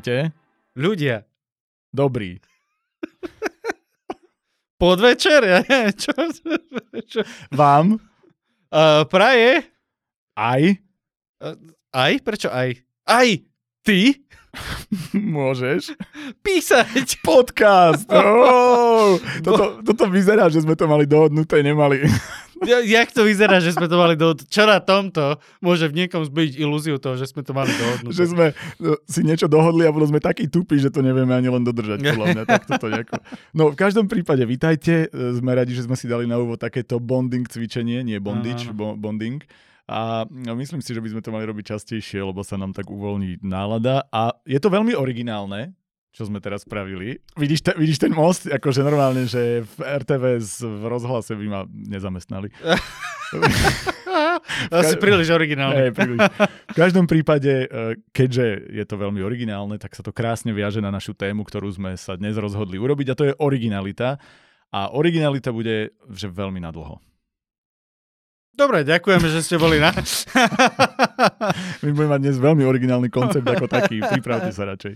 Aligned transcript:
Ahojte. 0.00 0.32
Ľudia. 0.80 1.28
Dobrý. 1.92 2.40
Podvečer, 4.80 5.44
ja 5.44 5.60
neviem, 5.60 5.92
čo, 5.92 6.16
čo. 7.04 7.20
Vám? 7.52 8.00
Uh, 8.72 9.04
praje? 9.12 9.68
Aj? 10.32 10.62
Uh, 11.44 11.52
aj? 11.92 12.12
Prečo 12.24 12.48
aj? 12.48 12.80
Aj! 13.04 13.28
Ty? 13.84 14.00
Môžeš. 15.36 15.92
Písať. 16.40 17.20
Podcast. 17.20 18.08
Oh, 19.00 19.16
toto, 19.40 19.80
toto 19.80 20.04
vyzerá, 20.12 20.48
že 20.52 20.60
sme 20.60 20.76
to 20.76 20.84
mali 20.84 21.08
dohodnuté, 21.08 21.60
nemali. 21.64 22.04
Ja, 22.60 22.84
jak 22.84 23.08
to 23.12 23.24
vyzerá, 23.24 23.56
že 23.58 23.72
sme 23.72 23.88
to 23.88 23.96
mali 23.96 24.20
dohodnuté? 24.20 24.44
Čo 24.48 24.68
na 24.68 24.84
tomto 24.84 25.40
môže 25.64 25.88
v 25.88 26.04
niekom 26.04 26.28
zbyť 26.28 26.60
ilúziu 26.60 27.00
toho, 27.00 27.16
že 27.16 27.32
sme 27.32 27.40
to 27.40 27.56
mali 27.56 27.72
dohodnuté? 27.72 28.12
Že 28.12 28.26
sme 28.36 28.46
no, 28.76 29.00
si 29.08 29.20
niečo 29.24 29.48
dohodli 29.48 29.88
a 29.88 29.94
bolo 29.94 30.04
sme 30.04 30.20
takí 30.20 30.44
tupí, 30.44 30.76
že 30.76 30.92
to 30.92 31.00
nevieme 31.00 31.32
ani 31.32 31.48
len 31.48 31.64
dodržať, 31.64 32.04
podľa 32.04 32.26
mňa. 32.36 32.44
Tak 32.44 32.62
toto 32.68 32.86
nejako. 32.92 33.16
No 33.56 33.72
v 33.72 33.76
každom 33.80 34.06
prípade, 34.06 34.44
vítajte. 34.44 35.08
Sme 35.10 35.56
radi, 35.56 35.72
že 35.72 35.88
sme 35.88 35.96
si 35.96 36.04
dali 36.04 36.28
na 36.28 36.36
úvod 36.36 36.60
takéto 36.60 37.00
bonding 37.00 37.48
cvičenie, 37.48 38.04
nie 38.04 38.20
bondage, 38.20 38.68
bo, 38.76 38.92
bonding. 38.92 39.40
A 39.90 40.22
no, 40.30 40.54
myslím 40.54 40.78
si, 40.78 40.94
že 40.94 41.02
by 41.02 41.10
sme 41.10 41.24
to 41.24 41.34
mali 41.34 41.42
robiť 41.50 41.74
častejšie, 41.74 42.22
lebo 42.22 42.46
sa 42.46 42.54
nám 42.54 42.70
tak 42.70 42.86
uvoľní 42.86 43.42
nálada. 43.42 44.06
A 44.14 44.38
je 44.46 44.60
to 44.62 44.70
veľmi 44.70 44.94
originálne, 44.94 45.74
čo 46.10 46.26
sme 46.26 46.42
teraz 46.42 46.66
spravili. 46.66 47.22
Vidíš, 47.38 47.62
te, 47.62 47.72
vidíš 47.78 48.02
ten 48.02 48.10
most? 48.10 48.50
Akože 48.50 48.82
normálne, 48.82 49.30
že 49.30 49.62
v 49.62 49.74
RTVS 50.02 50.66
v 50.66 50.84
rozhlase 50.90 51.38
by 51.38 51.46
ma 51.46 51.60
nezamestnali. 51.70 52.50
Asi 54.74 54.98
príliš 54.98 55.30
originálne. 55.30 55.90
Hey, 55.90 55.94
príliš. 55.94 56.18
V 56.74 56.74
každom 56.74 57.06
prípade, 57.06 57.70
e, 57.70 57.94
keďže 58.10 58.74
je 58.74 58.82
to 58.82 58.98
veľmi 58.98 59.22
originálne, 59.22 59.78
tak 59.78 59.94
sa 59.94 60.02
to 60.02 60.10
krásne 60.10 60.50
viaže 60.50 60.82
na 60.82 60.90
našu 60.90 61.14
tému, 61.14 61.46
ktorú 61.46 61.70
sme 61.70 61.94
sa 61.94 62.18
dnes 62.18 62.34
rozhodli 62.34 62.74
urobiť 62.74 63.14
a 63.14 63.16
to 63.18 63.24
je 63.30 63.38
originalita. 63.38 64.18
A 64.74 64.90
originalita 64.90 65.54
bude 65.54 65.94
že 66.10 66.26
veľmi 66.26 66.58
nadlho. 66.58 66.98
Dobre, 68.50 68.82
ďakujeme, 68.82 69.30
že 69.30 69.46
ste 69.46 69.62
boli 69.62 69.78
na... 69.78 69.94
My 71.82 71.88
budeme 71.94 72.12
mať 72.12 72.20
dnes 72.26 72.36
veľmi 72.36 72.66
originálny 72.66 73.08
koncept 73.08 73.46
ako 73.46 73.70
taký. 73.70 74.02
Pripravte 74.02 74.50
sa 74.50 74.68
radšej. 74.68 74.94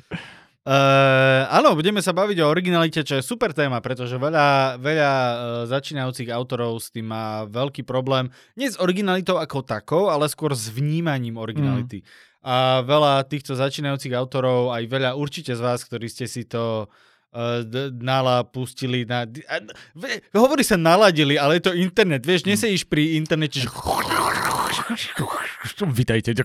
Uh, 0.65 1.45
áno, 1.53 1.77
budeme 1.77 2.01
sa 2.01 2.17
baviť 2.17 2.41
o 2.41 2.49
originalite, 2.49 3.05
čo 3.05 3.21
je 3.21 3.29
super 3.29 3.53
téma, 3.53 3.85
pretože 3.85 4.17
veľa, 4.17 4.81
veľa 4.81 5.13
uh, 5.13 5.29
začínajúcich 5.69 6.33
autorov 6.33 6.81
s 6.81 6.89
tým 6.89 7.05
má 7.05 7.45
veľký 7.45 7.85
problém. 7.85 8.33
Nie 8.57 8.73
s 8.73 8.81
originalitou 8.81 9.37
ako 9.37 9.61
takou, 9.61 10.09
ale 10.09 10.25
skôr 10.25 10.57
s 10.57 10.73
vnímaním 10.73 11.37
originality. 11.37 12.01
Mm. 12.01 12.09
A 12.49 12.81
veľa 12.81 13.29
týchto 13.29 13.53
začínajúcich 13.53 14.17
autorov, 14.17 14.73
aj 14.73 14.89
veľa 14.89 15.11
určite 15.21 15.53
z 15.53 15.61
vás, 15.61 15.85
ktorí 15.85 16.09
ste 16.09 16.25
si 16.25 16.49
to 16.49 16.89
uh, 16.89 17.61
nala 18.01 18.49
pustili 18.49 19.05
na... 19.05 19.29
Uh, 19.29 20.17
hovorí 20.33 20.65
sa 20.65 20.81
naladili, 20.81 21.37
ale 21.37 21.61
je 21.61 21.69
to 21.69 21.77
internet. 21.77 22.25
Vieš, 22.25 22.41
mm. 22.41 22.49
nesejíš 22.57 22.89
pri 22.89 23.21
internete, 23.21 23.61
že... 23.61 23.69
Vítajte. 25.93 26.33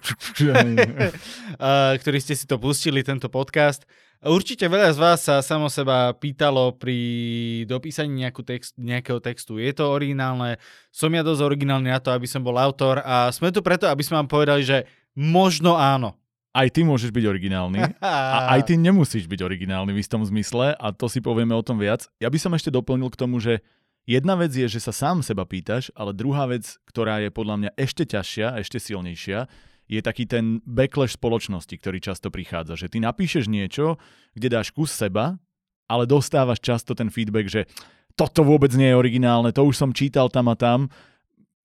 ktorí 2.03 2.19
ste 2.19 2.35
si 2.35 2.43
to 2.43 2.59
pustili, 2.59 2.99
tento 2.99 3.31
podcast 3.31 3.87
Určite 4.19 4.67
veľa 4.67 4.91
z 4.91 4.99
vás 4.99 5.23
sa 5.23 5.39
samo 5.39 5.71
seba 5.71 6.11
pýtalo 6.11 6.75
pri 6.75 6.99
dopísaní 7.63 8.27
text, 8.43 8.75
nejakého 8.75 9.23
textu. 9.23 9.55
Je 9.55 9.71
to 9.71 9.87
originálne? 9.87 10.59
Som 10.91 11.15
ja 11.15 11.23
dosť 11.23 11.39
originálny 11.39 11.87
na 11.87 12.03
to, 12.03 12.11
aby 12.11 12.27
som 12.27 12.43
bol 12.43 12.59
autor 12.59 12.99
a 12.99 13.31
sme 13.31 13.47
tu 13.55 13.63
preto, 13.63 13.87
aby 13.87 14.03
sme 14.03 14.19
vám 14.19 14.27
povedali, 14.27 14.67
že 14.67 14.83
možno 15.15 15.79
áno. 15.79 16.19
Aj 16.51 16.67
ty 16.67 16.83
môžeš 16.83 17.15
byť 17.15 17.25
originálny 17.31 17.79
a 18.03 18.51
aj 18.59 18.67
ty 18.67 18.75
nemusíš 18.75 19.23
byť 19.23 19.39
originálny 19.39 19.95
v 19.95 20.03
istom 20.03 20.19
zmysle 20.27 20.75
a 20.75 20.87
to 20.91 21.07
si 21.07 21.23
povieme 21.23 21.55
o 21.55 21.63
tom 21.63 21.79
viac. 21.79 22.11
Ja 22.19 22.27
by 22.27 22.35
som 22.43 22.51
ešte 22.51 22.75
doplnil 22.75 23.07
k 23.15 23.19
tomu, 23.23 23.39
že 23.39 23.63
jedna 24.03 24.35
vec 24.35 24.51
je, 24.51 24.67
že 24.67 24.83
sa 24.83 24.91
sám 24.91 25.23
seba 25.23 25.47
pýtaš, 25.47 25.95
ale 25.95 26.11
druhá 26.11 26.43
vec, 26.43 26.67
ktorá 26.91 27.23
je 27.23 27.31
podľa 27.31 27.55
mňa 27.55 27.71
ešte 27.79 28.03
ťažšia, 28.03 28.59
ešte 28.59 28.83
silnejšia, 28.83 29.47
je 29.89 30.05
taký 30.05 30.29
ten 30.29 30.61
backlash 30.69 31.17
spoločnosti, 31.17 31.73
ktorý 31.73 31.97
často 31.97 32.29
prichádza. 32.29 32.77
Že 32.77 32.87
ty 32.93 32.97
napíšeš 33.01 33.49
niečo, 33.49 33.97
kde 34.37 34.53
dáš 34.53 34.69
kus 34.69 34.93
seba, 34.93 35.41
ale 35.89 36.05
dostávaš 36.05 36.61
často 36.61 36.93
ten 36.93 37.09
feedback, 37.09 37.49
že 37.49 37.65
toto 38.13 38.45
vôbec 38.45 38.69
nie 38.77 38.93
je 38.93 38.99
originálne, 38.99 39.49
to 39.49 39.65
už 39.65 39.75
som 39.75 39.89
čítal 39.89 40.29
tam 40.29 40.53
a 40.53 40.55
tam. 40.55 40.93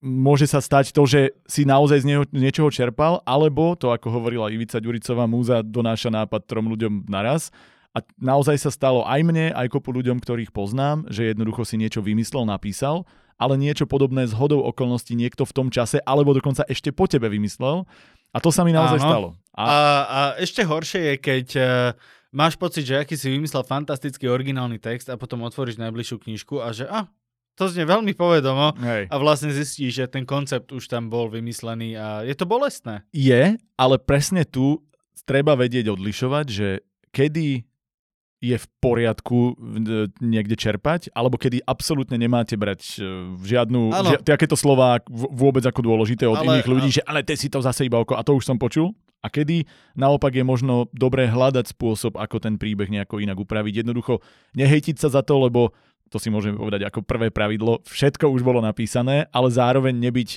Môže 0.01 0.49
sa 0.49 0.59
stať 0.59 0.89
to, 0.89 1.05
že 1.05 1.37
si 1.45 1.65
naozaj 1.65 2.01
z, 2.01 2.05
nieho, 2.09 2.23
niečoho 2.33 2.73
čerpal, 2.73 3.21
alebo 3.25 3.77
to, 3.77 3.93
ako 3.93 4.09
hovorila 4.09 4.49
Ivica 4.49 4.81
Ďuricová, 4.81 5.29
múza 5.29 5.61
donáša 5.61 6.09
nápad 6.09 6.41
trom 6.49 6.65
ľuďom 6.69 7.05
naraz. 7.05 7.53
A 7.95 8.03
naozaj 8.19 8.59
sa 8.59 8.71
stalo 8.73 9.07
aj 9.07 9.21
mne, 9.23 9.55
aj 9.55 9.71
kopu 9.71 9.95
ľuďom, 9.95 10.19
ktorých 10.19 10.51
poznám, 10.51 11.07
že 11.07 11.31
jednoducho 11.31 11.63
si 11.63 11.79
niečo 11.79 12.03
vymyslel, 12.03 12.43
napísal 12.43 13.07
ale 13.35 13.59
niečo 13.59 13.87
podobné 13.87 14.27
z 14.27 14.33
hodou 14.35 14.63
okolností 14.63 15.15
niekto 15.15 15.43
v 15.43 15.55
tom 15.55 15.67
čase, 15.71 15.99
alebo 16.03 16.31
dokonca 16.31 16.63
ešte 16.67 16.95
po 16.95 17.07
tebe 17.07 17.27
vymyslel 17.27 17.83
a 18.35 18.37
to 18.43 18.51
sa 18.51 18.67
mi 18.67 18.75
naozaj 18.75 18.99
Áno. 18.99 19.07
stalo. 19.07 19.29
A... 19.55 19.63
A, 19.63 19.75
a 20.03 20.19
ešte 20.43 20.67
horšie 20.67 21.01
je, 21.01 21.15
keď 21.19 21.47
uh, 21.55 21.67
máš 22.35 22.59
pocit, 22.59 22.83
že 22.83 22.99
aký 22.99 23.15
si 23.15 23.31
vymyslel 23.31 23.63
fantastický 23.63 24.27
originálny 24.27 24.79
text 24.79 25.07
a 25.07 25.15
potom 25.15 25.47
otvoríš 25.47 25.79
najbližšiu 25.79 26.17
knižku 26.19 26.59
a 26.59 26.75
že 26.75 26.83
a, 26.91 27.07
to 27.55 27.71
znie 27.71 27.87
veľmi 27.87 28.11
povedomo 28.11 28.75
Hej. 28.75 29.07
a 29.07 29.15
vlastne 29.15 29.55
zistíš, 29.55 30.03
že 30.03 30.11
ten 30.11 30.27
koncept 30.27 30.75
už 30.75 30.91
tam 30.91 31.07
bol 31.07 31.31
vymyslený 31.31 31.95
a 31.95 32.27
je 32.27 32.35
to 32.35 32.43
bolestné. 32.43 33.07
Je, 33.15 33.55
ale 33.79 33.95
presne 34.03 34.43
tu 34.43 34.83
treba 35.23 35.55
vedieť 35.55 35.95
odlišovať, 35.95 36.45
že 36.51 36.83
kedy 37.15 37.63
je 38.45 38.57
v 38.61 38.67
poriadku 38.77 39.57
niekde 40.21 40.53
čerpať, 40.53 41.09
alebo 41.17 41.41
kedy 41.41 41.65
absolútne 41.65 42.21
nemáte 42.21 42.53
brať 42.53 43.01
e, 43.01 43.33
žiadnu, 43.41 43.89
ži, 43.89 44.15
takéto 44.21 44.53
slova 44.53 45.01
vôbec 45.09 45.65
ako 45.65 45.81
dôležité 45.81 46.29
od 46.29 46.37
ale, 46.37 46.61
iných 46.61 46.69
ľudí, 46.69 46.89
ale... 46.93 46.95
že 46.95 47.01
ale 47.09 47.19
ty 47.25 47.33
si 47.33 47.49
to 47.49 47.65
zase 47.65 47.89
iba 47.89 47.97
oko, 47.97 48.13
a 48.13 48.21
to 48.21 48.37
už 48.37 48.45
som 48.45 48.61
počul. 48.61 48.93
A 49.25 49.33
kedy 49.33 49.65
naopak 49.97 50.37
je 50.37 50.45
možno 50.45 50.85
dobré 50.93 51.25
hľadať 51.25 51.73
spôsob, 51.73 52.13
ako 52.13 52.37
ten 52.37 52.61
príbeh 52.61 52.93
nejako 52.93 53.17
inak 53.17 53.41
upraviť. 53.41 53.81
Jednoducho 53.81 54.21
nehejtiť 54.53 55.01
sa 55.01 55.09
za 55.09 55.25
to, 55.25 55.41
lebo 55.41 55.73
to 56.13 56.21
si 56.21 56.29
môžeme 56.29 56.61
povedať 56.61 56.85
ako 56.85 57.01
prvé 57.01 57.33
pravidlo, 57.33 57.81
všetko 57.89 58.29
už 58.29 58.45
bolo 58.45 58.61
napísané, 58.61 59.25
ale 59.33 59.49
zároveň 59.49 59.97
nebyť 59.97 60.29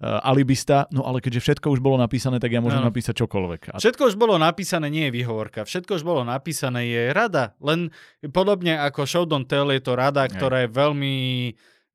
alibista, 0.00 0.88
no 0.88 1.04
ale 1.04 1.20
keďže 1.20 1.44
všetko 1.44 1.76
už 1.76 1.80
bolo 1.84 2.00
napísané, 2.00 2.40
tak 2.40 2.56
ja 2.56 2.64
môžem 2.64 2.80
no. 2.80 2.88
napísať 2.88 3.20
čokoľvek. 3.20 3.76
A... 3.76 3.84
Všetko 3.84 4.08
už 4.08 4.16
bolo 4.16 4.40
napísané, 4.40 4.88
nie 4.88 5.08
je 5.08 5.12
výhovorka. 5.12 5.68
Všetko 5.68 6.00
už 6.00 6.02
bolo 6.08 6.24
napísané, 6.24 6.88
je 6.88 7.02
rada. 7.12 7.52
Len 7.60 7.92
podobne 8.32 8.80
ako 8.80 9.04
Show 9.04 9.24
Don't 9.28 9.44
Tell 9.44 9.68
je 9.68 9.82
to 9.84 9.92
rada, 9.92 10.24
ktorá 10.24 10.64
je 10.64 10.68
veľmi 10.72 11.16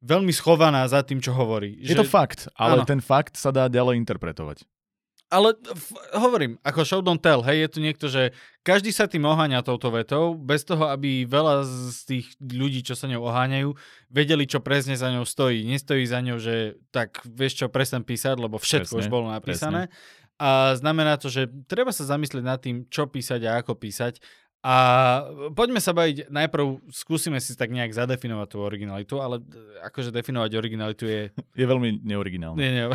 veľmi 0.05 0.29
schovaná 0.29 0.85
za 0.85 1.01
tým, 1.01 1.17
čo 1.17 1.33
hovorí. 1.33 1.81
Je 1.81 1.97
že... 1.97 1.99
to 1.99 2.05
fakt, 2.05 2.45
ale 2.53 2.85
ano. 2.85 2.85
ten 2.85 3.01
fakt 3.01 3.41
sa 3.41 3.49
dá 3.49 3.65
ďalej 3.65 3.97
interpretovať. 4.05 4.61
Ale 5.25 5.57
f- 5.57 5.97
hovorím, 6.13 6.61
ako 6.61 6.85
show 6.85 7.01
don't 7.01 7.17
tell, 7.17 7.41
hej, 7.41 7.65
je 7.65 7.69
tu 7.73 7.79
niekto, 7.81 8.05
že 8.05 8.29
každý 8.61 8.93
sa 8.93 9.09
tým 9.09 9.25
oháňa 9.25 9.65
touto 9.65 9.89
vetou, 9.89 10.37
bez 10.37 10.61
toho, 10.61 10.85
aby 10.93 11.25
veľa 11.25 11.65
z 11.65 11.99
tých 12.05 12.25
ľudí, 12.39 12.85
čo 12.85 12.93
sa 12.93 13.09
ňou 13.09 13.25
oháňajú, 13.25 13.73
vedeli, 14.13 14.45
čo 14.45 14.61
presne 14.61 14.93
za 14.93 15.09
ňou 15.09 15.25
stojí. 15.25 15.65
Nestojí 15.65 16.05
za 16.05 16.21
ňou, 16.21 16.37
že 16.37 16.77
tak 16.93 17.25
vieš 17.25 17.65
čo, 17.65 17.73
presne 17.73 18.05
písať, 18.05 18.37
lebo 18.37 18.61
všetko 18.61 18.95
presne, 18.95 19.01
už 19.01 19.07
bolo 19.09 19.33
napísané. 19.33 19.89
Presne. 19.89 20.23
A 20.35 20.75
znamená 20.75 21.15
to, 21.15 21.31
že 21.31 21.47
treba 21.65 21.95
sa 21.95 22.03
zamyslieť 22.03 22.43
nad 22.43 22.59
tým, 22.59 22.83
čo 22.91 23.07
písať 23.07 23.39
a 23.47 23.63
ako 23.63 23.79
písať. 23.79 24.19
A 24.65 24.75
poďme 25.53 25.77
sa 25.77 25.93
baviť, 25.93 26.33
najprv 26.33 26.89
skúsime 26.89 27.37
si 27.37 27.53
tak 27.53 27.69
nejak 27.69 27.93
zadefinovať 27.93 28.47
tú 28.49 28.65
originalitu, 28.65 29.21
ale 29.21 29.37
akože 29.85 30.09
definovať 30.09 30.57
originalitu 30.57 31.05
je... 31.05 31.21
Je 31.61 31.65
veľmi 31.69 32.01
neoriginálne. 32.01 32.57
Nie, 32.57 32.71
nie, 32.73 32.85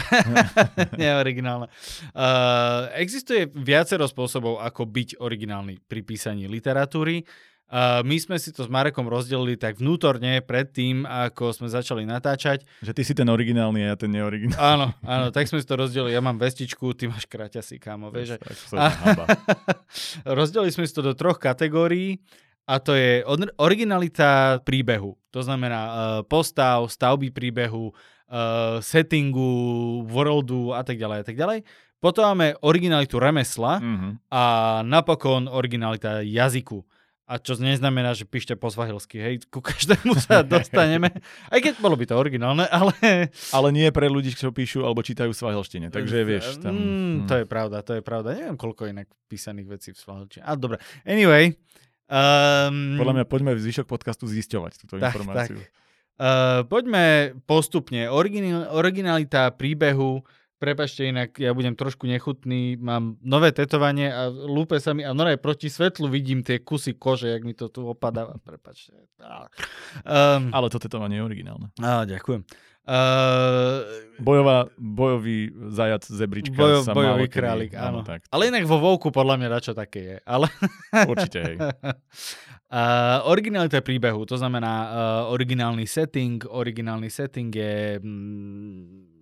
neoriginálne. 1.07 1.71
Uh, 2.11 2.91
existuje 2.99 3.47
viacero 3.55 4.03
spôsobov, 4.11 4.59
ako 4.59 4.83
byť 4.83 5.23
originálny 5.23 5.79
pri 5.87 6.03
písaní 6.03 6.51
literatúry. 6.51 7.23
Uh, 7.71 8.03
my 8.03 8.19
sme 8.19 8.35
si 8.35 8.51
to 8.51 8.67
s 8.67 8.71
Marekom 8.71 9.07
rozdelili 9.07 9.55
tak 9.55 9.79
vnútorne 9.79 10.43
pred 10.43 10.67
tým, 10.75 11.07
ako 11.07 11.55
sme 11.55 11.71
začali 11.71 12.03
natáčať. 12.03 12.67
Že 12.83 12.93
ty 12.99 13.03
si 13.07 13.15
ten 13.15 13.31
originálny 13.31 13.87
a 13.87 13.95
ja 13.95 13.97
ten 13.97 14.11
neoriginálny. 14.11 14.59
Áno, 14.59 14.87
áno, 15.07 15.31
tak 15.31 15.47
sme 15.47 15.63
si 15.63 15.67
to 15.71 15.79
rozdelili. 15.79 16.11
Ja 16.11 16.19
mám 16.19 16.35
vestičku, 16.35 16.91
ty 16.99 17.07
máš 17.07 17.31
kraťasy, 17.31 17.79
kámo. 17.79 18.11
Vieš, 18.11 18.43
a... 18.75 18.91
rozdelili 20.43 20.75
sme 20.75 20.83
si 20.83 20.91
to 20.91 21.07
do 21.07 21.15
troch 21.15 21.39
kategórií 21.39 22.19
a 22.67 22.83
to 22.83 22.99
je 22.99 23.23
originalita 23.55 24.59
príbehu. 24.67 25.15
To 25.31 25.39
znamená 25.39 25.81
uh, 25.87 25.95
postav, 26.27 26.91
stavby 26.91 27.31
príbehu, 27.31 27.95
uh, 27.95 28.83
settingu, 28.83 30.03
worldu 30.11 30.75
a 30.75 30.83
tak 30.83 30.99
ďalej 30.99 31.19
a 31.23 31.25
tak 31.27 31.39
ďalej. 31.39 31.63
Potom 32.01 32.35
máme 32.35 32.57
originalitu 32.65 33.21
remesla 33.21 33.77
mm-hmm. 33.77 34.13
a 34.33 34.43
napokon 34.83 35.47
originalita 35.47 36.25
jazyku. 36.25 36.81
A 37.31 37.39
čo 37.39 37.55
neznamená, 37.55 38.11
že 38.11 38.27
píšte 38.27 38.59
po 38.59 38.75
svahilsky, 38.75 39.23
hej, 39.23 39.47
ku 39.47 39.63
každému 39.63 40.19
sa 40.19 40.43
dostaneme. 40.59 41.15
Aj 41.47 41.63
keď 41.63 41.79
bolo 41.79 41.95
by 41.95 42.11
to 42.11 42.19
originálne, 42.19 42.67
ale... 42.67 42.91
Ale 43.55 43.71
nie 43.71 43.87
pre 43.95 44.11
ľudí, 44.11 44.35
čo 44.35 44.51
píšu 44.51 44.83
alebo 44.83 44.99
čítajú 44.99 45.31
svahilštine, 45.31 45.95
takže 45.95 46.27
vieš. 46.27 46.59
Tam, 46.59 46.75
mm, 46.75 46.83
hmm. 46.83 47.29
To 47.31 47.35
je 47.39 47.45
pravda, 47.47 47.87
to 47.87 47.93
je 47.95 48.03
pravda. 48.03 48.35
Neviem, 48.35 48.59
koľko 48.59 48.91
inak 48.91 49.07
písaných 49.31 49.71
vecí 49.71 49.89
v 49.95 49.99
svahilčine. 50.03 50.43
Ale 50.43 50.59
dobre. 50.59 50.77
Anyway. 51.07 51.55
Um, 52.11 52.99
Podľa 52.99 53.23
mňa 53.23 53.27
poďme 53.31 53.55
v 53.55 53.63
zvyšok 53.63 53.87
podcastu 53.87 54.27
zisťovať 54.27 54.73
túto 54.83 54.99
tak, 54.99 55.15
informáciu. 55.15 55.63
Tak. 55.63 55.71
Uh, 56.19 56.67
poďme 56.67 57.39
postupne. 57.47 58.11
Original, 58.11 58.75
originalita 58.75 59.55
príbehu 59.55 60.27
Prepašte, 60.61 61.09
inak 61.09 61.41
ja 61.41 61.57
budem 61.57 61.73
trošku 61.73 62.05
nechutný, 62.05 62.77
mám 62.77 63.17
nové 63.25 63.49
tetovanie 63.49 64.13
a 64.13 64.29
lúpe 64.29 64.77
sa 64.77 64.93
mi 64.93 65.01
a 65.01 65.17
no 65.17 65.25
proti 65.41 65.73
svetlu 65.73 66.05
vidím 66.13 66.45
tie 66.45 66.61
kusy 66.61 67.01
kože, 67.01 67.33
jak 67.33 67.49
mi 67.49 67.57
to 67.57 67.73
tu 67.73 67.89
opadáva. 67.89 68.37
Prepačte. 68.45 68.93
Um, 70.05 70.53
Ale 70.53 70.69
to 70.69 70.77
tetovanie 70.77 71.17
je 71.17 71.25
originálne. 71.25 71.73
Á, 71.81 72.05
ďakujem. 72.05 72.45
Uh, 72.85 73.89
Bojová, 74.21 74.69
bojový 74.77 75.49
zajac 75.73 76.05
zebrička 76.05 76.61
bojo, 76.61 76.85
sa 76.85 76.93
Bojový 76.93 77.33
kedy, 77.33 77.37
králik, 77.41 77.73
áno. 77.73 78.01
áno 78.01 78.01
tak. 78.05 78.29
Ale 78.29 78.53
inak 78.53 78.69
vo 78.69 78.85
Vovku 78.85 79.09
podľa 79.09 79.41
mňa 79.41 79.49
dačo 79.49 79.73
také 79.73 80.01
je. 80.05 80.17
Ale... 80.29 80.45
Určite, 81.09 81.39
hej. 81.41 81.57
Uh, 82.71 83.27
originalita 83.27 83.83
príbehu, 83.83 84.23
to 84.31 84.39
znamená 84.39 84.71
uh, 84.71 85.35
originálny 85.35 85.91
setting. 85.91 86.39
Originálny 86.47 87.11
setting 87.11 87.51
je... 87.51 87.99
Mm, 87.99 89.20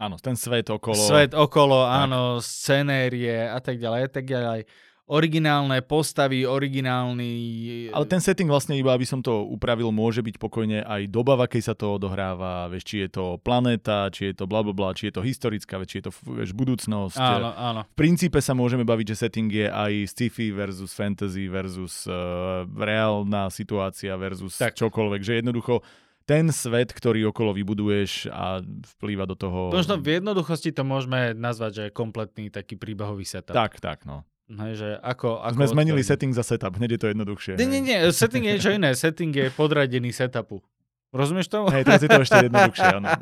Áno, 0.00 0.16
ten 0.16 0.32
svet 0.32 0.72
okolo. 0.72 0.96
Svet 0.96 1.36
okolo, 1.36 1.84
tak. 1.84 2.08
áno, 2.08 2.40
scenérie 2.40 3.44
a 3.44 3.60
tak 3.60 3.76
ďalej, 3.76 4.00
a 4.00 4.10
tak 4.10 4.24
ďalej. 4.24 4.62
Originálne 5.10 5.82
postavy, 5.82 6.46
originálny... 6.46 7.90
Ale 7.90 8.06
ten 8.06 8.22
setting 8.22 8.46
vlastne, 8.46 8.78
iba 8.78 8.94
aby 8.94 9.02
som 9.02 9.18
to 9.18 9.42
upravil, 9.42 9.90
môže 9.90 10.22
byť 10.22 10.38
pokojne 10.38 10.86
aj 10.86 11.10
doba, 11.10 11.34
v 11.34 11.50
akej 11.50 11.66
sa 11.66 11.74
to 11.74 11.98
odohráva, 11.98 12.70
vieš, 12.70 12.86
či 12.86 12.96
je 13.04 13.18
to 13.18 13.34
planéta, 13.42 14.06
či 14.14 14.30
je 14.30 14.38
to 14.38 14.44
bla, 14.46 14.62
bla, 14.62 14.70
bla 14.70 14.94
či 14.94 15.10
je 15.10 15.18
to 15.18 15.26
historická, 15.26 15.82
či 15.82 15.98
je 15.98 16.08
to 16.08 16.12
vieš, 16.30 16.54
budúcnosť. 16.54 17.18
Áno, 17.18 17.50
áno. 17.58 17.80
V 17.90 17.98
princípe 17.98 18.38
sa 18.38 18.54
môžeme 18.54 18.86
baviť, 18.86 19.06
že 19.10 19.26
setting 19.26 19.50
je 19.50 19.66
aj 19.66 19.92
sci-fi 20.14 20.54
versus 20.54 20.94
fantasy 20.94 21.50
versus 21.50 22.06
uh, 22.06 22.62
reálna 22.70 23.50
situácia 23.50 24.14
versus 24.14 24.62
tak. 24.62 24.78
čokoľvek, 24.78 25.20
že 25.26 25.42
jednoducho 25.42 25.82
ten 26.30 26.54
svet, 26.54 26.94
ktorý 26.94 27.34
okolo 27.34 27.50
vybuduješ 27.50 28.30
a 28.30 28.62
vplýva 28.62 29.26
do 29.26 29.34
toho... 29.34 29.74
Možno 29.74 29.98
v 29.98 30.22
jednoduchosti 30.22 30.70
to 30.70 30.86
môžeme 30.86 31.34
nazvať, 31.34 31.70
že 31.74 31.82
je 31.86 31.90
kompletný 31.90 32.54
taký 32.54 32.78
príbehový 32.78 33.26
setup. 33.26 33.50
Tak, 33.50 33.82
tak, 33.82 34.06
no. 34.06 34.22
Hej, 34.46 34.72
že 34.78 34.88
ako, 35.02 35.42
ako 35.42 35.58
Sme 35.58 35.74
zmenili 35.74 36.02
setting 36.06 36.30
za 36.30 36.46
setup, 36.46 36.78
hneď 36.78 36.94
je 36.94 37.00
to 37.02 37.08
jednoduchšie. 37.10 37.52
Nie, 37.58 37.66
nie, 37.66 37.82
nie, 37.82 37.98
setting 38.14 38.46
je 38.46 38.52
niečo 38.58 38.70
iné. 38.70 38.94
Setting 38.94 39.34
je 39.34 39.50
podradený 39.50 40.14
setupu. 40.14 40.62
Rozumieš 41.10 41.50
to? 41.50 41.66
Hej, 41.66 41.82
teraz 41.82 42.02
je 42.06 42.10
to 42.10 42.22
ešte 42.22 42.38
jednoduchšie, 42.46 42.88
áno. 42.94 43.10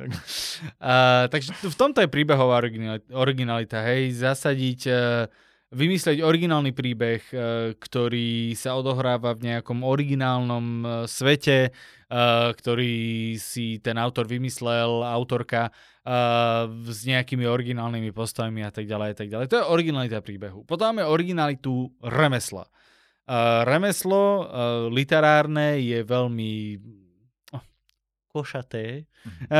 Uh, 0.79 1.31
takže 1.31 1.55
v 1.55 1.77
tomto 1.79 2.03
je 2.03 2.11
príbehová 2.11 2.59
originalita, 3.15 3.79
hej, 3.87 4.15
zasadiť, 4.15 4.81
uh, 4.91 5.31
vymyslieť 5.69 6.25
originálny 6.25 6.73
príbeh, 6.73 7.23
uh, 7.31 7.41
ktorý 7.77 8.57
sa 8.57 8.77
odohráva 8.77 9.37
v 9.37 9.53
nejakom 9.53 9.85
originálnom 9.85 10.67
uh, 10.81 10.91
svete, 11.05 11.71
uh, 11.73 12.51
ktorý 12.57 13.37
si 13.37 13.77
ten 13.85 14.01
autor 14.01 14.25
vymyslel, 14.25 15.05
autorka, 15.05 15.73
s 16.89 17.05
nejakými 17.05 17.45
originálnymi 17.45 18.17
postavami 18.17 18.65
a 18.65 18.73
tak 18.73 18.89
ďalej 18.89 19.09
a 19.13 19.17
tak 19.21 19.29
ďalej. 19.29 19.47
To 19.53 19.57
je 19.61 19.71
originalita 19.77 20.25
príbehu. 20.25 20.65
Potom 20.65 20.97
máme 20.97 21.05
originalitu 21.05 21.93
remesla. 22.01 22.65
Remeslo 23.69 24.49
literárne 24.89 25.77
je 25.85 26.01
veľmi 26.01 26.81
košaté. 28.39 29.11
Mm. 29.27 29.51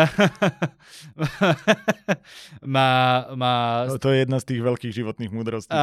má, 2.79 2.91
má... 3.35 3.55
No, 3.91 3.99
to 3.99 4.15
je 4.15 4.23
jedna 4.23 4.39
z 4.39 4.55
tých 4.55 4.63
veľkých 4.63 4.93
životných 4.95 5.35
múdrostí. 5.35 5.75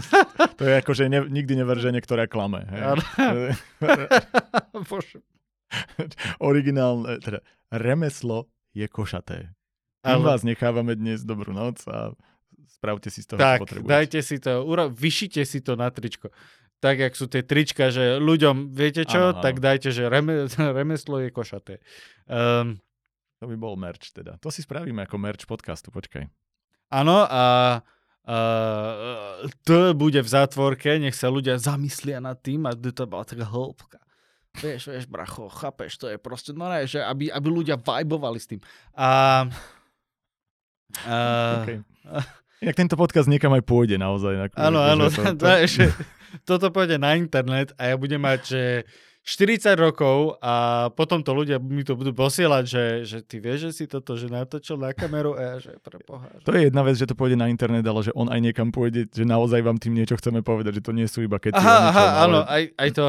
to 0.58 0.62
je 0.66 0.74
ako, 0.82 0.92
že 0.98 1.06
ne, 1.06 1.22
nikdy 1.30 1.54
never 1.54 1.78
žene, 1.78 2.02
ktorá 2.02 2.26
klame. 2.26 2.66
Hej. 2.66 2.98
originálne, 6.42 7.22
teda 7.22 7.38
remeslo 7.70 8.50
je 8.74 8.90
košaté. 8.90 9.54
My 10.02 10.18
Ale... 10.18 10.34
vás 10.34 10.42
nechávame 10.42 10.98
dnes 10.98 11.22
dobrú 11.22 11.54
noc 11.54 11.86
a 11.86 12.10
spravte 12.68 13.08
si 13.08 13.22
z 13.22 13.32
toho, 13.32 13.38
tak, 13.38 13.62
čo 13.62 13.64
potrebujete. 13.64 13.94
dajte 13.94 14.18
si 14.20 14.36
to, 14.42 14.66
uro- 14.66 14.92
vyšite 14.92 15.40
si 15.46 15.62
to 15.62 15.78
na 15.78 15.88
tričko. 15.88 16.28
Tak, 16.84 17.00
jak 17.00 17.14
sú 17.16 17.32
tie 17.32 17.40
trička, 17.40 17.88
že 17.88 18.20
ľuďom, 18.20 18.76
viete 18.76 19.08
čo, 19.08 19.32
ano, 19.32 19.40
ano. 19.40 19.40
tak 19.40 19.56
dajte, 19.64 19.88
že 19.88 20.04
reme- 20.04 20.44
remeslo 20.76 21.16
je 21.16 21.32
košaté. 21.32 21.80
Um, 22.28 22.76
to 23.40 23.48
by 23.48 23.56
bol 23.56 23.72
merch 23.80 24.12
teda. 24.12 24.36
To 24.44 24.52
si 24.52 24.60
spravíme 24.60 25.08
ako 25.08 25.16
merch 25.16 25.48
podcastu, 25.48 25.88
počkaj. 25.88 26.28
Áno 26.92 27.24
a 27.24 27.44
uh, 28.28 29.48
to 29.64 29.96
bude 29.96 30.20
v 30.20 30.28
zátvorke, 30.28 31.00
nech 31.00 31.16
sa 31.16 31.32
ľudia 31.32 31.56
zamyslia 31.56 32.20
nad 32.20 32.36
tým 32.44 32.68
a 32.68 32.76
to 32.76 33.08
bola 33.08 33.24
taká 33.24 33.48
hĺbka. 33.48 34.04
Vieš, 34.60 34.92
vieš, 34.92 35.08
bracho, 35.08 35.48
chápeš, 35.48 35.96
to 35.98 36.12
je 36.12 36.20
proste, 36.20 36.52
no 36.52 36.68
ne, 36.68 36.84
že 36.84 37.00
aby, 37.00 37.32
aby 37.32 37.48
ľudia 37.48 37.80
vibovali 37.80 38.36
s 38.36 38.46
tým. 38.46 38.60
A... 38.92 39.48
a 41.08 41.14
okay. 41.64 41.80
Inak 42.60 42.76
tento 42.76 42.94
podcast 42.94 43.26
niekam 43.26 43.56
aj 43.56 43.64
pôjde 43.64 43.96
naozaj. 43.96 44.52
Áno, 44.54 44.84
áno, 44.84 45.08
to, 45.16 45.32
to... 45.34 45.48
to, 45.48 45.88
toto 46.42 46.74
pôjde 46.74 46.98
na 46.98 47.14
internet 47.14 47.70
a 47.78 47.94
ja 47.94 47.94
budem 47.94 48.18
mať, 48.18 48.40
že 48.42 48.62
40 49.24 49.80
rokov 49.80 50.36
a 50.44 50.86
potom 50.92 51.24
to 51.24 51.32
ľudia 51.32 51.56
mi 51.56 51.80
to 51.80 51.96
budú 51.96 52.12
posielať, 52.12 52.64
že, 52.68 52.84
že 53.08 53.18
ty 53.24 53.40
vieš, 53.40 53.68
že 53.68 53.70
si 53.72 53.84
toto 53.88 54.20
že 54.20 54.28
natočil 54.28 54.76
na 54.76 54.92
kameru 54.92 55.32
a 55.32 55.40
ja, 55.40 55.54
že 55.64 55.80
pre 55.80 55.96
boha. 56.04 56.28
Že... 56.28 56.44
To 56.44 56.52
je 56.52 56.62
jedna 56.68 56.82
vec, 56.84 56.94
že 57.00 57.08
to 57.08 57.16
pôjde 57.16 57.40
na 57.40 57.48
internet, 57.48 57.88
ale 57.88 58.04
že 58.04 58.12
on 58.12 58.28
aj 58.28 58.40
niekam 58.44 58.68
pôjde, 58.68 59.08
že 59.08 59.24
naozaj 59.24 59.64
vám 59.64 59.80
tým 59.80 59.96
niečo 59.96 60.20
chceme 60.20 60.44
povedať, 60.44 60.76
že 60.76 60.84
to 60.84 60.92
nie 60.92 61.08
sú 61.08 61.24
iba 61.24 61.40
keď 61.40 61.56
Aha, 61.56 61.76
aha, 61.88 62.04
ale... 62.04 62.20
áno, 62.20 62.40
aj, 62.44 62.62
aj 62.76 62.90
to. 62.92 63.06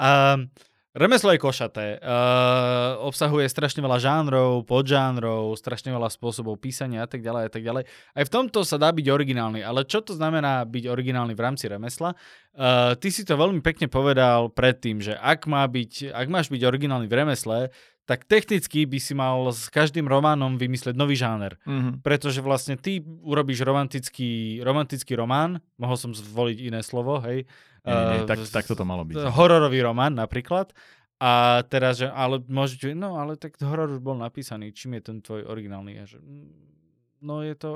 a, 0.00 0.08
Remeslo 0.94 1.34
je 1.34 1.42
košaté. 1.42 1.98
Uh, 1.98 2.94
obsahuje 3.02 3.50
strašne 3.50 3.82
veľa 3.82 3.98
žánrov, 3.98 4.62
podžánrov, 4.62 5.58
strašne 5.58 5.90
veľa 5.90 6.06
spôsobov 6.06 6.62
písania 6.62 7.02
a 7.02 7.10
tak 7.10 7.18
ďalej 7.18 7.42
a 7.42 7.50
tak 7.50 7.66
ďalej. 7.66 7.82
Aj 8.14 8.22
v 8.22 8.30
tomto 8.30 8.62
sa 8.62 8.78
dá 8.78 8.94
byť 8.94 9.10
originálny. 9.10 9.58
Ale 9.58 9.90
čo 9.90 10.06
to 10.06 10.14
znamená 10.14 10.62
byť 10.62 10.86
originálny 10.86 11.34
v 11.34 11.42
rámci 11.42 11.66
remesla? 11.66 12.14
Uh, 12.54 12.94
ty 12.94 13.10
si 13.10 13.26
to 13.26 13.34
veľmi 13.34 13.58
pekne 13.58 13.90
povedal 13.90 14.54
predtým, 14.54 15.02
že 15.02 15.18
ak, 15.18 15.50
má 15.50 15.66
byť, 15.66 16.14
ak 16.14 16.26
máš 16.30 16.46
byť 16.54 16.62
originálny 16.62 17.10
v 17.10 17.16
remesle, 17.26 17.74
tak 18.04 18.28
technicky 18.28 18.84
by 18.84 18.98
si 19.00 19.16
mal 19.16 19.48
s 19.48 19.72
každým 19.72 20.04
románom 20.04 20.60
vymyslieť 20.60 20.92
nový 20.92 21.16
žáner. 21.16 21.56
Mm-hmm. 21.64 22.04
Pretože 22.04 22.44
vlastne 22.44 22.76
ty 22.76 23.00
urobíš 23.00 23.64
romantický, 23.64 24.60
romantický 24.60 25.16
román, 25.16 25.64
mohol 25.80 25.96
som 25.96 26.12
zvoliť 26.12 26.58
iné 26.68 26.80
slovo, 26.84 27.20
hej, 27.24 27.48
nie, 27.84 27.92
nie, 27.92 28.24
nie, 28.24 28.28
tak, 28.28 28.40
tak 28.48 28.64
toto 28.64 28.84
malo 28.88 29.04
byť. 29.04 29.28
Hororový 29.28 29.84
román 29.84 30.16
napríklad. 30.16 30.72
A 31.20 31.62
teraz, 31.68 32.00
že, 32.00 32.08
ale 32.08 32.40
môžete, 32.48 32.96
no 32.96 33.20
ale 33.20 33.36
tak 33.36 33.56
horor 33.60 33.92
už 33.92 34.00
bol 34.00 34.16
napísaný, 34.16 34.72
čím 34.72 34.98
je 34.98 35.02
ten 35.12 35.16
tvoj 35.20 35.46
originálny? 35.46 35.92
Ja, 35.96 36.04
že, 36.08 36.18
mm, 36.20 36.74
no 37.24 37.40
je 37.40 37.56
to 37.56 37.72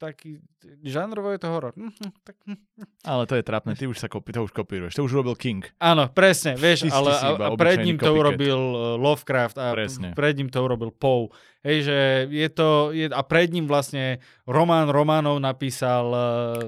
taký, 0.00 0.40
žánrovo 0.80 1.28
je 1.36 1.40
to 1.44 1.48
horor. 1.52 1.76
Hm, 1.76 1.92
hm, 1.92 2.12
tak, 2.24 2.36
hm, 2.48 2.58
ale 3.04 3.22
to 3.28 3.36
je 3.36 3.44
trápne, 3.44 3.76
ty 3.76 3.84
už 3.84 4.00
sa 4.00 4.08
kopi, 4.08 4.32
to 4.32 4.48
už 4.48 4.52
kopíruješ, 4.56 4.96
to 4.96 5.04
už 5.04 5.20
urobil 5.20 5.36
King. 5.36 5.68
Áno, 5.76 6.08
presne, 6.08 6.56
vieš, 6.56 6.88
ale 6.88 7.12
a, 7.12 7.28
a 7.36 7.48
pred 7.52 7.84
ním 7.84 8.00
to 8.00 8.08
urobil 8.08 8.60
uh, 8.72 8.80
Lovecraft 8.96 9.60
a 9.60 9.76
presne. 9.76 10.16
pred 10.16 10.40
ním 10.40 10.48
to 10.48 10.64
urobil 10.64 10.88
Poe. 10.88 11.28
Hej, 11.60 11.84
že 11.84 11.98
je 12.32 12.48
to, 12.48 12.96
je, 12.96 13.12
a 13.12 13.20
pred 13.20 13.52
ním 13.52 13.68
vlastne 13.68 14.24
Román 14.48 14.88
Románov 14.88 15.36
napísal 15.36 16.08
uh, 16.08 16.64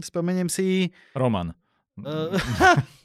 spomeniem 0.00 0.48
si... 0.48 0.88
Roman. 1.12 1.52
Uh, 2.00 2.32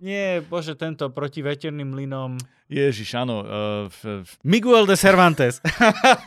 nie, 0.00 0.40
bože, 0.44 0.74
tento 0.76 1.08
proti 1.12 1.44
veterným 1.44 1.92
mlynom. 1.92 2.40
Ježiš, 2.66 3.14
áno. 3.20 3.44
Uh, 3.44 3.84
f, 3.86 4.00
f... 4.04 4.30
Miguel 4.42 4.88
de 4.88 4.96
Cervantes. 4.96 5.60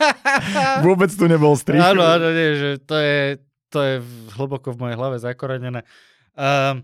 Vôbec 0.86 1.10
tu 1.10 1.26
nebol 1.26 1.58
strich. 1.58 1.82
Áno, 1.82 2.06
áno, 2.06 2.30
nie, 2.30 2.54
že 2.56 2.70
to 2.86 2.96
je, 2.96 3.42
to 3.74 3.80
je 3.82 3.94
hlboko 4.38 4.74
v 4.74 4.80
mojej 4.88 4.98
hlave 4.98 5.18
zakorenené. 5.18 5.82
Uh, 6.38 6.82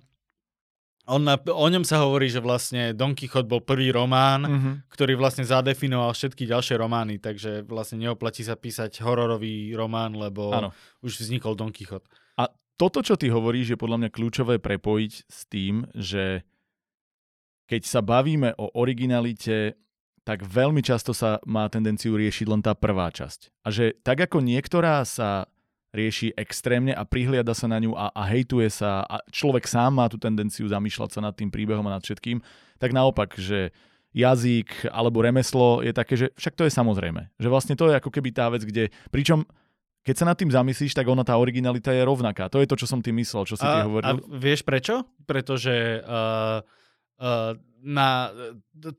on 1.09 1.25
na, 1.25 1.41
o 1.41 1.67
ňom 1.69 1.81
sa 1.81 2.05
hovorí, 2.05 2.29
že 2.29 2.37
vlastne 2.37 2.93
Don 2.93 3.17
Quixote 3.17 3.49
bol 3.49 3.65
prvý 3.65 3.89
román, 3.89 4.45
uh-huh. 4.45 4.73
ktorý 4.93 5.17
vlastne 5.17 5.41
zadefinoval 5.41 6.13
všetky 6.13 6.45
ďalšie 6.45 6.77
romány, 6.77 7.17
takže 7.17 7.65
vlastne 7.65 7.97
neoplatí 7.97 8.45
sa 8.45 8.53
písať 8.53 9.01
hororový 9.01 9.73
román, 9.73 10.13
lebo 10.13 10.53
ano. 10.53 10.69
už 11.01 11.25
vznikol 11.25 11.57
Don 11.57 11.73
Quixote 11.73 12.05
toto, 12.79 13.03
čo 13.03 13.19
ty 13.19 13.27
hovoríš, 13.27 13.75
je 13.75 13.77
podľa 13.77 14.07
mňa 14.07 14.09
kľúčové 14.15 14.55
prepojiť 14.63 15.13
s 15.27 15.39
tým, 15.51 15.83
že 15.91 16.47
keď 17.69 17.81
sa 17.85 18.01
bavíme 18.01 18.57
o 18.57 18.73
originalite, 18.73 19.77
tak 20.25 20.41
veľmi 20.41 20.81
často 20.81 21.13
sa 21.13 21.37
má 21.45 21.69
tendenciu 21.69 22.17
riešiť 22.17 22.49
len 22.49 22.65
tá 22.65 22.73
prvá 22.73 23.13
časť. 23.13 23.53
A 23.61 23.69
že 23.69 23.93
tak 24.01 24.25
ako 24.25 24.41
niektorá 24.41 25.05
sa 25.05 25.45
rieši 25.93 26.33
extrémne 26.37 26.93
a 26.93 27.05
prihliada 27.05 27.53
sa 27.53 27.65
na 27.65 27.81
ňu 27.81 27.97
a, 27.97 28.13
a 28.13 28.23
hejtuje 28.29 28.69
sa 28.69 29.05
a 29.05 29.21
človek 29.33 29.65
sám 29.65 29.97
má 29.97 30.05
tú 30.05 30.21
tendenciu 30.21 30.69
zamýšľať 30.69 31.09
sa 31.17 31.21
nad 31.21 31.33
tým 31.33 31.49
príbehom 31.49 31.85
a 31.89 31.97
nad 31.97 32.05
všetkým, 32.05 32.41
tak 32.77 32.93
naopak, 32.93 33.33
že 33.37 33.73
jazyk 34.13 34.89
alebo 34.89 35.21
remeslo 35.21 35.81
je 35.85 35.93
také, 35.93 36.13
že 36.17 36.27
však 36.37 36.57
to 36.57 36.65
je 36.65 36.73
samozrejme. 36.73 37.29
Že 37.41 37.47
vlastne 37.49 37.75
to 37.77 37.89
je 37.89 37.97
ako 37.97 38.09
keby 38.13 38.29
tá 38.33 38.49
vec, 38.53 38.65
kde, 38.65 38.93
pričom 39.13 39.45
keď 40.05 40.15
sa 40.15 40.25
nad 40.25 40.37
tým 40.37 40.49
zamyslíš, 40.49 40.95
tak 40.95 41.05
ona 41.05 41.21
tá 41.21 41.37
originalita 41.37 41.93
je 41.93 42.01
rovnaká. 42.01 42.49
To 42.49 42.63
je 42.63 42.69
to, 42.69 42.79
čo 42.79 42.89
som 42.89 43.03
tým 43.03 43.19
myslel, 43.21 43.45
čo 43.45 43.59
si 43.59 43.65
a, 43.65 43.69
ty 43.69 43.77
hovoril. 43.85 44.07
A 44.09 44.17
vieš 44.41 44.65
prečo? 44.65 45.05
Pretože 45.27 46.01
uh, 46.01 46.63
uh, 46.63 46.78
na, 47.83 48.31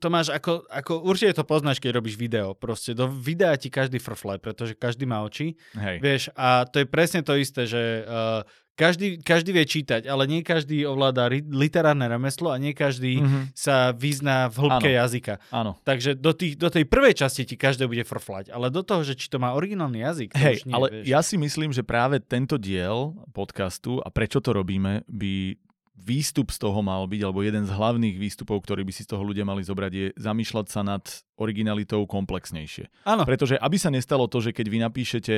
to 0.01 0.07
máš 0.09 0.33
ako, 0.33 0.65
ako, 0.65 1.05
určite 1.05 1.37
to 1.37 1.45
poznáš, 1.45 1.77
keď 1.77 2.01
robíš 2.01 2.17
video. 2.17 2.57
Proste 2.57 2.97
do 2.97 3.05
videa 3.09 3.53
ti 3.57 3.69
každý 3.69 4.01
frfle, 4.01 4.41
pretože 4.41 4.73
každý 4.73 5.05
má 5.05 5.21
oči. 5.21 5.53
Hej. 5.77 5.97
Vieš, 6.01 6.21
a 6.33 6.65
to 6.65 6.81
je 6.81 6.87
presne 6.89 7.21
to 7.21 7.37
isté, 7.37 7.69
že 7.69 8.05
uh, 8.05 8.41
každý, 8.73 9.21
každý 9.21 9.53
vie 9.53 9.65
čítať, 9.67 10.09
ale 10.09 10.25
nie 10.25 10.41
každý 10.41 10.89
ovláda 10.89 11.29
ri- 11.29 11.45
literárne 11.45 12.09
remeslo 12.09 12.49
a 12.49 12.57
nie 12.57 12.73
každý 12.73 13.21
mm-hmm. 13.21 13.43
sa 13.53 13.93
vyzná 13.93 14.49
v 14.49 14.55
hĺbke 14.57 14.89
Áno. 14.89 14.99
jazyka. 15.05 15.33
Áno. 15.53 15.71
Takže 15.85 16.17
do, 16.17 16.33
tých, 16.33 16.57
do 16.57 16.73
tej 16.73 16.89
prvej 16.89 17.13
časti 17.13 17.45
ti 17.45 17.55
každé 17.59 17.85
bude 17.85 18.01
frflať, 18.01 18.49
ale 18.49 18.73
do 18.73 18.81
toho, 18.81 19.05
že 19.05 19.13
či 19.13 19.29
to 19.29 19.37
má 19.37 19.53
originálny 19.53 20.01
jazyk, 20.01 20.29
to 20.33 20.41
Hej, 20.41 20.55
už 20.57 20.65
nie, 20.65 20.73
ale 20.73 20.87
vieš. 20.89 21.05
ja 21.05 21.19
si 21.21 21.35
myslím, 21.37 21.69
že 21.69 21.85
práve 21.85 22.17
tento 22.17 22.57
diel 22.57 23.13
podcastu 23.35 24.01
a 24.01 24.09
prečo 24.09 24.41
to 24.41 24.55
robíme, 24.55 25.05
by 25.05 25.53
výstup 26.01 26.49
z 26.49 26.57
toho 26.57 26.81
mal 26.81 27.05
byť, 27.05 27.21
alebo 27.21 27.45
jeden 27.45 27.69
z 27.69 27.71
hlavných 27.71 28.17
výstupov, 28.17 28.65
ktorý 28.65 28.81
by 28.81 28.93
si 28.93 29.05
z 29.05 29.13
toho 29.13 29.21
ľudia 29.21 29.45
mali 29.45 29.61
zobrať, 29.61 29.91
je 29.93 30.07
zamýšľať 30.17 30.65
sa 30.67 30.81
nad 30.81 31.03
originalitou 31.37 32.03
komplexnejšie. 32.09 32.89
Áno, 33.05 33.23
Pretože 33.23 33.61
aby 33.61 33.77
sa 33.77 33.93
nestalo 33.93 34.25
to, 34.25 34.41
že 34.41 34.51
keď 34.51 34.65
vy 34.67 34.77
napíšete 34.81 35.35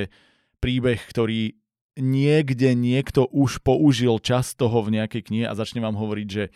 príbeh, 0.63 0.99
ktorý 1.03 1.59
niekde 1.99 2.73
niekto 2.73 3.29
už 3.29 3.61
použil 3.61 4.17
čas 4.17 4.57
toho 4.57 4.81
v 4.81 4.97
nejakej 4.97 5.29
knihe 5.29 5.45
a 5.45 5.53
začne 5.53 5.83
vám 5.83 5.93
hovoriť, 5.93 6.27
že 6.27 6.49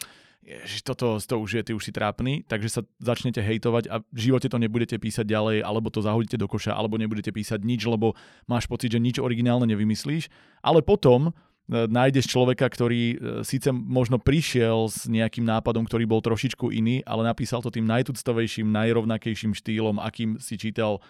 Ježiš, 0.47 0.87
toto 0.87 1.19
to 1.19 1.35
už 1.43 1.59
je, 1.59 1.61
ty 1.67 1.71
už 1.75 1.83
si 1.83 1.91
trápny, 1.91 2.47
takže 2.47 2.79
sa 2.79 2.81
začnete 3.03 3.43
hejtovať 3.43 3.91
a 3.91 3.99
v 3.99 4.19
živote 4.31 4.47
to 4.47 4.55
nebudete 4.55 4.95
písať 4.95 5.27
ďalej, 5.27 5.59
alebo 5.59 5.91
to 5.91 5.99
zahodíte 5.99 6.39
do 6.39 6.47
koša, 6.47 6.71
alebo 6.71 6.95
nebudete 6.95 7.35
písať 7.35 7.59
nič, 7.67 7.83
lebo 7.83 8.15
máš 8.47 8.63
pocit, 8.63 8.95
že 8.95 9.03
nič 9.03 9.19
originálne 9.19 9.67
nevymyslíš. 9.67 10.31
Ale 10.63 10.79
potom 10.79 11.35
nájdeš 11.67 12.31
človeka, 12.31 12.63
ktorý 12.63 13.03
e, 13.11 13.15
síce 13.43 13.75
možno 13.75 14.17
prišiel 14.23 14.87
s 14.87 15.03
nejakým 15.11 15.43
nápadom, 15.43 15.83
ktorý 15.83 16.07
bol 16.07 16.23
trošičku 16.23 16.71
iný, 16.71 17.03
ale 17.03 17.27
napísal 17.27 17.59
to 17.59 17.67
tým 17.67 17.83
najtuctovejším, 17.83 18.71
najrovnakejším 18.71 19.51
štýlom, 19.51 19.99
akým 19.99 20.39
si 20.39 20.55
čítal 20.55 21.03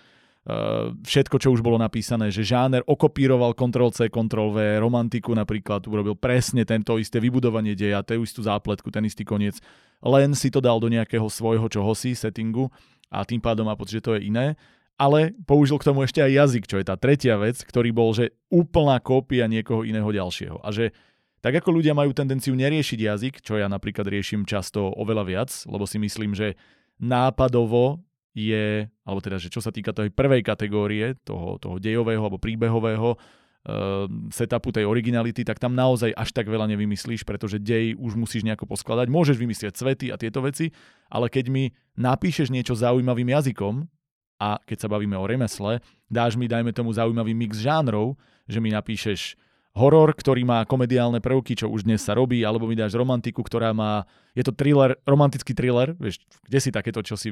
Uh, 0.47 0.95
všetko, 1.03 1.43
čo 1.43 1.51
už 1.51 1.59
bolo 1.59 1.75
napísané, 1.75 2.31
že 2.31 2.39
žáner 2.39 2.79
okopíroval 2.87 3.51
Ctrl-C, 3.51 4.07
Ctrl-V, 4.07 4.79
romantiku 4.79 5.35
napríklad, 5.35 5.83
urobil 5.91 6.15
presne 6.15 6.63
tento 6.63 6.95
isté 6.95 7.19
vybudovanie 7.19 7.75
deja, 7.75 7.99
tú 7.99 8.23
istú 8.23 8.47
zápletku, 8.47 8.87
ten 8.87 9.03
istý 9.03 9.27
koniec, 9.27 9.59
len 9.99 10.31
si 10.39 10.47
to 10.47 10.63
dal 10.63 10.79
do 10.79 10.87
nejakého 10.87 11.27
svojho 11.27 11.67
čohosi, 11.67 12.15
settingu 12.15 12.71
a 13.11 13.27
tým 13.27 13.43
pádom 13.43 13.67
má 13.67 13.75
pocit, 13.75 13.99
že 13.99 14.05
to 14.07 14.15
je 14.15 14.31
iné. 14.31 14.55
Ale 14.97 15.37
použil 15.45 15.77
k 15.77 15.87
tomu 15.87 16.01
ešte 16.01 16.25
aj 16.25 16.31
jazyk, 16.33 16.63
čo 16.65 16.81
je 16.81 16.85
tá 16.89 16.97
tretia 16.97 17.37
vec, 17.37 17.61
ktorý 17.61 17.93
bol, 17.93 18.17
že 18.17 18.33
úplná 18.49 18.97
kópia 18.97 19.45
niekoho 19.45 19.85
iného 19.85 20.09
ďalšieho. 20.09 20.57
A 20.65 20.73
že 20.73 20.89
tak 21.37 21.53
ako 21.61 21.69
ľudia 21.69 21.93
majú 21.93 22.17
tendenciu 22.17 22.57
neriešiť 22.57 22.99
jazyk, 22.99 23.35
čo 23.45 23.61
ja 23.61 23.69
napríklad 23.69 24.09
riešim 24.09 24.43
často 24.49 24.89
oveľa 24.89 25.23
viac, 25.29 25.49
lebo 25.69 25.85
si 25.85 26.01
myslím, 26.01 26.33
že 26.33 26.57
nápadovo 26.97 28.01
je, 28.33 28.85
alebo 29.05 29.21
teda, 29.21 29.37
že 29.41 29.53
čo 29.53 29.61
sa 29.61 29.73
týka 29.73 29.93
tej 29.93 30.13
prvej 30.13 30.45
kategórie, 30.45 31.17
toho, 31.25 31.57
toho 31.57 31.77
dejového 31.77 32.21
alebo 32.21 32.41
príbehového 32.41 33.17
uh, 33.17 34.05
setupu 34.29 34.69
tej 34.69 34.85
originality, 34.85 35.41
tak 35.41 35.57
tam 35.57 35.73
naozaj 35.73 36.13
až 36.13 36.29
tak 36.33 36.45
veľa 36.49 36.69
nevymyslíš, 36.73 37.25
pretože 37.25 37.57
dej 37.57 37.97
už 37.97 38.13
musíš 38.17 38.45
nejako 38.45 38.69
poskladať. 38.69 39.09
Môžeš 39.09 39.37
vymyslieť 39.37 39.73
svety 39.73 40.13
a 40.13 40.21
tieto 40.21 40.45
veci, 40.45 40.69
ale 41.09 41.29
keď 41.29 41.49
mi 41.49 41.73
napíšeš 41.97 42.53
niečo 42.53 42.77
zaujímavým 42.77 43.29
jazykom, 43.33 43.89
a 44.37 44.61
keď 44.63 44.85
sa 44.85 44.91
bavíme 44.91 45.17
o 45.17 45.25
remesle, 45.25 45.81
dáš 46.07 46.37
mi, 46.37 46.45
dajme 46.45 46.73
tomu, 46.73 46.93
zaujímavý 46.93 47.33
mix 47.33 47.57
žánrov, 47.59 48.17
že 48.45 48.61
mi 48.61 48.69
napíšeš 48.71 49.35
horor, 49.77 50.17
ktorý 50.17 50.41
má 50.41 50.65
komediálne 50.65 51.21
prvky, 51.21 51.53
čo 51.53 51.69
už 51.69 51.85
dnes 51.85 52.01
sa 52.01 52.17
robí, 52.17 52.41
alebo 52.41 52.65
mi 52.65 52.73
dáš 52.73 52.97
romantiku, 52.97 53.45
ktorá 53.45 53.77
má, 53.77 54.09
je 54.33 54.41
to 54.41 54.49
thriller, 54.49 54.97
romantický 55.05 55.53
thriller, 55.53 55.93
vieš, 56.01 56.25
kde 56.49 56.57
si 56.57 56.69
takéto, 56.73 57.05
čo 57.05 57.13
si 57.13 57.29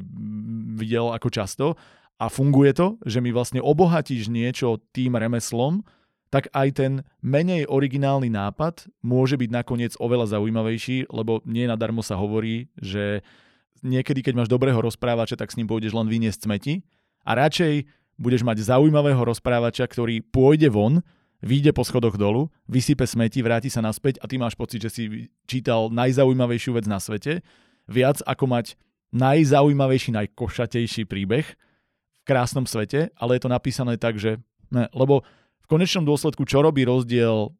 videl 0.78 1.10
ako 1.10 1.28
často 1.28 1.66
a 2.22 2.30
funguje 2.30 2.70
to, 2.70 2.96
že 3.02 3.18
mi 3.18 3.34
vlastne 3.34 3.58
obohatíš 3.58 4.30
niečo 4.30 4.78
tým 4.94 5.18
remeslom, 5.18 5.82
tak 6.30 6.50
aj 6.54 6.68
ten 6.74 6.92
menej 7.22 7.66
originálny 7.66 8.30
nápad 8.30 8.86
môže 9.02 9.38
byť 9.38 9.50
nakoniec 9.50 9.92
oveľa 9.98 10.38
zaujímavejší, 10.38 11.10
lebo 11.10 11.42
nie 11.46 11.66
nadarmo 11.66 12.02
sa 12.02 12.18
hovorí, 12.18 12.70
že 12.78 13.26
niekedy, 13.82 14.22
keď 14.22 14.34
máš 14.42 14.50
dobrého 14.50 14.78
rozprávača, 14.78 15.38
tak 15.38 15.50
s 15.50 15.58
ním 15.58 15.70
pôjdeš 15.70 15.94
len 15.94 16.06
vyniesť 16.10 16.46
smeti 16.46 16.82
a 17.26 17.30
radšej 17.34 17.90
budeš 18.16 18.46
mať 18.46 18.64
zaujímavého 18.64 19.18
rozprávača, 19.18 19.84
ktorý 19.84 20.22
pôjde 20.22 20.70
von, 20.72 21.04
vyjde 21.44 21.74
po 21.76 21.84
schodoch 21.84 22.16
dolu, 22.16 22.48
vysype 22.64 23.04
smeti, 23.04 23.44
vráti 23.44 23.68
sa 23.68 23.84
naspäť 23.84 24.22
a 24.22 24.30
ty 24.30 24.40
máš 24.40 24.56
pocit, 24.56 24.80
že 24.80 24.90
si 24.90 25.02
čítal 25.44 25.92
najzaujímavejšiu 25.92 26.78
vec 26.78 26.88
na 26.88 26.96
svete, 26.96 27.44
viac 27.84 28.24
ako 28.24 28.44
mať 28.48 28.66
najzaujímavejší, 29.12 30.16
najkošatejší 30.16 31.04
príbeh 31.06 31.46
v 31.46 32.20
krásnom 32.24 32.64
svete, 32.64 33.12
ale 33.20 33.36
je 33.36 33.42
to 33.44 33.50
napísané 33.52 33.94
tak, 34.00 34.16
že 34.16 34.40
ne, 34.72 34.88
lebo 34.96 35.22
v 35.62 35.66
konečnom 35.68 36.06
dôsledku, 36.06 36.46
čo 36.48 36.64
robí 36.64 36.86
rozdiel 36.88 37.52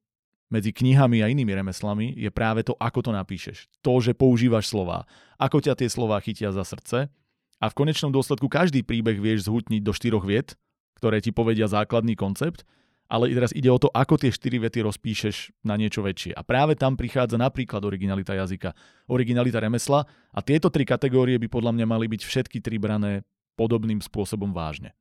medzi 0.46 0.70
knihami 0.70 1.26
a 1.26 1.30
inými 1.30 1.52
remeslami, 1.58 2.14
je 2.14 2.30
práve 2.30 2.62
to, 2.62 2.78
ako 2.78 3.02
to 3.02 3.10
napíšeš. 3.10 3.66
To, 3.82 3.98
že 3.98 4.14
používaš 4.14 4.70
slova, 4.70 5.04
ako 5.42 5.58
ťa 5.58 5.74
tie 5.74 5.88
slova 5.90 6.22
chytia 6.22 6.54
za 6.54 6.62
srdce 6.62 7.10
a 7.60 7.72
v 7.72 7.76
konečnom 7.76 8.12
dôsledku 8.12 8.48
každý 8.50 8.84
príbeh 8.84 9.16
vieš 9.16 9.48
zhutniť 9.48 9.82
do 9.82 9.92
štyroch 9.92 10.24
viet, 10.24 10.54
ktoré 11.00 11.20
ti 11.20 11.32
povedia 11.32 11.68
základný 11.68 12.16
koncept 12.16 12.64
ale 13.06 13.30
teraz 13.30 13.54
ide 13.54 13.70
o 13.70 13.78
to, 13.78 13.86
ako 13.94 14.18
tie 14.18 14.34
štyri 14.34 14.58
vety 14.58 14.82
rozpíšeš 14.82 15.62
na 15.62 15.78
niečo 15.78 16.02
väčšie. 16.02 16.34
A 16.34 16.42
práve 16.42 16.74
tam 16.74 16.98
prichádza 16.98 17.38
napríklad 17.38 17.82
originalita 17.86 18.34
jazyka, 18.34 18.74
originalita 19.06 19.62
remesla 19.62 20.02
a 20.34 20.38
tieto 20.42 20.68
tri 20.68 20.82
kategórie 20.82 21.38
by 21.38 21.46
podľa 21.46 21.72
mňa 21.78 21.86
mali 21.86 22.06
byť 22.10 22.22
všetky 22.26 22.58
tri 22.58 22.82
brané 22.82 23.22
podobným 23.54 24.02
spôsobom 24.02 24.50
vážne. 24.50 24.92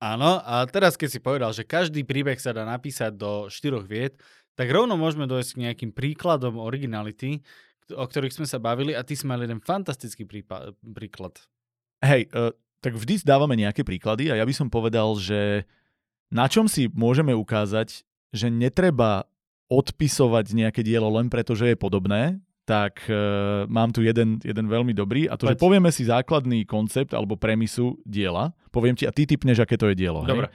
Áno, 0.00 0.40
a 0.40 0.64
teraz 0.64 0.96
keď 0.96 1.08
si 1.12 1.20
povedal, 1.20 1.52
že 1.52 1.68
každý 1.68 2.08
príbeh 2.08 2.40
sa 2.40 2.56
dá 2.56 2.64
napísať 2.64 3.12
do 3.20 3.52
štyroch 3.52 3.84
viet, 3.84 4.16
tak 4.56 4.72
rovno 4.72 4.96
môžeme 4.96 5.28
dojsť 5.28 5.50
k 5.52 5.62
nejakým 5.68 5.90
príkladom 5.92 6.56
originality, 6.56 7.44
o 7.92 8.04
ktorých 8.08 8.32
sme 8.32 8.46
sa 8.48 8.56
bavili 8.56 8.96
a 8.96 9.04
ty 9.04 9.12
si 9.12 9.28
mal 9.28 9.36
jeden 9.44 9.60
fantastický 9.60 10.24
prípad, 10.24 10.80
príklad. 10.96 11.36
Hej, 12.00 12.32
uh, 12.32 12.50
tak 12.80 12.96
vždy 12.96 13.20
dávame 13.22 13.60
nejaké 13.60 13.84
príklady 13.84 14.32
a 14.32 14.40
ja 14.40 14.44
by 14.44 14.54
som 14.56 14.72
povedal, 14.72 15.12
že 15.20 15.68
na 16.32 16.48
čom 16.48 16.64
si 16.64 16.88
môžeme 16.88 17.36
ukázať, 17.36 18.02
že 18.32 18.46
netreba 18.48 19.28
odpisovať 19.70 20.56
nejaké 20.56 20.80
dielo 20.82 21.12
len 21.12 21.28
preto, 21.28 21.54
že 21.54 21.74
je 21.74 21.76
podobné, 21.76 22.40
tak 22.64 23.02
uh, 23.10 23.66
mám 23.66 23.90
tu 23.90 24.00
jeden, 24.00 24.38
jeden 24.40 24.66
veľmi 24.70 24.94
dobrý 24.94 25.26
a 25.26 25.34
to, 25.34 25.46
Poď. 25.46 25.58
že 25.58 25.62
povieme 25.62 25.90
si 25.90 26.06
základný 26.06 26.64
koncept 26.64 27.12
alebo 27.12 27.34
premisu 27.34 27.98
diela, 28.06 28.54
poviem 28.70 28.94
ti 28.94 29.04
a 29.04 29.12
ty 29.12 29.26
typneš, 29.26 29.62
aké 29.62 29.74
to 29.74 29.90
je 29.90 29.98
dielo. 29.98 30.22
Dobre. 30.22 30.48
Hej? 30.48 30.54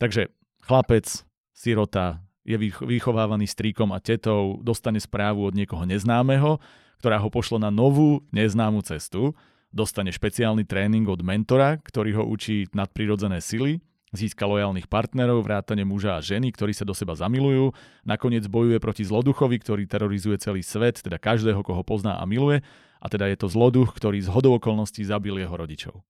Takže 0.00 0.22
chlapec, 0.64 1.06
sirota, 1.52 2.20
je 2.44 2.56
vychovávaný 2.80 3.44
strýkom 3.44 3.92
a 3.92 4.00
tetou, 4.00 4.58
dostane 4.64 4.96
správu 4.96 5.48
od 5.48 5.54
niekoho 5.54 5.84
neznámeho, 5.84 6.56
ktorá 7.00 7.20
ho 7.20 7.28
pošle 7.28 7.60
na 7.60 7.68
novú, 7.68 8.24
neznámu 8.32 8.80
cestu, 8.84 9.36
dostane 9.70 10.10
špeciálny 10.10 10.66
tréning 10.66 11.06
od 11.06 11.22
mentora, 11.22 11.78
ktorý 11.80 12.22
ho 12.22 12.24
učí 12.26 12.70
nadprirodzené 12.74 13.42
sily, 13.42 13.82
Získa 14.10 14.42
lojálnych 14.42 14.90
partnerov, 14.90 15.46
vrátane 15.46 15.86
muža 15.86 16.18
a 16.18 16.24
ženy, 16.24 16.50
ktorí 16.50 16.74
sa 16.74 16.82
do 16.82 16.90
seba 16.90 17.14
zamilujú. 17.14 17.70
Nakoniec 18.02 18.42
bojuje 18.50 18.82
proti 18.82 19.06
zloduchovi, 19.06 19.62
ktorý 19.62 19.86
terorizuje 19.86 20.34
celý 20.42 20.66
svet, 20.66 20.98
teda 20.98 21.14
každého, 21.14 21.62
koho 21.62 21.86
pozná 21.86 22.18
a 22.18 22.26
miluje. 22.26 22.66
A 22.98 23.06
teda 23.06 23.30
je 23.30 23.38
to 23.38 23.46
zloduch, 23.46 23.94
ktorý 23.94 24.18
z 24.18 24.26
hodou 24.26 24.58
okolností 24.58 25.06
zabil 25.06 25.38
jeho 25.38 25.54
rodičov. 25.54 26.02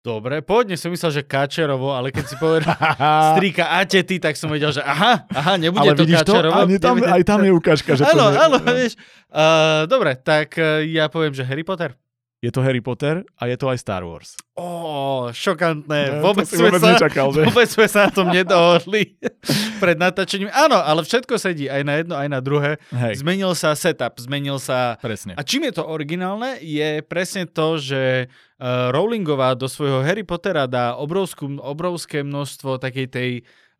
Dobre, 0.00 0.40
pôvodne 0.40 0.80
som 0.80 0.88
myslel, 0.94 1.20
že 1.20 1.22
Kačerovo, 1.26 1.92
ale 1.92 2.08
keď 2.08 2.24
si 2.24 2.38
povedal 2.38 2.72
strýka 3.36 3.68
a 3.68 3.84
tety, 3.84 4.16
tak 4.16 4.38
som 4.38 4.48
vedel, 4.48 4.72
že 4.72 4.80
aha, 4.80 5.28
aha, 5.28 5.60
nebude 5.60 5.90
ale 5.90 5.98
to 5.98 6.06
Kačerovo. 6.06 6.54
To? 6.54 6.78
tam, 6.80 6.96
aj 7.02 7.22
tam 7.26 7.40
je 7.44 7.52
ukážka, 7.52 7.98
že 7.98 8.08
áno, 8.08 8.30
áno, 8.32 8.56
vieš. 8.64 8.96
Uh, 9.28 9.84
dobre, 9.90 10.16
tak 10.16 10.54
uh, 10.56 10.80
ja 10.86 11.10
poviem, 11.10 11.34
že 11.34 11.44
Harry 11.44 11.66
Potter. 11.66 11.98
Je 12.40 12.48
to 12.48 12.64
Harry 12.64 12.80
Potter 12.80 13.20
a 13.36 13.52
je 13.52 13.56
to 13.60 13.68
aj 13.68 13.84
Star 13.84 14.00
Wars. 14.00 14.32
Ó, 14.56 15.28
šokantné. 15.28 16.24
No, 16.24 16.32
vôbec, 16.32 16.48
sme 16.48 16.72
vôbec, 16.72 16.80
sa, 16.80 16.96
nečakal, 16.96 17.28
vôbec 17.36 17.68
sme 17.68 17.84
sa 17.84 18.08
na 18.08 18.10
tom 18.16 18.32
nedohodli 18.32 19.20
pred 19.84 20.00
natáčením. 20.00 20.48
Áno, 20.48 20.80
ale 20.80 21.04
všetko 21.04 21.36
sedí 21.36 21.68
aj 21.68 21.82
na 21.84 21.94
jedno, 22.00 22.16
aj 22.16 22.28
na 22.32 22.40
druhé. 22.40 22.80
Hej. 22.96 23.20
Zmenil 23.20 23.52
sa 23.52 23.76
setup, 23.76 24.16
zmenil 24.16 24.56
sa... 24.56 24.96
Presne. 25.04 25.36
A 25.36 25.44
čím 25.44 25.68
je 25.68 25.76
to 25.76 25.84
originálne, 25.84 26.56
je 26.64 27.04
presne 27.04 27.44
to, 27.44 27.76
že 27.76 28.32
uh, 28.32 28.88
Rowlingová 28.88 29.52
do 29.52 29.68
svojho 29.68 30.00
Harry 30.00 30.24
Pottera 30.24 30.64
dá 30.64 30.96
obrovskú, 30.96 31.60
obrovské 31.60 32.24
množstvo 32.24 32.80
takej 32.80 33.06
tej 33.12 33.30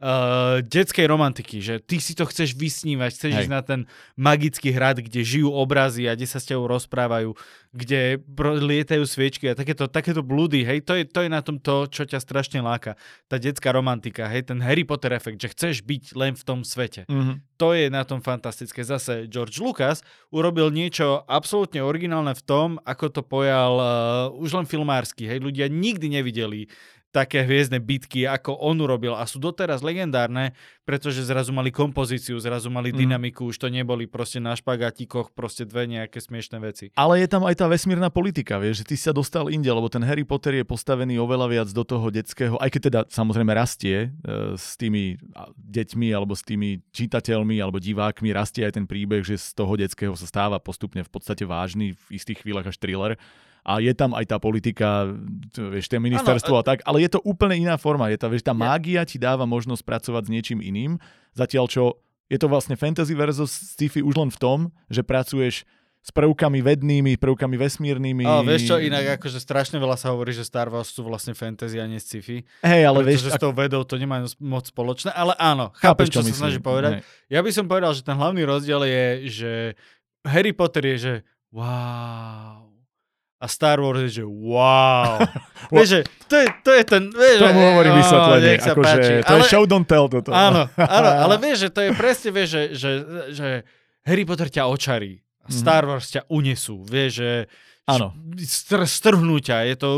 uh, 0.00 0.64
detskej 0.64 1.06
romantiky, 1.06 1.60
že 1.60 1.78
ty 1.78 2.00
si 2.00 2.16
to 2.16 2.24
chceš 2.24 2.56
vysnívať, 2.56 3.10
chceš 3.12 3.32
Hej. 3.36 3.40
ísť 3.46 3.52
na 3.52 3.62
ten 3.62 3.80
magický 4.16 4.72
hrad, 4.72 5.04
kde 5.04 5.20
žijú 5.20 5.52
obrazy 5.52 6.08
a 6.08 6.16
kde 6.16 6.26
sa 6.26 6.40
s 6.40 6.48
tebou 6.48 6.66
rozprávajú, 6.66 7.36
kde 7.70 8.18
lietajú 8.40 9.04
sviečky 9.04 9.52
a 9.52 9.54
takéto, 9.54 9.86
takéto 9.86 10.24
blúdy, 10.24 10.64
hej, 10.66 10.82
to 10.82 10.96
je, 10.96 11.04
to 11.06 11.22
je 11.22 11.30
na 11.30 11.44
tom 11.44 11.60
to, 11.60 11.86
čo 11.86 12.08
ťa 12.08 12.18
strašne 12.18 12.64
láka. 12.64 12.96
Tá 13.28 13.36
detská 13.36 13.70
romantika, 13.70 14.26
hej, 14.26 14.48
ten 14.48 14.58
Harry 14.64 14.82
Potter 14.82 15.14
efekt, 15.14 15.38
že 15.38 15.52
chceš 15.52 15.84
byť 15.84 16.16
len 16.16 16.32
v 16.34 16.42
tom 16.42 16.64
svete. 16.64 17.04
Mhm. 17.06 17.44
To 17.60 17.76
je 17.76 17.92
na 17.92 18.08
tom 18.08 18.24
fantastické. 18.24 18.80
Zase 18.80 19.28
George 19.28 19.60
Lucas 19.60 20.00
urobil 20.32 20.72
niečo 20.72 21.20
absolútne 21.28 21.84
originálne 21.84 22.32
v 22.32 22.40
tom, 22.48 22.68
ako 22.88 23.12
to 23.12 23.20
pojal 23.20 23.72
uh, 23.76 23.86
už 24.32 24.56
len 24.56 24.64
filmársky. 24.64 25.28
Hej, 25.28 25.44
ľudia 25.44 25.68
nikdy 25.68 26.08
nevideli 26.08 26.72
také 27.10 27.42
hviezdne 27.42 27.82
bitky, 27.82 28.22
ako 28.24 28.54
on 28.54 28.78
urobil 28.78 29.18
a 29.18 29.26
sú 29.26 29.42
doteraz 29.42 29.82
legendárne, 29.82 30.54
pretože 30.86 31.26
zrazu 31.26 31.50
mali 31.50 31.74
kompozíciu, 31.74 32.38
zrazu 32.38 32.70
mali 32.70 32.90
Mhm. 32.90 32.98
dynamiku, 32.98 33.50
už 33.50 33.58
to 33.58 33.66
neboli 33.66 34.06
proste 34.06 34.38
na 34.38 34.54
špagatíkoch 34.54 35.34
proste 35.34 35.66
dve 35.66 35.86
nejaké 35.86 36.22
smiešné 36.22 36.56
veci. 36.58 36.84
Ale 36.94 37.18
je 37.18 37.26
tam 37.26 37.42
aj 37.46 37.58
tá 37.58 37.66
vesmírna 37.66 38.10
politika, 38.10 38.62
vieš, 38.62 38.82
že 38.82 38.94
ty 38.94 38.96
sa 38.98 39.10
dostal 39.10 39.50
inde, 39.50 39.66
lebo 39.66 39.90
ten 39.90 40.02
Harry 40.06 40.22
Potter 40.22 40.62
je 40.62 40.64
postavený 40.66 41.18
oveľa 41.18 41.46
viac 41.50 41.68
do 41.74 41.82
toho 41.82 42.10
detského, 42.10 42.54
aj 42.62 42.70
keď 42.70 42.80
teda 42.86 43.00
samozrejme 43.10 43.50
rastie 43.54 44.14
e, 44.22 44.54
s 44.54 44.78
tými 44.78 45.18
deťmi 45.58 46.08
alebo 46.14 46.38
s 46.38 46.46
tými 46.46 46.78
čitateľmi 46.94 47.58
alebo 47.58 47.82
divákmi, 47.82 48.30
rastie 48.30 48.62
aj 48.62 48.78
ten 48.78 48.86
príbeh, 48.86 49.26
že 49.26 49.34
z 49.38 49.58
toho 49.58 49.74
detského 49.74 50.14
sa 50.14 50.26
stáva 50.26 50.62
postupne 50.62 51.02
v 51.02 51.10
podstate 51.10 51.42
vážny, 51.42 51.94
v 51.94 52.04
istých 52.14 52.46
chvíľach 52.46 52.70
až 52.70 52.78
thriller. 52.78 53.18
A 53.60 53.78
je 53.78 53.92
tam 53.92 54.16
aj 54.16 54.24
tá 54.30 54.36
politika, 54.40 55.12
vieš, 55.52 55.92
tie 55.92 56.00
ministerstvo 56.00 56.60
a 56.60 56.64
tak, 56.64 56.80
ale 56.88 57.04
je 57.04 57.10
to 57.12 57.20
úplne 57.22 57.60
iná 57.60 57.76
forma. 57.76 58.08
Je 58.08 58.16
tá, 58.16 58.26
vieš, 58.26 58.44
tá 58.44 58.56
mágia 58.56 59.04
ti 59.04 59.20
dáva 59.20 59.44
možnosť 59.44 59.84
pracovať 59.84 60.22
s 60.26 60.32
niečím 60.32 60.60
iným, 60.64 60.96
zatiaľ 61.36 61.68
čo 61.68 61.82
je 62.30 62.38
to 62.38 62.46
vlastne 62.46 62.78
fantasy 62.78 63.12
versus 63.12 63.50
sci-fi 63.50 64.00
už 64.00 64.14
len 64.16 64.30
v 64.30 64.38
tom, 64.38 64.58
že 64.86 65.02
pracuješ 65.02 65.66
s 66.00 66.10
prvkami 66.16 66.64
vednými, 66.64 67.20
prvkami 67.20 67.60
vesmírnymi. 67.60 68.24
A 68.24 68.40
vieš 68.40 68.72
čo, 68.72 68.80
inak 68.80 69.20
akože 69.20 69.36
strašne 69.36 69.76
veľa 69.76 70.00
sa 70.00 70.16
hovorí, 70.16 70.32
že 70.32 70.48
Star 70.48 70.72
Wars 70.72 70.88
sú 70.88 71.04
vlastne 71.04 71.36
fantasy 71.36 71.76
a 71.76 71.84
nie 71.84 72.00
sci-fi. 72.00 72.40
Hej, 72.64 72.82
ale 72.88 73.04
vieš, 73.04 73.28
pretože 73.28 73.30
s 73.30 73.36
ak- 73.36 73.42
tou 73.44 73.52
vedou 73.52 73.84
to 73.84 74.00
nemá 74.00 74.24
moc 74.40 74.64
spoločné, 74.64 75.12
ale 75.12 75.36
áno, 75.36 75.76
chápem, 75.76 76.08
čo, 76.08 76.24
sa 76.24 76.32
snaží 76.32 76.56
povedať. 76.56 77.04
Hej. 77.04 77.36
Ja 77.36 77.44
by 77.44 77.50
som 77.52 77.68
povedal, 77.68 77.92
že 77.92 78.00
ten 78.00 78.16
hlavný 78.16 78.48
rozdiel 78.48 78.80
je, 78.88 79.04
že 79.28 79.50
Harry 80.24 80.56
Potter 80.56 80.88
je, 80.88 80.96
že 80.96 81.14
wow. 81.52 82.69
A 83.40 83.48
Star 83.48 83.80
Wars 83.80 84.04
je, 84.04 84.20
že 84.20 84.24
wow. 84.28 85.16
vieš, 85.72 85.88
že 85.88 86.00
to 86.28 86.34
je, 86.36 86.46
to 86.60 86.70
je 86.76 86.82
ten... 86.84 87.02
Vieš, 87.08 87.38
Tomu 87.40 87.56
že- 87.56 87.68
hovorím 87.72 87.92
ó, 87.92 87.98
vysvetlenie, 88.04 88.52
sa 88.60 88.72
akože 88.76 89.00
to 89.24 89.34
je 89.40 89.42
show 89.48 89.64
don't 89.64 89.88
tell 89.88 90.12
toto. 90.12 90.28
Áno, 90.28 90.68
áno, 90.76 91.10
ale 91.24 91.40
vieš, 91.40 91.64
že 91.64 91.68
to 91.72 91.80
je 91.80 91.90
presne, 91.96 92.28
vieš, 92.36 92.48
že, 92.52 92.62
že, 92.76 92.90
že 93.32 93.48
Harry 94.04 94.28
Potter 94.28 94.52
ťa 94.52 94.68
očarí. 94.68 95.24
Mhm. 95.48 95.56
Star 95.56 95.88
Wars 95.88 96.12
ťa 96.12 96.28
unesú. 96.28 96.84
Vieš, 96.84 97.10
že 97.16 97.30
Áno. 97.84 98.14
Str- 98.38 98.86
strhnú 98.86 99.36
ťa, 99.36 99.66
je 99.66 99.74
to, 99.74 99.88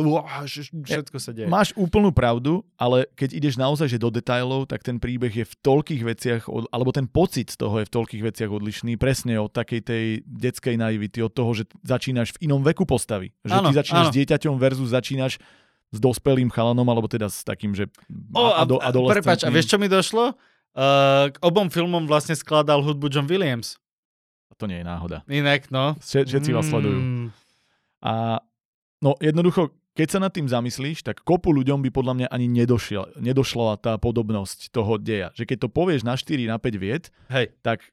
že 0.44 0.60
všetko 0.72 1.16
sa 1.16 1.30
deje. 1.30 1.44
Máš 1.44 1.74
úplnú 1.74 2.08
pravdu, 2.08 2.64
ale 2.74 3.04
keď 3.12 3.36
ideš 3.36 3.54
naozaj 3.54 3.86
že 3.86 3.98
do 3.98 4.08
detailov, 4.08 4.64
tak 4.64 4.80
ten 4.80 4.96
príbeh 4.96 5.30
je 5.30 5.44
v 5.44 5.54
toľkých 5.60 6.02
veciach, 6.02 6.42
alebo 6.68 6.88
ten 6.88 7.04
pocit 7.04 7.52
z 7.52 7.60
toho 7.60 7.78
je 7.78 7.86
v 7.86 7.92
toľkých 7.92 8.22
veciach 8.24 8.48
odlišný, 8.48 8.96
presne 8.96 9.36
od 9.36 9.50
takej 9.50 9.80
tej 9.82 10.04
detskej 10.24 10.74
naivity, 10.74 11.20
od 11.20 11.30
toho, 11.30 11.52
že 11.52 11.68
začínaš 11.82 12.32
v 12.40 12.48
inom 12.48 12.64
veku 12.64 12.82
postavy. 12.82 13.36
Že 13.42 13.52
Áno, 13.54 13.68
ty 13.68 13.76
začínaš 13.76 14.06
áno. 14.08 14.12
s 14.12 14.16
dieťaťom 14.16 14.54
versus 14.56 14.88
začínaš 14.88 15.36
s 15.92 15.98
dospelým 16.00 16.48
chalanom, 16.48 16.88
alebo 16.88 17.04
teda 17.04 17.28
s 17.28 17.44
takým, 17.44 17.76
že 17.76 17.92
O, 18.32 18.48
a, 18.48 18.64
ado, 18.64 18.80
a, 18.80 18.88
adolescentným. 18.88 19.20
prepáč, 19.20 19.40
a 19.44 19.52
vieš, 19.52 19.68
čo 19.68 19.76
mi 19.76 19.86
došlo? 19.86 20.32
Uh, 20.72 21.28
k 21.28 21.36
obom 21.44 21.68
filmom 21.68 22.08
vlastne 22.08 22.32
skladal 22.32 22.80
hudbu 22.80 23.12
John 23.12 23.28
Williams. 23.28 23.76
To 24.56 24.64
nie 24.64 24.80
je 24.80 24.86
náhoda. 24.86 25.20
Inak, 25.28 25.68
no. 25.68 25.92
Všet- 26.00 26.32
Všetci 26.32 26.50
vás 26.54 26.64
sledujú. 26.64 26.96
Mm, 26.96 27.28
A 28.02 28.42
no 28.98 29.14
jednoducho, 29.22 29.70
keď 29.94 30.08
sa 30.08 30.18
nad 30.18 30.32
tým 30.34 30.50
zamyslíš, 30.50 31.06
tak 31.06 31.22
kopu 31.22 31.54
ľuďom 31.54 31.84
by 31.86 31.90
podľa 31.94 32.14
mňa 32.18 32.28
ani 32.32 32.46
nedošiel, 32.50 33.22
nedošla 33.22 33.78
tá 33.78 33.94
podobnosť 33.96 34.74
toho 34.74 34.98
deja. 34.98 35.30
Že 35.38 35.54
keď 35.54 35.58
to 35.62 35.68
povieš 35.70 36.02
na 36.02 36.18
4, 36.18 36.50
na 36.50 36.58
5 36.58 36.82
viet, 36.82 37.14
Hej, 37.30 37.54
tak 37.62 37.84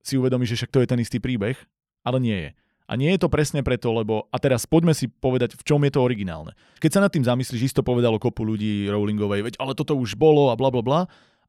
si 0.00 0.16
uvedomíš, 0.16 0.56
že 0.56 0.64
však 0.64 0.72
to 0.72 0.80
je 0.80 0.88
ten 0.88 0.98
istý 1.02 1.18
príbeh, 1.20 1.58
ale 2.06 2.18
nie 2.22 2.38
je. 2.48 2.50
A 2.88 2.96
nie 2.96 3.12
je 3.12 3.20
to 3.20 3.28
presne 3.28 3.60
preto, 3.60 3.92
lebo... 3.92 4.32
A 4.32 4.40
teraz 4.40 4.64
poďme 4.64 4.96
si 4.96 5.12
povedať, 5.12 5.60
v 5.60 5.66
čom 5.68 5.76
je 5.84 5.92
to 5.92 6.00
originálne. 6.00 6.56
Keď 6.80 6.90
sa 6.96 7.04
nad 7.04 7.12
tým 7.12 7.20
zamyslíš, 7.20 7.68
isto 7.68 7.84
povedalo 7.84 8.16
kopu 8.16 8.48
ľudí 8.48 8.88
Rowlingovej, 8.88 9.44
veď 9.44 9.54
ale 9.60 9.76
toto 9.76 9.92
už 9.92 10.16
bolo 10.16 10.48
a 10.48 10.56
bla 10.56 10.72
bla 10.72 10.80
bla, 10.80 11.00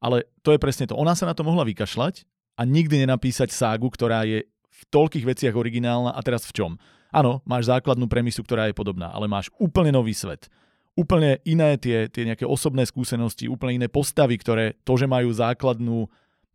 ale 0.04 0.28
to 0.44 0.52
je 0.52 0.60
presne 0.60 0.84
to. 0.84 1.00
Ona 1.00 1.16
sa 1.16 1.24
na 1.24 1.32
to 1.32 1.40
mohla 1.40 1.64
vykašľať 1.64 2.28
a 2.60 2.62
nikdy 2.68 3.08
nenapísať 3.08 3.48
ságu, 3.56 3.88
ktorá 3.88 4.28
je 4.28 4.44
v 4.68 4.80
toľkých 4.92 5.24
veciach 5.24 5.54
originálna 5.56 6.12
a 6.12 6.20
teraz 6.20 6.44
v 6.44 6.52
čom? 6.60 6.70
Áno, 7.10 7.42
máš 7.42 7.66
základnú 7.66 8.06
premisu, 8.06 8.46
ktorá 8.46 8.70
je 8.70 8.74
podobná, 8.74 9.10
ale 9.10 9.26
máš 9.26 9.50
úplne 9.58 9.90
nový 9.90 10.14
svet. 10.14 10.46
Úplne 10.94 11.42
iné 11.46 11.78
tie, 11.78 12.06
tie 12.10 12.26
nejaké 12.26 12.46
osobné 12.46 12.86
skúsenosti, 12.86 13.50
úplne 13.50 13.82
iné 13.82 13.88
postavy, 13.90 14.38
ktoré 14.38 14.78
to, 14.82 14.94
že 14.98 15.10
majú 15.10 15.30
základnú 15.30 16.06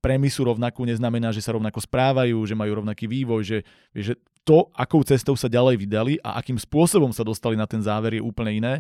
premisu 0.03 0.45
rovnakú, 0.45 0.85
neznamená, 0.85 1.33
že 1.33 1.41
sa 1.41 1.57
rovnako 1.57 1.81
správajú, 1.81 2.37
že 2.45 2.53
majú 2.53 2.83
rovnaký 2.83 3.09
vývoj, 3.09 3.41
že, 3.41 3.59
že 3.91 4.13
to, 4.45 4.69
akou 4.77 5.01
cestou 5.01 5.33
sa 5.33 5.49
ďalej 5.49 5.81
vydali 5.81 6.13
a 6.21 6.37
akým 6.37 6.61
spôsobom 6.61 7.09
sa 7.09 7.25
dostali 7.25 7.57
na 7.57 7.65
ten 7.65 7.81
záver 7.81 8.21
je 8.21 8.21
úplne 8.21 8.53
iné. 8.53 8.73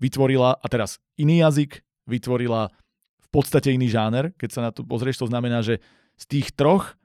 Vytvorila, 0.00 0.56
a 0.56 0.66
teraz 0.72 0.96
iný 1.20 1.44
jazyk, 1.44 1.84
vytvorila 2.08 2.72
v 3.20 3.28
podstate 3.28 3.76
iný 3.76 3.92
žáner. 3.92 4.32
Keď 4.40 4.50
sa 4.50 4.60
na 4.64 4.70
to 4.72 4.80
pozrieš, 4.80 5.20
to 5.20 5.28
znamená, 5.28 5.60
že 5.60 5.84
z 6.16 6.24
tých 6.24 6.56
troch 6.56 6.96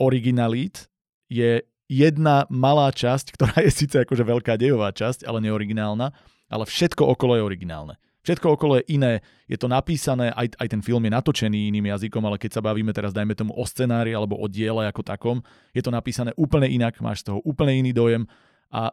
originalít 0.00 0.88
je 1.28 1.60
jedna 1.88 2.44
malá 2.52 2.92
časť, 2.92 3.34
ktorá 3.34 3.64
je 3.64 3.72
síce 3.72 3.96
akože 3.96 4.22
veľká 4.22 4.54
dejová 4.60 4.92
časť, 4.92 5.24
ale 5.24 5.40
neoriginálna, 5.42 6.12
ale 6.52 6.64
všetko 6.68 7.02
okolo 7.16 7.40
je 7.40 7.42
originálne. 7.42 7.94
Všetko 8.28 8.60
okolo 8.60 8.76
je 8.82 8.92
iné, 8.92 9.24
je 9.48 9.56
to 9.56 9.72
napísané, 9.72 10.28
aj, 10.36 10.52
aj 10.60 10.68
ten 10.68 10.84
film 10.84 11.00
je 11.00 11.16
natočený 11.16 11.72
iným 11.72 11.88
jazykom, 11.96 12.20
ale 12.28 12.36
keď 12.36 12.60
sa 12.60 12.64
bavíme 12.64 12.92
teraz, 12.92 13.16
dajme 13.16 13.32
tomu 13.32 13.56
o 13.56 13.64
scenári 13.64 14.12
alebo 14.12 14.36
o 14.36 14.44
diele 14.44 14.84
ako 14.84 15.00
takom, 15.00 15.40
je 15.72 15.80
to 15.80 15.88
napísané 15.88 16.36
úplne 16.36 16.68
inak, 16.68 17.00
máš 17.00 17.24
z 17.24 17.32
toho 17.32 17.40
úplne 17.48 17.80
iný 17.80 17.96
dojem 17.96 18.28
a 18.68 18.92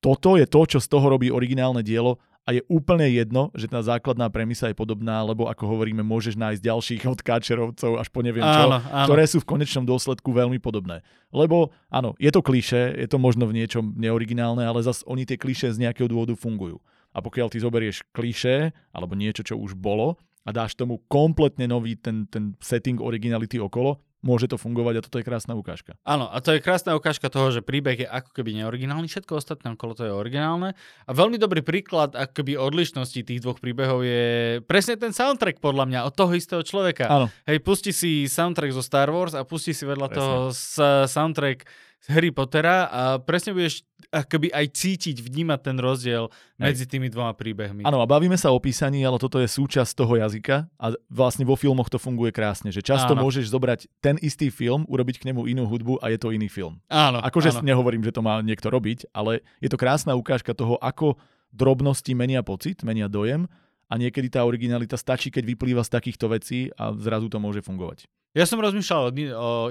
toto 0.00 0.40
je 0.40 0.48
to, 0.48 0.64
čo 0.64 0.78
z 0.80 0.88
toho 0.88 1.12
robí 1.12 1.28
originálne 1.28 1.84
dielo 1.84 2.24
a 2.48 2.56
je 2.56 2.64
úplne 2.72 3.04
jedno, 3.06 3.52
že 3.52 3.68
tá 3.68 3.84
základná 3.84 4.26
premisa 4.32 4.72
je 4.72 4.76
podobná, 4.76 5.20
lebo 5.22 5.46
ako 5.46 5.76
hovoríme, 5.76 6.00
môžeš 6.00 6.40
nájsť 6.40 6.60
ďalších 6.64 7.02
od 7.06 7.20
káčerovcov 7.20 8.00
až 8.00 8.08
po 8.08 8.24
neviem 8.24 8.42
čo, 8.42 8.66
áno, 8.66 8.78
áno. 8.80 9.06
ktoré 9.06 9.24
sú 9.28 9.38
v 9.44 9.50
konečnom 9.54 9.84
dôsledku 9.84 10.32
veľmi 10.32 10.56
podobné. 10.58 11.04
Lebo 11.30 11.70
áno, 11.92 12.16
je 12.16 12.32
to 12.32 12.40
kliše, 12.40 12.96
je 12.96 13.06
to 13.06 13.20
možno 13.20 13.44
v 13.44 13.60
niečom 13.60 13.92
neoriginálne, 13.94 14.64
ale 14.64 14.80
zase 14.80 15.04
oni 15.04 15.28
tie 15.28 15.36
kliše 15.36 15.70
z 15.70 15.78
nejakého 15.84 16.08
dôvodu 16.08 16.32
fungujú. 16.34 16.80
A 17.14 17.22
pokiaľ 17.22 17.52
ty 17.52 17.60
zoberieš 17.60 18.06
kliše 18.14 18.72
alebo 18.90 19.14
niečo, 19.14 19.44
čo 19.44 19.54
už 19.60 19.76
bolo 19.76 20.16
a 20.42 20.50
dáš 20.50 20.74
tomu 20.74 21.04
kompletne 21.06 21.68
nový 21.68 22.00
ten, 22.00 22.24
ten 22.26 22.56
setting 22.58 22.98
originality 22.98 23.60
okolo, 23.60 24.00
môže 24.20 24.48
to 24.48 24.60
fungovať 24.60 25.00
a 25.00 25.04
toto 25.04 25.16
je 25.20 25.24
krásna 25.24 25.56
ukážka. 25.56 25.96
Áno, 26.04 26.28
a 26.28 26.38
to 26.44 26.52
je 26.52 26.60
krásna 26.60 26.92
ukážka 26.92 27.32
toho, 27.32 27.48
že 27.52 27.64
príbeh 27.64 28.04
je 28.04 28.08
ako 28.08 28.36
keby 28.36 28.52
neoriginálny, 28.60 29.08
všetko 29.08 29.40
ostatné 29.40 29.72
okolo 29.72 29.96
to 29.96 30.04
je 30.04 30.12
originálne. 30.12 30.76
A 31.08 31.10
veľmi 31.16 31.40
dobrý 31.40 31.64
príklad 31.64 32.12
ako 32.12 32.44
keby 32.44 32.60
odlišnosti 32.60 33.20
tých 33.24 33.40
dvoch 33.40 33.58
príbehov 33.58 34.04
je 34.04 34.60
presne 34.68 35.00
ten 35.00 35.16
soundtrack 35.16 35.58
podľa 35.58 35.88
mňa 35.88 36.00
od 36.04 36.14
toho 36.14 36.32
istého 36.36 36.60
človeka. 36.60 37.08
Áno, 37.08 37.26
Hej, 37.48 37.64
pusti 37.64 37.92
si 37.96 38.28
soundtrack 38.28 38.76
zo 38.76 38.84
Star 38.84 39.08
Wars 39.08 39.32
a 39.32 39.42
pusti 39.48 39.72
si 39.72 39.88
vedľa 39.88 40.06
Presne. 40.12 40.20
toho 40.20 40.38
soundtrack 41.08 41.89
Harry 42.08 42.32
Pottera 42.32 42.88
a 42.88 43.02
presne 43.20 43.52
budeš 43.52 43.84
akoby 44.08 44.48
aj 44.50 44.72
cítiť, 44.72 45.20
vnímať 45.20 45.60
ten 45.60 45.76
rozdiel 45.76 46.32
medzi 46.56 46.88
tými 46.88 47.12
dvoma 47.12 47.36
príbehmi. 47.36 47.84
áno, 47.84 48.00
a 48.00 48.06
bavíme 48.08 48.34
sa 48.40 48.48
o 48.50 48.58
písaní, 48.58 49.04
ale 49.04 49.20
toto 49.20 49.36
je 49.36 49.44
súčasť 49.44 49.92
toho 49.92 50.16
jazyka 50.16 50.64
a 50.80 50.86
vlastne 51.12 51.44
vo 51.44 51.54
filmoch 51.54 51.92
to 51.92 52.00
funguje 52.00 52.32
krásne, 52.32 52.72
že 52.72 52.80
často 52.80 53.12
Áno. 53.12 53.22
môžeš 53.28 53.52
zobrať 53.52 53.86
ten 54.00 54.16
istý 54.24 54.48
film, 54.48 54.88
urobiť 54.88 55.20
k 55.20 55.28
nemu 55.28 55.44
inú 55.44 55.68
hudbu 55.68 56.00
a 56.00 56.08
je 56.08 56.18
to 56.18 56.32
iný 56.32 56.48
film. 56.48 56.80
áno, 56.88 57.20
Akože 57.20 57.52
áno. 57.52 57.62
nehovorím, 57.62 58.00
že 58.00 58.16
to 58.16 58.24
má 58.24 58.40
niekto 58.40 58.72
robiť, 58.72 59.12
ale 59.12 59.44
je 59.60 59.68
to 59.68 59.76
krásna 59.76 60.16
ukážka 60.16 60.56
toho, 60.56 60.80
ako 60.80 61.20
drobnosti 61.52 62.10
menia 62.16 62.40
pocit, 62.40 62.80
menia 62.80 63.10
dojem 63.10 63.44
a 63.90 63.98
niekedy 63.98 64.30
tá 64.30 64.46
originalita 64.46 64.94
stačí, 64.94 65.34
keď 65.34 65.50
vyplýva 65.50 65.82
z 65.82 65.90
takýchto 65.90 66.30
vecí 66.30 66.70
a 66.78 66.94
zrazu 66.94 67.26
to 67.26 67.42
môže 67.42 67.66
fungovať. 67.66 68.06
Ja 68.38 68.46
som 68.46 68.62
rozmýšľal 68.62 69.10
o, 69.10 69.10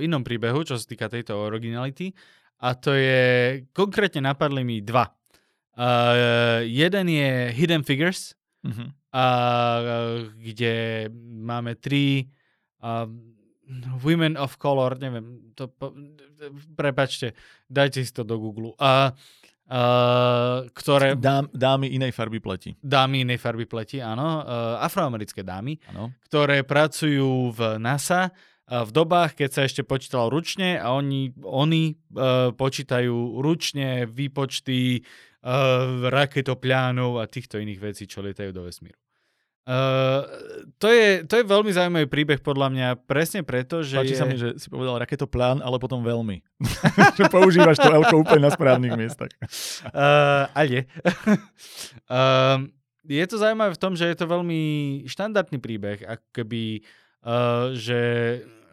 inom 0.03 0.27
príbehu, 0.27 0.67
čo 0.67 0.75
sa 0.75 0.83
týka 0.83 1.07
tejto 1.07 1.39
originality 1.39 2.11
a 2.59 2.75
to 2.75 2.91
je, 2.91 3.21
konkrétne 3.71 4.27
napadli 4.27 4.67
mi 4.67 4.83
dva. 4.83 5.07
Uh, 5.79 6.59
jeden 6.67 7.07
je 7.07 7.55
Hidden 7.55 7.87
Figures, 7.87 8.35
Uh-huh. 8.59 8.91
a, 9.15 9.25
kde 10.35 11.07
máme 11.47 11.79
tri 11.79 12.27
a, 12.83 13.07
Women 14.03 14.35
of 14.35 14.59
Color, 14.59 14.99
neviem, 14.99 15.55
to, 15.55 15.71
po- 15.71 15.95
prepačte, 16.75 17.31
dajte 17.71 18.03
si 18.03 18.11
to 18.11 18.27
do 18.27 18.35
Google. 18.35 18.75
A, 18.75 19.15
uh, 19.69 20.65
ktoré... 20.73 21.13
Dám, 21.15 21.47
dámy 21.53 21.93
inej 21.93 22.11
farby 22.11 22.41
pleti. 22.41 22.73
Dámy 22.81 23.23
inej 23.23 23.39
farby 23.39 23.69
pleti, 23.69 24.01
áno. 24.01 24.41
Uh, 24.41 24.81
afroamerické 24.81 25.45
dámy, 25.45 25.77
Áno. 25.93 26.11
ktoré 26.25 26.65
pracujú 26.65 27.53
v 27.53 27.77
NASA 27.77 28.33
uh, 28.33 28.83
v 28.83 28.91
dobách, 28.91 29.37
keď 29.37 29.49
sa 29.53 29.61
ešte 29.63 29.85
počítalo 29.85 30.33
ručne 30.33 30.81
a 30.81 30.91
oni, 30.97 31.37
oni 31.45 31.93
uh, 31.93 32.51
počítajú 32.53 33.39
ručne 33.39 34.09
výpočty 34.09 35.05
uh, 35.05 36.09
raketoplánov 36.09 37.21
a 37.21 37.29
týchto 37.29 37.61
iných 37.61 37.79
vecí, 37.79 38.03
čo 38.09 38.25
lietajú 38.25 38.49
do 38.49 38.65
vesmíru. 38.65 38.97
Uh, 39.69 40.25
to, 40.81 40.89
je, 40.89 41.21
to 41.29 41.37
je 41.37 41.45
veľmi 41.45 41.69
zaujímavý 41.69 42.09
príbeh 42.09 42.41
podľa 42.41 42.73
mňa 42.73 42.87
presne 43.05 43.45
preto, 43.45 43.85
že 43.85 44.01
Páči 44.01 44.17
je... 44.17 44.19
sa 44.19 44.25
mi, 44.25 44.33
že 44.33 44.57
si 44.57 44.65
povedal 44.65 44.97
raketoplán, 44.97 45.61
ale 45.61 45.77
potom 45.77 46.01
veľmi. 46.01 46.41
že 47.21 47.29
používaš 47.29 47.77
to 47.77 47.93
elko 47.93 48.25
úplne 48.25 48.49
na 48.49 48.51
správnych 48.51 48.97
miestach. 48.97 49.29
Uh, 49.93 50.49
a 50.57 50.65
je. 50.65 50.81
uh, 52.09 52.65
je 53.05 53.25
to 53.29 53.37
zaujímavé 53.37 53.77
v 53.77 53.81
tom, 53.81 53.93
že 53.93 54.09
je 54.09 54.17
to 54.17 54.25
veľmi 54.25 54.61
štandardný 55.05 55.61
príbeh, 55.61 56.01
ako 56.01 56.27
keby, 56.33 56.81
uh, 57.29 57.69
že 57.77 58.01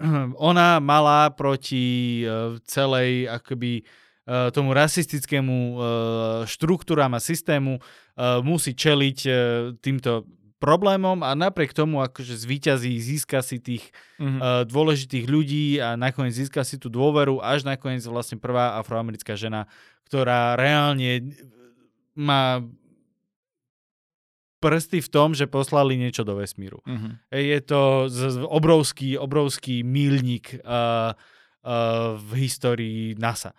ona 0.49 0.81
mala 0.81 1.29
proti 1.37 2.25
uh, 2.25 2.57
celej 2.65 3.29
akoby 3.29 3.85
uh, 3.85 4.49
tomu 4.49 4.73
rasistickému 4.73 5.57
uh, 5.77 5.81
štruktúram 6.49 7.13
a 7.13 7.21
systému 7.21 7.85
uh, 7.85 8.41
musí 8.41 8.73
čeliť 8.73 9.19
uh, 9.29 9.37
týmto 9.77 10.25
problémom 10.57 11.21
a 11.21 11.33
napriek 11.33 11.71
tomu 11.71 12.01
akože 12.01 12.33
zvíťazí, 12.35 12.97
získa 12.97 13.41
si 13.41 13.59
tých 13.59 13.85
Mhm. 14.17 14.39
uh, 14.39 14.63
dôležitých 14.65 15.25
ľudí 15.25 15.77
a 15.77 15.95
nakoniec 15.95 16.33
získa 16.33 16.63
si 16.63 16.77
tú 16.77 16.89
dôveru, 16.89 17.39
až 17.39 17.63
nakoniec 17.63 18.01
vlastne 18.03 18.37
prvá 18.37 18.77
afroamerická 18.77 19.35
žena, 19.35 19.69
ktorá 20.05 20.55
reálne 20.55 21.37
má 22.13 22.65
prsty 24.57 24.99
v 24.99 25.09
tom, 25.09 25.29
že 25.31 25.45
poslali 25.47 25.95
niečo 25.95 26.25
do 26.25 26.35
vesmíru. 26.35 26.81
Mhm. 26.83 27.09
Hej, 27.29 27.45
Je 27.47 27.61
to 27.63 27.81
z- 28.09 28.31
z- 28.33 28.49
obrovský, 28.49 29.15
obrovský 29.15 29.85
mílnik 29.85 30.57
uh, 30.57 31.13
uh, 31.63 32.17
v 32.17 32.31
histórii 32.41 33.13
NASA. 33.15 33.53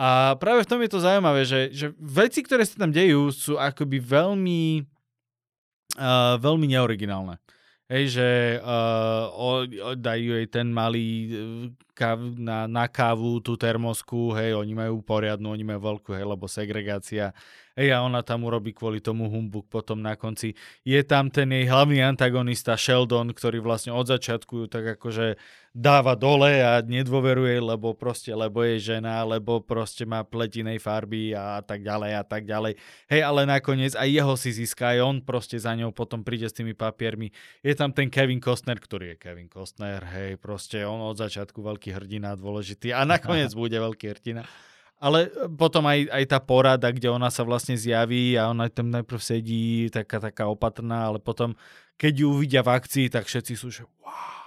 A 0.00 0.34
práve 0.34 0.64
v 0.64 0.70
tom 0.72 0.80
je 0.80 0.88
to 0.88 0.98
zaujímavé, 0.98 1.44
že, 1.44 1.68
že 1.70 1.86
veci, 1.94 2.40
ktoré 2.40 2.64
sa 2.64 2.80
tam 2.80 2.90
dejú, 2.90 3.28
sú 3.30 3.54
akoby 3.54 4.00
veľmi, 4.00 4.82
veľmi 6.40 6.66
neoriginálne. 6.72 7.36
Hej, 7.92 8.04
že 8.16 8.28
uh, 8.64 9.28
o, 9.36 9.68
o, 9.68 9.90
dajú 9.92 10.40
jej 10.40 10.48
ten 10.48 10.72
malý 10.72 11.28
káv, 11.92 12.18
na, 12.40 12.64
na 12.66 12.88
kávu 12.88 13.38
tú 13.44 13.56
termosku, 13.56 14.32
hej, 14.34 14.56
oni 14.56 14.72
majú 14.72 15.04
poriadnu, 15.04 15.52
oni 15.52 15.64
majú 15.64 15.80
veľkú, 15.94 16.16
hej, 16.16 16.24
lebo 16.24 16.48
segregácia. 16.48 17.36
Hej, 17.72 17.96
a 17.96 18.04
ona 18.04 18.20
tam 18.20 18.44
urobí 18.44 18.76
kvôli 18.76 19.00
tomu 19.00 19.32
humbuk 19.32 19.64
potom 19.72 19.96
na 19.96 20.12
konci. 20.12 20.52
Je 20.84 21.00
tam 21.00 21.32
ten 21.32 21.48
jej 21.48 21.64
hlavný 21.64 22.04
antagonista 22.04 22.76
Sheldon, 22.76 23.32
ktorý 23.32 23.64
vlastne 23.64 23.96
od 23.96 24.04
začiatku 24.04 24.68
tak 24.68 25.00
akože 25.00 25.40
dáva 25.72 26.12
dole 26.12 26.60
a 26.60 26.84
nedôveruje, 26.84 27.56
lebo 27.64 27.96
proste, 27.96 28.28
lebo 28.28 28.60
je 28.60 28.76
žena, 28.76 29.24
lebo 29.24 29.64
proste 29.64 30.04
má 30.04 30.20
pletinej 30.20 30.76
farby 30.76 31.32
a 31.32 31.64
tak 31.64 31.80
ďalej 31.80 32.12
a 32.12 32.24
tak 32.28 32.44
ďalej. 32.44 32.76
Hej, 33.08 33.22
ale 33.24 33.48
nakoniec 33.48 33.96
aj 33.96 34.08
jeho 34.12 34.34
si 34.36 34.52
získa, 34.52 34.92
aj 34.92 35.00
on 35.00 35.16
proste 35.24 35.56
za 35.56 35.72
ňou 35.72 35.96
potom 35.96 36.20
príde 36.20 36.44
s 36.44 36.52
tými 36.52 36.76
papiermi. 36.76 37.32
Je 37.64 37.72
tam 37.72 37.88
ten 37.88 38.12
Kevin 38.12 38.44
Costner, 38.44 38.76
ktorý 38.76 39.16
je 39.16 39.20
Kevin 39.24 39.48
Costner, 39.48 40.04
hej, 40.12 40.36
proste 40.36 40.84
on 40.84 41.00
od 41.08 41.16
začiatku 41.16 41.56
veľký 41.64 41.81
hrdina, 41.90 42.38
dôležitý 42.38 42.94
a 42.94 43.02
nakoniec 43.02 43.50
bude 43.56 43.74
veľký 43.74 44.06
hrdina. 44.14 44.46
Ale 45.02 45.26
e, 45.26 45.50
potom 45.50 45.82
aj, 45.90 46.06
aj 46.06 46.24
tá 46.30 46.38
porada, 46.38 46.86
kde 46.94 47.10
ona 47.10 47.26
sa 47.26 47.42
vlastne 47.42 47.74
zjaví 47.74 48.38
a 48.38 48.54
ona 48.54 48.70
tam 48.70 48.94
najprv 48.94 49.18
sedí 49.18 49.90
taká, 49.90 50.22
taká 50.22 50.46
opatrná, 50.46 51.10
ale 51.10 51.18
potom, 51.18 51.58
keď 51.98 52.12
ju 52.22 52.26
uvidia 52.38 52.62
v 52.62 52.70
akcii, 52.78 53.10
tak 53.10 53.26
všetci 53.26 53.52
sú, 53.58 53.74
že 53.74 53.82
wow. 54.06 54.42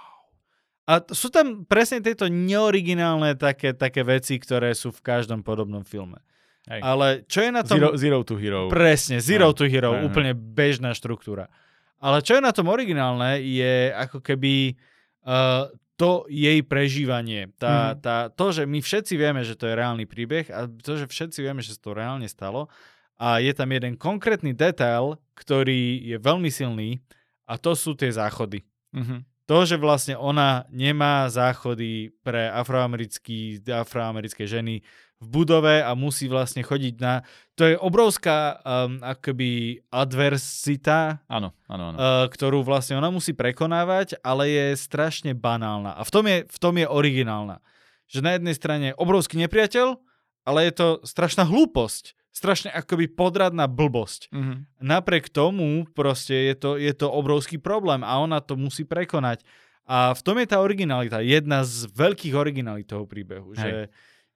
A 0.86 1.02
sú 1.10 1.34
tam 1.34 1.66
presne 1.66 1.98
tieto 1.98 2.30
neoriginálne 2.30 3.34
také, 3.34 3.74
také 3.74 4.06
veci, 4.06 4.38
ktoré 4.38 4.70
sú 4.70 4.94
v 4.94 5.02
každom 5.02 5.42
podobnom 5.42 5.82
filme. 5.82 6.22
Hej. 6.70 6.80
Ale 6.82 7.06
čo 7.26 7.42
je 7.42 7.50
na 7.50 7.62
tom... 7.66 7.78
Zero, 7.78 7.90
zero 7.98 8.18
to 8.22 8.38
hero. 8.38 8.70
Presne, 8.70 9.18
Zero 9.18 9.50
Hej, 9.50 9.58
to 9.58 9.64
Hero, 9.66 9.98
hej. 9.98 10.02
úplne 10.06 10.32
bežná 10.34 10.94
štruktúra. 10.94 11.50
Ale 11.98 12.22
čo 12.22 12.38
je 12.38 12.42
na 12.42 12.54
tom 12.54 12.70
originálne, 12.70 13.42
je 13.42 13.90
ako 13.94 14.22
keby 14.22 14.78
uh, 15.26 15.70
to 15.96 16.28
jej 16.28 16.60
prežívanie. 16.60 17.48
Tá, 17.56 17.92
Mhm. 17.92 18.00
tá, 18.04 18.16
to, 18.28 18.52
že 18.52 18.62
my 18.68 18.84
všetci 18.84 19.16
vieme, 19.16 19.40
že 19.44 19.56
to 19.56 19.64
je 19.66 19.74
reálny 19.74 20.04
príbeh 20.04 20.48
a 20.52 20.68
to, 20.68 21.00
že 21.00 21.08
všetci 21.08 21.40
vieme, 21.40 21.64
že 21.64 21.72
sa 21.76 21.80
to 21.80 21.96
reálne 21.96 22.28
stalo. 22.28 22.68
A 23.16 23.40
je 23.40 23.48
tam 23.56 23.72
jeden 23.72 23.96
konkrétny 23.96 24.52
detail, 24.52 25.16
ktorý 25.34 26.04
je 26.04 26.16
veľmi 26.20 26.52
silný 26.52 27.00
a 27.48 27.56
to 27.56 27.72
sú 27.72 27.96
tie 27.96 28.12
záchody. 28.12 28.60
Mhm. 28.92 29.24
To, 29.46 29.62
že 29.62 29.78
vlastne 29.78 30.18
ona 30.18 30.66
nemá 30.74 31.30
záchody 31.30 32.10
pre 32.26 32.50
afroamerické 32.50 34.42
ženy 34.44 34.82
v 35.16 35.26
budove 35.32 35.80
a 35.80 35.96
musí 35.96 36.28
vlastne 36.28 36.60
chodiť 36.60 36.94
na... 37.00 37.24
To 37.56 37.64
je 37.64 37.76
obrovská 37.80 38.60
um, 38.60 39.00
akoby 39.00 39.80
adversita, 39.88 41.24
Áno, 41.24 41.56
áno, 41.72 41.84
áno. 41.92 41.96
uh, 41.96 42.24
ktorú 42.28 42.60
vlastne 42.60 43.00
ona 43.00 43.08
musí 43.08 43.32
prekonávať, 43.32 44.20
ale 44.20 44.52
je 44.52 44.66
strašne 44.76 45.32
banálna. 45.32 45.96
A 45.96 46.04
v 46.04 46.10
tom 46.12 46.24
je, 46.28 46.44
v 46.44 46.58
tom 46.60 46.74
je 46.76 46.84
originálna. 46.84 47.64
Že 48.12 48.20
na 48.20 48.30
jednej 48.36 48.54
strane 48.54 48.84
je 48.92 48.98
obrovský 49.00 49.40
nepriateľ, 49.40 49.96
ale 50.44 50.58
je 50.68 50.72
to 50.76 50.88
strašná 51.08 51.48
hlúposť. 51.48 52.12
Strašne 52.36 52.68
akoby 52.68 53.08
podradná 53.08 53.64
blbosť. 53.64 54.28
Mhm. 54.36 54.84
Napriek 54.84 55.32
tomu 55.32 55.88
proste 55.96 56.52
je 56.52 56.54
to, 56.60 56.70
je 56.76 56.92
to 56.92 57.08
obrovský 57.08 57.56
problém 57.56 58.04
a 58.04 58.20
ona 58.20 58.44
to 58.44 58.52
musí 58.60 58.84
prekonať. 58.84 59.40
A 59.88 60.12
v 60.12 60.20
tom 60.20 60.36
je 60.36 60.50
tá 60.50 60.60
originalita, 60.60 61.24
jedna 61.24 61.64
z 61.64 61.88
veľkých 61.88 62.34
originalít 62.34 62.90
toho 62.90 63.06
príbehu, 63.06 63.54
Hej. 63.54 63.62
že, 63.62 63.72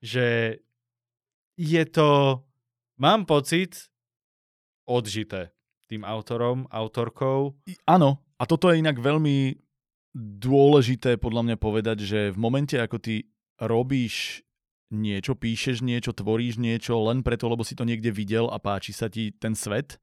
že 0.00 0.26
je 1.56 1.82
to, 1.86 2.42
mám 2.98 3.26
pocit, 3.26 3.90
odžité 4.84 5.54
tým 5.90 6.06
autorom, 6.06 6.70
autorkou. 6.70 7.58
I- 7.66 7.74
Áno, 7.86 8.22
a 8.38 8.46
toto 8.46 8.70
je 8.70 8.78
inak 8.78 9.02
veľmi 9.02 9.58
dôležité 10.14 11.18
podľa 11.18 11.42
mňa 11.50 11.56
povedať, 11.58 11.98
že 12.06 12.20
v 12.30 12.38
momente, 12.38 12.78
ako 12.78 12.98
ty 13.02 13.26
robíš 13.58 14.46
niečo, 14.90 15.38
píšeš 15.38 15.82
niečo, 15.86 16.10
tvoríš 16.10 16.58
niečo 16.58 16.98
len 17.06 17.22
preto, 17.22 17.46
lebo 17.46 17.62
si 17.62 17.78
to 17.78 17.86
niekde 17.86 18.10
videl 18.10 18.50
a 18.50 18.58
páči 18.58 18.90
sa 18.90 19.06
ti 19.06 19.30
ten 19.30 19.54
svet, 19.54 20.02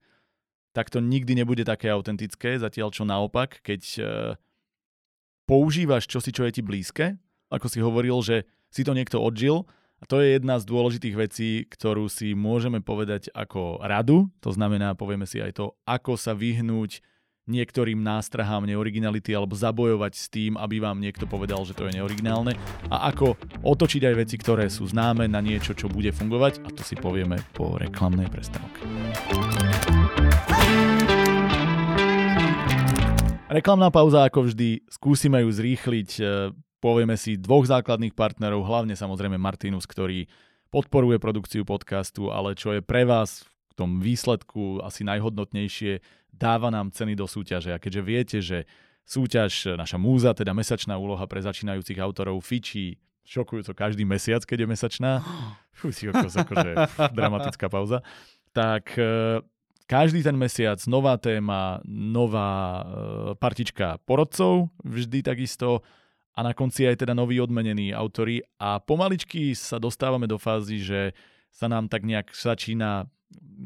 tak 0.72 0.88
to 0.88 1.04
nikdy 1.04 1.36
nebude 1.36 1.68
také 1.68 1.92
autentické, 1.92 2.56
zatiaľ 2.56 2.96
čo 2.96 3.04
naopak, 3.04 3.60
keď 3.64 3.82
e, 3.84 4.02
používaš 5.44 6.08
čosi, 6.08 6.32
čo 6.32 6.48
je 6.48 6.56
ti 6.56 6.64
blízke, 6.64 7.20
ako 7.52 7.68
si 7.68 7.80
hovoril, 7.84 8.24
že 8.24 8.48
si 8.72 8.88
to 8.88 8.96
niekto 8.96 9.20
odžil, 9.20 9.68
a 9.98 10.04
to 10.06 10.22
je 10.22 10.38
jedna 10.38 10.62
z 10.62 10.70
dôležitých 10.70 11.16
vecí, 11.18 11.50
ktorú 11.66 12.06
si 12.06 12.38
môžeme 12.38 12.86
povedať 12.86 13.34
ako 13.34 13.82
radu. 13.82 14.30
To 14.46 14.54
znamená, 14.54 14.94
povieme 14.94 15.26
si 15.26 15.42
aj 15.42 15.58
to, 15.58 15.74
ako 15.90 16.14
sa 16.14 16.38
vyhnúť 16.38 17.02
niektorým 17.48 18.04
nástrahám 18.04 18.68
neoriginality 18.68 19.32
alebo 19.32 19.56
zabojovať 19.56 20.14
s 20.14 20.28
tým, 20.28 20.60
aby 20.60 20.84
vám 20.84 21.00
niekto 21.00 21.26
povedal, 21.26 21.64
že 21.64 21.74
to 21.74 21.88
je 21.88 21.96
neoriginálne 21.98 22.54
a 22.92 23.08
ako 23.10 23.40
otočiť 23.64 24.04
aj 24.04 24.16
veci, 24.20 24.36
ktoré 24.36 24.68
sú 24.68 24.86
známe 24.86 25.26
na 25.32 25.40
niečo, 25.40 25.72
čo 25.72 25.88
bude 25.88 26.12
fungovať 26.12 26.62
a 26.62 26.70
to 26.76 26.84
si 26.84 27.00
povieme 27.00 27.40
po 27.56 27.80
reklamnej 27.80 28.28
prestávke. 28.28 28.84
Reklamná 33.48 33.88
pauza, 33.96 34.28
ako 34.28 34.52
vždy, 34.52 34.84
skúsime 34.92 35.40
ju 35.48 35.50
zrýchliť. 35.56 36.10
Povieme 36.78 37.18
si 37.18 37.42
dvoch 37.42 37.66
základných 37.66 38.14
partnerov, 38.14 38.62
hlavne 38.62 38.94
samozrejme 38.94 39.42
Martinus, 39.42 39.90
ktorý 39.90 40.30
podporuje 40.70 41.18
produkciu 41.18 41.66
podcastu, 41.66 42.30
ale 42.30 42.54
čo 42.54 42.76
je 42.76 42.86
pre 42.86 43.08
vás 43.08 43.48
v 43.72 43.74
tom 43.74 43.98
výsledku 43.98 44.84
asi 44.86 45.02
najhodnotnejšie, 45.02 46.02
dáva 46.30 46.70
nám 46.70 46.94
ceny 46.94 47.18
do 47.18 47.26
súťaže. 47.26 47.74
A 47.74 47.82
keďže 47.82 48.02
viete, 48.06 48.38
že 48.44 48.70
súťaž, 49.08 49.74
naša 49.80 49.98
múza, 49.98 50.36
teda 50.38 50.54
mesačná 50.54 51.00
úloha 51.00 51.26
pre 51.26 51.42
začínajúcich 51.42 51.98
autorov, 51.98 52.44
fičí 52.46 53.00
šokujúco 53.28 53.76
každý 53.76 54.08
mesiac, 54.08 54.44
keď 54.44 54.64
je 54.64 54.68
mesačná. 54.68 55.12
Fú, 55.78 55.90
si 55.94 56.10
kokos, 56.10 56.34
akože 56.34 56.72
dramatická 57.14 57.68
pauza. 57.70 58.02
Tak 58.56 58.98
e, 58.98 59.44
každý 59.86 60.26
ten 60.26 60.34
mesiac 60.34 60.82
nová 60.90 61.20
téma, 61.22 61.84
nová 61.86 62.52
e, 62.52 62.84
partička 63.38 64.02
porodcov, 64.08 64.74
vždy 64.82 65.22
takisto 65.22 65.86
a 66.38 66.40
na 66.46 66.54
konci 66.54 66.86
aj 66.86 67.02
teda 67.02 67.18
noví 67.18 67.42
odmenení 67.42 67.90
autory 67.98 68.46
a 68.62 68.78
pomaličky 68.78 69.58
sa 69.58 69.82
dostávame 69.82 70.30
do 70.30 70.38
fázy, 70.38 70.78
že 70.78 71.18
sa 71.50 71.66
nám 71.66 71.90
tak 71.90 72.06
nejak 72.06 72.30
začína 72.30 73.10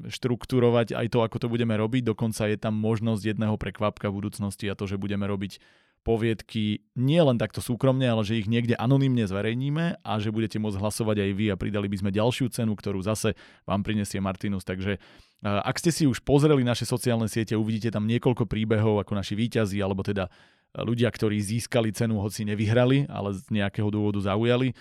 štruktúrovať 0.08 0.96
aj 0.96 1.08
to, 1.12 1.20
ako 1.20 1.38
to 1.44 1.48
budeme 1.52 1.76
robiť. 1.76 2.16
Dokonca 2.16 2.48
je 2.48 2.56
tam 2.56 2.80
možnosť 2.80 3.36
jedného 3.36 3.60
prekvapka 3.60 4.08
v 4.08 4.24
budúcnosti 4.24 4.72
a 4.72 4.78
to, 4.80 4.88
že 4.88 4.96
budeme 4.96 5.28
robiť 5.28 5.60
poviedky 6.02 6.82
nie 6.98 7.22
len 7.22 7.38
takto 7.38 7.62
súkromne, 7.62 8.10
ale 8.10 8.26
že 8.26 8.42
ich 8.42 8.50
niekde 8.50 8.74
anonymne 8.74 9.22
zverejníme 9.30 10.02
a 10.02 10.14
že 10.18 10.34
budete 10.34 10.58
môcť 10.58 10.82
hlasovať 10.82 11.18
aj 11.22 11.32
vy 11.38 11.46
a 11.54 11.60
pridali 11.60 11.86
by 11.86 11.98
sme 12.02 12.10
ďalšiu 12.10 12.50
cenu, 12.50 12.74
ktorú 12.74 13.06
zase 13.06 13.38
vám 13.70 13.86
prinesie 13.86 14.18
Martinus. 14.18 14.66
Takže 14.66 14.98
ak 15.42 15.78
ste 15.78 15.94
si 15.94 16.10
už 16.10 16.26
pozreli 16.26 16.66
naše 16.66 16.90
sociálne 16.90 17.30
siete, 17.30 17.54
uvidíte 17.54 17.94
tam 17.94 18.10
niekoľko 18.10 18.50
príbehov 18.50 19.02
ako 19.02 19.14
naši 19.14 19.38
výťazí, 19.38 19.78
alebo 19.82 20.02
teda 20.02 20.30
ľudia, 20.74 21.10
ktorí 21.14 21.38
získali 21.38 21.94
cenu, 21.94 22.18
hoci 22.18 22.50
nevyhrali, 22.50 23.06
ale 23.06 23.38
z 23.38 23.50
nejakého 23.54 23.90
dôvodu 23.94 24.22
zaujali, 24.22 24.74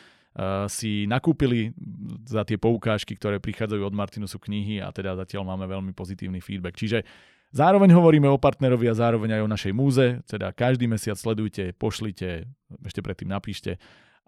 si 0.70 1.10
nakúpili 1.10 1.74
za 2.22 2.46
tie 2.46 2.54
poukážky, 2.54 3.18
ktoré 3.18 3.42
prichádzajú 3.42 3.82
od 3.82 3.98
Martinusu 3.98 4.38
knihy 4.38 4.78
a 4.78 4.94
teda 4.94 5.18
zatiaľ 5.18 5.42
máme 5.42 5.66
veľmi 5.66 5.90
pozitívny 5.90 6.38
feedback. 6.38 6.78
Čiže 6.78 7.02
Zároveň 7.50 7.90
hovoríme 7.90 8.30
o 8.30 8.38
partnerovi 8.38 8.86
a 8.86 8.94
zároveň 8.94 9.38
aj 9.38 9.42
o 9.42 9.50
našej 9.50 9.72
múze, 9.74 10.06
teda 10.30 10.54
každý 10.54 10.86
mesiac 10.86 11.18
sledujte, 11.18 11.74
pošlite, 11.74 12.46
ešte 12.86 13.02
predtým 13.02 13.26
napíšte 13.26 13.74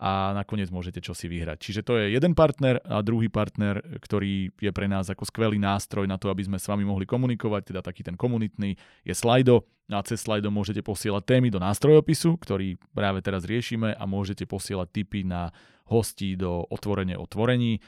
a 0.03 0.35
nakoniec 0.35 0.67
môžete 0.75 0.99
čosi 0.99 1.31
vyhrať. 1.31 1.63
Čiže 1.63 1.81
to 1.87 1.95
je 1.95 2.19
jeden 2.19 2.35
partner 2.35 2.83
a 2.83 2.99
druhý 3.07 3.31
partner, 3.31 3.79
ktorý 4.03 4.51
je 4.59 4.73
pre 4.75 4.91
nás 4.91 5.07
ako 5.07 5.23
skvelý 5.23 5.63
nástroj 5.63 6.11
na 6.11 6.19
to, 6.19 6.27
aby 6.27 6.43
sme 6.43 6.59
s 6.59 6.67
vami 6.67 6.83
mohli 6.83 7.07
komunikovať, 7.07 7.71
teda 7.71 7.81
taký 7.87 8.03
ten 8.03 8.19
komunitný, 8.19 8.75
je 9.07 9.15
Slido 9.15 9.71
a 9.87 10.03
cez 10.03 10.19
Slido 10.27 10.51
môžete 10.51 10.83
posielať 10.83 11.23
témy 11.23 11.55
do 11.55 11.63
nástrojopisu, 11.63 12.35
ktorý 12.43 12.75
práve 12.91 13.23
teraz 13.23 13.47
riešime 13.47 13.95
a 13.95 14.03
môžete 14.03 14.51
posielať 14.51 14.91
tipy 14.91 15.23
na 15.23 15.55
hostí 15.87 16.35
do 16.35 16.67
otvorenie 16.67 17.15
otvorení 17.15 17.79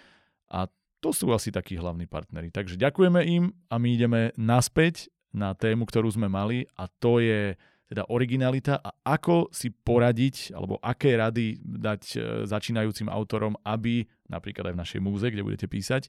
a 0.55 0.71
to 1.03 1.11
sú 1.13 1.35
asi 1.37 1.53
takí 1.53 1.77
hlavní 1.77 2.09
partnery. 2.09 2.49
Takže 2.49 2.81
ďakujeme 2.81 3.21
im 3.29 3.53
a 3.69 3.77
my 3.77 3.89
ideme 3.93 4.21
naspäť 4.41 5.13
na 5.35 5.53
tému, 5.53 5.85
ktorú 5.85 6.09
sme 6.15 6.31
mali 6.31 6.65
a 6.79 6.87
to 6.87 7.19
je 7.19 7.59
teda 7.91 8.09
originalita 8.09 8.81
a 8.81 8.91
ako 9.05 9.53
si 9.53 9.69
poradiť, 9.69 10.57
alebo 10.57 10.81
aké 10.81 11.21
rady 11.21 11.61
dať 11.61 12.03
e, 12.17 12.19
začínajúcim 12.49 13.13
autorom, 13.13 13.55
aby, 13.61 14.09
napríklad 14.33 14.73
aj 14.73 14.75
v 14.75 14.83
našej 14.83 15.01
múze, 15.05 15.27
kde 15.29 15.45
budete 15.45 15.69
písať, 15.69 16.09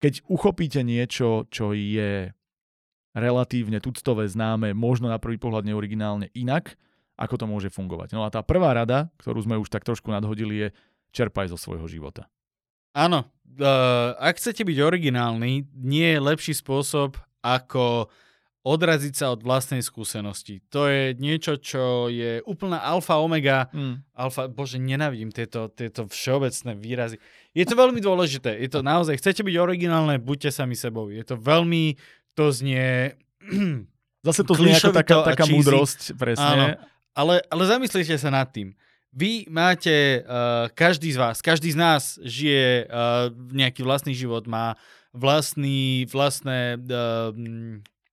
keď 0.00 0.24
uchopíte 0.28 0.80
niečo, 0.84 1.48
čo 1.48 1.72
je 1.72 2.32
relatívne 3.16 3.82
tuctové, 3.82 4.28
známe, 4.28 4.76
možno 4.76 5.10
na 5.10 5.18
prvý 5.18 5.40
pohľad 5.40 5.66
neoriginálne 5.66 6.30
inak, 6.36 6.76
ako 7.20 7.34
to 7.36 7.46
môže 7.48 7.68
fungovať. 7.74 8.16
No 8.16 8.24
a 8.24 8.32
tá 8.32 8.40
prvá 8.40 8.72
rada, 8.72 9.12
ktorú 9.20 9.44
sme 9.44 9.60
už 9.60 9.68
tak 9.68 9.84
trošku 9.84 10.08
nadhodili, 10.08 10.54
je 10.56 10.68
čerpaj 11.12 11.52
zo 11.52 11.58
svojho 11.60 11.84
života. 11.90 12.30
Áno, 12.96 13.28
uh, 13.60 14.16
ak 14.18 14.40
chcete 14.40 14.64
byť 14.64 14.78
originálny, 14.78 15.68
nie 15.74 16.08
je 16.16 16.20
lepší 16.22 16.54
spôsob, 16.56 17.18
ako 17.44 18.08
odraziť 18.60 19.14
sa 19.16 19.32
od 19.32 19.40
vlastnej 19.40 19.80
skúsenosti. 19.80 20.60
To 20.68 20.84
je 20.84 21.16
niečo, 21.16 21.56
čo 21.56 22.12
je 22.12 22.44
úplná 22.44 22.84
alfa 22.84 23.16
omega. 23.16 23.72
Mm. 23.72 24.04
Alfa, 24.12 24.52
bože, 24.52 24.76
nenávidím 24.76 25.32
tieto, 25.32 25.72
tieto 25.72 26.04
všeobecné 26.04 26.76
výrazy. 26.76 27.16
Je 27.56 27.64
to 27.64 27.72
veľmi 27.72 28.04
dôležité. 28.04 28.52
Je 28.60 28.68
to 28.68 28.84
naozaj, 28.84 29.16
chcete 29.16 29.40
byť 29.40 29.56
originálne, 29.56 30.20
buďte 30.20 30.52
sami 30.52 30.76
sebou. 30.76 31.08
Je 31.08 31.24
to 31.24 31.40
veľmi, 31.40 31.96
to 32.36 32.52
znie... 32.52 33.16
Zase 34.28 34.44
to 34.44 34.52
znie 34.52 34.76
ako 34.76 34.92
taká, 34.92 35.16
taká 35.24 35.48
múdrosť, 35.48 36.12
presne. 36.20 36.44
Áno, 36.44 36.66
ale, 37.16 37.40
ale 37.48 37.62
zamyslite 37.64 38.12
sa 38.20 38.28
nad 38.28 38.52
tým. 38.52 38.76
Vy 39.16 39.48
máte, 39.48 40.20
uh, 40.22 40.68
každý 40.76 41.10
z 41.10 41.18
vás, 41.18 41.40
každý 41.40 41.72
z 41.72 41.80
nás 41.80 42.20
žije 42.20 42.84
uh, 42.84 43.32
nejaký 43.32 43.80
vlastný 43.80 44.12
život, 44.12 44.44
má 44.44 44.76
vlastný, 45.16 46.04
vlastné 46.12 46.76
uh, 46.76 47.32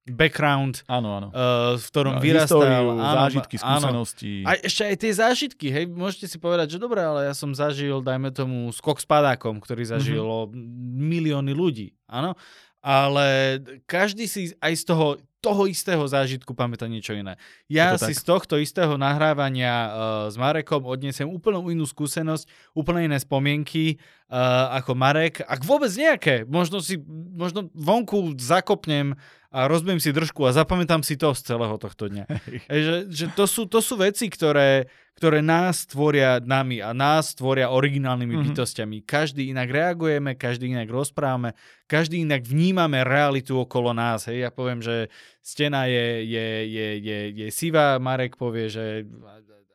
background, 0.07 0.87
áno, 0.87 1.19
áno. 1.19 1.27
Uh, 1.35 1.75
v 1.75 1.85
ktorom 1.91 2.13
no, 2.17 2.21
vyrastal. 2.23 2.63
Históriu, 2.63 2.89
áno, 2.95 3.03
zážitky, 3.03 3.55
skúsenosti. 3.59 4.33
Áno. 4.43 4.47
A 4.47 4.51
ešte 4.63 4.81
aj 4.87 4.95
tie 4.95 5.11
zážitky, 5.11 5.67
hej, 5.67 5.85
môžete 5.91 6.25
si 6.31 6.37
povedať, 6.39 6.75
že 6.75 6.77
dobre, 6.79 7.03
ale 7.03 7.27
ja 7.27 7.33
som 7.35 7.51
zažil, 7.51 7.99
dajme 7.99 8.31
tomu, 8.31 8.71
skok 8.71 9.03
s 9.03 9.07
padákom, 9.07 9.59
ktorý 9.59 9.83
mhm. 9.83 9.91
zažilo 9.99 10.35
mm-hmm. 10.47 10.63
milióny 10.97 11.51
ľudí, 11.51 11.87
áno. 12.07 12.33
Ale 12.79 13.59
každý 13.83 14.31
si 14.31 14.55
aj 14.63 14.73
z 14.79 14.83
toho, 14.87 15.19
toho 15.47 15.63
istého 15.71 16.03
zážitku 16.03 16.51
pamätá 16.51 16.91
niečo 16.91 17.15
iné. 17.15 17.39
Ja 17.71 17.95
si 17.95 18.11
tak? 18.11 18.19
z 18.19 18.23
tohto 18.27 18.55
istého 18.59 18.99
nahrávania 18.99 19.71
uh, 19.71 19.89
s 20.27 20.35
Marekom 20.35 20.83
odnesem 20.83 21.23
úplne 21.23 21.63
inú 21.71 21.87
skúsenosť, 21.87 22.75
úplne 22.75 23.07
iné 23.07 23.15
spomienky 23.15 23.95
uh, 24.27 24.75
ako 24.75 24.91
Marek. 24.99 25.39
Ak 25.47 25.63
vôbec 25.63 25.87
nejaké, 25.95 26.43
možno 26.43 26.83
si 26.83 26.99
možno 27.31 27.71
vonku 27.71 28.35
zakopnem 28.35 29.15
a 29.47 29.71
rozbijem 29.71 30.03
si 30.03 30.11
držku 30.11 30.43
a 30.43 30.51
zapamätám 30.51 30.99
si 31.07 31.15
to 31.15 31.31
z 31.31 31.47
celého 31.47 31.79
tohto 31.79 32.11
dňa. 32.11 32.25
že, 32.67 32.95
že 33.07 33.25
to, 33.31 33.47
sú, 33.47 33.63
to 33.71 33.79
sú 33.79 33.95
veci, 33.95 34.27
ktoré, 34.27 34.91
ktoré 35.17 35.41
nás 35.41 35.89
tvoria 35.89 36.37
nami 36.37 36.77
a 36.77 36.93
nás 36.93 37.33
tvoria 37.33 37.73
originálnymi 37.73 38.37
mm-hmm. 38.37 38.53
bytostiami. 38.53 38.97
Každý 39.01 39.49
inak 39.49 39.65
reagujeme, 39.73 40.37
každý 40.37 40.69
inak 40.69 40.85
rozprávame, 40.93 41.57
každý 41.89 42.21
inak 42.21 42.45
vnímame 42.45 43.01
realitu 43.01 43.57
okolo 43.57 43.97
nás. 43.97 44.29
Hej, 44.29 44.45
ja 44.45 44.49
poviem, 44.53 44.77
že 44.85 45.09
stena 45.41 45.89
je, 45.89 46.21
je, 46.21 46.47
je, 46.69 46.87
je, 47.01 47.19
je 47.33 47.47
sivá, 47.49 47.97
Marek 47.97 48.37
povie, 48.37 48.69
že 48.69 49.09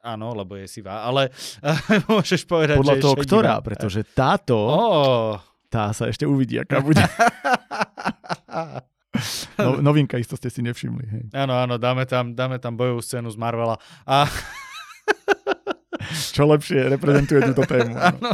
áno, 0.07 0.31
lebo 0.31 0.55
je 0.55 0.70
sivá, 0.70 1.02
ale 1.02 1.35
môžeš 2.11 2.46
povedať, 2.46 2.78
Podľa 2.78 2.96
že 2.98 3.02
toho, 3.02 3.16
ktorá, 3.18 3.55
pretože 3.59 4.07
táto, 4.14 4.55
oh. 4.55 5.42
tá 5.66 5.90
sa 5.90 6.07
ešte 6.07 6.22
uvidí, 6.22 6.62
aká 6.62 6.78
bude. 6.78 7.02
No, 9.61 9.78
novinka 9.78 10.16
isto 10.16 10.40
ste 10.40 10.48
si 10.48 10.64
nevšimli. 10.64 11.05
Hej. 11.05 11.24
Áno, 11.37 11.52
áno, 11.52 11.76
dáme 11.76 12.09
tam, 12.09 12.33
dáme 12.33 12.57
tam 12.57 12.74
bojovú 12.74 13.05
scénu 13.05 13.28
z 13.28 13.37
Marvela. 13.37 13.76
A... 14.09 14.24
Čo 16.11 16.51
lepšie 16.51 16.91
reprezentuje 16.91 17.41
túto 17.53 17.62
tému. 17.67 17.95
Áno. 17.95 18.31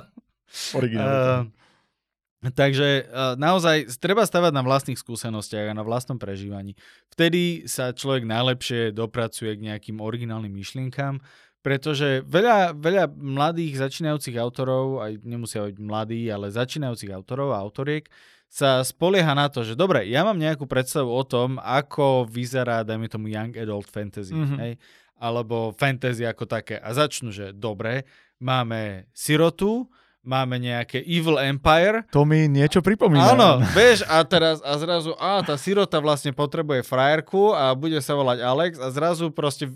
Uh, 0.96 2.50
takže 2.56 3.04
uh, 3.10 3.36
naozaj 3.36 4.00
treba 4.00 4.24
stavať 4.24 4.52
na 4.54 4.64
vlastných 4.64 4.96
skúsenostiach 4.96 5.70
a 5.70 5.76
na 5.76 5.84
vlastnom 5.84 6.16
prežívaní. 6.16 6.72
Vtedy 7.12 7.68
sa 7.68 7.92
človek 7.92 8.24
najlepšie 8.24 8.96
dopracuje 8.96 9.58
k 9.58 9.64
nejakým 9.68 10.00
originálnym 10.00 10.52
myšlienkám, 10.52 11.20
pretože 11.60 12.24
veľa, 12.24 12.78
veľa 12.78 13.12
mladých 13.12 13.82
začínajúcich 13.82 14.38
autorov, 14.38 15.04
aj 15.04 15.20
nemusia 15.26 15.66
byť 15.66 15.76
mladí, 15.82 16.30
ale 16.30 16.54
začínajúcich 16.54 17.12
autorov 17.12 17.52
a 17.52 17.60
autoriek, 17.60 18.06
sa 18.48 18.80
spolieha 18.80 19.36
na 19.36 19.52
to, 19.52 19.60
že 19.60 19.76
dobre, 19.76 20.08
ja 20.08 20.24
mám 20.24 20.40
nejakú 20.40 20.64
predstavu 20.64 21.12
o 21.12 21.24
tom, 21.26 21.60
ako 21.60 22.24
vyzerá, 22.24 22.80
dajme 22.80 23.04
tomu, 23.12 23.28
young 23.28 23.52
adult 23.52 23.84
fantasy, 23.84 24.32
mm-hmm. 24.32 24.58
hej? 24.64 24.72
Alebo 25.18 25.74
fantasy 25.74 26.22
ako 26.24 26.46
také. 26.46 26.78
A 26.78 26.94
začnú, 26.94 27.34
že 27.34 27.50
dobre, 27.50 28.06
máme 28.38 29.10
sirotu, 29.10 29.90
máme 30.28 30.60
nejaké 30.60 31.00
Evil 31.00 31.40
Empire. 31.40 32.04
To 32.12 32.28
mi 32.28 32.50
niečo 32.50 32.84
pripomína. 32.84 33.32
Áno, 33.32 33.50
vieš, 33.72 34.04
a 34.04 34.20
teraz 34.28 34.60
a 34.60 34.76
zrazu, 34.76 35.16
a 35.16 35.40
tá 35.40 35.56
sirota 35.56 35.98
vlastne 36.04 36.36
potrebuje 36.36 36.84
frajerku 36.84 37.56
a 37.56 37.72
bude 37.72 37.96
sa 38.04 38.12
volať 38.12 38.38
Alex 38.44 38.72
a 38.76 38.92
zrazu 38.92 39.32
proste, 39.32 39.72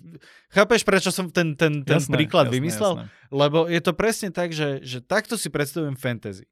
chápeš, 0.52 0.84
prečo 0.84 1.08
som 1.08 1.32
ten, 1.32 1.56
ten, 1.56 1.80
ten 1.80 1.98
jasné, 1.98 2.12
príklad 2.12 2.50
jasné, 2.50 2.56
vymyslel? 2.58 2.92
Jasné. 3.00 3.08
Lebo 3.32 3.58
je 3.64 3.80
to 3.80 3.92
presne 3.96 4.28
tak, 4.28 4.52
že, 4.52 4.84
že 4.84 5.00
takto 5.00 5.40
si 5.40 5.48
predstavujem 5.48 5.96
fantasy. 5.96 6.44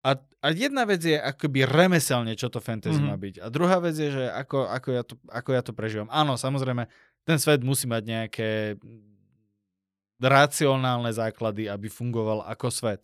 A, 0.00 0.16
a 0.40 0.48
jedna 0.56 0.88
vec 0.88 1.04
je 1.04 1.12
akoby 1.12 1.68
remeselne, 1.68 2.32
čo 2.32 2.48
to 2.48 2.56
fantasy 2.56 2.96
mm-hmm. 2.96 3.12
má 3.12 3.16
byť. 3.20 3.34
A 3.44 3.46
druhá 3.52 3.76
vec 3.84 3.92
je, 4.00 4.08
že 4.08 4.24
ako, 4.32 4.64
ako, 4.64 4.88
ja 4.96 5.02
to, 5.04 5.14
ako 5.28 5.50
ja 5.52 5.60
to 5.60 5.72
prežívam. 5.76 6.08
Áno, 6.08 6.40
samozrejme, 6.40 6.88
ten 7.24 7.38
svet 7.38 7.60
musí 7.64 7.86
mať 7.86 8.02
nejaké 8.04 8.50
racionálne 10.20 11.08
základy, 11.10 11.66
aby 11.66 11.88
fungoval 11.88 12.44
ako 12.44 12.68
svet. 12.68 13.02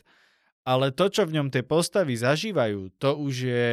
Ale 0.66 0.92
to, 0.92 1.08
čo 1.08 1.24
v 1.24 1.40
ňom 1.40 1.48
tie 1.48 1.62
postavy 1.62 2.18
zažívajú, 2.18 2.92
to 3.00 3.16
už 3.16 3.34
je 3.48 3.70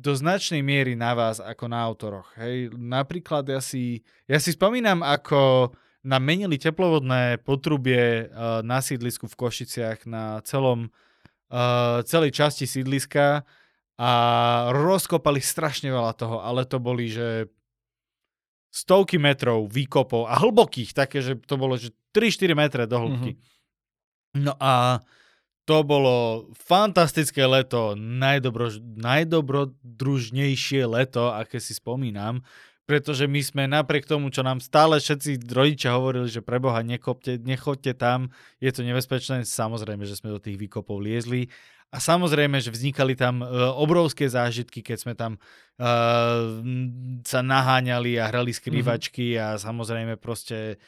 do 0.00 0.16
značnej 0.16 0.64
miery 0.64 0.96
na 0.96 1.12
vás 1.12 1.42
ako 1.42 1.68
na 1.68 1.84
autoroch. 1.84 2.32
Hej? 2.40 2.72
Napríklad 2.72 3.44
ja 3.50 3.60
si, 3.60 4.00
ja 4.24 4.40
si 4.40 4.56
spomínam, 4.56 5.04
ako 5.04 5.74
nám 6.00 6.22
menili 6.24 6.56
teplovodné 6.56 7.36
potrubie 7.44 8.24
uh, 8.24 8.64
na 8.64 8.80
sídlisku 8.80 9.28
v 9.28 9.36
Košiciach 9.36 10.08
na 10.08 10.40
celom 10.48 10.88
uh, 10.88 12.00
celej 12.08 12.32
časti 12.32 12.64
sídliska 12.64 13.44
a 14.00 14.10
rozkopali 14.72 15.44
strašne 15.44 15.92
veľa 15.92 16.16
toho, 16.16 16.40
ale 16.40 16.64
to 16.64 16.80
boli, 16.80 17.12
že 17.12 17.52
stovky 18.70 19.18
metrov 19.18 19.66
výkopov 19.66 20.30
a 20.30 20.38
hlbokých, 20.38 20.94
také, 20.94 21.20
že 21.20 21.34
to 21.42 21.58
bolo, 21.58 21.74
že 21.74 21.90
3-4 22.14 22.54
metre 22.54 22.82
do 22.86 22.96
hĺbky. 23.02 23.32
Mm-hmm. 23.34 24.46
No 24.46 24.54
a 24.62 25.02
to 25.66 25.82
bolo 25.82 26.46
fantastické 26.54 27.46
leto, 27.46 27.98
najdobro, 27.98 28.70
najdobrodružnejšie 28.98 30.86
leto, 30.86 31.30
aké 31.30 31.58
si 31.58 31.74
spomínam 31.74 32.42
pretože 32.84 33.30
my 33.30 33.40
sme 33.40 33.64
napriek 33.70 34.06
tomu, 34.06 34.34
čo 34.34 34.42
nám 34.42 34.58
stále 34.58 34.98
všetci 34.98 35.46
rodičia 35.50 35.94
hovorili, 35.94 36.26
že 36.26 36.42
preboha 36.42 36.82
nekopte, 36.82 37.38
nechoďte 37.38 37.94
tam, 37.94 38.34
je 38.58 38.70
to 38.74 38.82
nebezpečné, 38.82 39.46
samozrejme, 39.46 40.02
že 40.02 40.18
sme 40.18 40.34
do 40.34 40.42
tých 40.42 40.58
výkopov 40.58 40.98
liezli 40.98 41.46
a 41.90 41.98
samozrejme, 41.98 42.62
že 42.62 42.70
vznikali 42.70 43.18
tam 43.18 43.42
uh, 43.42 43.74
obrovské 43.74 44.30
zážitky, 44.30 44.82
keď 44.82 44.96
sme 44.98 45.14
tam 45.18 45.42
uh, 45.82 46.62
sa 47.26 47.40
naháňali 47.42 48.14
a 48.18 48.30
hrali 48.30 48.54
skrývačky 48.54 49.34
mm-hmm. 49.34 49.42
a 49.42 49.58
samozrejme 49.58 50.14
proste 50.18 50.78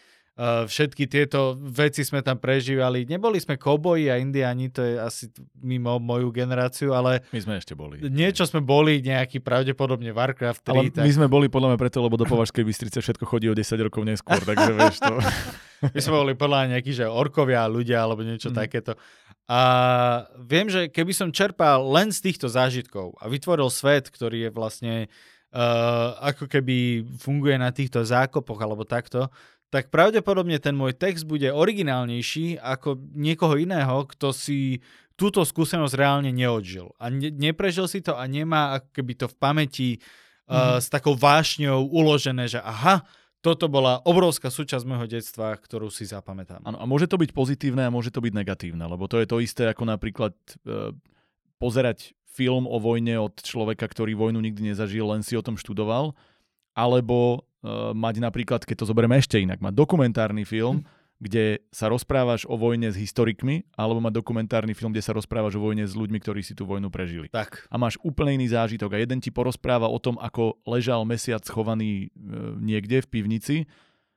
všetky 0.43 1.07
tieto 1.07 1.55
veci 1.61 2.03
sme 2.03 2.25
tam 2.25 2.41
prežívali. 2.41 3.07
Neboli 3.07 3.39
sme 3.39 3.61
kouboji 3.61 4.09
a 4.11 4.19
indiani, 4.19 4.73
to 4.73 4.81
je 4.83 4.95
asi 4.99 5.25
mimo 5.61 6.01
moju 6.01 6.33
generáciu, 6.33 6.97
ale... 6.97 7.23
My 7.31 7.41
sme 7.45 7.55
ešte 7.61 7.77
boli. 7.77 8.01
Niečo 8.01 8.49
sme 8.49 8.65
boli, 8.65 9.05
nejaký 9.05 9.45
pravdepodobne 9.45 10.11
Warcraft 10.11 10.65
3. 10.67 10.73
Ale 10.73 10.83
tak... 10.91 11.05
my 11.05 11.13
sme 11.13 11.27
boli 11.29 11.47
podľa 11.53 11.75
mňa 11.75 11.79
preto, 11.79 12.01
lebo 12.01 12.17
do 12.17 12.27
Považskej 12.27 12.65
Bystrice 12.65 12.99
všetko 13.05 13.25
chodí 13.29 13.47
o 13.53 13.55
10 13.55 13.87
rokov 13.87 14.03
neskôr, 14.03 14.41
takže 14.41 14.73
vieš 14.73 14.97
to. 14.99 15.15
my 15.95 16.01
sme 16.01 16.15
boli 16.27 16.35
podľa 16.35 16.75
nejakí, 16.75 16.91
že 16.97 17.05
orkovia 17.07 17.69
ľudia 17.69 18.03
alebo 18.03 18.25
niečo 18.25 18.51
mm. 18.51 18.57
takéto. 18.57 18.93
A 19.51 19.61
viem, 20.39 20.71
že 20.71 20.89
keby 20.89 21.13
som 21.13 21.35
čerpal 21.35 21.83
len 21.93 22.09
z 22.09 22.31
týchto 22.31 22.49
zážitkov 22.49 23.19
a 23.21 23.29
vytvoril 23.29 23.69
svet, 23.69 24.09
ktorý 24.09 24.49
je 24.49 24.51
vlastne 24.55 24.95
uh, 25.53 26.17
ako 26.25 26.49
keby 26.49 27.05
funguje 27.21 27.61
na 27.61 27.75
týchto 27.75 28.01
zákopoch 28.01 28.57
alebo 28.63 28.89
takto, 28.89 29.29
tak 29.73 29.89
pravdepodobne 29.89 30.61
ten 30.61 30.77
môj 30.77 30.93
text 30.93 31.25
bude 31.25 31.49
originálnejší 31.49 32.61
ako 32.61 33.01
niekoho 33.17 33.57
iného, 33.57 34.05
kto 34.05 34.37
si 34.37 34.85
túto 35.17 35.41
skúsenosť 35.49 35.97
reálne 35.97 36.29
neodžil. 36.29 36.93
A 37.01 37.09
ne, 37.09 37.33
neprežil 37.33 37.89
si 37.89 38.05
to 38.05 38.13
a 38.13 38.29
nemá 38.29 38.77
ako 38.77 38.89
keby 39.01 39.13
to 39.17 39.27
v 39.33 39.37
pamäti 39.41 39.91
uh, 39.97 40.77
mm-hmm. 40.77 40.81
s 40.85 40.87
takou 40.93 41.17
vášňou 41.17 41.89
uložené, 41.89 42.53
že 42.53 42.61
aha, 42.61 43.01
toto 43.41 43.67
bola 43.67 44.05
obrovská 44.05 44.53
súčasť 44.53 44.85
môjho 44.85 45.09
detstva, 45.09 45.57
ktorú 45.57 45.89
si 45.89 46.05
zapamätám. 46.05 46.63
Ano, 46.69 46.77
a 46.77 46.85
môže 46.85 47.09
to 47.09 47.17
byť 47.17 47.33
pozitívne 47.33 47.89
a 47.89 47.95
môže 47.95 48.13
to 48.13 48.21
byť 48.21 48.33
negatívne, 48.37 48.85
lebo 48.85 49.09
to 49.09 49.25
je 49.25 49.27
to 49.27 49.41
isté 49.41 49.73
ako 49.73 49.89
napríklad 49.89 50.37
uh, 50.69 50.93
pozerať 51.57 52.13
film 52.29 52.69
o 52.69 52.77
vojne 52.77 53.17
od 53.25 53.41
človeka, 53.41 53.89
ktorý 53.89 54.17
vojnu 54.21 54.41
nikdy 54.41 54.73
nezažil, 54.73 55.09
len 55.09 55.25
si 55.25 55.33
o 55.33 55.45
tom 55.45 55.57
študoval, 55.57 56.13
alebo 56.77 57.49
mať 57.95 58.15
napríklad, 58.19 58.67
keď 58.67 58.83
to 58.83 58.89
zoberieme 58.91 59.19
ešte 59.19 59.39
inak, 59.39 59.63
mať 59.63 59.75
dokumentárny 59.75 60.43
film, 60.43 60.83
kde 61.23 61.63
sa 61.71 61.87
rozprávaš 61.87 62.43
o 62.51 62.59
vojne 62.59 62.91
s 62.91 62.99
historikmi, 62.99 63.63
alebo 63.79 64.03
mať 64.03 64.19
dokumentárny 64.19 64.75
film, 64.75 64.91
kde 64.91 65.07
sa 65.07 65.15
rozprávaš 65.15 65.55
o 65.55 65.63
vojne 65.63 65.87
s 65.87 65.95
ľuďmi, 65.95 66.19
ktorí 66.19 66.43
si 66.43 66.59
tú 66.59 66.67
vojnu 66.67 66.91
prežili. 66.91 67.31
Tak. 67.31 67.71
A 67.71 67.79
máš 67.79 67.95
úplne 68.03 68.43
iný 68.43 68.51
zážitok. 68.51 68.99
A 68.99 68.99
jeden 68.99 69.23
ti 69.23 69.31
porozpráva 69.31 69.87
o 69.87 70.03
tom, 70.03 70.19
ako 70.19 70.59
ležal 70.67 71.07
mesiac 71.07 71.47
schovaný 71.47 72.11
uh, 72.11 72.59
niekde 72.59 73.07
v 73.07 73.11
pivnici, 73.15 73.57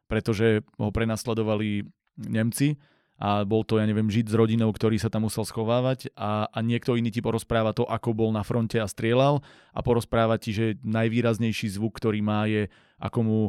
pretože 0.10 0.66
ho 0.82 0.90
prenasledovali 0.90 1.86
Nemci 2.18 2.82
a 3.16 3.48
bol 3.48 3.64
to, 3.64 3.80
ja 3.80 3.88
neviem, 3.88 4.12
žiť 4.12 4.28
s 4.28 4.36
rodinou, 4.36 4.68
ktorý 4.76 5.00
sa 5.00 5.08
tam 5.08 5.32
musel 5.32 5.48
schovávať 5.48 6.12
a, 6.20 6.52
a 6.52 6.60
niekto 6.60 7.00
iný 7.00 7.16
ti 7.16 7.24
porozpráva 7.24 7.72
to, 7.72 7.88
ako 7.88 8.12
bol 8.12 8.30
na 8.36 8.44
fronte 8.44 8.76
a 8.76 8.92
strieľal 8.92 9.40
a 9.72 9.80
porozpráva 9.80 10.36
ti, 10.36 10.52
že 10.52 10.76
najvýraznejší 10.84 11.80
zvuk, 11.80 11.96
ktorý 11.96 12.20
má 12.20 12.44
je, 12.52 12.68
ako 13.00 13.20
mu 13.24 13.40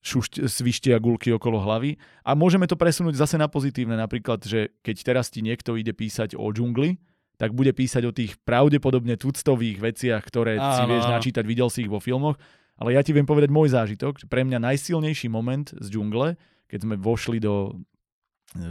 šušť, 0.00 0.48
svištia 0.48 0.96
gulky 0.96 1.28
okolo 1.36 1.60
hlavy. 1.60 2.00
A 2.24 2.32
môžeme 2.32 2.64
to 2.64 2.80
presunúť 2.80 3.20
zase 3.20 3.36
na 3.36 3.52
pozitívne, 3.52 4.00
napríklad, 4.00 4.40
že 4.40 4.72
keď 4.80 4.96
teraz 5.04 5.28
ti 5.28 5.44
niekto 5.44 5.76
ide 5.76 5.92
písať 5.92 6.32
o 6.40 6.48
džungli, 6.48 6.96
tak 7.36 7.56
bude 7.56 7.72
písať 7.72 8.04
o 8.04 8.12
tých 8.12 8.36
pravdepodobne 8.44 9.16
tuctových 9.16 9.80
veciach, 9.80 10.24
ktoré 10.24 10.60
áno, 10.60 10.76
si 10.76 10.84
vieš 10.88 11.04
načítať, 11.08 11.44
videl 11.44 11.68
si 11.72 11.88
ich 11.88 11.92
vo 11.92 12.00
filmoch. 12.00 12.36
Ale 12.80 12.96
ja 12.96 13.04
ti 13.04 13.12
viem 13.12 13.28
povedať 13.28 13.52
môj 13.52 13.72
zážitok. 13.76 14.24
Pre 14.28 14.42
mňa 14.44 14.60
najsilnejší 14.60 15.28
moment 15.28 15.68
z 15.68 15.86
džungle, 15.88 16.36
keď 16.68 16.78
sme 16.84 16.96
vošli 16.96 17.40
do 17.40 17.76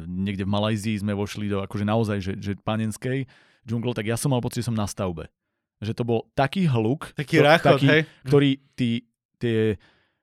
niekde 0.08 0.44
v 0.44 0.52
Malajzii 0.52 1.00
sme 1.00 1.16
vošli 1.16 1.48
do 1.48 1.64
akože 1.64 1.86
naozaj, 1.88 2.18
že, 2.20 2.34
že 2.40 2.52
panenskej 2.60 3.30
džungle, 3.64 3.96
tak 3.96 4.08
ja 4.08 4.20
som 4.20 4.36
mal 4.36 4.44
pocit, 4.44 4.64
že 4.64 4.72
som 4.72 4.78
na 4.78 4.88
stavbe. 4.88 5.32
Že 5.80 5.94
to 5.96 6.04
bol 6.04 6.20
taký 6.36 6.68
hluk, 6.68 7.16
taký, 7.16 7.40
to, 7.40 7.44
ráchod, 7.46 7.80
taký 7.80 7.88
hej? 7.88 8.02
ktorý 8.28 8.50
tí, 8.76 8.90
tie 9.40 9.80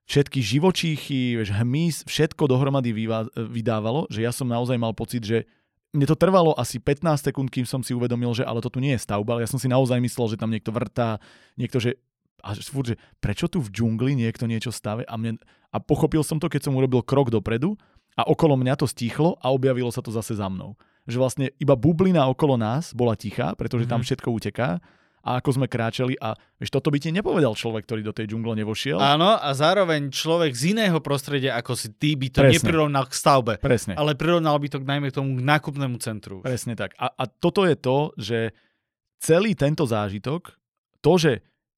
všetky 0.07 0.39
živočíchy, 0.45 1.41
vieš, 1.41 1.51
hmyz, 1.57 2.05
všetko 2.05 2.45
dohromady 2.47 2.93
vyvá, 2.93 3.27
vydávalo, 3.33 4.07
že 4.13 4.23
ja 4.23 4.31
som 4.31 4.47
naozaj 4.47 4.77
mal 4.77 4.93
pocit, 4.93 5.25
že 5.25 5.49
mne 5.97 6.05
to 6.05 6.15
trvalo 6.19 6.53
asi 6.61 6.77
15 6.77 7.33
sekúnd, 7.33 7.49
kým 7.49 7.65
som 7.65 7.81
si 7.81 7.97
uvedomil, 7.97 8.37
že 8.37 8.45
ale 8.45 8.61
to 8.61 8.69
tu 8.69 8.79
nie 8.79 8.93
je 8.95 9.01
stavba, 9.01 9.37
ale 9.37 9.49
ja 9.49 9.51
som 9.51 9.57
si 9.57 9.67
naozaj 9.67 9.97
myslel, 9.97 10.37
že 10.37 10.41
tam 10.41 10.53
niekto 10.53 10.71
vrtá, 10.71 11.17
niekto, 11.57 11.81
že 11.81 11.97
a 12.45 12.55
furt, 12.55 12.95
že 12.95 12.97
prečo 13.19 13.51
tu 13.51 13.59
v 13.59 13.73
džungli 13.73 14.15
niekto 14.15 14.47
niečo 14.47 14.71
stave 14.71 15.03
a, 15.09 15.15
mne, 15.19 15.41
a 15.73 15.77
pochopil 15.83 16.23
som 16.23 16.39
to, 16.39 16.47
keď 16.47 16.69
som 16.69 16.79
urobil 16.79 17.03
krok 17.03 17.33
dopredu 17.33 17.75
a 18.17 18.23
okolo 18.25 18.57
mňa 18.57 18.75
to 18.81 18.89
stichlo 18.89 19.37
a 19.45 19.53
objavilo 19.53 19.93
sa 19.93 20.01
to 20.01 20.09
zase 20.09 20.35
za 20.41 20.49
mnou. 20.49 20.75
Že 21.05 21.17
vlastne 21.21 21.47
iba 21.61 21.77
bublina 21.77 22.27
okolo 22.27 22.57
nás 22.57 22.97
bola 22.97 23.15
tichá, 23.15 23.53
pretože 23.55 23.85
mm-hmm. 23.87 23.93
tam 23.93 24.01
mhm. 24.03 24.07
všetko 24.09 24.29
uteká 24.33 24.71
a 25.27 25.43
ako 25.43 25.59
sme 25.59 25.67
kráčali 25.67 26.15
a 26.23 26.39
vieš, 26.55 26.71
toto 26.71 26.87
by 26.87 27.03
ti 27.03 27.11
nepovedal 27.11 27.59
človek, 27.59 27.83
ktorý 27.83 28.07
do 28.07 28.15
tej 28.15 28.31
džungle 28.31 28.55
nevošiel. 28.63 29.03
Áno, 29.03 29.35
a 29.35 29.51
zároveň 29.59 30.15
človek 30.15 30.55
z 30.55 30.71
iného 30.71 31.03
prostredia 31.03 31.59
ako 31.59 31.75
si 31.75 31.91
ty 31.99 32.15
by 32.15 32.31
to 32.31 32.41
Presne. 32.47 32.55
neprirovnal 32.63 33.05
k 33.11 33.15
stavbe, 33.19 33.55
Presne. 33.59 33.99
ale 33.99 34.15
prirovnal 34.15 34.55
by 34.63 34.71
to 34.71 34.79
k 34.79 34.87
najmä 34.87 35.11
tomu 35.11 35.35
k 35.35 35.43
nákupnému 35.43 35.99
centru. 35.99 36.47
Presne 36.47 36.79
tak. 36.79 36.95
A, 36.95 37.11
a 37.11 37.27
toto 37.27 37.67
je 37.67 37.75
to, 37.75 38.15
že 38.15 38.55
celý 39.19 39.59
tento 39.59 39.83
zážitok, 39.83 40.55
to, 41.03 41.13
že 41.19 41.33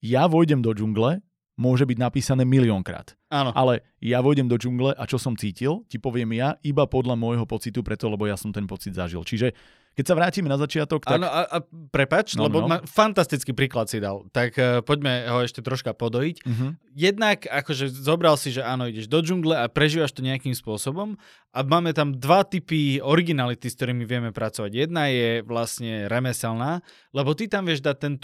ja 0.04 0.28
vojdem 0.28 0.60
do 0.60 0.76
džungle, 0.76 1.24
môže 1.58 1.82
byť 1.84 1.98
napísané 1.98 2.46
miliónkrát. 2.46 3.18
Áno. 3.28 3.50
Ale 3.52 3.82
ja 3.98 4.22
vojdem 4.22 4.46
do 4.46 4.54
džungle 4.54 4.94
a 4.94 5.04
čo 5.04 5.18
som 5.18 5.34
cítil, 5.34 5.82
ti 5.90 5.98
poviem 5.98 6.30
ja 6.38 6.54
iba 6.62 6.86
podľa 6.86 7.18
môjho 7.18 7.44
pocitu, 7.44 7.82
preto 7.82 8.06
lebo 8.06 8.24
ja 8.30 8.38
som 8.38 8.54
ten 8.54 8.64
pocit 8.64 8.94
zažil. 8.94 9.26
Čiže 9.26 9.52
keď 9.98 10.04
sa 10.06 10.14
vrátime 10.14 10.46
na 10.46 10.54
začiatok, 10.54 11.02
tak... 11.02 11.18
Áno, 11.18 11.26
a, 11.26 11.42
a 11.42 11.58
prepač, 11.90 12.38
no, 12.38 12.46
lebo 12.46 12.62
no. 12.62 12.70
Ma, 12.70 12.78
fantastický 12.86 13.50
príklad 13.50 13.90
si 13.90 13.98
dal, 13.98 14.30
tak 14.30 14.54
uh, 14.54 14.78
poďme 14.78 15.26
ho 15.26 15.42
ešte 15.42 15.58
troška 15.58 15.90
podojiť. 15.90 16.46
Uh-huh. 16.46 16.78
Jednak, 16.94 17.50
akože 17.50 17.90
zobral 17.90 18.38
si, 18.38 18.54
že 18.54 18.62
áno, 18.62 18.86
ideš 18.86 19.10
do 19.10 19.18
džungle 19.18 19.58
a 19.58 19.66
prežívaš 19.66 20.14
to 20.14 20.22
nejakým 20.22 20.54
spôsobom 20.54 21.18
a 21.50 21.58
máme 21.66 21.90
tam 21.98 22.14
dva 22.14 22.46
typy 22.46 23.02
originality, 23.02 23.66
s 23.66 23.74
ktorými 23.74 24.06
vieme 24.06 24.30
pracovať. 24.30 24.70
Jedna 24.70 25.10
je 25.10 25.42
vlastne 25.42 26.06
remeselná, 26.06 26.78
lebo 27.10 27.34
ty 27.34 27.50
tam 27.50 27.66
vieš 27.66 27.82
dať 27.82 27.96
ten, 27.98 28.14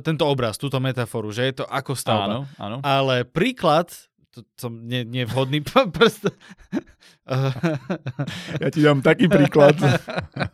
tento 0.00 0.24
obraz, 0.24 0.56
túto 0.56 0.80
metaforu, 0.80 1.28
že 1.28 1.44
je 1.44 1.60
to 1.60 1.64
ako 1.68 1.92
stavba. 1.92 2.24
Áno, 2.24 2.40
áno. 2.56 2.76
Ale 2.80 3.28
príklad 3.28 3.92
som 4.56 4.72
ne, 4.84 5.04
nevhodný 5.06 5.62
prst. 5.94 6.32
Ja 8.62 8.68
ti 8.70 8.80
dám 8.82 9.02
taký 9.02 9.26
príklad. 9.26 9.74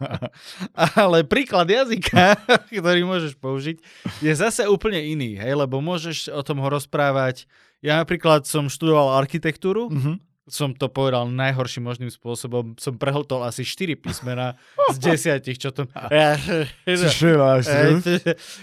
Ale 1.05 1.25
príklad 1.29 1.69
jazyka, 1.69 2.37
ktorý 2.73 3.05
môžeš 3.05 3.37
použiť, 3.37 3.77
je 4.25 4.33
zase 4.33 4.65
úplne 4.65 4.99
iný, 5.01 5.37
hej, 5.37 5.53
lebo 5.53 5.85
môžeš 5.85 6.33
o 6.33 6.41
tom 6.41 6.65
ho 6.65 6.69
rozprávať. 6.73 7.45
Ja 7.85 8.01
napríklad 8.01 8.49
som 8.49 8.73
študoval 8.73 9.21
architektúru, 9.21 9.91
uh-huh. 9.91 10.17
som 10.47 10.71
to 10.73 10.87
povedal 10.87 11.27
najhorším 11.29 11.83
možným 11.83 12.09
spôsobom. 12.15 12.79
Som 12.79 12.97
prehltol 12.97 13.43
asi 13.43 13.67
4 13.67 13.99
písmena 13.99 14.55
z 14.95 15.13
desiatich, 15.13 15.59
čo 15.59 15.75
to... 15.75 15.91
Ja, 16.09 16.39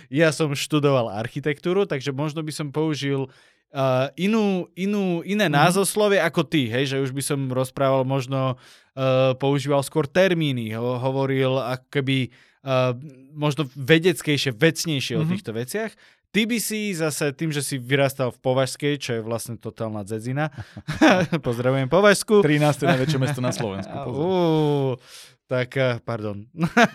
ja 0.10 0.29
som 0.32 0.55
študoval 0.55 1.12
architektúru, 1.13 1.84
takže 1.86 2.15
možno 2.15 2.41
by 2.41 2.51
som 2.55 2.71
použil 2.71 3.27
uh, 3.73 4.10
inú, 4.17 4.69
inú, 4.73 5.21
iné 5.25 5.45
mm-hmm. 5.45 5.60
názoslovie 5.60 6.19
ako 6.21 6.45
ty, 6.45 6.69
hej, 6.69 6.95
že 6.95 6.97
už 7.01 7.12
by 7.13 7.21
som 7.23 7.39
rozprával 7.49 8.05
možno, 8.05 8.58
uh, 8.95 9.34
používal 9.38 9.86
skôr 9.86 10.10
termíny, 10.10 10.73
ho, 10.73 10.97
hovoril 10.97 11.58
ako 11.58 11.88
keby 11.89 12.17
uh, 12.65 12.93
možno 13.34 13.69
vedeckejšie, 13.73 14.55
vecnejšie 14.55 15.17
mm-hmm. 15.17 15.23
o 15.23 15.27
mhm. 15.27 15.32
týchto 15.34 15.51
veciach. 15.53 15.91
Ty 16.29 16.45
by 16.45 16.58
si 16.62 16.93
zase 16.93 17.34
tým, 17.34 17.49
že 17.49 17.65
si 17.65 17.82
vyrastal 17.82 18.29
v 18.29 18.38
Považskej, 18.38 19.01
čo 19.01 19.17
je 19.17 19.21
vlastne 19.25 19.58
totálna 19.58 20.05
dzedzina. 20.05 20.53
Pozdravujem 21.47 21.89
Považsku. 21.89 22.45
13. 22.45 22.86
najväčšie 22.86 23.17
mesto 23.17 23.41
na 23.41 23.49
Slovensku. 23.49 23.97
Uh, 24.10 24.93
tak, 25.49 25.73
eh, 25.81 25.97
pardon. 26.05 26.45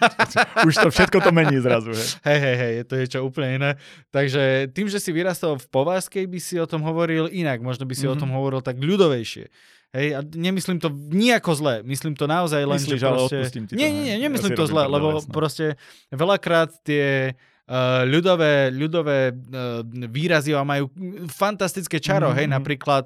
Už 0.68 0.74
to 0.78 0.88
všetko 0.94 1.18
to 1.18 1.34
mení 1.34 1.58
zrazu, 1.58 1.90
hej. 1.90 2.06
Hej, 2.30 2.38
hej, 2.38 2.56
hej, 2.56 2.72
je 2.78 2.84
to 2.86 2.94
niečo 2.94 3.18
úplne 3.26 3.48
iné. 3.58 3.70
Takže 4.14 4.70
tým, 4.70 4.86
že 4.86 5.02
si 5.02 5.10
vyrastal 5.10 5.58
v 5.58 5.66
Pováskej, 5.66 6.30
by 6.30 6.38
si 6.38 6.54
o 6.62 6.66
tom 6.70 6.86
hovoril 6.86 7.26
inak. 7.34 7.58
Možno 7.58 7.82
by 7.82 7.98
si 7.98 8.06
mm-hmm. 8.06 8.14
o 8.14 8.20
tom 8.22 8.30
mhm. 8.30 8.36
hovoril 8.38 8.60
tak 8.62 8.78
ľudovejšie. 8.78 9.50
Hej, 9.94 10.08
a 10.14 10.20
nemyslím 10.22 10.78
to 10.82 10.90
nejako 10.90 11.54
zle, 11.54 11.74
myslím 11.86 12.18
to 12.18 12.26
naozaj 12.26 12.66
len, 12.66 12.82
Myslíš, 12.82 12.98
že 12.98 13.06
proste... 13.06 13.38
ti 13.46 13.78
nie, 13.78 13.94
nie, 13.94 14.02
nie, 14.10 14.26
nemyslím 14.26 14.54
ja 14.54 14.58
to 14.58 14.66
zle, 14.66 14.90
lebo 14.90 15.22
jasno. 15.22 15.30
proste 15.30 15.66
veľakrát 16.10 16.82
tie 16.82 17.38
uh, 17.70 18.02
ľudové, 18.02 18.74
ľudové 18.74 19.30
uh, 19.30 19.86
výrazy 20.10 20.50
majú 20.66 20.90
fantastické 21.30 22.02
čaro, 22.02 22.34
mm-hmm. 22.34 22.38
hej, 22.42 22.46
mhm. 22.50 22.54
napríklad 22.58 23.04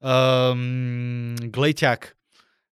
um, 0.00 1.36
gleťak, 1.44 2.16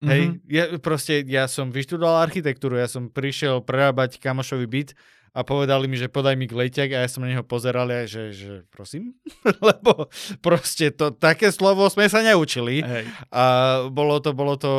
Hej, 0.05 0.21
mm-hmm. 0.29 0.53
ja, 0.53 0.65
proste 0.77 1.25
ja 1.25 1.49
som 1.49 1.73
vyštudoval 1.73 2.21
architektúru, 2.21 2.77
ja 2.77 2.85
som 2.85 3.10
prišiel 3.10 3.65
prerábať 3.65 4.21
kamošový 4.21 4.69
byt 4.69 4.89
a 5.33 5.41
povedali 5.41 5.89
mi, 5.89 5.98
že 5.98 6.06
podaj 6.06 6.37
mi 6.37 6.45
glejťak 6.45 6.93
a 6.93 7.02
ja 7.02 7.10
som 7.10 7.25
na 7.25 7.33
neho 7.33 7.41
pozeral 7.41 7.89
a 7.89 8.06
že, 8.06 8.29
že 8.29 8.54
prosím, 8.69 9.17
lebo 9.73 10.06
proste 10.45 10.93
to, 10.93 11.10
také 11.10 11.50
slovo 11.50 11.89
sme 11.89 12.06
sa 12.06 12.21
neučili 12.21 12.85
Hej. 12.85 13.10
a 13.33 13.43
bolo 13.89 14.21
to, 14.21 14.37
bolo 14.37 14.54
to 14.54 14.71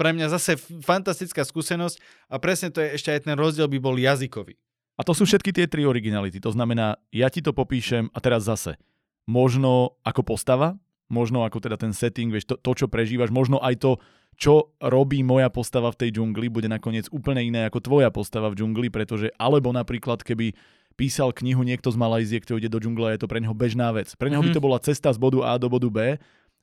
pre 0.00 0.16
mňa 0.16 0.32
zase 0.32 0.56
fantastická 0.80 1.44
skúsenosť 1.44 2.00
a 2.32 2.40
presne 2.40 2.72
to 2.72 2.80
je 2.80 2.96
ešte 2.96 3.12
aj 3.12 3.28
ten 3.28 3.36
rozdiel 3.36 3.68
by 3.68 3.76
bol 3.76 3.96
jazykový. 3.96 4.56
A 4.98 5.06
to 5.06 5.12
sú 5.12 5.28
všetky 5.28 5.52
tie 5.52 5.70
tri 5.70 5.84
originality, 5.84 6.40
to 6.40 6.50
znamená, 6.50 6.96
ja 7.12 7.28
ti 7.28 7.44
to 7.44 7.52
popíšem 7.52 8.10
a 8.10 8.18
teraz 8.18 8.48
zase, 8.48 8.80
možno 9.28 10.00
ako 10.02 10.26
postava, 10.26 10.80
možno 11.08 11.44
ako 11.44 11.60
teda 11.60 11.76
ten 11.80 11.96
setting, 11.96 12.32
vieš, 12.32 12.48
to, 12.48 12.56
to 12.60 12.84
čo 12.84 12.86
prežívaš, 12.86 13.32
možno 13.32 13.60
aj 13.60 13.80
to, 13.80 13.92
čo 14.38 14.70
robí 14.78 15.26
moja 15.26 15.50
postava 15.50 15.90
v 15.90 16.06
tej 16.06 16.10
džungli, 16.20 16.46
bude 16.46 16.70
nakoniec 16.70 17.10
úplne 17.10 17.42
iné 17.42 17.66
ako 17.66 17.82
tvoja 17.82 18.12
postava 18.14 18.52
v 18.52 18.62
džungli, 18.62 18.88
pretože 18.92 19.34
alebo 19.34 19.74
napríklad 19.74 20.22
keby 20.22 20.54
písal 20.94 21.34
knihu 21.34 21.66
niekto 21.66 21.90
z 21.90 21.98
Malajzie, 21.98 22.42
kto 22.42 22.58
ide 22.58 22.70
do 22.70 22.78
džungle, 22.78 23.14
je 23.14 23.22
to 23.22 23.30
pre 23.30 23.42
neho 23.42 23.54
bežná 23.54 23.90
vec. 23.94 24.10
Pre 24.14 24.30
neho 24.30 24.42
mm-hmm. 24.42 24.50
by 24.50 24.50
mhm. 24.54 24.58
to 24.58 24.66
bola 24.66 24.78
cesta 24.78 25.10
z 25.10 25.18
bodu 25.18 25.42
A 25.46 25.58
do 25.58 25.66
bodu 25.70 25.90
B 25.90 25.98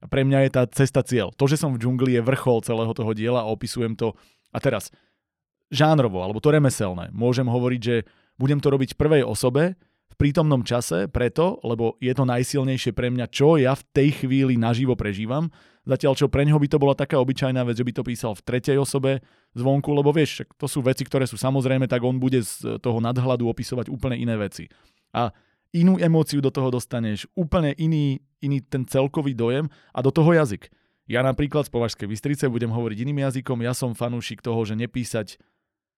a 0.04 0.06
pre 0.12 0.28
mňa 0.28 0.48
je 0.48 0.52
tá 0.52 0.64
cesta 0.68 1.02
cieľ. 1.02 1.32
To, 1.40 1.48
že 1.48 1.56
som 1.56 1.72
v 1.72 1.80
džungli 1.80 2.20
je 2.20 2.22
vrchol 2.22 2.64
celého 2.64 2.92
toho 2.92 3.12
diela 3.16 3.44
a 3.44 3.52
opisujem 3.52 3.96
to. 3.96 4.12
A 4.52 4.60
teraz, 4.60 4.92
žánrovo, 5.72 6.20
alebo 6.20 6.44
to 6.44 6.52
remeselné, 6.52 7.12
môžem 7.16 7.48
hovoriť, 7.48 7.82
že 7.82 7.96
budem 8.36 8.60
to 8.60 8.68
robiť 8.72 8.96
v 8.96 9.00
prvej 9.00 9.24
osobe, 9.24 9.80
v 10.16 10.32
prítomnom 10.32 10.64
čase, 10.64 11.12
preto, 11.12 11.60
lebo 11.68 12.00
je 12.00 12.16
to 12.16 12.24
najsilnejšie 12.24 12.96
pre 12.96 13.12
mňa, 13.12 13.28
čo 13.28 13.60
ja 13.60 13.76
v 13.76 13.84
tej 13.92 14.24
chvíli 14.24 14.56
naživo 14.56 14.96
prežívam, 14.96 15.52
zatiaľ 15.84 16.16
čo 16.16 16.32
pre 16.32 16.48
ňoho 16.48 16.56
by 16.56 16.68
to 16.72 16.80
bola 16.80 16.96
taká 16.96 17.20
obyčajná 17.20 17.68
vec, 17.68 17.76
že 17.76 17.84
by 17.84 17.92
to 17.92 18.08
písal 18.08 18.32
v 18.32 18.46
tretej 18.48 18.80
osobe 18.80 19.20
zvonku, 19.60 19.92
lebo 19.92 20.16
vieš, 20.16 20.48
to 20.56 20.72
sú 20.72 20.80
veci, 20.80 21.04
ktoré 21.04 21.28
sú 21.28 21.36
samozrejme, 21.36 21.92
tak 21.92 22.00
on 22.00 22.16
bude 22.16 22.40
z 22.48 22.80
toho 22.80 23.04
nadhľadu 23.04 23.44
opisovať 23.52 23.92
úplne 23.92 24.16
iné 24.16 24.40
veci. 24.40 24.72
A 25.12 25.36
inú 25.76 26.00
emóciu 26.00 26.40
do 26.40 26.48
toho 26.48 26.72
dostaneš, 26.72 27.28
úplne 27.36 27.76
iný, 27.76 28.24
iný 28.40 28.64
ten 28.64 28.88
celkový 28.88 29.36
dojem 29.36 29.68
a 29.92 30.00
do 30.00 30.16
toho 30.16 30.32
jazyk. 30.32 30.72
Ja 31.12 31.28
napríklad 31.28 31.68
z 31.68 31.76
Považskej 31.76 32.08
Bystrice 32.08 32.48
budem 32.48 32.72
hovoriť 32.72 33.04
iným 33.04 33.28
jazykom, 33.28 33.60
ja 33.68 33.76
som 33.76 33.92
fanúšik 33.92 34.40
toho, 34.40 34.64
že 34.64 34.80
nepísať 34.80 35.36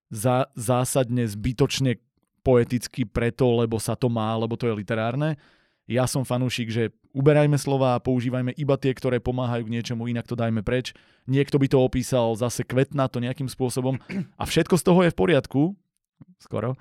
za, 0.10 0.50
zásadne 0.58 1.30
zbytočne 1.30 2.02
poeticky 2.48 3.04
preto, 3.04 3.44
lebo 3.60 3.76
sa 3.76 4.00
to 4.00 4.08
má, 4.08 4.32
lebo 4.40 4.56
to 4.56 4.72
je 4.72 4.80
literárne. 4.80 5.36
Ja 5.84 6.08
som 6.08 6.24
fanúšik, 6.24 6.72
že 6.72 6.96
uberajme 7.12 7.60
slova 7.60 8.00
a 8.00 8.04
používajme 8.04 8.56
iba 8.56 8.80
tie, 8.80 8.96
ktoré 8.96 9.20
pomáhajú 9.20 9.68
k 9.68 9.74
niečomu, 9.76 10.08
inak 10.08 10.24
to 10.24 10.40
dajme 10.40 10.64
preč. 10.64 10.96
Niekto 11.28 11.60
by 11.60 11.68
to 11.68 11.84
opísal 11.84 12.40
zase 12.40 12.64
kvetná 12.64 13.12
to 13.12 13.20
nejakým 13.20 13.52
spôsobom 13.52 14.00
a 14.40 14.44
všetko 14.48 14.80
z 14.80 14.84
toho 14.84 15.00
je 15.04 15.12
v 15.12 15.20
poriadku, 15.20 15.62
skoro, 16.40 16.80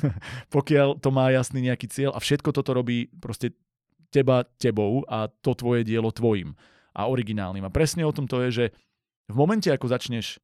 pokiaľ 0.56 1.00
to 1.00 1.08
má 1.08 1.32
jasný 1.32 1.64
nejaký 1.64 1.88
cieľ 1.88 2.12
a 2.12 2.20
všetko 2.20 2.52
toto 2.52 2.76
robí 2.76 3.08
proste 3.16 3.56
teba 4.12 4.44
tebou 4.60 5.04
a 5.08 5.28
to 5.28 5.56
tvoje 5.56 5.84
dielo 5.84 6.12
tvojim 6.12 6.56
a 6.96 7.08
originálnym. 7.08 7.64
A 7.64 7.72
presne 7.72 8.04
o 8.04 8.12
tom 8.12 8.24
to 8.24 8.40
je, 8.48 8.50
že 8.52 8.64
v 9.28 9.36
momente, 9.36 9.68
ako 9.68 9.90
začneš 9.90 10.40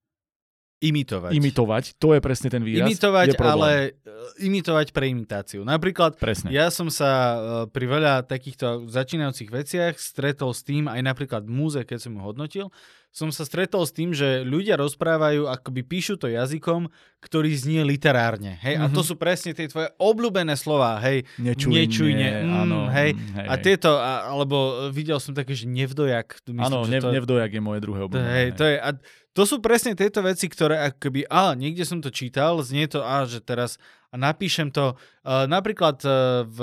Imitovať. 0.82 1.30
Imitovať, 1.30 1.84
to 2.02 2.18
je 2.18 2.20
presne 2.20 2.50
ten 2.50 2.66
výraz. 2.66 2.90
Imitovať, 2.90 3.38
ale 3.38 3.94
uh, 4.02 4.42
imitovať 4.42 4.90
pre 4.90 5.14
imitáciu. 5.14 5.62
Napríklad, 5.62 6.18
presne. 6.18 6.50
ja 6.50 6.74
som 6.74 6.90
sa 6.90 7.10
uh, 7.10 7.36
pri 7.70 7.86
veľa 7.86 8.26
takýchto 8.26 8.90
začínajúcich 8.90 9.46
veciach 9.46 9.94
stretol 9.94 10.50
s 10.50 10.66
tým, 10.66 10.90
aj 10.90 10.98
napríklad 11.06 11.46
v 11.46 11.54
múze, 11.54 11.80
keď 11.86 11.98
som 12.02 12.18
ho 12.18 12.26
hodnotil, 12.26 12.66
som 13.12 13.28
sa 13.28 13.44
stretol 13.44 13.84
s 13.84 13.92
tým, 13.92 14.16
že 14.16 14.40
ľudia 14.40 14.80
rozprávajú, 14.80 15.44
akoby 15.44 15.84
píšu 15.84 16.16
to 16.16 16.32
jazykom, 16.32 16.88
ktorý 17.20 17.52
znie 17.52 17.84
literárne. 17.84 18.56
Hej? 18.64 18.80
Mm-hmm. 18.80 18.88
A 18.88 18.96
to 18.96 19.04
mhm. 19.04 19.08
sú 19.12 19.14
presne 19.20 19.52
tie 19.52 19.68
tvoje 19.68 19.92
obľúbené 20.00 20.56
slova. 20.56 20.96
Hej? 21.04 21.28
Nečujne. 21.36 21.76
Nečujne. 21.76 22.28
Mm, 22.40 22.52
áno, 22.64 22.78
hej? 22.88 23.12
hej. 23.12 23.46
A 23.52 23.54
tieto, 23.60 24.00
a, 24.00 24.32
alebo 24.32 24.88
videl 24.88 25.20
som 25.20 25.36
také, 25.36 25.52
že 25.52 25.68
nevdojak. 25.68 26.40
Áno, 26.56 26.88
nev, 26.88 27.04
to, 27.04 27.12
nevdojak 27.12 27.52
je 27.52 27.62
moje 27.62 27.84
druhé 27.84 28.00
obľúbené. 28.08 28.32
Hej, 28.32 28.48
to 28.56 28.64
je, 28.64 28.76
a 28.80 28.88
to 29.32 29.42
sú 29.48 29.64
presne 29.64 29.96
tieto 29.96 30.20
veci, 30.20 30.48
ktoré 30.48 30.92
akoby, 30.92 31.24
a 31.28 31.56
niekde 31.56 31.88
som 31.88 32.04
to 32.04 32.12
čítal, 32.12 32.60
znie 32.60 32.84
to, 32.88 33.00
a 33.00 33.24
že 33.24 33.40
teraz 33.40 33.80
a 34.12 34.20
napíšem 34.20 34.68
to. 34.68 34.92
Uh, 35.24 35.48
napríklad, 35.48 35.96
uh, 36.04 36.44
v, 36.44 36.58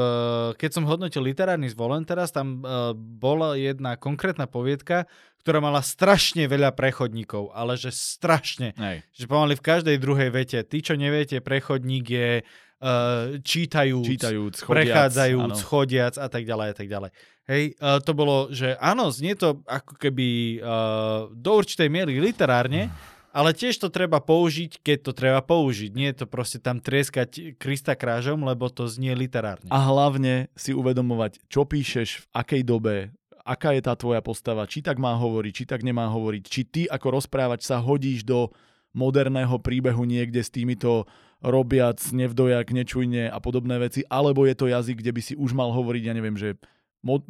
keď 0.53 0.70
som 0.70 0.86
hodnotil 0.86 1.26
literárny 1.26 1.65
zvolen 1.74 2.05
teraz, 2.05 2.30
tam 2.30 2.61
uh, 2.61 2.93
bola 2.93 3.57
jedna 3.57 3.97
konkrétna 3.97 4.45
poviedka, 4.45 5.09
ktorá 5.41 5.57
mala 5.57 5.82
strašne 5.82 6.45
veľa 6.45 6.78
prechodníkov, 6.78 7.49
ale 7.57 7.74
že 7.74 7.89
strašne. 7.89 8.78
Hej. 8.78 9.01
Že 9.17 9.26
pomaly 9.26 9.55
v 9.57 9.65
každej 9.65 9.97
druhej 9.97 10.30
vete. 10.30 10.61
Tí, 10.61 10.86
čo 10.86 10.93
neviete, 10.93 11.41
prechodník 11.41 12.05
je 12.05 12.32
uh, 12.80 13.38
čítajúc, 13.43 14.05
čítajúc 14.05 14.55
chodiac, 14.63 14.73
prechádzajúc, 14.73 15.55
áno. 15.55 15.65
chodiac 15.67 16.15
a 16.15 16.27
tak 16.27 16.43
ďalej 16.47 16.67
a 16.71 16.75
tak 16.75 16.88
ďalej. 16.88 17.11
Hej, 17.49 17.63
uh, 17.82 17.97
to 17.99 18.11
bolo, 18.13 18.53
že 18.53 18.77
áno, 18.77 19.09
znie 19.09 19.34
to 19.34 19.61
ako 19.65 19.97
keby 19.97 20.59
uh, 20.61 21.32
do 21.34 21.51
určitej 21.59 21.89
miery 21.89 22.21
literárne, 22.21 22.93
ale 23.30 23.53
tiež 23.53 23.77
to 23.77 23.93
treba 23.93 24.21
použiť, 24.21 24.82
keď 24.82 24.97
to 25.05 25.11
treba 25.13 25.41
použiť. 25.41 25.91
Nie 25.93 26.13
je 26.13 26.25
to 26.25 26.27
proste 26.30 26.61
tam 26.61 26.82
trieskať 26.82 27.57
Krista 27.61 27.93
krážom, 27.93 28.41
lebo 28.41 28.69
to 28.73 28.89
znie 28.89 29.13
literárne. 29.13 29.69
A 29.69 29.80
hlavne 29.86 30.49
si 30.57 30.73
uvedomovať, 30.73 31.45
čo 31.45 31.65
píšeš, 31.65 32.25
v 32.25 32.25
akej 32.34 32.61
dobe, 32.65 33.13
aká 33.45 33.73
je 33.73 33.82
tá 33.82 33.93
tvoja 33.97 34.21
postava, 34.21 34.69
či 34.69 34.86
tak 34.86 35.01
má 35.01 35.17
hovoriť, 35.17 35.53
či 35.53 35.65
tak 35.65 35.82
nemá 35.82 36.09
hovoriť, 36.09 36.43
či 36.45 36.61
ty 36.65 36.82
ako 36.86 37.21
rozprávač 37.21 37.65
sa 37.65 37.82
hodíš 37.82 38.21
do 38.25 38.53
moderného 38.93 39.57
príbehu 39.61 40.05
niekde 40.05 40.41
s 40.41 40.53
týmito 40.53 41.05
robiac 41.40 42.00
nevdojak, 42.12 42.76
nečujne 42.76 43.32
a 43.32 43.38
podobné 43.40 43.80
veci, 43.80 44.04
alebo 44.12 44.44
je 44.44 44.56
to 44.56 44.68
jazyk, 44.68 45.00
kde 45.00 45.12
by 45.16 45.22
si 45.24 45.34
už 45.40 45.56
mal 45.56 45.72
hovoriť, 45.72 46.04
ja 46.04 46.14
neviem, 46.16 46.36
že 46.36 46.60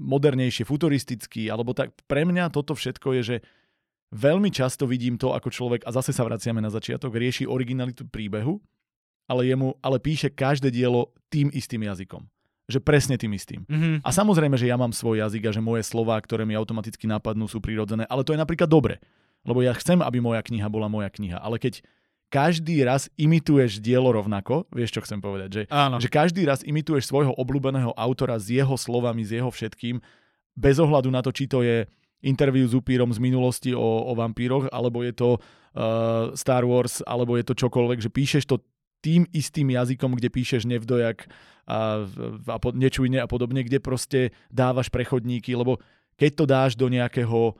modernejšie, 0.01 0.65
futuristický, 0.65 1.45
alebo 1.53 1.77
tak 1.77 1.93
pre 2.09 2.25
mňa 2.25 2.49
toto 2.49 2.73
všetko 2.73 3.21
je, 3.21 3.21
že 3.21 3.35
veľmi 4.09 4.49
často 4.49 4.89
vidím 4.89 5.21
to, 5.21 5.37
ako 5.37 5.53
človek, 5.53 5.85
a 5.85 5.93
zase 5.93 6.09
sa 6.09 6.25
vraciame 6.25 6.57
na 6.57 6.73
začiatok, 6.73 7.13
rieši 7.13 7.45
originalitu 7.45 8.09
príbehu, 8.09 8.57
ale, 9.29 9.45
jemu, 9.45 9.77
ale 9.85 10.01
píše 10.01 10.33
každé 10.33 10.73
dielo 10.73 11.13
tým 11.29 11.53
istým 11.53 11.85
jazykom. 11.85 12.25
Že 12.69 12.81
presne 12.81 13.17
tým 13.17 13.33
istým. 13.33 13.61
Mm-hmm. 13.65 14.01
A 14.01 14.09
samozrejme, 14.09 14.57
že 14.57 14.69
ja 14.69 14.77
mám 14.77 14.93
svoj 14.93 15.21
jazyk 15.21 15.49
a 15.49 15.53
že 15.53 15.61
moje 15.61 15.85
slova, 15.85 16.17
ktoré 16.17 16.49
mi 16.49 16.57
automaticky 16.57 17.05
napadnú, 17.05 17.45
sú 17.45 17.61
prirodzené, 17.61 18.09
ale 18.09 18.25
to 18.25 18.33
je 18.33 18.41
napríklad 18.41 18.69
dobre. 18.69 19.01
Lebo 19.45 19.61
ja 19.61 19.73
chcem, 19.77 20.01
aby 20.01 20.21
moja 20.21 20.41
kniha 20.41 20.69
bola 20.69 20.85
moja 20.89 21.09
kniha. 21.09 21.37
Ale 21.41 21.57
keď 21.57 21.81
každý 22.29 22.85
raz 22.85 23.09
imituješ 23.17 23.81
dielo 23.81 24.13
rovnako, 24.13 24.69
vieš 24.69 24.97
čo 24.97 25.01
chcem 25.01 25.17
povedať, 25.17 25.49
že, 25.49 25.63
Áno. 25.73 25.97
že 25.97 26.07
každý 26.07 26.45
raz 26.45 26.61
imituješ 26.61 27.09
svojho 27.09 27.33
obľúbeného 27.33 27.91
autora 27.97 28.37
s 28.37 28.53
jeho 28.53 28.77
slovami, 28.77 29.25
s 29.25 29.33
jeho 29.33 29.49
všetkým, 29.49 29.97
bez 30.53 30.77
ohľadu 30.77 31.09
na 31.09 31.25
to, 31.25 31.33
či 31.33 31.49
to 31.49 31.65
je 31.65 31.89
interviu 32.21 32.67
s 32.69 32.77
upírom 32.77 33.09
z 33.09 33.19
minulosti 33.19 33.71
o, 33.73 33.81
o 33.81 34.13
vampíroch, 34.13 34.69
alebo 34.69 35.01
je 35.01 35.13
to 35.15 35.29
uh, 35.39 36.35
Star 36.37 36.67
Wars, 36.67 37.01
alebo 37.03 37.33
je 37.39 37.47
to 37.47 37.57
čokoľvek, 37.57 37.99
že 38.03 38.13
píšeš 38.13 38.43
to 38.45 38.61
tým 38.99 39.23
istým 39.31 39.71
jazykom, 39.71 40.19
kde 40.19 40.27
píšeš 40.27 40.67
nevdojak 40.67 41.31
a, 41.69 42.03
a 42.45 42.57
po, 42.59 42.75
nečujne 42.75 43.23
a 43.23 43.27
podobne, 43.31 43.63
kde 43.63 43.79
proste 43.79 44.35
dávaš 44.51 44.91
prechodníky, 44.91 45.55
lebo 45.55 45.79
keď 46.19 46.31
to 46.35 46.45
dáš 46.45 46.71
do 46.75 46.91
nejakého 46.91 47.55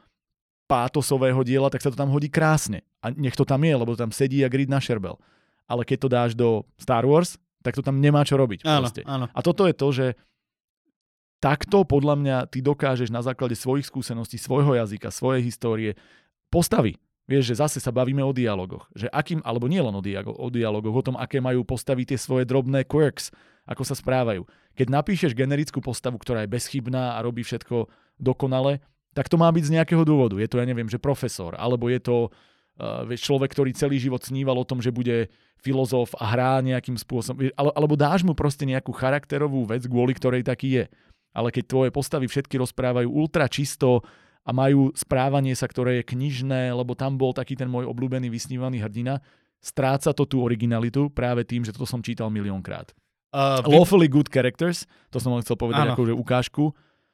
pátosového 0.70 1.42
diela, 1.42 1.74
tak 1.74 1.82
sa 1.82 1.90
to 1.90 1.98
tam 1.98 2.14
hodí 2.14 2.30
krásne. 2.30 2.86
A 3.02 3.10
nech 3.10 3.34
to 3.34 3.42
tam 3.42 3.66
je, 3.66 3.74
lebo 3.74 3.98
tam 3.98 4.14
sedí 4.14 4.46
jak 4.46 4.54
grid 4.54 4.70
na 4.70 4.78
šerbel. 4.78 5.18
Ale 5.66 5.82
keď 5.82 5.98
to 5.98 6.10
dáš 6.10 6.32
do 6.38 6.70
Star 6.78 7.10
Wars, 7.10 7.42
tak 7.66 7.74
to 7.74 7.82
tam 7.82 7.98
nemá 7.98 8.22
čo 8.22 8.38
robiť. 8.38 8.64
Áno, 8.70 8.88
áno. 9.10 9.26
A 9.34 9.40
toto 9.42 9.66
je 9.66 9.74
to, 9.74 9.88
že 9.90 10.06
takto 11.42 11.84
podľa 11.84 12.16
mňa 12.20 12.38
ty 12.54 12.62
dokážeš 12.62 13.10
na 13.10 13.26
základe 13.26 13.58
svojich 13.58 13.90
skúseností, 13.90 14.38
svojho 14.38 14.78
jazyka, 14.78 15.10
svojej 15.10 15.42
histórie 15.44 15.92
postavy. 16.54 17.02
Vieš, 17.30 17.54
že 17.54 17.60
zase 17.62 17.78
sa 17.78 17.94
bavíme 17.94 18.26
o 18.26 18.34
dialogoch. 18.34 18.90
Že 18.98 19.14
akým, 19.14 19.40
alebo 19.46 19.70
nie 19.70 19.78
len 19.78 19.94
o, 19.94 20.02
dialogoch, 20.02 20.38
o 20.38 20.50
dialogoch, 20.50 20.96
o 20.98 21.06
tom, 21.06 21.16
aké 21.18 21.38
majú 21.38 21.62
postaviť 21.62 22.16
tie 22.16 22.20
svoje 22.20 22.44
drobné 22.50 22.90
quirks, 22.90 23.30
ako 23.70 23.86
sa 23.86 23.94
správajú. 23.94 24.50
Keď 24.74 24.88
napíšeš 24.90 25.38
generickú 25.38 25.78
postavu, 25.78 26.18
ktorá 26.18 26.42
je 26.42 26.50
bezchybná 26.50 27.16
a 27.16 27.20
robí 27.22 27.46
všetko 27.46 27.86
dokonale, 28.18 28.82
tak 29.18 29.28
to 29.28 29.36
má 29.42 29.50
byť 29.50 29.64
z 29.66 29.74
nejakého 29.80 30.04
dôvodu. 30.06 30.38
Je 30.38 30.50
to, 30.50 30.62
ja 30.62 30.66
neviem, 30.70 30.90
že 30.90 31.02
profesor, 31.02 31.58
alebo 31.58 31.90
je 31.90 32.00
to 32.00 32.18
uh, 32.30 33.06
človek, 33.10 33.52
ktorý 33.52 33.74
celý 33.74 33.98
život 33.98 34.22
sníval 34.22 34.58
o 34.58 34.68
tom, 34.68 34.80
že 34.80 34.94
bude 34.94 35.34
filozof 35.60 36.16
a 36.16 36.32
hrá 36.32 36.64
nejakým 36.64 36.96
spôsobom. 36.96 37.52
Alebo 37.58 38.00
dáš 38.00 38.24
mu 38.24 38.32
proste 38.32 38.64
nejakú 38.64 38.96
charakterovú 38.96 39.68
vec, 39.68 39.84
kvôli 39.90 40.16
ktorej 40.16 40.48
taký 40.48 40.84
je. 40.84 40.86
Ale 41.36 41.54
keď 41.54 41.64
tvoje 41.68 41.90
postavy 41.94 42.26
všetky 42.26 42.58
rozprávajú 42.58 43.10
ultra 43.12 43.46
čisto 43.52 44.02
a 44.48 44.56
majú 44.56 44.90
správanie 44.96 45.54
sa, 45.54 45.68
ktoré 45.70 46.02
je 46.02 46.10
knižné, 46.16 46.74
lebo 46.74 46.96
tam 46.96 47.20
bol 47.20 47.36
taký 47.36 47.60
ten 47.60 47.70
môj 47.70 47.86
obľúbený 47.92 48.32
vysnívaný 48.32 48.82
hrdina, 48.82 49.22
stráca 49.60 50.16
to 50.16 50.24
tú 50.24 50.42
originalitu 50.42 51.12
práve 51.12 51.44
tým, 51.44 51.68
že 51.68 51.76
toto 51.76 51.86
som 51.86 52.00
čítal 52.00 52.32
miliónkrát. 52.32 52.96
Uh, 53.30 53.62
Lawfully 53.62 54.10
good 54.10 54.26
characters, 54.32 54.90
to 55.14 55.22
som 55.22 55.36
len 55.38 55.46
chcel 55.46 55.54
povedať 55.54 55.94
ako 55.94 56.18
ukážku, 56.18 56.74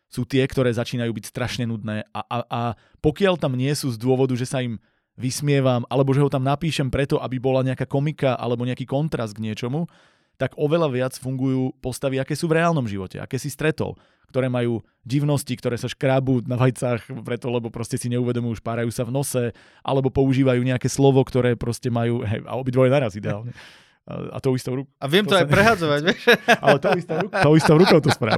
sú 0.09 0.23
tie, 0.23 0.45
ktoré 0.45 0.71
začínajú 0.71 1.11
byť 1.11 1.25
strašne 1.27 1.65
nudné 1.65 2.05
a, 2.13 2.21
a, 2.23 2.37
a 2.45 2.61
pokiaľ 3.01 3.41
tam 3.41 3.57
nie 3.57 3.71
sú 3.73 3.91
z 3.91 3.97
dôvodu, 3.99 4.33
že 4.37 4.47
sa 4.47 4.61
im 4.61 4.77
vysmievam, 5.15 5.87
alebo 5.87 6.11
že 6.11 6.21
ho 6.23 6.29
tam 6.29 6.43
napíšem 6.43 6.91
preto, 6.91 7.19
aby 7.23 7.39
bola 7.39 7.63
nejaká 7.63 7.87
komika 7.87 8.35
alebo 8.35 8.67
nejaký 8.67 8.83
kontrast 8.83 9.35
k 9.35 9.43
niečomu, 9.47 9.87
tak 10.35 10.51
oveľa 10.59 10.91
viac 10.91 11.13
fungujú 11.15 11.71
postavy, 11.79 12.19
aké 12.19 12.35
sú 12.35 12.51
v 12.51 12.59
reálnom 12.59 12.83
živote, 12.83 13.23
aké 13.23 13.39
si 13.39 13.47
stretol, 13.47 13.95
ktoré 14.27 14.51
majú 14.51 14.83
divnosti, 15.07 15.55
ktoré 15.55 15.79
sa 15.79 15.87
škrábu 15.87 16.43
na 16.43 16.59
vajcach 16.59 17.07
preto, 17.23 17.47
lebo 17.47 17.71
proste 17.71 17.95
si 17.95 18.11
neuvedomujú, 18.11 18.59
špárajú 18.59 18.91
sa 18.91 19.07
v 19.07 19.15
nose, 19.15 19.43
alebo 19.79 20.11
používajú 20.11 20.59
nejaké 20.59 20.91
slovo, 20.91 21.23
ktoré 21.23 21.55
proste 21.55 21.87
majú, 21.87 22.27
hej, 22.27 22.43
a 22.43 22.59
obidvoje 22.59 22.91
naraz 22.91 23.15
ideálne, 23.15 23.55
A, 24.05 24.37
tou 24.37 24.53
istou 24.53 24.77
rukou. 24.77 24.91
A 25.01 25.09
viem 25.09 25.25
to, 25.25 25.33
to 25.33 25.41
aj 25.41 25.49
ne... 25.49 25.53
prehadzovať, 25.57 26.01
vieš? 26.05 26.21
Ale 26.65 26.77
tou 26.77 26.93
istou, 26.93 27.17
rukou, 27.25 27.41
tou 27.41 27.53
istou 27.57 27.75
rukou 27.81 27.99
to 28.05 28.09
správ, 28.13 28.37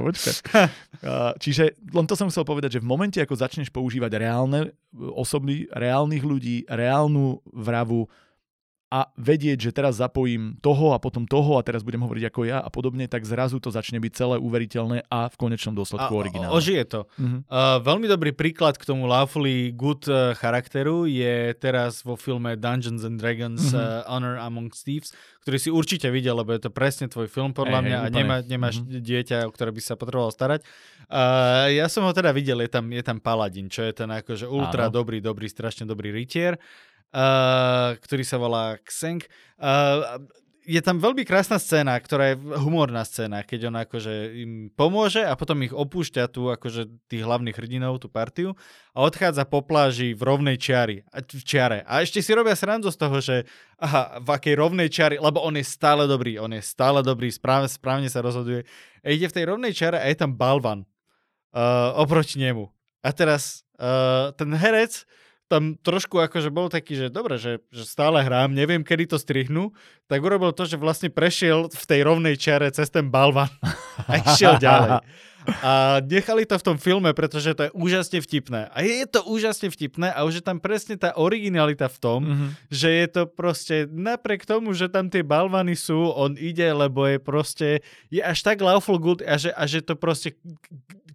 Čiže 1.36 1.76
len 1.92 2.08
to 2.08 2.16
som 2.16 2.32
chcel 2.32 2.48
povedať, 2.48 2.80
že 2.80 2.82
v 2.82 2.88
momente, 2.88 3.20
ako 3.20 3.36
začneš 3.36 3.68
používať 3.68 4.16
reálne 4.16 4.72
osoby, 4.96 5.68
reálnych 5.68 6.24
ľudí, 6.24 6.64
reálnu 6.72 7.44
vravu, 7.52 8.08
a 8.88 9.12
vedieť, 9.20 9.68
že 9.68 9.70
teraz 9.76 10.00
zapojím 10.00 10.56
toho 10.64 10.96
a 10.96 10.98
potom 10.98 11.28
toho 11.28 11.60
a 11.60 11.62
teraz 11.62 11.84
budem 11.84 12.00
hovoriť 12.00 12.24
ako 12.32 12.40
ja 12.48 12.58
a 12.64 12.72
podobne, 12.72 13.04
tak 13.04 13.28
zrazu 13.28 13.60
to 13.60 13.68
začne 13.68 14.00
byť 14.00 14.12
celé 14.16 14.36
uveriteľné 14.40 15.04
a 15.12 15.28
v 15.28 15.36
konečnom 15.36 15.76
dôsledku 15.76 16.08
a, 16.08 16.16
originálne. 16.16 16.56
Ožije 16.56 16.88
to. 16.88 17.00
Uh-huh. 17.20 17.44
Uh, 17.52 17.84
veľmi 17.84 18.08
dobrý 18.08 18.32
príklad 18.32 18.80
k 18.80 18.88
tomu 18.88 19.04
lawfully 19.04 19.76
good 19.76 20.08
uh, 20.08 20.32
charakteru 20.32 21.04
je 21.04 21.52
teraz 21.60 22.00
vo 22.00 22.16
filme 22.16 22.56
Dungeons 22.56 23.04
and 23.04 23.20
Dragons 23.20 23.76
uh-huh. 23.76 24.08
uh, 24.08 24.08
Honor 24.08 24.40
Among 24.40 24.72
Thieves, 24.72 25.12
ktorý 25.44 25.60
si 25.60 25.68
určite 25.68 26.08
videl, 26.08 26.40
lebo 26.40 26.56
je 26.56 26.64
to 26.64 26.72
presne 26.72 27.12
tvoj 27.12 27.28
film 27.28 27.52
podľa 27.52 27.84
hey, 27.84 27.86
mňa 27.92 27.98
hey, 28.00 28.06
a 28.08 28.08
nemá, 28.08 28.36
nemáš 28.40 28.80
uh-huh. 28.80 29.04
dieťa, 29.04 29.44
o 29.44 29.52
ktoré 29.52 29.68
by 29.68 29.82
sa 29.84 30.00
potreboval 30.00 30.32
starať. 30.32 30.64
Uh, 31.12 31.68
ja 31.76 31.92
som 31.92 32.08
ho 32.08 32.12
teda 32.16 32.32
videl, 32.32 32.64
je 32.64 32.72
tam, 32.72 32.88
je 32.88 33.04
tam 33.04 33.20
Paladin, 33.20 33.68
čo 33.68 33.84
je 33.84 33.92
ten 33.92 34.08
akože 34.08 34.48
ultra 34.48 34.88
Áno. 34.88 34.96
dobrý, 34.96 35.20
dobrý, 35.20 35.44
strašne 35.44 35.84
dobrý 35.84 36.08
rytier 36.08 36.56
uh, 37.14 37.96
ktorý 38.00 38.24
sa 38.24 38.36
volá 38.36 38.76
Xeng. 38.84 39.24
Uh, 39.60 40.22
je 40.68 40.84
tam 40.84 41.00
veľmi 41.00 41.24
krásna 41.24 41.56
scéna, 41.56 41.96
ktorá 41.96 42.36
je 42.36 42.44
humorná 42.60 43.00
scéna, 43.00 43.40
keď 43.40 43.72
on 43.72 43.76
akože 43.80 44.12
im 44.36 44.52
pomôže 44.76 45.24
a 45.24 45.32
potom 45.32 45.64
ich 45.64 45.72
opúšťa 45.72 46.28
tu 46.28 46.52
akože 46.52 47.08
tých 47.08 47.24
hlavných 47.24 47.56
hrdinov, 47.56 48.04
tú 48.04 48.12
partiu 48.12 48.52
a 48.92 49.00
odchádza 49.00 49.48
po 49.48 49.64
pláži 49.64 50.12
v 50.12 50.20
rovnej 50.28 50.60
čiari, 50.60 51.08
v 51.08 51.44
čiare. 51.48 51.88
A 51.88 52.04
ešte 52.04 52.20
si 52.20 52.36
robia 52.36 52.52
srandu 52.52 52.92
z 52.92 53.00
toho, 53.00 53.16
že 53.24 53.48
aha, 53.80 54.20
v 54.20 54.28
akej 54.28 54.54
rovnej 54.60 54.92
čiari, 54.92 55.16
lebo 55.16 55.40
on 55.40 55.56
je 55.56 55.64
stále 55.64 56.04
dobrý, 56.04 56.36
on 56.36 56.52
je 56.52 56.60
stále 56.60 57.00
dobrý, 57.00 57.32
správne, 57.32 57.72
správne 57.72 58.12
sa 58.12 58.20
rozhoduje. 58.20 58.68
A 59.00 59.08
ide 59.08 59.24
v 59.24 59.36
tej 59.40 59.48
rovnej 59.48 59.72
čiare 59.72 59.96
a 59.96 60.04
je 60.04 60.20
tam 60.20 60.36
balvan 60.36 60.84
uh, 60.84 61.96
oproti 61.96 62.44
nemu. 62.44 62.68
A 63.00 63.08
teraz 63.16 63.64
uh, 63.80 64.36
ten 64.36 64.52
herec 64.52 65.08
tam 65.48 65.74
trošku 65.80 66.20
akože 66.20 66.52
bol 66.52 66.68
taký, 66.68 66.94
že 66.94 67.06
dobre, 67.08 67.40
že, 67.40 67.64
že 67.72 67.88
stále 67.88 68.20
hrám, 68.20 68.52
neviem, 68.52 68.84
kedy 68.84 69.16
to 69.16 69.18
strihnú, 69.18 69.72
tak 70.04 70.20
urobil 70.20 70.52
to, 70.52 70.68
že 70.68 70.76
vlastne 70.76 71.08
prešiel 71.08 71.72
v 71.72 71.84
tej 71.88 72.00
rovnej 72.04 72.36
čiare 72.36 72.68
cez 72.68 72.92
ten 72.92 73.08
balvan 73.08 73.48
a 74.08 74.20
išiel 74.20 74.60
ďalej. 74.60 75.00
A 75.64 76.04
nechali 76.04 76.44
to 76.44 76.60
v 76.60 76.66
tom 76.66 76.76
filme, 76.76 77.08
pretože 77.16 77.56
to 77.56 77.62
je 77.68 77.72
úžasne 77.72 78.20
vtipné. 78.20 78.68
A 78.68 78.84
je 78.84 79.08
to 79.08 79.24
úžasne 79.24 79.72
vtipné 79.72 80.12
a 80.12 80.28
už 80.28 80.40
je 80.40 80.44
tam 80.44 80.60
presne 80.60 81.00
tá 81.00 81.16
originalita 81.16 81.88
v 81.88 81.98
tom, 81.98 82.20
mm-hmm. 82.20 82.50
že 82.68 82.88
je 82.92 83.06
to 83.08 83.22
proste 83.24 83.76
napriek 83.88 84.44
tomu, 84.44 84.76
že 84.76 84.92
tam 84.92 85.08
tie 85.08 85.24
balvany 85.24 85.72
sú, 85.72 86.12
on 86.12 86.36
ide, 86.36 86.68
lebo 86.68 87.08
je 87.08 87.16
proste, 87.16 87.68
je 88.12 88.20
až 88.20 88.38
tak 88.44 88.60
lawful 88.60 89.00
good 89.00 89.24
a 89.24 89.40
že, 89.40 89.50
a 89.56 89.64
že 89.64 89.80
to 89.80 89.96
proste 89.96 90.36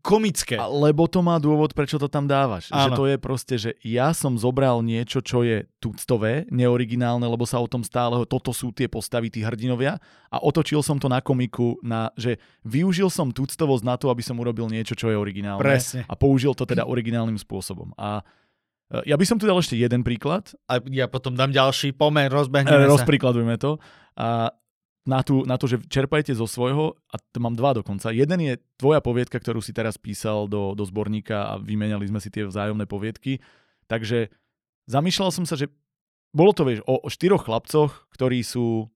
komické. 0.03 0.59
A 0.59 0.67
lebo 0.67 1.07
to 1.07 1.23
má 1.23 1.39
dôvod, 1.39 1.71
prečo 1.71 1.95
to 1.95 2.11
tam 2.11 2.27
dávaš. 2.27 2.67
Áno. 2.75 2.91
Že 2.91 2.99
to 2.99 3.03
je 3.07 3.17
proste, 3.17 3.55
že 3.55 3.71
ja 3.87 4.11
som 4.11 4.35
zobral 4.35 4.83
niečo, 4.83 5.23
čo 5.23 5.47
je 5.47 5.63
tuctové, 5.79 6.43
neoriginálne, 6.51 7.23
lebo 7.23 7.47
sa 7.47 7.63
o 7.63 7.71
tom 7.71 7.87
stále, 7.87 8.19
toto 8.27 8.51
sú 8.51 8.75
tie 8.75 8.91
postavy, 8.91 9.31
tí 9.31 9.39
hrdinovia 9.39 9.95
a 10.27 10.37
otočil 10.43 10.83
som 10.83 10.99
to 10.99 11.07
na 11.07 11.23
komiku, 11.23 11.79
na, 11.79 12.11
že 12.19 12.35
využil 12.67 13.07
som 13.07 13.31
tuctovosť 13.31 13.83
na 13.87 13.95
to, 13.95 14.11
aby 14.11 14.19
som 14.19 14.35
urobil 14.35 14.67
niečo, 14.67 14.93
čo 14.93 15.07
je 15.07 15.15
originálne. 15.15 15.63
Presne. 15.63 16.03
A 16.11 16.13
použil 16.19 16.51
to 16.51 16.67
teda 16.67 16.83
originálnym 16.83 17.39
spôsobom. 17.39 17.95
A 17.95 18.19
e, 18.91 19.07
ja 19.07 19.15
by 19.15 19.23
som 19.23 19.39
tu 19.39 19.47
dal 19.47 19.55
ešte 19.55 19.79
jeden 19.79 20.03
príklad. 20.03 20.51
A 20.67 20.83
ja 20.91 21.07
potom 21.07 21.31
dám 21.31 21.55
ďalší, 21.55 21.95
pomer, 21.95 22.27
rozbehneme 22.27 22.83
e, 22.83 22.91
Rozpríkladujme 22.91 23.55
to. 23.55 23.79
A 24.19 24.51
na, 25.03 25.19
tú, 25.19 25.43
na 25.43 25.59
to, 25.59 25.67
že 25.67 25.83
čerpajte 25.83 26.31
zo 26.31 26.47
svojho, 26.47 26.95
a 27.11 27.15
to 27.19 27.37
mám 27.43 27.59
dva 27.59 27.75
dokonca. 27.75 28.15
Jeden 28.15 28.39
je 28.39 28.55
tvoja 28.79 29.03
poviedka, 29.03 29.35
ktorú 29.35 29.59
si 29.59 29.75
teraz 29.75 29.99
písal 29.99 30.47
do, 30.47 30.71
do 30.71 30.83
zborníka 30.87 31.51
a 31.51 31.53
vymenali 31.59 32.07
sme 32.07 32.23
si 32.23 32.31
tie 32.31 32.47
vzájomné 32.47 32.87
poviedky. 32.87 33.43
Takže 33.91 34.31
zamýšľal 34.87 35.29
som 35.35 35.43
sa, 35.43 35.59
že 35.59 35.67
bolo 36.31 36.55
to, 36.55 36.63
vieš, 36.63 36.79
o, 36.87 37.03
o 37.03 37.07
štyroch 37.11 37.45
chlapcoch, 37.45 38.07
ktorí 38.15 38.41
sú 38.41 38.87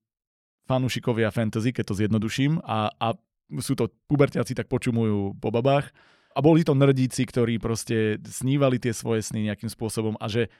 fanúšikovia 0.67 1.31
fantasy, 1.31 1.75
keď 1.75 1.83
to 1.91 1.99
zjednoduším, 1.99 2.59
a, 2.63 2.91
a 2.91 3.07
sú 3.59 3.75
to 3.75 3.91
pubertiaci, 4.11 4.55
tak 4.55 4.67
počumujú 4.67 5.39
po 5.39 5.51
babách. 5.51 5.91
A 6.35 6.43
boli 6.43 6.61
to 6.61 6.77
nerdíci, 6.77 7.25
ktorí 7.25 7.57
proste 7.57 8.21
snívali 8.27 8.77
tie 8.77 8.93
svoje 8.93 9.25
sny 9.25 9.49
nejakým 9.49 9.71
spôsobom 9.71 10.19
a 10.21 10.27
že 10.29 10.51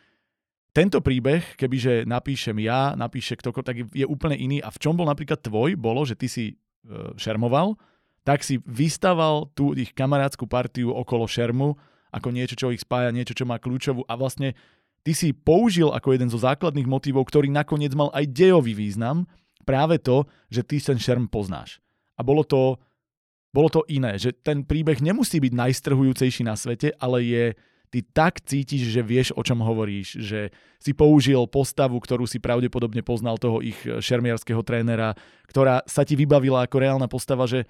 tento 0.78 1.02
príbeh, 1.02 1.58
kebyže 1.58 2.06
napíšem 2.06 2.62
ja, 2.62 2.94
napíše 2.94 3.34
kto, 3.34 3.50
tak 3.66 3.90
je 3.90 4.06
úplne 4.06 4.38
iný. 4.38 4.62
A 4.62 4.70
v 4.70 4.78
čom 4.78 4.94
bol 4.94 5.10
napríklad 5.10 5.42
tvoj, 5.42 5.74
bolo, 5.74 6.06
že 6.06 6.14
ty 6.14 6.30
si 6.30 6.54
e, 6.54 6.56
šermoval, 7.18 7.74
tak 8.22 8.46
si 8.46 8.62
vystaval 8.62 9.50
tú 9.58 9.74
ich 9.74 9.90
kamarádskú 9.98 10.46
partiu 10.46 10.94
okolo 10.94 11.26
šermu 11.26 11.74
ako 12.14 12.30
niečo, 12.30 12.54
čo 12.54 12.70
ich 12.70 12.86
spája, 12.86 13.10
niečo, 13.10 13.34
čo 13.34 13.50
má 13.50 13.58
kľúčovú 13.58 14.06
a 14.06 14.14
vlastne 14.14 14.54
ty 15.02 15.18
si 15.18 15.34
použil 15.34 15.90
ako 15.90 16.14
jeden 16.14 16.30
zo 16.30 16.38
základných 16.38 16.86
motivov, 16.86 17.26
ktorý 17.26 17.50
nakoniec 17.50 17.98
mal 17.98 18.14
aj 18.14 18.30
dejový 18.30 18.78
význam, 18.78 19.26
práve 19.66 19.98
to, 19.98 20.30
že 20.54 20.62
ty 20.62 20.78
ten 20.78 21.02
šerm 21.02 21.26
poznáš. 21.26 21.82
A 22.16 22.22
bolo 22.22 22.46
to, 22.46 22.78
bolo 23.50 23.68
to 23.74 23.82
iné, 23.90 24.16
že 24.22 24.30
ten 24.32 24.62
príbeh 24.62 25.02
nemusí 25.02 25.42
byť 25.42 25.54
najstrhujúcejší 25.58 26.46
na 26.46 26.54
svete, 26.54 26.94
ale 27.02 27.18
je, 27.26 27.46
ty 27.92 28.04
tak 28.04 28.44
cítiš, 28.44 28.92
že 28.92 29.02
vieš, 29.04 29.28
o 29.36 29.42
čom 29.44 29.64
hovoríš, 29.64 30.20
že 30.20 30.52
si 30.78 30.92
použil 30.92 31.48
postavu, 31.48 31.98
ktorú 31.98 32.28
si 32.28 32.38
pravdepodobne 32.38 33.02
poznal 33.02 33.40
toho 33.40 33.64
ich 33.64 33.78
eh, 33.88 34.00
šermiarského 34.04 34.62
trénera, 34.62 35.16
ktorá 35.48 35.84
sa 35.88 36.04
ti 36.04 36.20
vybavila 36.20 36.68
ako 36.68 36.78
reálna 36.78 37.08
postava, 37.08 37.48
že 37.48 37.66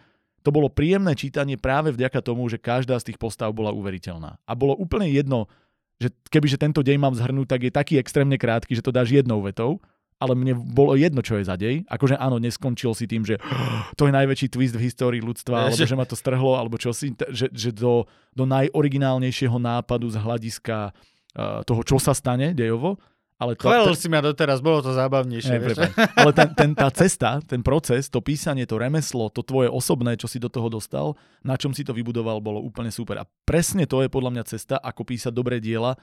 to 0.45 0.53
bolo 0.53 0.71
príjemné 0.71 1.11
čítanie 1.17 1.59
práve 1.59 1.91
vďaka 1.91 2.23
tomu, 2.23 2.47
že 2.47 2.61
každá 2.61 2.95
z 3.03 3.11
tých 3.11 3.19
postav 3.19 3.51
bola 3.51 3.75
uveriteľná. 3.75 4.39
A 4.47 4.51
bolo 4.55 4.79
úplne 4.79 5.09
jedno, 5.11 5.51
že 5.99 6.13
kebyže 6.29 6.61
tento 6.61 6.85
dej 6.85 6.95
mám 6.95 7.17
zhrnúť, 7.17 7.47
tak 7.49 7.61
je 7.67 7.71
taký 7.73 7.93
extrémne 7.99 8.37
krátky, 8.37 8.77
že 8.77 8.85
to 8.85 8.95
dáš 8.95 9.11
jednou 9.11 9.43
vetou, 9.43 9.81
ale 10.17 10.33
mne 10.33 10.57
bolo 10.57 10.97
jedno, 10.97 11.21
čo 11.21 11.37
je 11.37 11.45
za 11.45 11.53
dej. 11.53 11.85
Akože 11.85 12.17
áno, 12.17 12.41
neskončil 12.41 12.93
si 12.97 13.05
tým, 13.05 13.21
že 13.21 13.37
to 13.99 14.09
je 14.09 14.13
najväčší 14.13 14.47
twist 14.49 14.73
v 14.73 14.85
histórii 14.89 15.21
ľudstva, 15.21 15.69
alebo 15.69 15.77
že 15.77 15.97
ma 15.97 16.05
to 16.09 16.17
strhlo, 16.17 16.57
alebo 16.57 16.81
čo 16.81 16.93
si, 16.93 17.13
že, 17.29 17.53
že 17.53 17.69
do, 17.69 18.09
do 18.33 18.43
najoriginálnejšieho 18.49 19.57
nápadu 19.61 20.09
z 20.09 20.17
hľadiska 20.17 20.91
uh, 20.91 21.61
toho, 21.65 21.81
čo 21.85 21.97
sa 22.01 22.17
stane 22.17 22.57
dejovo. 22.57 22.97
Ale 23.37 23.53
to, 23.53 23.69
Chválil 23.69 23.93
si 23.93 24.09
ma 24.09 24.17
doteraz, 24.17 24.65
bolo 24.65 24.81
to 24.81 24.97
zábavnejšie. 24.97 25.61
Ne, 25.61 25.93
ale 26.25 26.31
ten, 26.33 26.49
ten, 26.57 26.71
tá 26.73 26.89
cesta, 26.89 27.37
ten 27.45 27.61
proces, 27.61 28.09
to 28.09 28.17
písanie, 28.17 28.65
to 28.65 28.81
remeslo, 28.81 29.29
to 29.29 29.45
tvoje 29.45 29.69
osobné, 29.69 30.17
čo 30.17 30.25
si 30.25 30.41
do 30.41 30.49
toho 30.49 30.73
dostal, 30.73 31.13
na 31.45 31.53
čom 31.53 31.69
si 31.69 31.85
to 31.85 31.93
vybudoval, 31.93 32.41
bolo 32.41 32.57
úplne 32.65 32.89
super. 32.89 33.21
A 33.21 33.29
presne 33.45 33.85
to 33.85 34.01
je 34.01 34.09
podľa 34.09 34.33
mňa 34.33 34.43
cesta, 34.49 34.81
ako 34.81 35.05
písať 35.05 35.29
dobré 35.29 35.61
diela, 35.61 35.93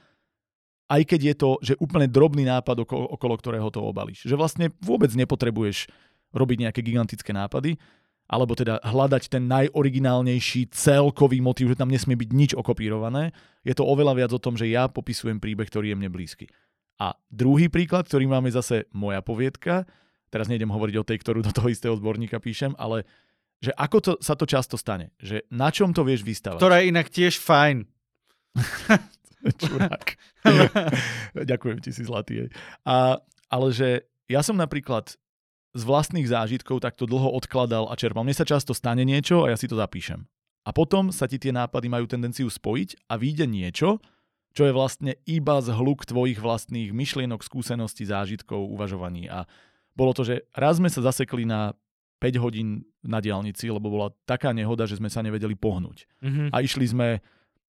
aj 0.89 1.03
keď 1.09 1.21
je 1.21 1.35
to, 1.35 1.51
že 1.65 1.75
úplne 1.81 2.05
drobný 2.05 2.45
nápad, 2.45 2.85
okolo, 2.85 3.09
okolo 3.17 3.35
ktorého 3.41 3.69
to 3.73 3.81
obalíš. 3.81 4.29
Že 4.29 4.37
vlastne 4.37 4.67
vôbec 4.85 5.09
nepotrebuješ 5.17 5.89
robiť 6.35 6.69
nejaké 6.69 6.81
gigantické 6.85 7.33
nápady, 7.33 7.81
alebo 8.25 8.57
teda 8.57 8.81
hľadať 8.81 9.29
ten 9.29 9.45
najoriginálnejší 9.49 10.73
celkový 10.73 11.45
motív, 11.45 11.77
že 11.77 11.81
tam 11.81 11.93
nesmie 11.93 12.17
byť 12.17 12.31
nič 12.33 12.51
okopírované. 12.57 13.37
Je 13.65 13.77
to 13.77 13.85
oveľa 13.85 14.17
viac 14.17 14.31
o 14.33 14.41
tom, 14.41 14.57
že 14.57 14.69
ja 14.69 14.89
popisujem 14.89 15.41
príbeh, 15.41 15.69
ktorý 15.69 15.93
je 15.93 15.99
mne 16.01 16.09
blízky. 16.09 16.49
A 16.97 17.13
druhý 17.29 17.69
príklad, 17.69 18.09
ktorý 18.09 18.25
máme 18.31 18.49
zase 18.49 18.89
moja 18.97 19.21
poviedka, 19.21 19.85
teraz 20.33 20.49
nejdem 20.49 20.73
hovoriť 20.73 20.97
o 21.01 21.07
tej, 21.07 21.19
ktorú 21.21 21.45
do 21.45 21.53
toho 21.53 21.69
istého 21.69 21.93
zborníka 21.97 22.41
píšem, 22.41 22.73
ale 22.81 23.05
že 23.61 23.73
ako 23.77 23.99
to, 24.01 24.13
sa 24.21 24.37
to 24.37 24.45
často 24.45 24.77
stane, 24.77 25.13
že 25.21 25.45
na 25.49 25.69
čom 25.73 25.93
to 25.93 26.05
vieš 26.05 26.25
vystavať. 26.25 26.61
Ktorá 26.61 26.81
je 26.81 26.91
inak 26.93 27.09
tiež 27.09 27.41
fajn. 27.41 27.89
Čurák. 29.61 30.07
Ďakujem 31.53 31.79
ti 31.85 31.91
si 31.93 32.03
zlatý. 32.05 32.49
A, 32.89 33.21
ale 33.53 33.69
že 33.71 34.09
ja 34.29 34.41
som 34.41 34.57
napríklad 34.57 35.17
z 35.75 35.83
vlastných 35.83 36.31
zážitkov 36.31 36.79
takto 36.81 37.05
dlho 37.05 37.35
odkladal 37.35 37.91
a 37.91 37.99
čerpal. 37.99 38.23
Mne 38.23 38.39
sa 38.39 38.47
často 38.47 38.73
stane 38.73 39.03
niečo 39.03 39.43
a 39.43 39.53
ja 39.53 39.57
si 39.59 39.67
to 39.67 39.75
zapíšem. 39.75 40.23
A 40.65 40.71
potom 40.73 41.13
sa 41.13 41.29
ti 41.29 41.37
tie 41.37 41.53
nápady 41.53 41.93
majú 41.93 42.09
tendenciu 42.09 42.49
spojiť 42.49 43.11
a 43.11 43.21
vyjde 43.21 43.45
niečo, 43.45 44.01
čo 44.55 44.63
je 44.65 44.73
vlastne 44.73 45.19
iba 45.27 45.59
zhluk 45.61 46.07
tvojich 46.07 46.39
vlastných 46.39 46.95
myšlienok, 46.95 47.43
skúseností, 47.43 48.07
zážitkov, 48.07 48.71
uvažovaní. 48.71 49.27
A 49.27 49.45
bolo 49.99 50.15
to, 50.15 50.23
že 50.23 50.47
raz 50.55 50.79
sme 50.79 50.89
sa 50.89 51.03
zasekli 51.05 51.43
na 51.45 51.75
5 52.23 52.41
hodín 52.41 52.87
na 53.05 53.21
diálnici, 53.21 53.69
lebo 53.69 53.93
bola 53.93 54.09
taká 54.25 54.55
nehoda, 54.55 54.89
že 54.89 54.97
sme 54.97 55.11
sa 55.13 55.21
nevedeli 55.21 55.59
pohnúť. 55.59 56.09
Mm-hmm. 56.23 56.49
A 56.55 56.57
išli 56.65 56.87
sme 56.89 57.21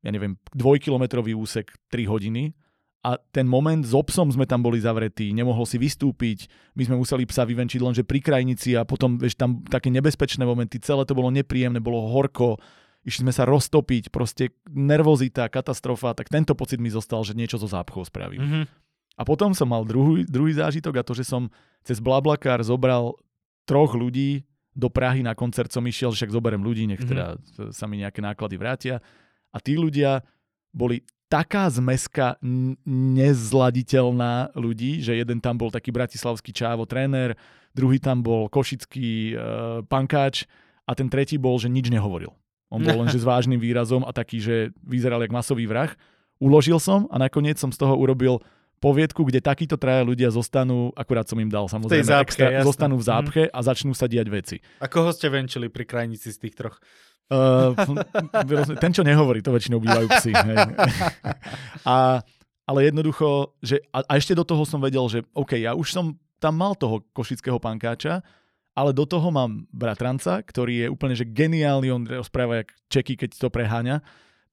ja 0.05 0.13
neviem, 0.13 0.37
dvojkilometrový 0.53 1.33
úsek 1.33 1.73
3 1.89 2.05
hodiny 2.05 2.53
a 3.01 3.17
ten 3.33 3.45
moment 3.49 3.81
s 3.81 3.93
obsom 3.93 4.29
sme 4.29 4.45
tam 4.45 4.61
boli 4.61 4.77
zavretí, 4.77 5.33
nemohol 5.33 5.65
si 5.65 5.81
vystúpiť, 5.81 6.45
my 6.77 6.85
sme 6.85 6.95
museli 7.01 7.25
psa 7.25 7.45
vyvenčiť 7.45 7.81
lenže 7.81 8.03
pri 8.05 8.21
krajnici 8.21 8.77
a 8.77 8.85
potom 8.85 9.17
vieš, 9.17 9.37
tam 9.37 9.65
také 9.65 9.89
nebezpečné 9.89 10.45
momenty, 10.45 10.77
celé 10.81 11.05
to 11.05 11.17
bolo 11.17 11.29
nepríjemné, 11.33 11.81
bolo 11.81 12.05
horko, 12.09 12.61
išli 13.05 13.29
sme 13.29 13.33
sa 13.33 13.45
roztopiť, 13.45 14.09
proste 14.09 14.53
nervozita, 14.69 15.49
katastrofa, 15.49 16.17
tak 16.17 16.29
tento 16.29 16.57
pocit 16.57 16.81
mi 16.81 16.89
zostal, 16.89 17.21
že 17.21 17.37
niečo 17.37 17.61
zo 17.61 17.69
zápchov 17.69 18.09
spravím. 18.09 18.41
Mm-hmm. 18.41 18.63
A 19.15 19.21
potom 19.23 19.53
som 19.53 19.69
mal 19.69 19.85
druhý, 19.85 20.25
druhý 20.25 20.57
zážitok 20.57 20.99
a 20.99 21.05
to, 21.05 21.13
že 21.13 21.29
som 21.29 21.47
cez 21.85 22.01
Blablakár 22.01 22.59
zobral 22.65 23.13
troch 23.69 23.93
ľudí 23.93 24.43
do 24.75 24.91
Prahy 24.91 25.23
na 25.23 25.31
koncert 25.31 25.71
som 25.71 25.85
išiel, 25.87 26.11
že 26.11 26.25
však 26.25 26.35
zoberiem 26.35 26.59
ľudí, 26.59 26.83
nech 26.83 26.99
Mhm. 26.99 27.07
teda 27.07 27.25
sa 27.71 27.85
mi 27.87 28.03
nejaké 28.03 28.19
náklady 28.19 28.59
vrátia. 28.59 28.99
A 29.55 29.63
tí 29.63 29.79
ľudia 29.79 30.19
boli 30.75 31.07
taká 31.31 31.71
zmeska 31.71 32.35
nezladiteľná 32.85 34.51
ľudí, 34.53 34.99
že 34.99 35.15
jeden 35.15 35.39
tam 35.39 35.55
bol 35.55 35.71
taký 35.71 35.95
bratislavský 35.95 36.51
čávo 36.51 36.83
tréner, 36.83 37.39
druhý 37.71 37.97
tam 37.97 38.19
bol 38.19 38.51
košický 38.51 39.33
e, 39.33 39.35
pankáč 39.87 40.43
a 40.85 40.91
ten 40.93 41.07
tretí 41.07 41.39
bol, 41.39 41.55
že 41.57 41.71
nič 41.71 41.87
nehovoril. 41.89 42.35
On 42.69 42.81
bol 42.83 43.05
len 43.05 43.09
že 43.09 43.23
s 43.23 43.29
vážnym 43.31 43.57
výrazom 43.57 44.03
a 44.03 44.11
taký, 44.11 44.43
že 44.43 44.55
vyzeral 44.83 45.23
jak 45.23 45.33
masový 45.33 45.65
vrah. 45.65 45.91
Uložil 46.37 46.77
som 46.83 47.07
a 47.09 47.15
nakoniec 47.15 47.55
som 47.55 47.71
z 47.71 47.79
toho 47.79 47.95
urobil 47.95 48.43
poviedku, 48.85 49.25
kde 49.25 49.41
takíto 49.41 49.81
traja 49.81 50.05
ľudia 50.05 50.29
zostanú, 50.29 50.93
akurát 50.93 51.25
som 51.25 51.41
im 51.41 51.49
dal 51.49 51.65
samozrejme 51.65 52.05
zápche, 52.05 52.45
extra, 52.45 52.61
zostanú 52.61 53.01
v 53.01 53.03
Mhm. 53.03 53.09
zápche 53.09 53.43
a 53.49 53.59
začnú 53.65 53.97
sa 53.97 54.05
diať 54.05 54.27
veci. 54.29 54.57
A 54.77 54.85
koho 54.85 55.09
ste 55.09 55.33
venčili 55.33 55.73
pri 55.73 55.89
krajnici 55.89 56.29
z 56.29 56.37
tých 56.37 56.53
troch? 56.53 56.77
Uh, 57.25 57.73
ten, 58.83 58.93
čo 58.93 59.01
nehovorí, 59.01 59.41
to 59.41 59.49
väčšinou 59.49 59.81
bývajú 59.81 60.05
psi. 60.13 60.31
Hej. 60.37 60.57
A, 61.81 62.21
ale 62.65 62.79
jednoducho, 62.85 63.57
že, 63.65 63.81
a, 63.89 64.05
a 64.05 64.13
ešte 64.17 64.37
do 64.37 64.45
toho 64.45 64.61
som 64.61 64.77
vedel, 64.77 65.01
že 65.09 65.25
OK, 65.33 65.57
ja 65.57 65.73
už 65.73 65.89
som 65.89 66.05
tam 66.37 66.61
mal 66.61 66.77
toho 66.77 67.01
košického 67.13 67.57
pankáča, 67.57 68.21
ale 68.75 68.91
do 68.91 69.07
toho 69.07 69.31
mám 69.31 69.65
bratranca, 69.71 70.43
ktorý 70.43 70.85
je 70.85 70.87
úplne 70.91 71.15
že 71.15 71.25
geniálny, 71.25 71.87
on 71.89 72.03
rozpráva 72.05 72.61
jak 72.61 72.69
Čeky, 72.91 73.15
keď 73.15 73.29
to 73.39 73.47
preháňa, 73.49 74.03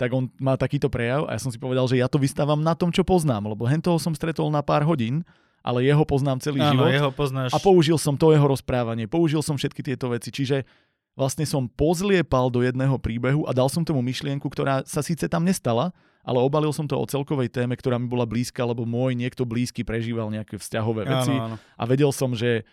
tak 0.03 0.11
on 0.11 0.27
má 0.43 0.59
takýto 0.59 0.91
prejav 0.91 1.31
a 1.31 1.39
ja 1.39 1.41
som 1.41 1.55
si 1.55 1.63
povedal, 1.63 1.87
že 1.87 1.95
ja 1.95 2.11
to 2.11 2.19
vystávam 2.19 2.59
na 2.59 2.75
tom, 2.75 2.91
čo 2.91 3.07
poznám, 3.07 3.55
lebo 3.55 3.63
hen 3.71 3.79
toho 3.79 4.03
som 4.03 4.11
stretol 4.19 4.51
na 4.51 4.59
pár 4.59 4.83
hodín, 4.83 5.23
ale 5.63 5.87
jeho 5.87 6.03
poznám 6.03 6.43
celý 6.43 6.59
Áno, 6.59 6.75
život. 6.75 6.91
jeho 6.91 7.11
poznáš. 7.15 7.55
A 7.55 7.63
použil 7.63 7.95
som 8.03 8.19
to 8.19 8.35
jeho 8.35 8.43
rozprávanie, 8.51 9.07
použil 9.07 9.47
som 9.47 9.55
všetky 9.55 9.79
tieto 9.87 10.11
veci, 10.11 10.35
čiže 10.35 10.67
vlastne 11.15 11.47
som 11.47 11.71
pozliepal 11.71 12.51
do 12.51 12.67
jedného 12.67 12.99
príbehu 12.99 13.47
a 13.47 13.55
dal 13.55 13.71
som 13.71 13.87
tomu 13.87 14.03
myšlienku, 14.03 14.43
ktorá 14.51 14.83
sa 14.83 15.07
síce 15.07 15.31
tam 15.31 15.47
nestala, 15.47 15.95
ale 16.27 16.43
obalil 16.43 16.75
som 16.75 16.91
to 16.91 16.99
o 16.99 17.07
celkovej 17.07 17.47
téme, 17.55 17.79
ktorá 17.79 17.95
mi 17.95 18.11
bola 18.11 18.27
blízka, 18.27 18.67
lebo 18.67 18.83
môj 18.83 19.15
niekto 19.15 19.47
blízky 19.47 19.87
prežíval 19.87 20.35
nejaké 20.35 20.59
vzťahové 20.59 21.07
veci 21.07 21.31
Áno, 21.31 21.55
áno. 21.55 21.57
a 21.63 21.83
vedel 21.87 22.11
som, 22.11 22.35
že 22.35 22.67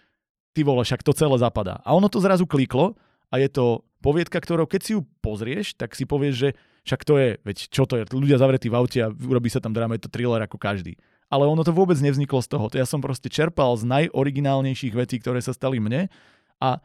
ty 0.57 0.65
vole, 0.65 0.82
však 0.82 1.05
to 1.05 1.13
celé 1.13 1.38
zapadá. 1.38 1.77
A 1.86 1.93
ono 1.93 2.09
to 2.09 2.17
zrazu 2.17 2.49
kliklo 2.49 2.97
a 3.30 3.38
je 3.38 3.49
to 3.53 3.86
poviedka, 4.01 4.41
ktorou 4.41 4.65
keď 4.65 4.82
si 4.82 4.91
ju 4.97 5.05
pozrieš, 5.21 5.77
tak 5.77 5.93
si 5.93 6.09
povieš, 6.09 6.34
že 6.34 6.49
však 6.89 7.05
to 7.05 7.21
je, 7.21 7.29
veď 7.45 7.57
čo 7.69 7.85
to 7.85 8.01
je, 8.01 8.03
ľudia 8.09 8.41
zavretí 8.41 8.65
v 8.65 8.77
aute 8.81 8.97
a 9.05 9.13
urobí 9.13 9.53
sa 9.53 9.61
tam 9.61 9.77
drama, 9.77 9.93
je 9.93 10.09
to 10.09 10.13
thriller 10.13 10.41
ako 10.41 10.57
každý. 10.57 10.97
Ale 11.29 11.45
ono 11.45 11.61
to 11.61 11.69
vôbec 11.69 11.93
nevzniklo 12.01 12.41
z 12.41 12.49
toho. 12.49 12.65
To 12.73 12.81
ja 12.81 12.89
som 12.89 13.05
proste 13.05 13.29
čerpal 13.29 13.77
z 13.77 13.85
najoriginálnejších 13.85 14.97
vecí, 14.97 15.21
ktoré 15.21 15.37
sa 15.45 15.53
stali 15.53 15.77
mne 15.77 16.09
a 16.57 16.81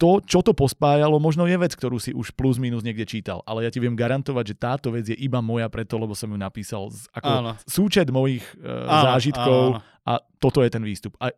to, 0.00 0.18
čo 0.24 0.42
to 0.42 0.50
pospájalo, 0.50 1.22
možno 1.22 1.46
je 1.46 1.54
vec, 1.54 1.78
ktorú 1.78 2.00
si 2.00 2.10
už 2.10 2.34
plus 2.34 2.58
minus 2.58 2.82
niekde 2.82 3.06
čítal, 3.06 3.38
ale 3.46 3.62
ja 3.62 3.70
ti 3.70 3.78
viem 3.78 3.94
garantovať, 3.94 4.44
že 4.50 4.56
táto 4.58 4.88
vec 4.90 5.06
je 5.06 5.14
iba 5.14 5.38
moja 5.38 5.70
preto, 5.70 5.94
lebo 5.94 6.16
som 6.16 6.26
ju 6.26 6.34
napísal 6.34 6.90
z, 6.90 7.06
ako 7.14 7.30
Áno. 7.30 7.50
súčet 7.68 8.10
mojich 8.10 8.42
e, 8.58 8.66
Áno, 8.66 9.02
zážitkov 9.14 9.62
áno, 9.78 9.84
a 10.02 10.12
toto 10.42 10.58
je 10.66 10.70
ten 10.74 10.82
výstup. 10.82 11.14
A 11.22 11.30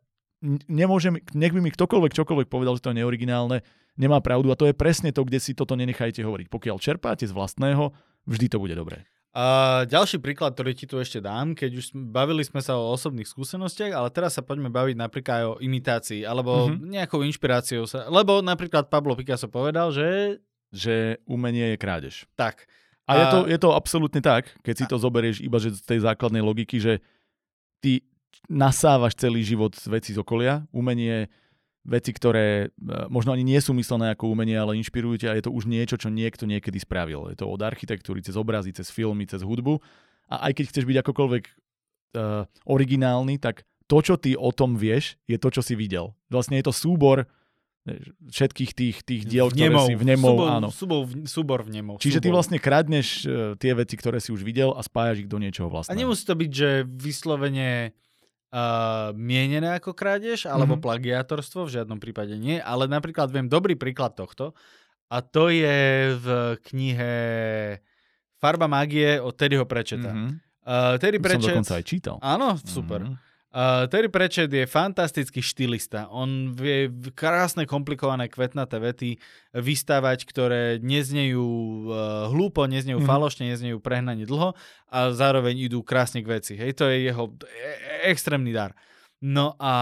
nemôžem, 0.66 1.16
nech 1.32 1.50
by 1.50 1.58
mi 1.58 1.70
ktokoľvek 1.70 2.12
čokoľvek 2.12 2.48
povedal, 2.48 2.76
že 2.76 2.82
to 2.82 2.90
je 2.90 3.00
neoriginálne, 3.00 3.64
nemá 3.94 4.18
pravdu 4.18 4.48
a 4.48 4.56
to 4.56 4.64
je 4.64 4.74
presne 4.74 5.08
to, 5.08 5.22
kde 5.22 5.38
si 5.38 5.52
toto 5.52 5.72
nenechajte 5.72 6.20
hovoriť. 6.20 6.46
Pokiaľ 6.46 6.76
čerpáte 6.78 7.24
z 7.24 7.32
vlastného, 7.32 7.90
vždy 8.24 8.46
to 8.46 8.58
bude 8.58 8.74
dobré. 8.74 9.08
A 9.32 9.44
ďalší 9.84 10.22
príklad, 10.22 10.54
ktorý 10.54 10.72
ti 10.72 10.86
tu 10.86 10.94
ešte 10.94 11.18
dám, 11.18 11.58
keď 11.58 11.82
už 11.82 11.86
bavili 11.90 12.40
sme 12.40 12.62
sa 12.62 12.78
o 12.78 12.94
osobných 12.94 13.26
skúsenostiach, 13.26 13.90
ale 13.90 14.06
teraz 14.08 14.38
sa 14.38 14.46
poďme 14.46 14.70
baviť 14.70 14.94
napríklad 14.94 15.34
aj 15.34 15.46
o 15.48 15.58
imitácii, 15.58 16.22
alebo 16.22 16.70
Mhm. 16.70 16.86
nejakou 16.88 17.26
inšpiráciou 17.26 17.82
sa. 17.82 18.06
Lebo 18.06 18.38
napríklad 18.38 18.86
Pablo 18.86 19.18
Picasso 19.18 19.50
povedal, 19.50 19.90
že 19.90 20.38
Že 20.70 21.18
umenie 21.26 21.74
je 21.74 21.78
krádež. 21.78 22.14
tak. 22.34 22.66
A, 23.04 23.12
je, 23.14 23.24
A- 23.26 23.30
to, 23.30 23.38
je 23.44 23.58
to 23.58 23.70
absolútne 23.70 24.18
tak, 24.18 24.48
keď 24.62 24.74
si 24.74 24.84
to 24.86 24.96
zoberieš 24.96 25.38
iba 25.38 25.58
že 25.58 25.70
z 25.70 25.82
tej 25.84 26.00
základnej 26.00 26.40
logiky, 26.40 26.78
že 26.78 27.02
ty 27.78 28.00
nasávaš 28.48 29.16
celý 29.16 29.42
život 29.44 29.72
veci 29.88 30.12
z 30.12 30.18
okolia, 30.20 30.64
umenie 30.70 31.28
veci, 31.84 32.16
ktoré 32.16 32.68
e, 32.72 33.06
možno 33.12 33.36
ani 33.36 33.44
nie 33.44 33.60
sú 33.60 33.76
myslené 33.76 34.16
ako 34.16 34.32
umenie, 34.32 34.56
ale 34.56 34.80
inšpirujú 34.80 35.20
ťa 35.20 35.28
a 35.32 35.36
je 35.36 35.44
to 35.44 35.52
už 35.52 35.68
niečo, 35.68 36.00
čo 36.00 36.08
niekto 36.08 36.48
niekedy 36.48 36.80
spravil. 36.80 37.28
Je 37.28 37.36
to 37.36 37.46
od 37.46 37.60
architektúry, 37.60 38.24
cez 38.24 38.34
obrazy, 38.40 38.72
cez 38.72 38.88
filmy, 38.88 39.28
cez 39.28 39.44
hudbu. 39.44 39.84
A 40.32 40.48
aj 40.48 40.56
keď 40.56 40.64
chceš 40.72 40.84
byť 40.88 40.96
akokoľvek 41.04 41.44
uh, 41.44 42.48
originálny, 42.64 43.36
tak 43.36 43.68
to, 43.84 44.00
čo 44.00 44.16
ty 44.16 44.32
o 44.32 44.48
tom 44.48 44.80
vieš, 44.80 45.20
je 45.28 45.36
to, 45.36 45.52
čo 45.52 45.60
si 45.60 45.76
videl. 45.76 46.16
Vlastne 46.32 46.56
je 46.56 46.64
to 46.64 46.72
súbor 46.72 47.28
všetkých 48.32 48.70
tých, 48.72 48.96
tých 49.04 49.22
diel, 49.28 49.52
ktoré 49.52 49.68
vnemov, 49.68 49.86
si 49.92 49.94
vnemov, 50.00 50.32
súbor, 50.32 50.48
áno. 50.48 50.68
Súbor, 50.72 51.00
súbor 51.28 51.60
vnemov. 51.68 52.00
Čiže 52.00 52.24
ty 52.24 52.32
súbor. 52.32 52.40
vlastne 52.40 52.56
kradneš 52.56 53.28
uh, 53.28 53.52
tie 53.60 53.76
veci, 53.76 54.00
ktoré 54.00 54.24
si 54.24 54.32
už 54.32 54.40
videl 54.40 54.72
a 54.72 54.80
spájaš 54.80 55.20
ich 55.20 55.28
do 55.28 55.36
niečoho 55.36 55.68
A 55.68 55.72
vlastného. 55.78 56.00
nemusí 56.00 56.24
to 56.24 56.32
byť, 56.32 56.50
že 56.50 56.70
vyslovene 56.88 57.92
uh, 58.54 59.10
mienené 59.18 59.74
ako 59.74 59.90
krádež 59.98 60.46
alebo 60.46 60.78
Mhm. 60.78 60.82
plagiátorstvo, 60.86 61.66
v 61.66 61.74
žiadnom 61.82 61.98
prípade 61.98 62.38
nie, 62.38 62.62
ale 62.62 62.86
napríklad 62.86 63.34
viem 63.34 63.50
dobrý 63.50 63.74
príklad 63.74 64.14
tohto 64.14 64.54
a 65.10 65.18
to 65.20 65.50
je 65.50 66.14
v 66.14 66.26
knihe 66.70 67.14
Farba 68.38 68.68
mágie 68.68 69.18
od 69.18 69.34
Terryho 69.34 69.66
Prečeta. 69.66 70.14
Mhm. 70.14 70.28
Uh, 70.64 70.96
Terry 70.96 71.20
Som 71.20 71.24
Pratchett... 71.28 71.52
dokonca 71.52 71.72
aj 71.76 71.84
čítal. 71.84 72.16
Áno, 72.24 72.56
super. 72.62 73.04
Mhm. 73.04 73.14
Uh, 73.54 73.86
Terry 73.86 74.10
Pratchett 74.10 74.50
je 74.50 74.66
fantastický 74.66 75.38
štylista. 75.38 76.10
On 76.10 76.50
vie 76.50 76.90
krásne, 77.14 77.70
komplikované, 77.70 78.26
kvetnaté 78.26 78.82
vety 78.82 79.10
vystávať, 79.54 80.26
ktoré 80.26 80.82
neznejú 80.82 81.46
uh, 81.86 82.26
hlúpo, 82.34 82.66
neznejú 82.66 82.98
Mhm. 82.98 83.06
falošne, 83.06 83.46
neznejú 83.54 83.78
prehnane 83.78 84.26
dlho 84.26 84.58
a 84.90 85.14
zároveň 85.14 85.70
idú 85.70 85.86
krásne 85.86 86.26
k 86.26 86.34
veci. 86.34 86.58
Hej, 86.58 86.74
to 86.74 86.90
je 86.90 87.06
jeho 87.06 87.30
e- 87.46 88.10
extrémny 88.10 88.50
dar. 88.50 88.74
No 89.22 89.54
a, 89.62 89.74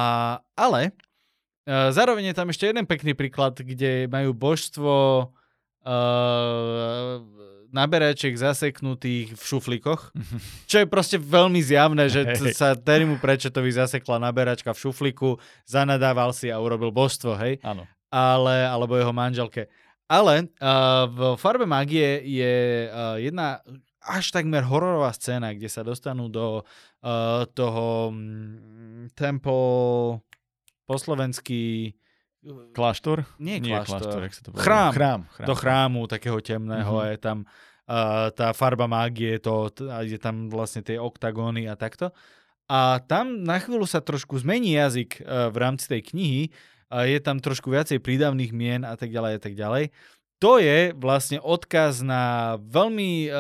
ale 0.53 0.93
uh, 1.65 1.89
zároveň 1.89 2.29
je 2.29 2.37
tam 2.37 2.53
ešte 2.53 2.69
jeden 2.69 2.85
pekný 2.85 3.17
príklad, 3.17 3.57
kde 3.57 4.05
majú 4.05 4.37
božstvo 4.37 4.93
uh, 5.83 7.17
naberačiek 7.73 8.37
zaseknutých 8.37 9.35
v 9.35 9.43
šuflíkoch. 9.43 10.13
Čo 10.69 10.77
je 10.85 10.87
proste 10.87 11.17
veľmi 11.17 11.59
zjavné, 11.59 12.07
že 12.13 12.37
t- 12.37 12.53
sa 12.53 12.77
Terrymu 12.77 13.17
Prečetovi 13.17 13.73
zasekla 13.73 14.21
naberačka 14.21 14.77
v 14.77 14.83
šuflíku, 14.85 15.41
zanadával 15.65 16.37
si 16.37 16.53
a 16.53 16.61
urobil 16.61 16.93
božstvo, 16.93 17.35
hej? 17.41 17.59
Áno. 17.65 17.89
Ale, 18.13 18.69
alebo 18.69 18.95
jeho 19.01 19.11
manželke. 19.17 19.73
Ale 20.05 20.53
uh, 20.61 21.09
v 21.09 21.21
Farbe 21.41 21.65
magie 21.65 22.21
je 22.29 22.87
uh, 22.93 23.17
jedna 23.17 23.65
až 24.05 24.35
takmer 24.35 24.67
hororová 24.69 25.09
scéna, 25.17 25.57
kde 25.57 25.73
sa 25.73 25.81
dostanú 25.81 26.29
do 26.29 26.61
uh, 26.61 27.49
toho 27.57 28.13
mm, 28.13 29.17
temple 29.17 30.21
po 30.85 30.95
slovensky 30.99 31.95
Kláštor? 32.73 33.23
nie, 33.39 33.59
Nie 33.59 33.79
kláštor, 33.79 34.03
kláštor, 34.03 34.21
jak 34.23 34.35
sa 34.35 34.43
to 34.43 34.49
povie? 34.51 34.63
Chrám. 34.63 34.91
Chrám. 34.93 35.21
chrám. 35.31 35.47
do 35.47 35.55
chrámu 35.55 36.01
takého 36.07 36.39
temného 36.39 36.93
Mhm. 36.93 37.01
a 37.01 37.05
je 37.09 37.19
tam 37.19 37.39
uh, 37.43 38.29
tá 38.31 38.51
farba 38.51 38.87
mágie, 38.87 39.39
to, 39.39 39.71
je 40.03 40.19
tam 40.19 40.47
vlastne 40.49 40.83
tie 40.83 40.99
oktagóny 40.99 41.67
a 41.67 41.75
takto. 41.75 42.11
A 42.67 42.99
tam 43.01 43.43
na 43.43 43.59
chvíľu 43.59 43.85
sa 43.85 44.01
trošku 44.01 44.39
zmení 44.39 44.75
jazyk 44.75 45.21
uh, 45.21 45.49
v 45.49 45.57
rámci 45.57 45.87
tej 45.87 46.03
knihy, 46.05 46.43
a 46.89 47.09
je 47.09 47.17
tam 47.19 47.41
trošku 47.41 47.73
viacej 47.73 48.05
prídavných 48.05 48.53
mien 48.53 48.85
a 48.85 48.93
tak 48.95 49.09
ďalej 49.09 49.33
a 49.33 49.41
tak 49.41 49.55
ďalej. 49.55 49.85
To 50.41 50.59
je 50.59 50.91
vlastne 50.93 51.39
odkaz 51.39 52.03
na 52.03 52.23
veľmi 52.59 53.27
uh, 53.27 53.35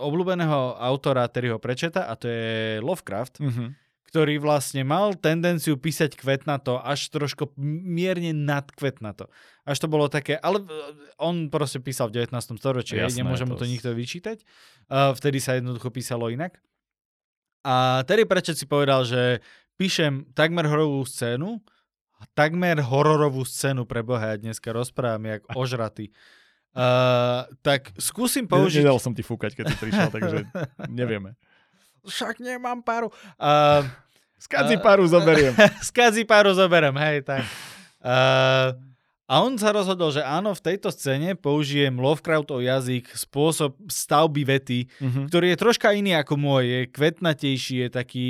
obľúbeného 0.00 0.74
autora 0.74 1.28
Terryho 1.28 1.60
Prečeta 1.60 2.08
a 2.08 2.16
to 2.16 2.26
je 2.26 2.80
Lovecraft, 2.80 3.38
Mhm. 3.38 3.76
Ktorý 4.08 4.40
vlastne 4.40 4.88
mal 4.88 5.12
tendenciu 5.12 5.76
písať 5.76 6.16
kvetnato, 6.16 6.80
až 6.80 7.12
trošku 7.12 7.52
mierne 7.60 8.32
nadkvetnato. 8.32 9.28
Až 9.68 9.84
to 9.84 9.86
bolo 9.86 10.08
také, 10.08 10.40
ale 10.40 10.64
on 11.20 11.52
proste 11.52 11.76
písal 11.84 12.08
v 12.08 12.24
19. 12.24 12.56
storočí, 12.56 12.96
Jasné, 12.96 13.20
nemôže 13.20 13.44
mu 13.44 13.52
to 13.60 13.62
to 13.62 13.68
s- 13.68 13.72
nikto 13.76 13.92
vyčítať. 13.92 14.40
Uh, 14.88 15.12
vtedy 15.12 15.44
sa 15.44 15.60
jednoducho 15.60 15.92
písalo 15.92 16.32
inak. 16.32 16.56
A 17.68 18.00
Terry 18.08 18.24
Pratchett 18.24 18.56
si 18.56 18.64
povedal, 18.64 19.04
že 19.04 19.44
píšem 19.76 20.32
takmer 20.32 20.64
hororovú 20.64 21.04
scénu, 21.04 21.60
takmer 22.32 22.80
hororovú 22.80 23.44
scénu 23.44 23.84
pre 23.84 24.00
Boha, 24.00 24.32
ja 24.32 24.36
dneska 24.40 24.72
rozprávam 24.72 25.36
jak 25.36 25.44
ožratý. 25.60 26.08
Uh, 26.72 27.44
tak 27.60 27.92
skúsim 28.00 28.48
použiť... 28.48 28.88
Nedal 28.88 28.96
som 29.02 29.12
ti 29.12 29.20
fúkať, 29.20 29.52
keď 29.52 29.64
si 29.68 29.76
prišiel, 29.76 30.08
takže 30.08 30.38
nevieme. 30.88 31.36
Však 32.08 32.40
nemám 32.40 32.80
páru. 32.80 33.12
Uh, 33.36 33.84
Skadzi 34.44 34.78
paru 34.78 35.04
zoberiem. 35.04 35.52
Skadzi 35.82 36.22
páru 36.24 36.54
zoberiem, 36.54 36.94
hej, 36.96 37.26
tak. 37.26 37.42
Uh, 37.98 38.70
a 39.28 39.44
on 39.44 39.58
sa 39.60 39.74
rozhodol, 39.74 40.08
že 40.08 40.24
áno, 40.24 40.56
v 40.56 40.64
tejto 40.64 40.88
scéne 40.88 41.36
použijem 41.36 41.92
Lovecraftov 41.92 42.64
jazyk, 42.64 43.12
spôsob 43.12 43.76
stavby 43.84 44.42
vety, 44.46 44.80
Mhm. 45.04 45.20
ktorý 45.28 45.46
je 45.52 45.60
troška 45.60 45.92
iný 45.92 46.16
ako 46.16 46.40
môj, 46.40 46.64
je 46.64 46.80
kvetnatejší, 46.88 47.74
je 47.84 47.88
taký, 47.92 48.28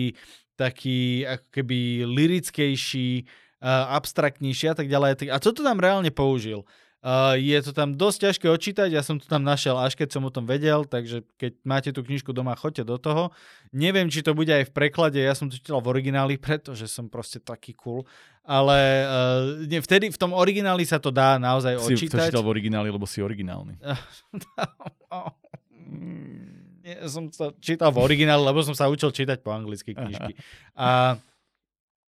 taký 0.58 1.22
ako 1.22 1.46
keby 1.54 1.78
lirickejší, 2.02 3.28
abstraktnejšie 3.62 4.70
a 4.70 4.76
tak 4.76 4.86
ďalej. 4.86 5.30
A 5.30 5.38
co 5.38 5.50
to 5.50 5.62
tam 5.62 5.78
reálne 5.78 6.10
použil? 6.10 6.62
Uh, 7.08 7.40
je 7.40 7.56
to 7.64 7.72
tam 7.72 7.96
dosť 7.96 8.18
ťažké 8.28 8.46
odčítať, 8.52 8.92
ja 8.92 9.00
som 9.00 9.16
to 9.16 9.24
tam 9.24 9.40
našiel 9.40 9.80
až 9.80 9.96
keď 9.96 10.12
som 10.12 10.28
o 10.28 10.34
tom 10.34 10.44
vedel, 10.44 10.84
takže 10.84 11.24
keď 11.40 11.56
máte 11.64 11.88
tú 11.88 12.04
knižku 12.04 12.36
doma, 12.36 12.52
choďte 12.52 12.84
do 12.84 13.00
toho. 13.00 13.32
Neviem, 13.72 14.12
či 14.12 14.20
to 14.20 14.36
bude 14.36 14.52
aj 14.52 14.68
v 14.68 14.72
preklade, 14.76 15.16
ja 15.16 15.32
som 15.32 15.48
to 15.48 15.56
čítal 15.56 15.80
v 15.80 15.88
origináli, 15.88 16.36
pretože 16.44 16.84
som 16.84 17.08
proste 17.08 17.40
taký 17.40 17.72
cool, 17.80 18.04
ale 18.44 19.08
uh, 19.64 19.80
vtedy 19.80 20.12
v 20.12 20.20
tom 20.20 20.36
origináli 20.36 20.84
sa 20.84 21.00
to 21.00 21.08
dá 21.08 21.40
naozaj 21.40 21.80
si 21.80 21.96
odčítať. 21.96 22.12
Si 22.12 22.28
to 22.28 22.28
čítal 22.28 22.44
v 22.44 22.52
origináli, 22.52 22.92
lebo 22.92 23.08
si 23.08 23.24
originálny. 23.24 23.80
Nie, 26.84 27.08
som 27.08 27.32
to 27.32 27.56
čítal 27.60 27.88
v 27.88 28.04
origináli, 28.04 28.44
lebo 28.44 28.60
som 28.60 28.76
sa 28.76 28.84
učil 28.88 29.16
čítať 29.16 29.40
po 29.40 29.56
anglicky 29.56 29.96
knižky. 29.96 30.36
A 30.76 31.16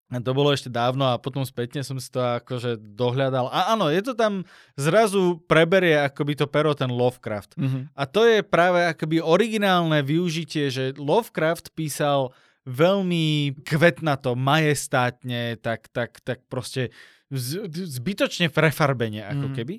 to 0.05 0.31
bolo 0.37 0.53
ešte 0.53 0.69
dávno 0.69 1.09
a 1.09 1.17
potom 1.17 1.41
spätne 1.41 1.81
som 1.81 1.97
si 1.97 2.13
to 2.13 2.21
akože 2.21 2.77
dohľadal. 2.77 3.49
A 3.49 3.73
áno, 3.73 3.89
je 3.89 4.05
to 4.05 4.13
tam, 4.13 4.45
zrazu 4.77 5.41
preberie 5.49 5.97
akoby 5.97 6.37
to 6.37 6.45
pero 6.45 6.77
ten 6.77 6.93
Lovecraft. 6.93 7.57
Mm-hmm. 7.57 7.83
A 7.97 8.03
to 8.05 8.21
je 8.29 8.45
práve 8.45 8.85
akoby 8.85 9.17
originálne 9.17 10.05
využitie, 10.05 10.69
že 10.69 10.93
Lovecraft 11.01 11.73
písal 11.73 12.29
veľmi 12.69 13.57
kvetnato, 13.65 14.37
majestátne, 14.37 15.57
tak, 15.61 15.89
tak, 15.89 16.21
tak 16.21 16.45
proste 16.49 16.93
zbytočne 17.33 18.53
prefarbenie 18.53 19.25
ako 19.25 19.49
mm-hmm. 19.49 19.57
keby. 19.57 19.75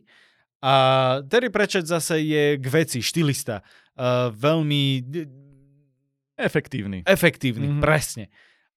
A 0.66 0.74
Terry 1.30 1.54
Pratchett 1.54 1.86
zase 1.86 2.18
je 2.26 2.58
k 2.58 2.66
veci, 2.66 2.98
štilista. 2.98 3.62
Uh, 3.94 4.34
veľmi... 4.34 5.06
Efektívny. 6.34 7.06
Efektívny, 7.06 7.70
mm-hmm. 7.70 7.84
presne. 7.84 8.26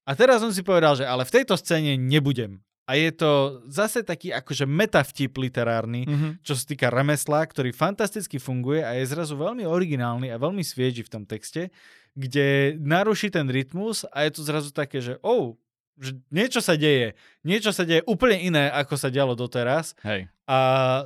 A 0.08 0.16
teraz 0.16 0.40
som 0.40 0.50
si 0.50 0.64
povedal, 0.64 0.96
že 0.96 1.04
ale 1.04 1.24
v 1.24 1.34
tejto 1.40 1.54
scéne 1.60 1.96
nebudem. 1.96 2.60
A 2.90 2.98
je 2.98 3.14
to 3.14 3.62
zase 3.70 4.02
taký 4.02 4.34
akože 4.34 4.66
metavtip 4.66 5.38
literárny, 5.38 6.10
mm-hmm. 6.10 6.32
čo 6.42 6.58
sa 6.58 6.66
týka 6.66 6.90
remesla, 6.90 7.46
ktorý 7.46 7.70
fantasticky 7.70 8.42
funguje 8.42 8.82
a 8.82 8.98
je 8.98 9.06
zrazu 9.06 9.38
veľmi 9.38 9.62
originálny 9.62 10.26
a 10.26 10.42
veľmi 10.42 10.66
svieži 10.66 11.06
v 11.06 11.12
tom 11.14 11.22
texte, 11.22 11.70
kde 12.18 12.74
naruší 12.82 13.30
ten 13.30 13.46
rytmus 13.46 14.02
a 14.10 14.26
je 14.26 14.30
to 14.34 14.42
zrazu 14.42 14.74
také, 14.74 14.98
že 14.98 15.22
oh, 15.22 15.54
že 16.00 16.16
niečo 16.32 16.64
sa 16.64 16.74
deje. 16.80 17.12
Niečo 17.44 17.76
sa 17.76 17.84
deje 17.84 18.00
úplne 18.08 18.40
iné, 18.40 18.72
ako 18.72 18.96
sa 18.96 19.12
dialo 19.12 19.36
doteraz. 19.36 19.92
Hej. 20.00 20.32
A 20.48 20.58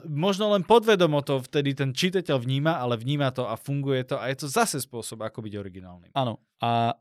možno 0.07 0.55
len 0.55 0.63
podvedomo 0.63 1.21
to 1.21 1.43
vtedy 1.43 1.75
ten 1.75 1.91
čitateľ 1.93 2.41
vníma, 2.41 2.79
ale 2.79 2.97
vníma 2.97 3.35
to 3.35 3.45
a 3.45 3.59
funguje 3.59 4.07
to 4.07 4.17
a 4.17 4.31
je 4.31 4.41
to 4.41 4.47
zase 4.49 4.81
spôsob, 4.87 5.27
ako 5.27 5.45
byť 5.45 5.55
originálny. 5.59 6.09
Áno. 6.15 6.41
A 6.63 6.97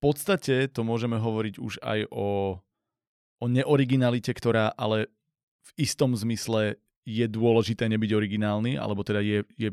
podstate 0.00 0.70
to 0.70 0.80
môžeme 0.86 1.18
hovoriť 1.18 1.54
už 1.60 1.82
aj 1.82 2.08
o, 2.10 2.58
o 3.40 3.46
neoriginalite, 3.46 4.30
ktorá 4.32 4.72
ale 4.74 5.10
v 5.64 5.70
istom 5.84 6.12
zmysle 6.14 6.76
je 7.04 7.26
dôležité 7.28 7.84
nebyť 7.88 8.10
originálny, 8.16 8.80
alebo 8.80 9.04
teda 9.04 9.20
je, 9.20 9.44
je 9.60 9.70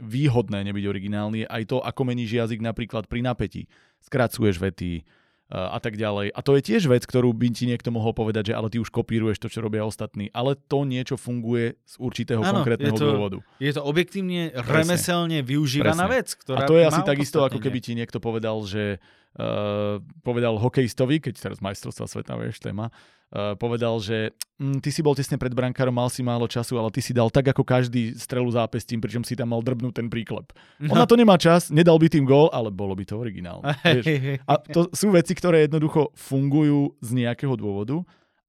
výhodné 0.00 0.64
nebyť 0.64 0.84
originálny. 0.88 1.44
Aj 1.44 1.62
to, 1.68 1.80
ako 1.80 2.02
meníš 2.08 2.40
jazyk 2.40 2.60
napríklad 2.64 3.04
pri 3.04 3.20
napätí. 3.20 3.68
Skracuješ 4.00 4.60
vety, 4.60 5.04
a 5.52 5.78
tak 5.78 6.00
ďalej. 6.00 6.32
A 6.32 6.40
to 6.40 6.56
je 6.56 6.62
tiež 6.64 6.88
vec, 6.88 7.04
ktorú 7.04 7.36
by 7.36 7.52
ti 7.52 7.68
niekto 7.68 7.92
mohol 7.92 8.16
povedať, 8.16 8.50
že 8.50 8.56
ale 8.56 8.72
ty 8.72 8.80
už 8.80 8.88
kopíruješ 8.88 9.38
to, 9.44 9.48
čo 9.52 9.60
robia 9.60 9.84
ostatní. 9.84 10.32
Ale 10.32 10.56
to 10.56 10.88
niečo 10.88 11.20
funguje 11.20 11.76
z 11.84 11.94
určitého 12.00 12.40
ano, 12.40 12.64
konkrétneho 12.64 12.96
je 12.96 13.00
to, 13.00 13.06
dôvodu. 13.06 13.38
Je 13.60 13.72
to 13.76 13.82
objektívne, 13.84 14.50
remeselne 14.56 15.44
využívaná 15.44 16.08
Presne. 16.08 16.16
vec. 16.16 16.28
Ktorá 16.32 16.64
a 16.64 16.68
to 16.68 16.74
je 16.80 16.84
asi 16.88 17.02
takisto, 17.04 17.44
ako 17.44 17.60
keby 17.60 17.78
ti 17.84 17.92
niekto 17.92 18.18
povedal, 18.24 18.56
že 18.64 18.98
uh, 19.38 20.00
povedal 20.22 20.58
hokejistovi, 20.58 21.18
keď 21.18 21.34
teraz 21.38 21.58
majstrovstva 21.62 22.06
sveta, 22.06 22.34
vieš, 22.38 22.62
téma, 22.62 22.88
uh, 22.88 23.54
povedal, 23.58 23.98
že 23.98 24.34
mm, 24.58 24.78
ty 24.82 24.90
si 24.94 25.00
bol 25.02 25.14
tesne 25.18 25.38
pred 25.38 25.50
brankárom, 25.50 25.94
mal 25.94 26.10
si 26.10 26.22
málo 26.22 26.46
času, 26.46 26.78
ale 26.78 26.90
ty 26.94 27.02
si 27.02 27.10
dal 27.10 27.30
tak 27.30 27.50
ako 27.50 27.66
každý 27.66 28.14
strelu 28.14 28.46
zápestím, 28.50 29.02
pričom 29.02 29.26
si 29.26 29.34
tam 29.34 29.54
mal 29.54 29.62
drbnúť 29.62 29.94
ten 29.98 30.08
príklep. 30.10 30.54
No. 30.78 30.94
On 30.94 30.98
na 31.02 31.08
to 31.08 31.18
nemá 31.18 31.34
čas, 31.38 31.68
nedal 31.70 31.98
by 31.98 32.06
tým 32.06 32.26
gól, 32.26 32.50
ale 32.54 32.70
bolo 32.70 32.94
by 32.94 33.04
to 33.06 33.18
originálne. 33.18 33.74
vieš? 33.82 34.06
A 34.50 34.54
to 34.62 34.90
sú 34.94 35.10
veci, 35.10 35.34
ktoré 35.34 35.66
jednoducho 35.66 36.14
fungujú 36.14 36.94
z 37.02 37.10
nejakého 37.24 37.54
dôvodu. 37.58 38.02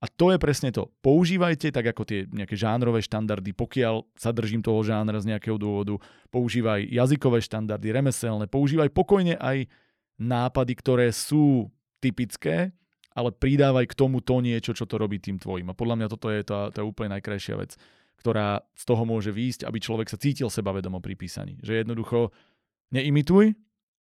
A 0.03 0.11
to 0.11 0.29
je 0.29 0.37
presne 0.37 0.69
to. 0.69 0.93
Používajte 1.01 1.73
tak 1.73 1.89
ako 1.89 2.05
tie 2.05 2.29
nejaké 2.29 2.53
žánrové 2.53 3.01
štandardy, 3.01 3.57
pokiaľ 3.57 4.05
sa 4.13 4.29
držím 4.29 4.61
toho 4.61 4.85
žánra 4.85 5.17
z 5.17 5.33
nejakého 5.33 5.57
dôvodu, 5.57 5.97
používaj 6.29 6.85
jazykové 6.93 7.41
štandardy, 7.41 7.89
remeselné, 7.89 8.45
používaj 8.45 8.93
pokojne 8.93 9.33
aj 9.41 9.65
nápady, 10.19 10.73
ktoré 10.79 11.07
sú 11.11 11.71
typické, 11.99 12.71
ale 13.15 13.31
pridávaj 13.31 13.95
k 13.95 13.97
tomu 13.97 14.19
to 14.19 14.43
niečo, 14.43 14.75
čo 14.75 14.83
to 14.83 14.99
robí 14.99 15.23
tým 15.23 15.39
tvojim. 15.39 15.71
A 15.71 15.77
podľa 15.77 15.95
mňa 16.03 16.07
toto 16.11 16.27
je 16.27 16.43
tá, 16.43 16.67
tá 16.71 16.83
úplne 16.83 17.15
najkrajšia 17.15 17.55
vec, 17.55 17.79
ktorá 18.19 18.59
z 18.75 18.83
toho 18.83 19.03
môže 19.07 19.31
výjsť, 19.31 19.63
aby 19.63 19.79
človek 19.79 20.11
sa 20.11 20.19
cítil 20.19 20.51
sebavedomo 20.51 20.99
pri 20.99 21.15
písaní. 21.15 21.55
Že 21.63 21.87
jednoducho 21.87 22.35
neimituj, 22.91 23.55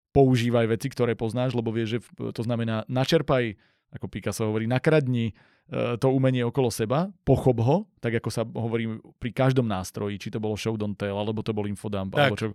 používaj 0.10 0.74
veci, 0.74 0.88
ktoré 0.90 1.14
poznáš, 1.14 1.54
lebo 1.54 1.70
vieš, 1.70 2.00
že 2.00 2.00
to 2.34 2.42
znamená 2.42 2.88
načerpaj, 2.90 3.54
ako 3.94 4.06
Picasso 4.10 4.50
hovorí, 4.50 4.66
nakradni 4.66 5.32
e, 5.32 5.34
to 6.02 6.10
umenie 6.10 6.42
okolo 6.42 6.74
seba, 6.74 7.12
pochop 7.28 7.58
ho, 7.62 7.78
tak 8.02 8.18
ako 8.24 8.30
sa 8.34 8.42
hovorí 8.42 8.90
pri 9.22 9.32
každom 9.36 9.70
nástroji, 9.70 10.18
či 10.18 10.34
to 10.34 10.42
bolo 10.42 10.58
show 10.58 10.74
don't 10.74 10.98
tell, 10.98 11.20
alebo 11.20 11.46
to 11.46 11.54
bol 11.54 11.68
infodump, 11.70 12.16
tak. 12.16 12.32
alebo 12.32 12.36
čo. 12.40 12.46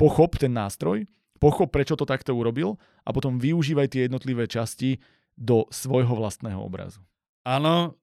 Pochop 0.00 0.40
ten 0.40 0.54
nástroj 0.54 1.04
pochop, 1.40 1.72
prečo 1.72 1.96
to 1.96 2.04
takto 2.04 2.36
urobil 2.36 2.76
a 3.02 3.10
potom 3.16 3.40
využívaj 3.40 3.88
tie 3.90 4.06
jednotlivé 4.06 4.44
časti 4.44 5.00
do 5.40 5.64
svojho 5.72 6.12
vlastného 6.12 6.60
obrazu. 6.60 7.00
Áno, 7.48 7.96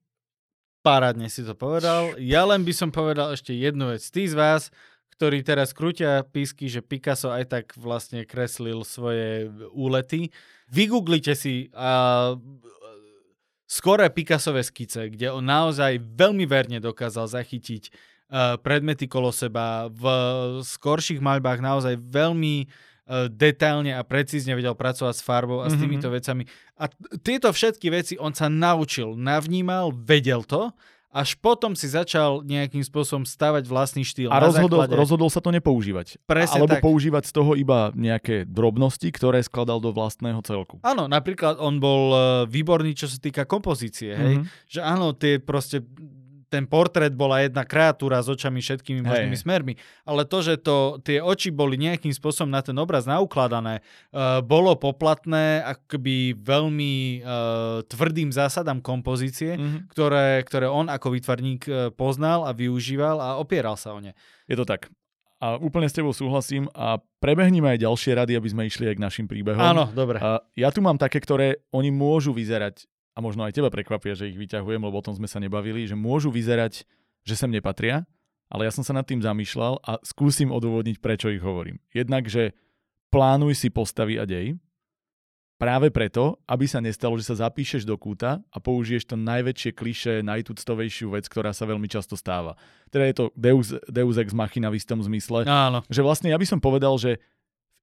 parádne 0.82 1.30
si 1.30 1.46
to 1.46 1.54
povedal. 1.54 2.18
Ja 2.18 2.50
len 2.50 2.66
by 2.66 2.74
som 2.74 2.90
povedal 2.90 3.38
ešte 3.38 3.54
jednu 3.54 3.94
vec. 3.94 4.02
Tí 4.10 4.26
z 4.26 4.34
vás, 4.34 4.74
ktorí 5.14 5.46
teraz 5.46 5.70
krútia 5.70 6.26
písky, 6.26 6.66
že 6.66 6.82
Picasso 6.82 7.30
aj 7.30 7.46
tak 7.54 7.66
vlastne 7.78 8.26
kreslil 8.26 8.82
svoje 8.82 9.54
úlety, 9.70 10.34
vygooglite 10.74 11.38
si 11.38 11.70
uh, 11.78 12.34
skoré 13.70 14.10
Picassové 14.10 14.66
skice, 14.66 15.14
kde 15.14 15.30
on 15.30 15.46
naozaj 15.46 16.02
veľmi 16.02 16.50
verne 16.50 16.82
dokázal 16.82 17.30
zachytiť 17.30 17.94
uh, 17.94 18.58
predmety 18.58 19.06
kolo 19.06 19.30
seba. 19.30 19.94
V 19.94 20.04
skorších 20.66 21.22
maľbách 21.22 21.62
naozaj 21.62 22.02
veľmi 22.02 22.66
E, 22.66 22.97
detailne 23.32 23.96
a 23.96 24.04
precízne 24.04 24.52
vedel 24.54 24.76
pracovať 24.76 25.16
s 25.16 25.24
farbou 25.24 25.64
a 25.64 25.72
s 25.72 25.76
mhm. 25.76 25.82
týmito 25.82 26.08
mm-hmm. 26.12 26.18
vecami. 26.20 26.44
A 26.76 26.86
tieto 27.24 27.48
všetky 27.50 27.88
veci 27.90 28.14
on 28.20 28.36
sa 28.36 28.52
naučil, 28.52 29.16
navnímal, 29.16 29.96
vedel 29.96 30.44
to, 30.44 30.70
až 31.08 31.40
potom 31.40 31.74
si 31.74 31.88
začal 31.90 32.44
nejakým 32.46 32.84
spôsobom 32.84 33.24
stavať 33.26 33.66
vlastný 33.66 34.04
štýl. 34.06 34.30
A 34.30 34.38
rozhodol, 34.38 34.86
základe... 34.86 34.94
rozhodol 35.00 35.30
sa 35.32 35.42
to 35.42 35.50
nepoužívať. 35.50 36.22
Presne 36.28 36.62
Alebo 36.62 36.78
tak. 36.78 36.84
používať 36.84 37.24
z 37.26 37.34
toho 37.34 37.58
iba 37.58 37.90
nejaké 37.96 38.46
drobnosti, 38.46 39.08
ktoré 39.10 39.42
skladal 39.42 39.82
do 39.82 39.96
vlastného 39.96 40.44
celku. 40.46 40.78
Áno, 40.86 41.10
napríklad 41.10 41.58
on 41.58 41.82
bol 41.82 42.14
e, 42.14 42.18
výborný, 42.52 42.94
čo 42.94 43.10
sa 43.10 43.18
týka 43.18 43.48
kompozície. 43.50 44.14
Hej? 44.14 44.34
Mm-hmm. 44.44 44.70
Že 44.70 44.80
áno, 44.84 45.08
tie 45.18 45.42
proste 45.42 45.82
ten 46.48 46.64
portrét 46.66 47.12
bola 47.12 47.44
jedna 47.44 47.68
kreatúra 47.68 48.24
s 48.24 48.32
očami 48.32 48.64
všetkými 48.64 49.04
možnými 49.04 49.38
hey. 49.38 49.44
smermi. 49.44 49.74
Ale 50.08 50.24
to, 50.24 50.40
že 50.40 50.60
to, 50.60 50.98
tie 51.04 51.20
oči 51.20 51.52
boli 51.52 51.76
nejakým 51.76 52.12
spôsobom 52.16 52.52
na 52.52 52.64
ten 52.64 52.76
obraz 52.80 53.04
naukladané, 53.04 53.84
uh, 53.84 54.40
bolo 54.40 54.76
poplatné 54.80 55.62
akoby 55.64 56.36
veľmi 56.40 57.22
uh, 57.22 57.84
tvrdým 57.86 58.32
zásadám 58.32 58.80
kompozície, 58.80 59.60
mm-hmm. 59.60 59.92
ktoré, 59.92 60.42
ktoré 60.48 60.68
on 60.72 60.88
ako 60.88 61.14
výtvarník 61.14 61.62
uh, 61.68 61.76
poznal 61.92 62.48
a 62.48 62.56
využíval 62.56 63.20
a 63.20 63.30
opieral 63.38 63.76
sa 63.76 63.94
o 63.94 64.00
ne. 64.00 64.16
Je 64.48 64.56
to 64.56 64.64
tak. 64.64 64.88
A 65.38 65.54
úplne 65.62 65.86
s 65.86 65.94
tebou 65.94 66.18
súhlasím 66.18 66.66
a 66.74 66.98
prebehnime 67.22 67.78
aj 67.78 67.86
ďalšie 67.86 68.18
rady, 68.18 68.34
aby 68.34 68.50
sme 68.50 68.64
išli 68.66 68.90
aj 68.90 68.96
k 68.98 69.04
našim 69.06 69.26
príbehom. 69.30 69.62
Áno, 69.62 69.86
dobre. 69.94 70.18
A 70.18 70.42
ja 70.58 70.74
tu 70.74 70.82
mám 70.82 70.98
také, 70.98 71.22
ktoré 71.22 71.62
oni 71.70 71.94
môžu 71.94 72.34
vyzerať 72.34 72.90
a 73.18 73.20
možno 73.20 73.50
aj 73.50 73.58
teba 73.58 73.74
prekvapia, 73.74 74.14
že 74.14 74.30
ich 74.30 74.38
vyťahujem, 74.38 74.78
lebo 74.78 74.94
o 74.94 75.02
tom 75.02 75.18
sme 75.18 75.26
sa 75.26 75.42
nebavili, 75.42 75.90
že 75.90 75.98
môžu 75.98 76.30
vyzerať, 76.30 76.86
že 77.26 77.34
sem 77.34 77.50
nepatria, 77.50 78.06
ale 78.46 78.70
ja 78.70 78.72
som 78.72 78.86
sa 78.86 78.94
nad 78.94 79.10
tým 79.10 79.26
zamýšľal 79.26 79.82
a 79.82 79.98
skúsim 80.06 80.54
odôvodniť, 80.54 81.02
prečo 81.02 81.34
ich 81.34 81.42
hovorím. 81.42 81.82
Jednak, 81.90 82.30
že 82.30 82.54
plánuj 83.10 83.58
si 83.58 83.74
postavy 83.74 84.22
a 84.22 84.30
dej, 84.30 84.54
práve 85.58 85.90
preto, 85.90 86.38
aby 86.46 86.70
sa 86.70 86.78
nestalo, 86.78 87.18
že 87.18 87.26
sa 87.34 87.50
zapíšeš 87.50 87.90
do 87.90 87.98
kúta 87.98 88.46
a 88.54 88.58
použiješ 88.62 89.10
to 89.10 89.16
najväčšie 89.18 89.72
kliše, 89.74 90.14
najtuctovejšiu 90.22 91.18
vec, 91.18 91.26
ktorá 91.26 91.52
sa 91.58 91.66
veľmi 91.66 91.90
často 91.90 92.14
stáva. 92.14 92.54
Teda 92.94 93.10
je 93.10 93.16
to 93.18 93.26
deus, 93.34 93.74
deus 93.90 94.16
ex 94.22 94.30
machina 94.38 94.70
v 94.70 94.78
istom 94.78 95.02
zmysle. 95.02 95.50
Áno. 95.50 95.82
Že 95.90 96.06
vlastne 96.06 96.30
ja 96.30 96.38
by 96.38 96.46
som 96.46 96.62
povedal, 96.62 96.94
že 97.02 97.18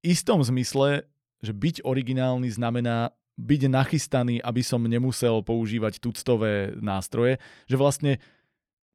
v 0.00 0.14
istom 0.14 0.38
zmysle, 0.46 1.10
že 1.42 1.50
byť 1.50 1.82
originálny 1.82 2.48
znamená 2.54 3.10
byť 3.34 3.62
nachystaný, 3.66 4.38
aby 4.38 4.62
som 4.62 4.82
nemusel 4.82 5.42
používať 5.42 5.98
tuctové 5.98 6.74
nástroje, 6.78 7.42
že 7.66 7.74
vlastne 7.74 8.22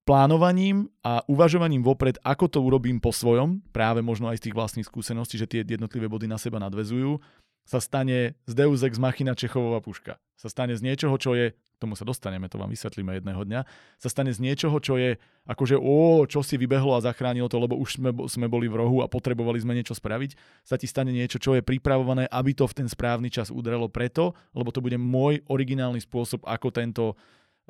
plánovaním 0.08 0.90
a 1.06 1.22
uvažovaním 1.30 1.86
vopred, 1.86 2.18
ako 2.26 2.50
to 2.50 2.60
urobím 2.64 2.98
po 2.98 3.14
svojom, 3.14 3.62
práve 3.70 4.02
možno 4.02 4.26
aj 4.32 4.42
z 4.42 4.50
tých 4.50 4.58
vlastných 4.58 4.88
skúseností, 4.88 5.38
že 5.38 5.46
tie 5.46 5.62
jednotlivé 5.62 6.10
body 6.10 6.26
na 6.26 6.42
seba 6.42 6.58
nadvezujú, 6.58 7.22
sa 7.70 7.78
stane 7.78 8.34
z 8.50 8.54
Deus 8.58 8.82
Ex 8.82 8.98
Machina 8.98 9.38
Čechovová 9.38 9.78
puška. 9.78 10.18
Sa 10.34 10.50
stane 10.50 10.74
z 10.74 10.82
niečoho, 10.82 11.14
čo 11.22 11.38
je, 11.38 11.54
k 11.54 11.78
tomu 11.78 11.94
sa 11.94 12.02
dostaneme, 12.02 12.50
to 12.50 12.58
vám 12.58 12.74
vysvetlíme 12.74 13.22
jedného 13.22 13.46
dňa, 13.46 13.62
sa 14.02 14.10
stane 14.10 14.34
z 14.34 14.42
niečoho, 14.42 14.74
čo 14.82 14.98
je 14.98 15.22
akože 15.46 15.78
o, 15.78 16.26
čo 16.26 16.42
si 16.42 16.58
vybehlo 16.58 16.98
a 16.98 17.06
zachránilo 17.06 17.46
to, 17.46 17.62
lebo 17.62 17.78
už 17.78 18.02
sme, 18.02 18.10
sme 18.26 18.50
boli 18.50 18.66
v 18.66 18.82
rohu 18.82 19.06
a 19.06 19.12
potrebovali 19.12 19.62
sme 19.62 19.78
niečo 19.78 19.94
spraviť, 19.94 20.34
sa 20.66 20.82
ti 20.82 20.90
stane 20.90 21.14
niečo, 21.14 21.38
čo 21.38 21.54
je 21.54 21.62
pripravované, 21.62 22.26
aby 22.34 22.58
to 22.58 22.66
v 22.66 22.82
ten 22.82 22.88
správny 22.90 23.30
čas 23.30 23.54
udrelo 23.54 23.86
preto, 23.86 24.34
lebo 24.58 24.74
to 24.74 24.82
bude 24.82 24.98
môj 24.98 25.46
originálny 25.46 26.02
spôsob, 26.02 26.42
ako 26.50 26.74
tento, 26.74 27.06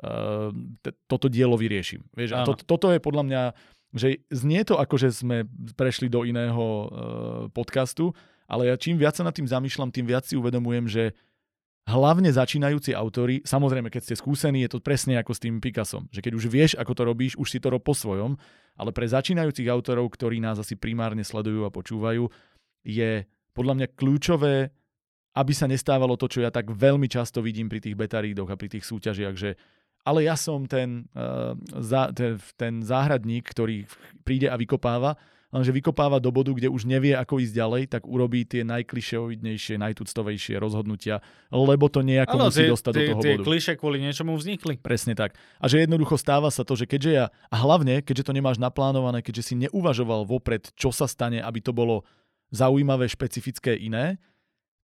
uh, 0.00 0.48
t- 0.80 0.96
toto 1.04 1.28
dielo 1.28 1.60
vyriešim. 1.60 2.00
Vieš, 2.16 2.40
a 2.40 2.48
to, 2.48 2.56
toto 2.56 2.88
je 2.88 3.04
podľa 3.04 3.24
mňa 3.28 3.42
že 3.90 4.22
znie 4.30 4.62
to 4.62 4.78
ako, 4.78 5.02
že 5.02 5.10
sme 5.10 5.42
prešli 5.74 6.06
do 6.06 6.22
iného 6.22 6.62
uh, 6.62 6.86
podcastu, 7.50 8.14
ale 8.50 8.66
ja 8.66 8.74
čím 8.74 8.98
viac 8.98 9.14
sa 9.14 9.22
nad 9.22 9.30
tým 9.30 9.46
zamýšľam, 9.46 9.94
tým 9.94 10.10
viac 10.10 10.26
si 10.26 10.34
uvedomujem, 10.34 10.90
že 10.90 11.04
hlavne 11.86 12.30
začínajúci 12.34 12.92
autory, 12.92 13.40
samozrejme, 13.46 13.88
keď 13.88 14.02
ste 14.10 14.14
skúsení, 14.18 14.66
je 14.66 14.76
to 14.76 14.82
presne 14.82 15.14
ako 15.16 15.32
s 15.32 15.42
tým 15.42 15.62
Picassom, 15.62 16.10
že 16.10 16.20
keď 16.20 16.32
už 16.34 16.44
vieš, 16.50 16.72
ako 16.74 16.92
to 16.92 17.02
robíš, 17.06 17.32
už 17.38 17.48
si 17.48 17.58
to 17.62 17.70
rob 17.70 17.82
po 17.82 17.94
svojom, 17.94 18.34
ale 18.74 18.90
pre 18.90 19.06
začínajúcich 19.06 19.70
autorov, 19.70 20.10
ktorí 20.12 20.42
nás 20.42 20.58
asi 20.58 20.74
primárne 20.74 21.22
sledujú 21.22 21.62
a 21.66 21.74
počúvajú, 21.74 22.26
je 22.82 23.24
podľa 23.54 23.74
mňa 23.76 23.86
kľúčové, 23.94 24.70
aby 25.30 25.52
sa 25.54 25.70
nestávalo 25.70 26.18
to, 26.18 26.26
čo 26.26 26.42
ja 26.42 26.50
tak 26.50 26.74
veľmi 26.74 27.06
často 27.06 27.38
vidím 27.38 27.70
pri 27.70 27.78
tých 27.78 27.94
betarídoch 27.94 28.50
a 28.50 28.58
pri 28.58 28.68
tých 28.78 28.84
súťažiach, 28.86 29.36
že 29.38 29.54
ale 30.00 30.24
ja 30.24 30.34
som 30.34 30.64
ten, 30.64 31.06
uh, 31.12 31.52
za, 31.76 32.08
ten, 32.16 32.40
ten 32.56 32.80
záhradník, 32.80 33.52
ktorý 33.52 33.84
príde 34.24 34.48
a 34.48 34.56
vykopáva, 34.56 35.20
lenže 35.50 35.74
vykopáva 35.74 36.22
do 36.22 36.30
bodu, 36.30 36.54
kde 36.54 36.70
už 36.70 36.86
nevie, 36.86 37.12
ako 37.14 37.42
ísť 37.42 37.54
ďalej, 37.54 37.82
tak 37.90 38.06
urobí 38.06 38.46
tie 38.46 38.62
najklišeovidnejšie, 38.66 39.82
najtuctovejšie 39.82 40.56
rozhodnutia, 40.62 41.18
lebo 41.50 41.90
to 41.90 42.06
nejako 42.06 42.36
ano, 42.38 42.44
musí 42.48 42.66
tie, 42.66 42.70
dostať 42.70 42.92
tie, 42.94 42.98
do 42.98 43.06
toho 43.10 43.22
tie 43.22 43.32
bodu. 43.34 43.44
Kliše 43.50 43.72
kvôli 43.74 43.98
niečomu 43.98 44.38
vznikli. 44.38 44.78
Presne 44.78 45.18
tak. 45.18 45.34
A 45.58 45.66
že 45.66 45.82
jednoducho 45.82 46.14
stáva 46.14 46.48
sa 46.54 46.62
to, 46.62 46.78
že 46.78 46.86
keďže 46.86 47.10
ja, 47.10 47.24
a 47.50 47.56
hlavne, 47.58 48.00
keďže 48.00 48.30
to 48.30 48.32
nemáš 48.32 48.62
naplánované, 48.62 49.26
keďže 49.26 49.52
si 49.52 49.54
neuvažoval 49.66 50.22
vopred, 50.24 50.70
čo 50.78 50.94
sa 50.94 51.10
stane, 51.10 51.42
aby 51.42 51.58
to 51.58 51.74
bolo 51.74 52.06
zaujímavé, 52.54 53.10
špecifické, 53.10 53.74
iné, 53.74 54.22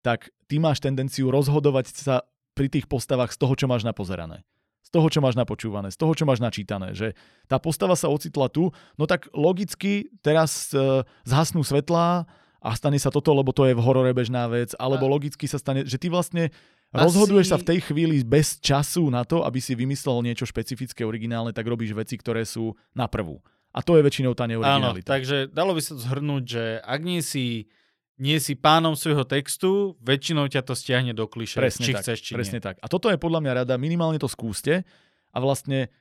tak 0.02 0.30
ty 0.50 0.58
máš 0.58 0.82
tendenciu 0.82 1.30
rozhodovať 1.30 1.94
sa 1.94 2.26
pri 2.54 2.70
tých 2.70 2.86
postavách 2.90 3.34
z 3.34 3.38
toho, 3.38 3.54
čo 3.54 3.66
máš 3.66 3.82
napozerané 3.82 4.46
z 4.86 4.88
toho, 4.94 5.10
čo 5.10 5.18
máš 5.18 5.34
napočúvané, 5.34 5.90
z 5.90 5.98
toho, 5.98 6.14
čo 6.14 6.22
máš 6.22 6.38
načítané, 6.38 6.94
že 6.94 7.18
tá 7.50 7.58
postava 7.58 7.98
sa 7.98 8.06
ocitla 8.06 8.46
tu, 8.46 8.70
no 8.94 9.04
tak 9.10 9.26
logicky 9.34 10.14
teraz 10.22 10.70
e, 10.70 11.02
zhasnú 11.26 11.66
svetlá 11.66 12.22
a 12.62 12.70
stane 12.78 12.94
sa 13.02 13.10
toto, 13.10 13.34
lebo 13.34 13.50
to 13.50 13.66
je 13.66 13.74
v 13.74 13.82
horore 13.82 14.14
bežná 14.14 14.46
vec, 14.46 14.78
alebo 14.78 15.10
a... 15.10 15.12
logicky 15.18 15.50
sa 15.50 15.58
stane, 15.58 15.82
že 15.82 15.98
ty 15.98 16.06
vlastne 16.06 16.54
asi... 16.94 17.02
rozhoduješ 17.02 17.50
sa 17.50 17.58
v 17.58 17.66
tej 17.66 17.78
chvíli 17.82 18.22
bez 18.22 18.62
času 18.62 19.10
na 19.10 19.26
to, 19.26 19.42
aby 19.42 19.58
si 19.58 19.74
vymyslel 19.74 20.22
niečo 20.22 20.46
špecifické, 20.46 21.02
originálne, 21.02 21.50
tak 21.50 21.66
robíš 21.66 21.90
veci, 21.90 22.14
ktoré 22.14 22.46
sú 22.46 22.78
na 22.94 23.10
prvú. 23.10 23.42
A 23.74 23.82
to 23.82 23.98
je 23.98 24.06
väčšinou 24.06 24.38
tá 24.38 24.46
neoriginalita. 24.46 25.04
Áno, 25.04 25.12
takže 25.18 25.50
dalo 25.50 25.74
by 25.74 25.82
sa 25.82 25.98
to 25.98 26.00
zhrnúť, 26.00 26.44
že 26.46 26.64
ak 26.80 27.00
nie 27.02 27.20
si 27.20 27.68
nie 28.16 28.40
si 28.40 28.56
pánom 28.56 28.96
svojho 28.96 29.28
textu, 29.28 29.92
väčšinou 30.00 30.48
ťa 30.48 30.64
to 30.64 30.72
stiahne 30.72 31.12
do 31.12 31.28
kliše, 31.28 31.60
presne 31.60 31.84
či 31.84 31.92
tak, 31.92 32.02
chceš, 32.02 32.18
či 32.24 32.32
presne 32.32 32.58
nie. 32.60 32.64
tak. 32.64 32.80
A 32.80 32.86
toto 32.88 33.12
je 33.12 33.20
podľa 33.20 33.44
mňa 33.44 33.52
rada, 33.64 33.74
minimálne 33.76 34.16
to 34.16 34.28
skúste 34.28 34.82
a 35.32 35.36
vlastne 35.36 35.92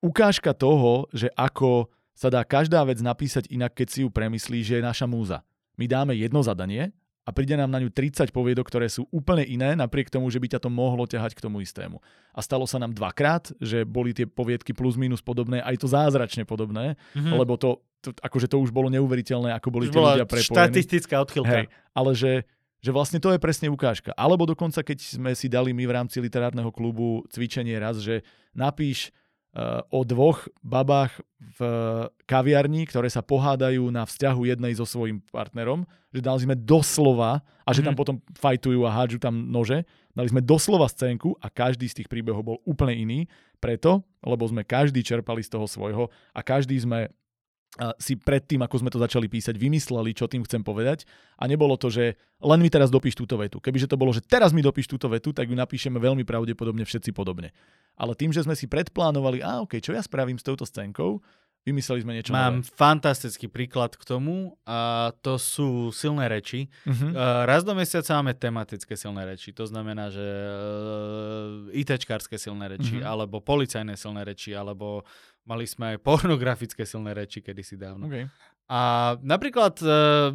ukážka 0.00 0.56
toho, 0.56 1.04
že 1.12 1.28
ako 1.36 1.92
sa 2.16 2.32
dá 2.32 2.40
každá 2.46 2.80
vec 2.88 3.02
napísať 3.04 3.50
inak, 3.52 3.76
keď 3.76 3.88
si 3.92 3.98
ju 4.06 4.08
premyslí, 4.08 4.64
že 4.64 4.80
je 4.80 4.84
naša 4.84 5.04
múza. 5.04 5.44
My 5.76 5.84
dáme 5.84 6.16
jedno 6.16 6.40
zadanie 6.40 6.94
a 7.24 7.30
príde 7.32 7.56
nám 7.56 7.72
na 7.72 7.80
ňu 7.80 7.88
30 7.88 8.28
poviedok, 8.28 8.68
ktoré 8.68 8.92
sú 8.92 9.08
úplne 9.08 9.48
iné, 9.48 9.72
napriek 9.72 10.12
tomu, 10.12 10.28
že 10.28 10.36
by 10.36 10.56
ťa 10.56 10.60
to 10.60 10.68
mohlo 10.68 11.08
ťahať 11.08 11.32
k 11.32 11.40
tomu 11.40 11.64
istému. 11.64 11.96
A 12.36 12.40
stalo 12.44 12.68
sa 12.68 12.76
nám 12.76 12.92
dvakrát, 12.92 13.48
že 13.64 13.88
boli 13.88 14.12
tie 14.12 14.28
poviedky 14.28 14.76
plus 14.76 15.00
minus 15.00 15.24
podobné, 15.24 15.64
aj 15.64 15.80
to 15.80 15.88
zázračne 15.88 16.44
podobné, 16.44 17.00
mm-hmm. 17.16 17.32
lebo 17.32 17.56
to, 17.56 17.80
to, 18.04 18.12
akože 18.20 18.52
to 18.52 18.60
už 18.60 18.68
bolo 18.68 18.92
neuveriteľné, 18.92 19.56
ako 19.56 19.68
boli 19.72 19.88
tie 19.88 19.96
ľudia 19.96 20.28
prepojení. 20.28 20.52
štatistická 20.52 21.16
odchylka. 21.24 21.56
Hej, 21.64 21.66
ale 21.96 22.10
že, 22.12 22.32
že 22.84 22.90
vlastne 22.92 23.16
to 23.24 23.32
je 23.32 23.40
presne 23.40 23.72
ukážka. 23.72 24.12
Alebo 24.12 24.44
dokonca, 24.44 24.84
keď 24.84 24.98
sme 25.00 25.32
si 25.32 25.48
dali 25.48 25.72
my 25.72 25.88
v 25.88 25.96
rámci 25.96 26.20
literárneho 26.20 26.68
klubu 26.68 27.24
cvičenie 27.32 27.80
raz, 27.80 28.04
že 28.04 28.20
napíš 28.52 29.08
o 29.94 30.00
dvoch 30.02 30.50
babách 30.66 31.22
v 31.38 31.60
kaviarni, 32.26 32.90
ktoré 32.90 33.06
sa 33.06 33.22
pohádajú 33.22 33.86
na 33.94 34.02
vzťahu 34.02 34.50
jednej 34.50 34.74
so 34.74 34.82
svojím 34.82 35.22
partnerom, 35.30 35.86
že 36.10 36.18
dali 36.18 36.42
sme 36.42 36.58
doslova, 36.58 37.38
a 37.62 37.70
že 37.70 37.86
tam 37.86 37.94
mhm. 37.94 38.00
potom 38.02 38.16
fajtujú 38.34 38.82
a 38.82 38.90
hádžu 38.90 39.22
tam 39.22 39.46
nože, 39.48 39.86
dali 40.10 40.28
sme 40.28 40.42
doslova 40.42 40.90
scénku 40.90 41.38
a 41.38 41.46
každý 41.46 41.86
z 41.86 42.02
tých 42.02 42.10
príbehov 42.10 42.42
bol 42.42 42.58
úplne 42.66 42.98
iný, 42.98 43.20
preto, 43.62 44.04
lebo 44.20 44.44
sme 44.44 44.60
každý 44.66 45.00
čerpali 45.00 45.40
z 45.40 45.54
toho 45.54 45.64
svojho 45.64 46.12
a 46.36 46.40
každý 46.44 46.76
sme 46.76 47.08
si 47.98 48.14
predtým, 48.14 48.62
ako 48.62 48.86
sme 48.86 48.90
to 48.94 49.02
začali 49.02 49.26
písať, 49.26 49.58
vymysleli, 49.58 50.14
čo 50.14 50.30
tým 50.30 50.46
chcem 50.46 50.62
povedať. 50.62 51.02
A 51.42 51.50
nebolo 51.50 51.74
to, 51.74 51.90
že 51.90 52.14
len 52.38 52.62
mi 52.62 52.70
teraz 52.70 52.86
dopíš 52.86 53.18
túto 53.18 53.34
vetu. 53.34 53.58
Kebyže 53.58 53.90
to 53.90 53.98
bolo, 53.98 54.14
že 54.14 54.22
teraz 54.22 54.54
mi 54.54 54.62
dopíš 54.62 54.86
túto 54.86 55.10
vetu, 55.10 55.34
tak 55.34 55.50
ju 55.50 55.56
napíšeme 55.58 55.98
veľmi 55.98 56.22
pravdepodobne 56.22 56.86
všetci 56.86 57.10
podobne. 57.10 57.50
Ale 57.98 58.14
tým, 58.14 58.30
že 58.30 58.46
sme 58.46 58.54
si 58.54 58.70
predplánovali, 58.70 59.42
a 59.42 59.66
OK, 59.66 59.82
čo 59.82 59.90
ja 59.90 60.02
spravím 60.06 60.38
s 60.38 60.46
touto 60.46 60.62
scénkou, 60.62 61.18
vymysleli 61.64 62.04
sme 62.04 62.12
niečo 62.12 62.36
Mám 62.36 62.60
nové. 62.60 62.68
fantastický 62.76 63.48
príklad 63.48 63.96
k 63.96 64.04
tomu 64.04 64.52
a 64.68 65.10
to 65.24 65.40
sú 65.40 65.88
silné 65.96 66.28
reči. 66.28 66.68
Uh-huh. 66.84 67.16
Raz 67.48 67.64
do 67.64 67.72
mesiaca 67.72 68.20
máme 68.20 68.36
tematické 68.36 68.92
silné 69.00 69.24
reči. 69.24 69.56
To 69.56 69.64
znamená, 69.64 70.12
že 70.12 70.20
uh, 70.20 71.72
ITčkárske 71.72 72.36
silné 72.36 72.76
reči, 72.76 73.00
uh-huh. 73.00 73.08
alebo 73.08 73.40
policajné 73.40 73.96
silné 73.96 74.28
reči, 74.28 74.52
alebo 74.52 75.08
Mali 75.44 75.68
sme 75.68 75.96
aj 75.96 75.98
pornografické 76.00 76.88
silné 76.88 77.12
reči 77.12 77.44
kedysi 77.44 77.76
dávno. 77.76 78.08
Okay. 78.08 78.28
A 78.68 79.14
napríklad 79.20 79.76
uh, 79.84 80.32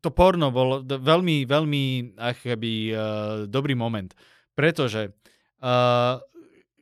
to 0.00 0.08
porno 0.12 0.52
bol 0.52 0.84
veľmi, 0.84 1.48
veľmi 1.48 1.84
akoby, 2.20 2.74
uh, 2.92 3.00
dobrý 3.48 3.72
moment, 3.72 4.12
pretože 4.52 5.12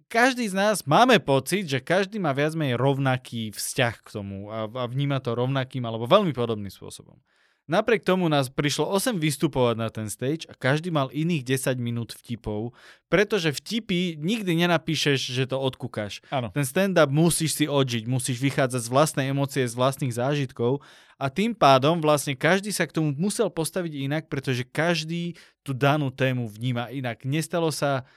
každý 0.09 0.47
z 0.49 0.55
nás 0.55 0.87
máme 0.87 1.21
pocit, 1.21 1.69
že 1.69 1.85
každý 1.85 2.23
má 2.23 2.31
viac 2.31 2.55
menej 2.55 2.81
rovnaký 2.81 3.53
vzťah 3.53 3.95
k 4.03 4.09
tomu 4.09 4.49
a, 4.49 4.71
a 4.71 4.85
vníma 4.89 5.21
to 5.21 5.37
rovnakým 5.37 5.85
alebo 5.85 6.09
veľmi 6.09 6.33
podobným 6.33 6.73
spôsobom. 6.73 7.19
Napriek 7.69 8.01
tomu 8.01 8.33
nás 8.33 8.49
prišlo 8.49 8.89
8 8.89 9.21
vystupovať 9.21 9.77
na 9.77 9.93
ten 9.93 10.09
stage 10.09 10.49
a 10.49 10.57
každý 10.57 10.89
mal 10.89 11.13
iných 11.13 11.45
10 11.45 11.77
minút 11.77 12.17
vtipov, 12.17 12.73
pretože 13.13 13.53
vtipy 13.53 14.17
nikdy 14.17 14.65
nenapíšeš, 14.65 15.21
že 15.37 15.45
to 15.45 15.61
odkúkaš. 15.61 16.25
Áno. 16.33 16.49
Ten 16.49 16.65
stand-up 16.65 17.13
musíš 17.13 17.61
si 17.61 17.69
odžiť, 17.69 18.09
musíš 18.09 18.41
vychádzať 18.41 18.81
z 18.81 18.89
vlastnej 18.89 19.27
emócie, 19.29 19.69
z 19.69 19.77
vlastných 19.77 20.17
zážitkov 20.17 20.81
a 21.21 21.29
tým 21.29 21.53
pádom 21.53 22.01
vlastne 22.01 22.33
každý 22.33 22.73
sa 22.73 22.89
k 22.89 22.97
tomu 22.97 23.13
musel 23.13 23.53
postaviť 23.53 23.93
inak, 24.01 24.33
pretože 24.33 24.65
každý 24.65 25.37
tú 25.61 25.77
danú 25.77 26.09
tému 26.09 26.49
vníma 26.49 26.89
inak. 26.89 27.21
Nestalo 27.29 27.69
sa 27.69 28.09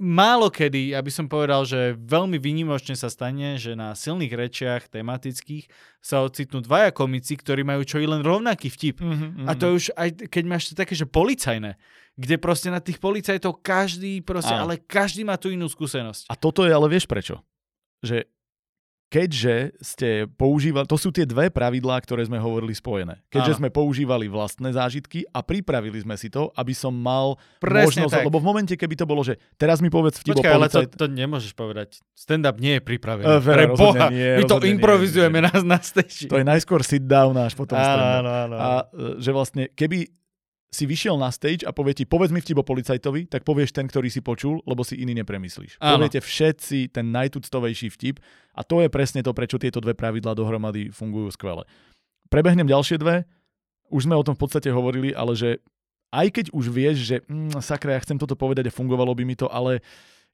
málo 0.00 0.48
kedy, 0.48 0.96
aby 0.96 1.10
som 1.12 1.28
povedal, 1.28 1.68
že 1.68 1.92
veľmi 2.00 2.40
výnimočne 2.40 2.96
sa 2.96 3.12
stane, 3.12 3.60
že 3.60 3.76
na 3.76 3.92
silných 3.92 4.32
rečiach 4.32 4.88
tematických 4.88 5.68
sa 6.00 6.24
ocitnú 6.24 6.64
dvaja 6.64 6.96
komici, 6.96 7.36
ktorí 7.36 7.60
majú 7.60 7.84
čo 7.84 8.00
i 8.00 8.08
len 8.08 8.24
rovnaký 8.24 8.72
vtip. 8.72 9.04
Mm-hmm. 9.04 9.44
A 9.44 9.52
to 9.52 9.76
už 9.76 9.92
aj 9.92 10.32
keď 10.32 10.44
máš 10.48 10.72
také, 10.72 10.96
že 10.96 11.04
policajné, 11.04 11.76
kde 12.16 12.36
proste 12.40 12.72
na 12.72 12.80
tých 12.80 12.96
policajtov 12.96 13.60
každý 13.60 14.24
proste, 14.24 14.56
ale 14.56 14.80
každý 14.80 15.28
má 15.28 15.36
tú 15.36 15.52
inú 15.52 15.68
skúsenosť. 15.68 16.32
A 16.32 16.34
toto 16.34 16.64
je 16.64 16.72
ale 16.72 16.88
vieš 16.88 17.04
prečo? 17.04 17.44
Že 18.00 18.24
keďže 19.08 19.72
ste 19.80 20.08
používali, 20.36 20.84
to 20.84 21.00
sú 21.00 21.08
tie 21.08 21.24
dve 21.24 21.48
pravidlá, 21.48 21.96
ktoré 22.04 22.28
sme 22.28 22.36
hovorili 22.36 22.76
spojené. 22.76 23.24
Keďže 23.32 23.52
Áno. 23.56 23.60
sme 23.64 23.68
používali 23.72 24.28
vlastné 24.28 24.68
zážitky 24.76 25.24
a 25.32 25.40
pripravili 25.40 25.96
sme 26.04 26.14
si 26.20 26.28
to, 26.28 26.52
aby 26.52 26.76
som 26.76 26.92
mal 26.92 27.40
Presne 27.56 28.04
možnosť, 28.04 28.14
tak. 28.20 28.26
lebo 28.28 28.38
v 28.38 28.46
momente, 28.46 28.74
keby 28.76 28.94
to 29.00 29.08
bolo, 29.08 29.24
že 29.24 29.40
teraz 29.56 29.80
mi 29.80 29.88
povedz 29.88 30.20
vtip 30.20 30.36
Počkaj, 30.36 30.52
ale 30.52 30.68
to, 30.68 30.84
to 30.84 31.08
nemôžeš 31.08 31.56
povedať. 31.56 32.04
Stand-up 32.12 32.60
nie 32.60 32.76
je 32.78 32.82
pripravený. 32.84 33.24
Uh, 33.24 33.40
Pre 33.40 33.66
Boha, 33.72 34.12
nie, 34.12 34.38
my 34.38 34.44
to 34.44 34.60
improvizujeme 34.68 35.40
nie, 35.40 35.48
nie. 35.48 35.56
na, 35.64 35.76
na 35.76 35.78
stage. 35.80 36.28
To 36.28 36.36
je 36.36 36.44
najskôr 36.44 36.84
sit 36.84 37.08
down 37.08 37.32
až 37.40 37.56
potom 37.56 37.80
áno, 37.80 38.04
áno, 38.20 38.30
áno. 38.30 38.56
A 38.60 38.70
e, 38.92 39.24
že 39.24 39.32
vlastne, 39.32 39.72
keby 39.72 40.17
si 40.68 40.84
vyšiel 40.84 41.16
na 41.16 41.32
stage 41.32 41.64
a 41.64 41.72
povie 41.72 41.96
ti, 41.96 42.04
povedz 42.04 42.28
mi 42.28 42.44
vtip 42.44 42.60
o 42.60 42.64
policajtovi, 42.64 43.32
tak 43.32 43.40
povieš 43.48 43.72
ten, 43.72 43.88
ktorý 43.88 44.12
si 44.12 44.20
počul, 44.20 44.60
lebo 44.68 44.84
si 44.84 45.00
iný 45.00 45.16
nepremyslíš. 45.24 45.80
Áno. 45.80 46.04
Poviete 46.04 46.20
všetci 46.20 46.92
ten 46.92 47.08
najtuctovejší 47.08 47.88
vtip 47.88 48.20
a 48.52 48.60
to 48.60 48.84
je 48.84 48.92
presne 48.92 49.24
to, 49.24 49.32
prečo 49.32 49.56
tieto 49.56 49.80
dve 49.80 49.96
pravidlá 49.96 50.36
dohromady 50.36 50.92
fungujú 50.92 51.32
skvele. 51.32 51.64
Prebehnem 52.28 52.68
ďalšie 52.68 53.00
dve, 53.00 53.24
už 53.88 54.04
sme 54.04 54.20
o 54.20 54.24
tom 54.24 54.36
v 54.36 54.44
podstate 54.44 54.68
hovorili, 54.68 55.16
ale 55.16 55.32
že 55.32 55.64
aj 56.12 56.26
keď 56.36 56.46
už 56.52 56.64
vieš, 56.68 56.96
že 57.04 57.16
mm, 57.24 57.64
sakra, 57.64 57.96
ja 57.96 58.04
chcem 58.04 58.20
toto 58.20 58.36
povedať 58.36 58.68
a 58.68 58.76
fungovalo 58.76 59.16
by 59.16 59.24
mi 59.24 59.36
to, 59.40 59.48
ale 59.48 59.80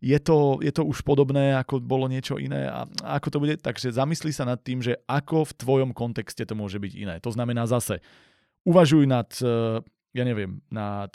je 0.03 0.19
to, 0.19 0.59
je 0.59 0.75
to 0.75 0.83
už 0.83 1.07
podobné, 1.07 1.55
ako 1.55 1.79
bolo 1.79 2.11
niečo 2.11 2.37
iné 2.43 2.67
a 2.67 2.85
ako 3.07 3.29
to 3.31 3.39
bude, 3.39 3.55
takže 3.63 3.95
zamyslí 3.95 4.35
sa 4.35 4.43
nad 4.43 4.59
tým, 4.59 4.83
že 4.83 4.99
ako 5.07 5.47
v 5.47 5.57
tvojom 5.63 5.91
kontexte 5.95 6.43
to 6.43 6.59
môže 6.59 6.83
byť 6.83 6.93
iné. 6.99 7.15
To 7.23 7.31
znamená 7.31 7.71
zase, 7.71 8.03
uvažuj 8.67 9.07
nad 9.07 9.31
ja 10.15 10.23
neviem, 10.23 10.63
na, 10.71 11.11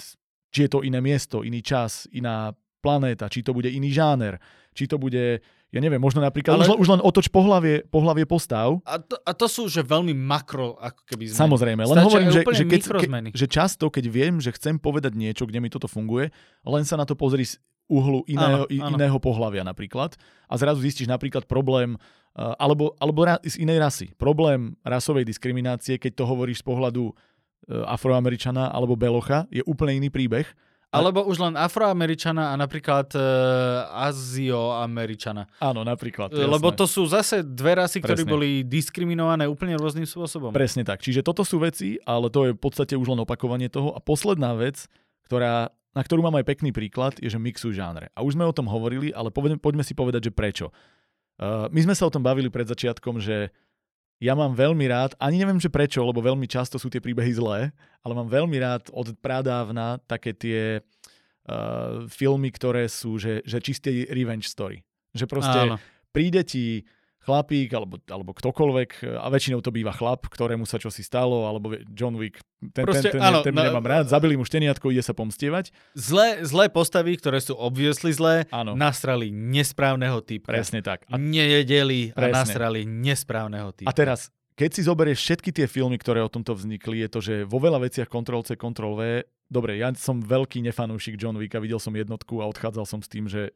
či 0.51 0.67
je 0.67 0.69
to 0.69 0.83
iné 0.83 0.99
miesto, 0.99 1.41
iný 1.41 1.63
čas, 1.63 2.05
iná 2.11 2.51
planéta, 2.83 3.31
či 3.31 3.43
to 3.43 3.55
bude 3.55 3.67
iný 3.71 3.91
žáner, 3.91 4.39
či 4.71 4.87
to 4.87 4.95
bude, 4.95 5.43
ja 5.71 5.79
neviem, 5.79 5.99
možno 5.99 6.23
napríklad, 6.23 6.59
Ale... 6.59 6.63
už, 6.63 6.69
len, 6.71 6.79
už 6.79 6.89
len 6.97 7.01
otoč 7.03 7.27
pohlavie, 7.27 7.83
pohlavie 7.87 8.23
postav. 8.23 8.79
A 8.87 8.99
to, 8.99 9.15
a 9.19 9.31
to 9.35 9.47
sú 9.51 9.67
že 9.67 9.83
veľmi 9.83 10.15
makro, 10.15 10.79
ako 10.79 11.01
keby 11.07 11.27
zmeny. 11.27 11.39
Samozrejme, 11.43 11.81
len 11.83 11.95
Stačia 11.95 12.07
hovorím, 12.07 12.29
že, 12.31 12.41
že, 12.43 12.65
keď, 12.67 12.81
ke, 12.87 13.07
že 13.35 13.47
často, 13.47 13.85
keď 13.91 14.05
viem, 14.07 14.39
že 14.39 14.55
chcem 14.55 14.79
povedať 14.79 15.15
niečo, 15.15 15.43
kde 15.43 15.59
mi 15.59 15.67
toto 15.71 15.91
funguje, 15.91 16.31
len 16.63 16.83
sa 16.87 16.95
na 16.95 17.03
to 17.03 17.19
pozri 17.19 17.43
z 17.43 17.59
uhlu 17.89 18.21
iného, 18.29 18.69
áno, 18.69 18.85
áno. 18.85 18.95
iného 18.95 19.17
pohlavia 19.17 19.65
napríklad 19.65 20.13
a 20.45 20.53
zrazu 20.61 20.85
zistíš 20.85 21.09
napríklad 21.09 21.49
problém 21.49 21.97
uh, 22.37 22.53
alebo, 22.61 22.93
alebo 23.01 23.25
ra, 23.25 23.41
z 23.41 23.57
inej 23.57 23.81
rasy. 23.81 24.07
Problém 24.13 24.77
rasovej 24.85 25.25
diskriminácie, 25.25 25.97
keď 25.97 26.21
to 26.21 26.23
hovoríš 26.29 26.61
z 26.61 26.65
pohľadu 26.69 27.17
afroameričana 27.67 28.71
alebo 28.71 28.95
belocha, 28.95 29.49
je 29.51 29.65
úplne 29.65 29.99
iný 29.99 30.09
príbeh 30.13 30.47
alebo 30.89 31.21
už 31.29 31.37
len 31.37 31.53
afroameričana 31.53 32.49
a 32.49 32.55
napríklad 32.57 33.13
uh, 33.13 33.21
azioameričana. 34.09 35.45
Áno, 35.61 35.85
napríklad. 35.85 36.33
Jasné. 36.33 36.49
Lebo 36.49 36.73
to 36.73 36.89
sú 36.89 37.05
zase 37.05 37.45
dve 37.45 37.77
rasy, 37.77 38.01
ktoré 38.01 38.25
boli 38.25 38.65
diskriminované 38.65 39.45
úplne 39.45 39.77
rôznym 39.77 40.09
spôsobom. 40.09 40.49
Presne 40.49 40.81
tak. 40.81 41.05
Čiže 41.05 41.21
toto 41.21 41.45
sú 41.45 41.61
veci, 41.61 42.01
ale 42.09 42.33
to 42.33 42.49
je 42.49 42.51
v 42.57 42.61
podstate 42.61 42.97
už 42.97 43.13
len 43.13 43.21
opakovanie 43.21 43.69
toho. 43.69 43.93
A 43.93 44.01
posledná 44.01 44.57
vec, 44.57 44.89
ktorá, 45.29 45.69
na 45.93 46.01
ktorú 46.01 46.25
mám 46.25 46.41
aj 46.41 46.49
pekný 46.49 46.73
príklad, 46.73 47.21
je, 47.21 47.29
že 47.29 47.37
mixujú 47.37 47.69
žánre. 47.69 48.09
A 48.17 48.25
už 48.25 48.33
sme 48.33 48.49
o 48.49 48.55
tom 48.55 48.65
hovorili, 48.65 49.13
ale 49.13 49.29
poďme, 49.29 49.61
poďme 49.61 49.85
si 49.85 49.93
povedať, 49.93 50.29
že 50.29 50.31
prečo. 50.33 50.73
Uh, 51.37 51.69
my 51.69 51.85
sme 51.85 51.93
sa 51.93 52.09
o 52.09 52.13
tom 52.13 52.25
bavili 52.25 52.49
pred 52.49 52.65
začiatkom, 52.65 53.21
že 53.21 53.53
ja 54.19 54.35
mám 54.35 54.51
veľmi 54.51 54.83
rád, 54.91 55.15
ani 55.15 55.39
neviem, 55.39 55.63
že 55.63 55.71
prečo, 55.71 56.03
lebo 56.03 56.19
veľmi 56.19 56.43
často 56.43 56.75
sú 56.75 56.91
tie 56.91 56.99
príbehy 56.99 57.39
zlé, 57.39 57.71
ale 58.03 58.13
mám 58.13 58.27
veľmi 58.27 58.57
rád 58.59 58.91
od 58.91 59.15
pradávna 59.15 59.95
také 60.03 60.35
tie 60.35 60.83
uh, 60.83 62.03
filmy, 62.11 62.51
ktoré 62.51 62.91
sú, 62.91 63.15
že, 63.15 63.39
že 63.47 63.63
čistý 63.63 64.03
revenge 64.11 64.51
story. 64.51 64.83
Že 65.15 65.25
proste 65.25 65.59
Áno. 65.71 65.75
príde 66.11 66.43
ti 66.43 66.83
chlapík 67.29 67.69
alebo, 67.77 68.01
alebo 68.09 68.33
ktokoľvek, 68.33 69.21
a 69.21 69.29
väčšinou 69.29 69.61
to 69.61 69.69
býva 69.69 69.93
chlap, 69.93 70.25
ktorému 70.25 70.65
sa 70.65 70.81
čosi 70.81 71.05
stalo, 71.05 71.45
alebo 71.45 71.77
John 71.93 72.17
Wick, 72.17 72.41
ten, 72.73 72.89
Proste, 72.89 73.13
ten, 73.13 73.21
ten, 73.21 73.21
áno, 73.21 73.39
ten 73.45 73.53
no, 73.53 73.61
nemám 73.61 73.85
rád, 73.85 74.09
zabili 74.09 74.33
mu 74.33 74.43
šteniatko, 74.43 74.89
ide 74.89 75.05
sa 75.05 75.13
pomstievať. 75.13 75.69
Zlé, 75.93 76.41
zlé 76.41 76.73
postavy, 76.73 77.13
ktoré 77.15 77.37
sú 77.37 77.53
obviesli 77.53 78.09
zlé, 78.09 78.49
áno. 78.49 78.73
nastrali 78.73 79.29
nesprávneho 79.29 80.25
typu. 80.25 80.49
Presne 80.49 80.81
tak. 80.81 81.05
A... 81.07 81.21
Nejedeli 81.21 82.11
a 82.17 82.33
nastrali 82.33 82.83
nesprávneho 82.83 83.71
typu. 83.71 83.87
A 83.87 83.93
teraz, 83.93 84.33
keď 84.57 84.69
si 84.75 84.81
zoberieš 84.83 85.23
všetky 85.23 85.53
tie 85.53 85.69
filmy, 85.69 85.95
ktoré 85.95 86.19
o 86.19 86.27
tomto 86.27 86.57
vznikli, 86.57 87.05
je 87.05 87.09
to, 87.13 87.19
že 87.21 87.33
vo 87.45 87.61
veľa 87.61 87.79
veciach 87.85 88.09
Ctrl 88.11 88.43
C, 88.43 88.59
Ctrl 88.59 88.93
V, 88.97 89.01
dobre, 89.47 89.79
ja 89.79 89.87
som 89.95 90.19
veľký 90.19 90.59
nefanúšik 90.65 91.15
John 91.15 91.39
Wicka, 91.39 91.63
videl 91.63 91.79
som 91.79 91.95
jednotku 91.95 92.43
a 92.43 92.49
odchádzal 92.51 92.83
som 92.83 92.99
s 92.99 93.07
tým, 93.07 93.31
že 93.31 93.55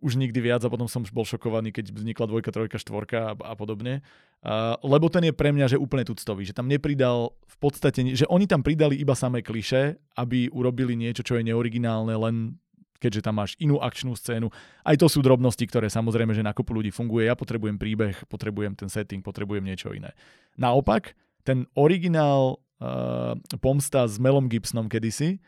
už 0.00 0.18
nikdy 0.18 0.40
viac 0.40 0.62
a 0.64 0.72
potom 0.72 0.88
som 0.90 1.04
bol 1.12 1.26
šokovaný, 1.26 1.70
keď 1.70 1.94
vznikla 1.94 2.26
dvojka, 2.26 2.50
trojka, 2.50 2.76
štvorka 2.80 3.18
a, 3.30 3.32
a 3.34 3.54
podobne. 3.54 4.02
Uh, 4.44 4.76
lebo 4.84 5.08
ten 5.08 5.24
je 5.24 5.32
pre 5.32 5.50
mňa, 5.54 5.74
že 5.74 5.80
úplne 5.80 6.04
tuctový, 6.04 6.44
že 6.44 6.56
tam 6.56 6.68
nepridal 6.68 7.32
v 7.46 7.56
podstate, 7.60 8.04
že 8.12 8.28
oni 8.28 8.44
tam 8.44 8.60
pridali 8.60 8.98
iba 9.00 9.16
samé 9.16 9.40
kliše, 9.40 9.96
aby 10.18 10.52
urobili 10.52 10.98
niečo, 10.98 11.24
čo 11.24 11.40
je 11.40 11.46
neoriginálne, 11.46 12.12
len 12.12 12.56
keďže 13.00 13.24
tam 13.24 13.36
máš 13.36 13.52
inú 13.60 13.76
akčnú 13.80 14.16
scénu. 14.16 14.48
Aj 14.80 14.96
to 14.96 15.06
sú 15.12 15.20
drobnosti, 15.20 15.60
ktoré 15.68 15.92
samozrejme, 15.92 16.32
že 16.32 16.40
na 16.40 16.56
kopu 16.56 16.72
ľudí 16.72 16.88
funguje. 16.88 17.28
Ja 17.28 17.36
potrebujem 17.36 17.76
príbeh, 17.76 18.16
potrebujem 18.32 18.72
ten 18.72 18.88
setting, 18.88 19.20
potrebujem 19.20 19.60
niečo 19.60 19.92
iné. 19.92 20.16
Naopak, 20.56 21.12
ten 21.44 21.68
originál 21.76 22.56
uh, 22.80 23.36
pomsta 23.60 24.08
s 24.08 24.16
Melom 24.16 24.48
Gibsonom 24.48 24.88
kedysi 24.88 25.44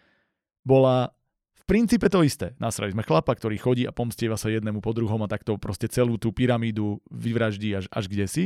bola 0.67 1.17
princípe 1.67 2.07
to 2.07 2.23
isté. 2.23 2.55
Nasrali 2.63 2.95
sme 2.95 3.05
chlapa, 3.05 3.35
ktorý 3.35 3.59
chodí 3.59 3.83
a 3.85 3.93
pomstieva 3.93 4.39
sa 4.39 4.49
jednému 4.49 4.79
po 4.81 4.95
druhom 4.95 5.21
a 5.21 5.29
takto 5.31 5.59
proste 5.59 5.91
celú 5.91 6.17
tú 6.17 6.31
pyramídu 6.31 7.03
vyvraždí 7.11 7.75
až, 7.77 7.85
až 7.91 8.05
kde 8.07 8.27
si. 8.31 8.45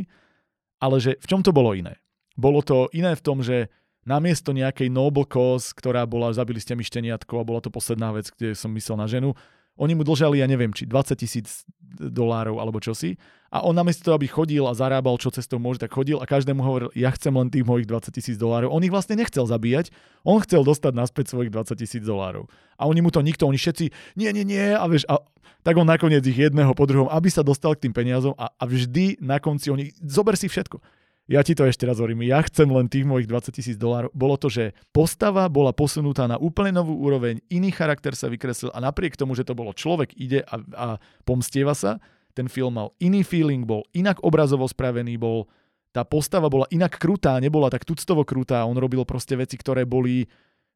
Ale 0.81 0.97
že 0.99 1.21
v 1.21 1.27
čom 1.29 1.41
to 1.45 1.53
bolo 1.53 1.77
iné? 1.77 2.01
Bolo 2.35 2.65
to 2.65 2.89
iné 2.97 3.13
v 3.13 3.23
tom, 3.23 3.45
že 3.45 3.69
namiesto 4.09 4.57
nejakej 4.57 4.89
noble 4.89 5.29
cause, 5.29 5.77
ktorá 5.77 6.09
bola, 6.09 6.33
zabili 6.33 6.59
ste 6.59 6.73
mi 6.73 6.81
šteniatko 6.81 7.37
a 7.37 7.47
bola 7.47 7.61
to 7.61 7.69
posledná 7.69 8.17
vec, 8.17 8.33
kde 8.33 8.57
som 8.57 8.73
myslel 8.73 8.97
na 8.97 9.05
ženu, 9.05 9.37
oni 9.79 9.93
mu 9.95 10.03
dlžali, 10.03 10.43
ja 10.43 10.47
neviem, 10.51 10.75
či 10.75 10.89
20 10.89 11.15
tisíc 11.21 11.65
dolárov 12.01 12.59
alebo 12.59 12.79
čosi. 12.79 13.19
A 13.51 13.67
on 13.67 13.75
namiesto 13.75 14.07
toho, 14.07 14.15
aby 14.15 14.31
chodil 14.31 14.63
a 14.63 14.79
zarábal, 14.79 15.19
čo 15.19 15.35
cestou 15.35 15.59
môže, 15.59 15.83
tak 15.83 15.91
chodil 15.91 16.23
a 16.23 16.29
každému 16.29 16.63
hovoril, 16.63 16.91
ja 16.95 17.11
chcem 17.11 17.35
len 17.35 17.51
tých 17.51 17.67
mojich 17.67 17.91
20 17.91 18.15
tisíc 18.15 18.37
dolárov. 18.39 18.71
On 18.71 18.79
ich 18.79 18.95
vlastne 18.95 19.19
nechcel 19.19 19.43
zabíjať, 19.43 19.91
on 20.23 20.39
chcel 20.39 20.63
dostať 20.63 20.93
naspäť 20.95 21.35
svojich 21.35 21.51
20 21.51 21.75
tisíc 21.75 22.03
dolárov. 22.07 22.47
A 22.79 22.87
oni 22.87 23.03
mu 23.03 23.11
to 23.11 23.19
nikto, 23.27 23.51
oni 23.51 23.59
všetci, 23.59 23.91
nie, 24.15 24.31
nie, 24.31 24.47
nie, 24.47 24.71
a 24.71 24.87
vieš, 24.87 25.03
a 25.11 25.19
tak 25.67 25.75
on 25.75 25.89
nakoniec 25.89 26.23
ich 26.23 26.39
jedného 26.39 26.71
po 26.79 26.87
druhom, 26.87 27.11
aby 27.11 27.27
sa 27.27 27.43
dostal 27.43 27.75
k 27.75 27.91
tým 27.91 27.95
peniazom 27.97 28.39
a, 28.39 28.55
a 28.55 28.65
vždy 28.71 29.19
na 29.19 29.43
konci 29.43 29.75
oni, 29.75 29.91
zober 29.99 30.39
si 30.39 30.47
všetko 30.47 30.79
ja 31.27 31.41
ti 31.45 31.55
to 31.55 31.69
ešte 31.69 31.87
raz 31.87 32.01
hovorím, 32.01 32.27
ja 32.27 32.43
chcem 32.43 32.67
len 32.67 32.91
tých 32.91 33.07
mojich 33.07 33.29
20 33.29 33.55
tisíc 33.55 33.77
dolárov. 33.79 34.11
Bolo 34.17 34.35
to, 34.41 34.51
že 34.51 34.75
postava 34.91 35.47
bola 35.47 35.71
posunutá 35.71 36.27
na 36.27 36.41
úplne 36.41 36.75
novú 36.81 36.99
úroveň, 36.99 37.39
iný 37.53 37.71
charakter 37.71 38.17
sa 38.17 38.27
vykreslil 38.27 38.75
a 38.75 38.83
napriek 38.83 39.15
tomu, 39.15 39.39
že 39.39 39.47
to 39.47 39.55
bolo 39.55 39.71
človek 39.71 40.17
ide 40.19 40.43
a, 40.43 40.57
a 40.75 40.87
pomstieva 41.23 41.77
sa, 41.77 42.03
ten 42.35 42.47
film 42.47 42.79
mal 42.79 42.95
iný 43.03 43.27
feeling, 43.27 43.67
bol 43.67 43.87
inak 43.95 44.23
obrazovo 44.23 44.67
spravený, 44.67 45.19
bol 45.19 45.51
tá 45.91 46.07
postava 46.07 46.47
bola 46.47 46.71
inak 46.71 46.99
krutá, 47.03 47.39
nebola 47.43 47.67
tak 47.67 47.83
tuctovo 47.83 48.23
krutá, 48.23 48.63
on 48.63 48.79
robil 48.79 49.03
proste 49.03 49.35
veci, 49.35 49.59
ktoré 49.59 49.83
boli 49.83 50.31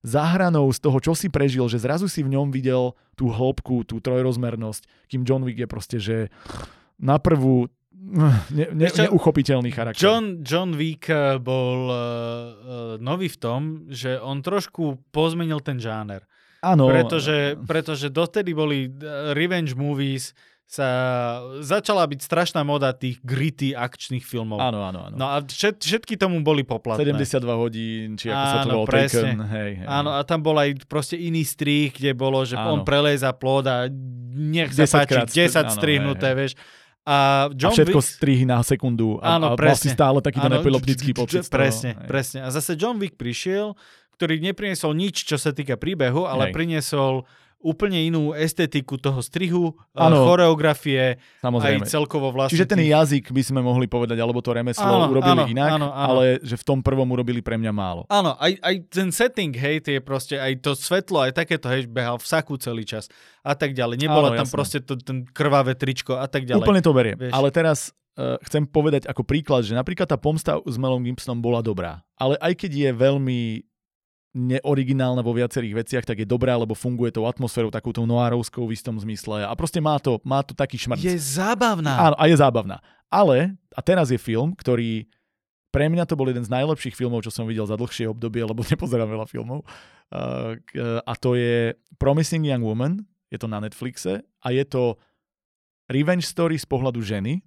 záhranou 0.05 0.68
z 0.74 0.78
toho, 0.84 0.99
čo 1.01 1.12
si 1.16 1.32
prežil, 1.32 1.64
že 1.70 1.80
zrazu 1.80 2.11
si 2.11 2.20
v 2.20 2.34
ňom 2.36 2.53
videl 2.53 2.92
tú 3.16 3.32
hĺbku, 3.32 3.88
tú 3.88 4.03
trojrozmernosť, 4.03 5.09
kým 5.09 5.24
John 5.24 5.47
Wick 5.47 5.64
je 5.64 5.68
proste, 5.70 5.97
že 5.97 6.16
na 7.01 7.16
prvú 7.16 7.70
ne, 8.53 8.67
ne, 8.77 8.89
neuchopiteľný 8.89 9.71
charakter. 9.73 10.01
John, 10.01 10.45
John 10.45 10.77
Wick 10.77 11.09
eh, 11.09 11.41
bol 11.41 11.89
uh, 11.89 11.97
nový 13.01 13.33
v 13.33 13.39
tom, 13.41 13.61
že 13.89 14.21
on 14.21 14.45
trošku 14.45 15.11
pozmenil 15.15 15.65
ten 15.65 15.81
žáner. 15.81 16.25
Áno. 16.65 16.89
Pretože, 16.89 17.61
pretože 17.69 18.09
dotedy 18.09 18.57
boli 18.57 18.89
revenge 19.37 19.77
movies, 19.77 20.33
sa 20.65 20.89
začala 21.61 22.09
byť 22.09 22.21
strašná 22.25 22.65
moda 22.65 22.91
tých 22.97 23.21
gritty 23.21 23.77
akčných 23.77 24.25
filmov. 24.25 24.59
Áno, 24.59 24.81
áno, 24.83 25.13
áno. 25.13 25.15
No 25.15 25.27
a 25.29 25.45
všet, 25.45 25.85
všetky 25.85 26.17
tomu 26.17 26.41
boli 26.41 26.65
poplatné. 26.65 27.05
72 27.05 27.45
hodín, 27.55 28.17
či 28.17 28.33
ako 28.33 28.43
áno, 28.43 28.49
sa 28.51 28.57
to 28.59 28.69
bolo 28.73 28.87
presne. 28.89 29.31
Taken. 29.37 29.41
Hej, 29.45 29.71
hej. 29.85 29.87
Áno, 29.87 30.11
a 30.17 30.21
tam 30.25 30.41
bol 30.41 30.57
aj 30.57 30.89
proste 30.89 31.21
iný 31.21 31.45
strih, 31.45 31.93
kde 31.93 32.17
bolo, 32.17 32.43
že 32.43 32.57
áno. 32.57 32.75
on 32.75 32.79
preleza 32.83 33.31
plod 33.37 33.69
a 33.69 33.87
nech 34.35 34.73
sa 34.75 35.05
páči, 35.05 35.47
10 35.47 35.69
strihnuté, 35.69 36.33
vieš. 36.35 36.59
A, 37.05 37.53
John 37.53 37.73
a 37.73 37.77
všetko 37.77 38.01
Wick... 38.01 38.13
strihy 38.17 38.45
na 38.49 38.65
sekundu 38.65 39.21
a, 39.21 39.37
áno, 39.37 39.53
a 39.53 39.61
vlastne 39.61 39.93
stále 39.93 40.25
taký 40.25 40.41
ten 40.41 40.57
epileptický 40.57 41.13
pocit. 41.13 41.45
Presne, 41.53 42.01
presne. 42.09 42.41
A 42.41 42.49
zase 42.49 42.81
John 42.81 42.97
Wick 42.97 43.21
prišiel, 43.21 43.77
ktorý 44.17 44.41
nepriniesol 44.41 44.97
nič, 44.97 45.29
čo 45.29 45.37
sa 45.37 45.53
týka 45.53 45.77
príbehu, 45.77 46.25
ale 46.25 46.49
Hej. 46.49 46.55
priniesol 46.57 47.29
úplne 47.65 47.97
inú 48.05 48.37
estetiku 48.37 49.01
toho 49.01 49.25
strihu, 49.25 49.73
ano, 49.97 50.29
choreografie, 50.29 51.17
Samozrejme. 51.41 51.89
aj 51.89 51.89
celkovo 51.89 52.29
vlastne. 52.29 52.61
Čiže 52.61 52.69
ten 52.69 52.85
jazyk 52.85 53.33
by 53.33 53.43
sme 53.43 53.61
mohli 53.65 53.89
povedať, 53.89 54.21
alebo 54.21 54.45
to 54.45 54.53
remeslo 54.53 54.85
ano, 54.85 55.09
urobili 55.09 55.41
ano, 55.41 55.45
inak, 55.49 55.71
ano, 55.81 55.89
ano. 55.89 55.97
ale 55.97 56.25
že 56.45 56.61
v 56.61 56.65
tom 56.69 56.79
prvom 56.85 57.09
urobili 57.09 57.41
pre 57.41 57.57
mňa 57.57 57.73
málo. 57.73 58.05
Áno, 58.12 58.37
aj, 58.37 58.61
aj 58.61 58.75
ten 58.93 59.09
setting, 59.09 59.57
hej, 59.57 59.81
tie 59.81 59.97
proste, 60.05 60.37
aj 60.37 60.61
to 60.61 60.77
svetlo, 60.77 61.25
aj 61.25 61.33
takéto, 61.33 61.73
hej, 61.73 61.89
behal 61.89 62.21
v 62.21 62.27
saku 62.29 62.61
celý 62.61 62.85
čas 62.85 63.09
a 63.41 63.57
tak 63.57 63.73
ďalej. 63.73 63.97
Nebola 63.97 64.37
ano, 64.37 64.45
tam 64.45 64.47
jasné. 64.47 64.57
proste 64.61 64.79
to, 64.85 65.01
ten 65.01 65.25
krvavé 65.25 65.73
tričko 65.73 66.21
a 66.21 66.29
tak 66.29 66.45
ďalej. 66.45 66.69
Úplne 66.69 66.83
to 66.85 66.93
beriem, 66.93 67.17
vieš. 67.17 67.33
ale 67.33 67.49
teraz 67.49 67.97
uh, 68.21 68.37
chcem 68.45 68.69
povedať 68.69 69.09
ako 69.09 69.25
príklad, 69.25 69.65
že 69.65 69.73
napríklad 69.73 70.05
tá 70.05 70.21
pomsta 70.21 70.61
s 70.61 70.77
Melom 70.77 71.01
Gibsonom 71.01 71.41
bola 71.41 71.65
dobrá, 71.65 72.05
ale 72.21 72.37
aj 72.45 72.61
keď 72.61 72.71
je 72.77 72.91
veľmi 72.93 73.41
neoriginálna 74.35 75.22
vo 75.22 75.30
viacerých 75.30 75.87
veciach, 75.87 76.05
tak 76.05 76.18
je 76.18 76.26
dobrá, 76.26 76.59
lebo 76.59 76.74
funguje 76.74 77.14
tou 77.14 77.30
atmosférou, 77.30 77.70
takouto 77.70 78.03
noárovskou 78.03 78.66
v 78.66 78.74
istom 78.74 78.99
zmysle 78.99 79.47
a 79.47 79.55
proste 79.55 79.78
má 79.78 79.95
to, 80.03 80.18
má 80.26 80.43
to 80.43 80.59
taký 80.59 80.74
šmrc. 80.74 81.07
Je 81.07 81.14
zábavná. 81.14 82.11
Áno, 82.11 82.16
a 82.18 82.24
je 82.26 82.37
zábavná. 82.37 82.82
Ale, 83.07 83.55
a 83.70 83.80
teraz 83.80 84.11
je 84.11 84.18
film, 84.18 84.59
ktorý 84.59 85.07
pre 85.70 85.87
mňa 85.87 86.07
to 86.07 86.18
bol 86.18 86.26
jeden 86.26 86.43
z 86.43 86.51
najlepších 86.51 86.99
filmov, 86.99 87.22
čo 87.22 87.30
som 87.30 87.47
videl 87.47 87.66
za 87.66 87.78
dlhšie 87.78 88.11
obdobie, 88.11 88.43
lebo 88.43 88.66
nepozerám 88.74 89.07
veľa 89.07 89.26
filmov. 89.30 89.62
Uh, 90.11 90.59
a 91.07 91.12
to 91.14 91.39
je 91.39 91.78
Promising 92.03 92.43
Young 92.43 92.66
Woman, 92.66 93.07
je 93.30 93.39
to 93.39 93.47
na 93.47 93.62
Netflixe 93.62 94.22
a 94.22 94.49
je 94.51 94.62
to 94.66 94.99
revenge 95.91 96.26
story 96.26 96.59
z 96.59 96.66
pohľadu 96.66 97.03
ženy, 97.03 97.43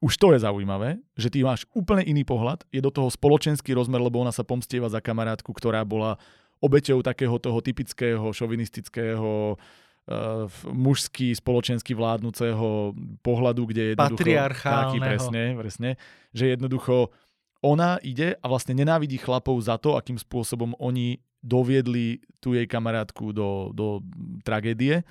už 0.00 0.16
to 0.16 0.32
je 0.32 0.40
zaujímavé, 0.40 0.96
že 1.12 1.28
ty 1.28 1.44
máš 1.44 1.68
úplne 1.76 2.00
iný 2.08 2.24
pohľad, 2.24 2.64
je 2.72 2.80
do 2.80 2.88
toho 2.88 3.12
spoločenský 3.12 3.76
rozmer, 3.76 4.00
lebo 4.00 4.16
ona 4.24 4.32
sa 4.32 4.40
pomstieva 4.40 4.88
za 4.88 5.04
kamarátku, 5.04 5.52
ktorá 5.52 5.84
bola 5.84 6.16
obeťou 6.60 7.04
takého 7.04 7.36
toho 7.36 7.60
typického 7.60 8.32
šovinistického 8.32 9.56
uh, 9.56 10.48
mužský, 10.72 11.36
spoločensky 11.36 11.92
vládnúceho 11.92 12.96
pohľadu, 13.20 13.62
kde 13.68 13.80
je 13.80 13.90
jednoducho... 13.92 14.24
Patriarchálneho. 14.24 14.80
Taký, 14.80 14.98
presne, 15.00 15.42
presne. 15.56 15.90
Že 16.32 16.44
jednoducho 16.56 17.12
ona 17.60 18.00
ide 18.00 18.40
a 18.40 18.44
vlastne 18.48 18.72
nenávidí 18.72 19.20
chlapov 19.20 19.60
za 19.60 19.76
to, 19.76 20.00
akým 20.00 20.16
spôsobom 20.16 20.72
oni 20.80 21.20
doviedli 21.44 22.24
tú 22.40 22.56
jej 22.56 22.64
kamarátku 22.64 23.36
do, 23.36 23.72
do 23.76 24.00
tragédie. 24.44 25.04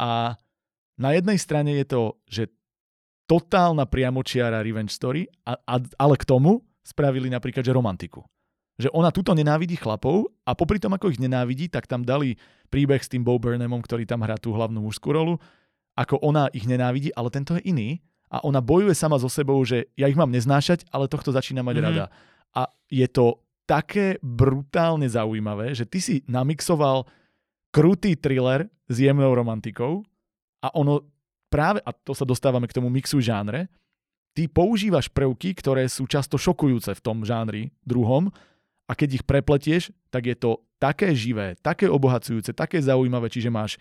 A 0.00 0.36
na 1.00 1.10
jednej 1.16 1.40
strane 1.40 1.72
je 1.76 1.86
to, 1.88 2.02
že 2.28 2.52
totálna 3.30 3.86
priamočiara 3.86 4.58
revenge 4.66 4.90
story, 4.90 5.30
a, 5.46 5.54
a, 5.54 5.78
ale 5.78 6.14
k 6.18 6.26
tomu 6.26 6.66
spravili 6.82 7.30
napríklad, 7.30 7.62
že 7.62 7.70
romantiku. 7.70 8.26
Že 8.82 8.90
ona 8.90 9.14
tuto 9.14 9.30
nenávidí 9.38 9.78
chlapov 9.78 10.34
a 10.42 10.58
popri 10.58 10.82
tom, 10.82 10.90
ako 10.98 11.14
ich 11.14 11.22
nenávidí, 11.22 11.70
tak 11.70 11.86
tam 11.86 12.02
dali 12.02 12.34
príbeh 12.74 12.98
s 12.98 13.06
tým 13.06 13.22
Bo 13.22 13.38
Burnhamom, 13.38 13.78
ktorý 13.86 14.02
tam 14.02 14.26
hrá 14.26 14.34
tú 14.34 14.50
hlavnú 14.50 14.82
mužskú 14.82 15.14
rolu, 15.14 15.38
ako 15.94 16.18
ona 16.18 16.50
ich 16.50 16.66
nenávidí, 16.66 17.14
ale 17.14 17.30
tento 17.30 17.54
je 17.54 17.62
iný 17.70 18.02
a 18.34 18.42
ona 18.42 18.58
bojuje 18.58 18.98
sama 18.98 19.20
so 19.22 19.30
sebou, 19.30 19.62
že 19.62 19.86
ja 19.94 20.10
ich 20.10 20.18
mám 20.18 20.34
neznášať, 20.34 20.90
ale 20.90 21.06
tohto 21.06 21.30
začína 21.30 21.62
mať 21.62 21.76
mm-hmm. 21.76 21.86
rada. 21.86 22.04
A 22.56 22.66
je 22.90 23.06
to 23.06 23.46
také 23.68 24.18
brutálne 24.18 25.06
zaujímavé, 25.06 25.78
že 25.78 25.86
ty 25.86 26.02
si 26.02 26.26
namixoval 26.26 27.06
krutý 27.70 28.18
thriller 28.18 28.66
s 28.90 28.96
jemnou 28.98 29.30
romantikou 29.30 30.02
a 30.66 30.74
ono 30.74 31.06
práve, 31.50 31.82
a 31.82 31.90
to 31.90 32.14
sa 32.14 32.22
dostávame 32.22 32.70
k 32.70 32.76
tomu 32.78 32.86
mixu 32.88 33.18
žánre, 33.18 33.66
ty 34.32 34.46
používaš 34.46 35.10
prvky, 35.10 35.58
ktoré 35.58 35.90
sú 35.90 36.06
často 36.06 36.38
šokujúce 36.38 36.94
v 36.94 37.02
tom 37.02 37.26
žánri 37.26 37.74
druhom 37.82 38.30
a 38.86 38.92
keď 38.94 39.20
ich 39.20 39.24
prepletieš, 39.26 39.90
tak 40.14 40.30
je 40.30 40.38
to 40.38 40.62
také 40.80 41.12
živé, 41.12 41.58
také 41.60 41.90
obohacujúce, 41.90 42.54
také 42.54 42.80
zaujímavé, 42.80 43.28
čiže 43.28 43.52
máš, 43.52 43.76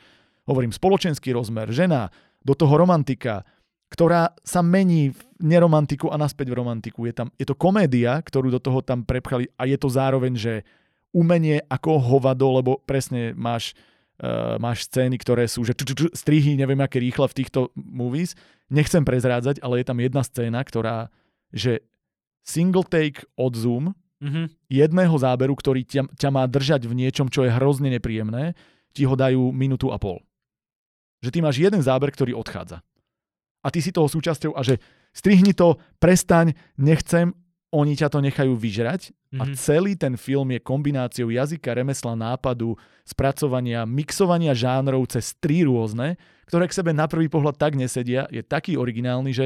hovorím, 0.49 0.73
spoločenský 0.73 1.31
rozmer, 1.31 1.69
žena, 1.69 2.09
do 2.43 2.57
toho 2.57 2.75
romantika, 2.75 3.45
ktorá 3.89 4.37
sa 4.45 4.61
mení 4.61 5.11
v 5.13 5.19
neromantiku 5.41 6.13
a 6.13 6.19
naspäť 6.19 6.53
v 6.53 6.59
romantiku. 6.61 7.09
Je, 7.09 7.13
tam, 7.13 7.27
je 7.35 7.45
to 7.47 7.57
komédia, 7.57 8.21
ktorú 8.21 8.53
do 8.53 8.61
toho 8.61 8.85
tam 8.85 9.01
prepchali 9.01 9.49
a 9.57 9.65
je 9.65 9.77
to 9.81 9.89
zároveň, 9.89 10.33
že 10.37 10.53
umenie 11.09 11.65
ako 11.65 11.97
hovado, 11.97 12.53
lebo 12.53 12.71
presne 12.85 13.33
máš, 13.33 13.73
uh, 14.19 14.59
máš 14.61 14.87
scény, 14.87 15.17
ktoré 15.19 15.47
sú, 15.49 15.63
že 15.63 15.73
strihy, 16.15 16.59
neviem 16.59 16.79
aké 16.79 16.99
rýchle 16.99 17.25
v 17.27 17.37
týchto 17.43 17.59
movies. 17.75 18.35
Nechcem 18.69 19.01
prezrádzať, 19.01 19.63
ale 19.65 19.81
je 19.81 19.85
tam 19.87 19.97
jedna 19.99 20.21
scéna, 20.21 20.59
ktorá, 20.61 21.09
že 21.49 21.81
single 22.45 22.85
take 22.85 23.25
od 23.33 23.57
Zoom, 23.57 23.97
mm-hmm. 24.21 24.45
jedného 24.69 25.15
záberu, 25.17 25.57
ktorý 25.57 25.81
ťa, 25.87 26.11
ťa 26.13 26.29
má 26.29 26.45
držať 26.45 26.85
v 26.85 26.93
niečom, 26.93 27.31
čo 27.31 27.47
je 27.47 27.51
hrozne 27.51 27.89
nepríjemné, 27.89 28.53
ti 28.93 29.09
ho 29.09 29.17
dajú 29.17 29.49
minútu 29.49 29.89
a 29.89 29.97
pol. 29.97 30.21
Že 31.25 31.29
ty 31.33 31.39
máš 31.41 31.57
jeden 31.59 31.81
záber, 31.81 32.13
ktorý 32.13 32.37
odchádza 32.37 32.85
a 33.63 33.67
ty 33.67 33.79
si 33.83 33.91
toho 33.91 34.07
súčasťou 34.07 34.55
a 34.55 34.61
že 34.63 34.79
strihni 35.11 35.51
to, 35.51 35.75
prestaň, 35.99 36.55
nechcem, 36.79 37.35
oni 37.69 37.93
ťa 37.93 38.09
to 38.09 38.19
nechajú 38.21 38.57
vyžrať 38.57 39.13
mm-hmm. 39.13 39.39
a 39.39 39.43
mhm. 39.45 39.53
celý 39.53 39.93
ten 39.93 40.17
film 40.17 40.49
je 40.53 40.59
kombináciou 40.61 41.29
jazyka, 41.29 41.77
remesla, 41.77 42.17
nápadu, 42.17 42.73
spracovania, 43.05 43.85
mixovania 43.85 44.57
žánrov 44.57 45.05
cez 45.09 45.37
tri 45.37 45.61
rôzne, 45.65 46.17
ktoré 46.49 46.65
k 46.65 46.77
sebe 46.81 46.91
na 46.93 47.05
prvý 47.05 47.29
pohľad 47.29 47.61
tak 47.61 47.77
nesedia, 47.77 48.25
je 48.33 48.41
taký 48.41 48.73
originálny, 48.73 49.31
že 49.33 49.45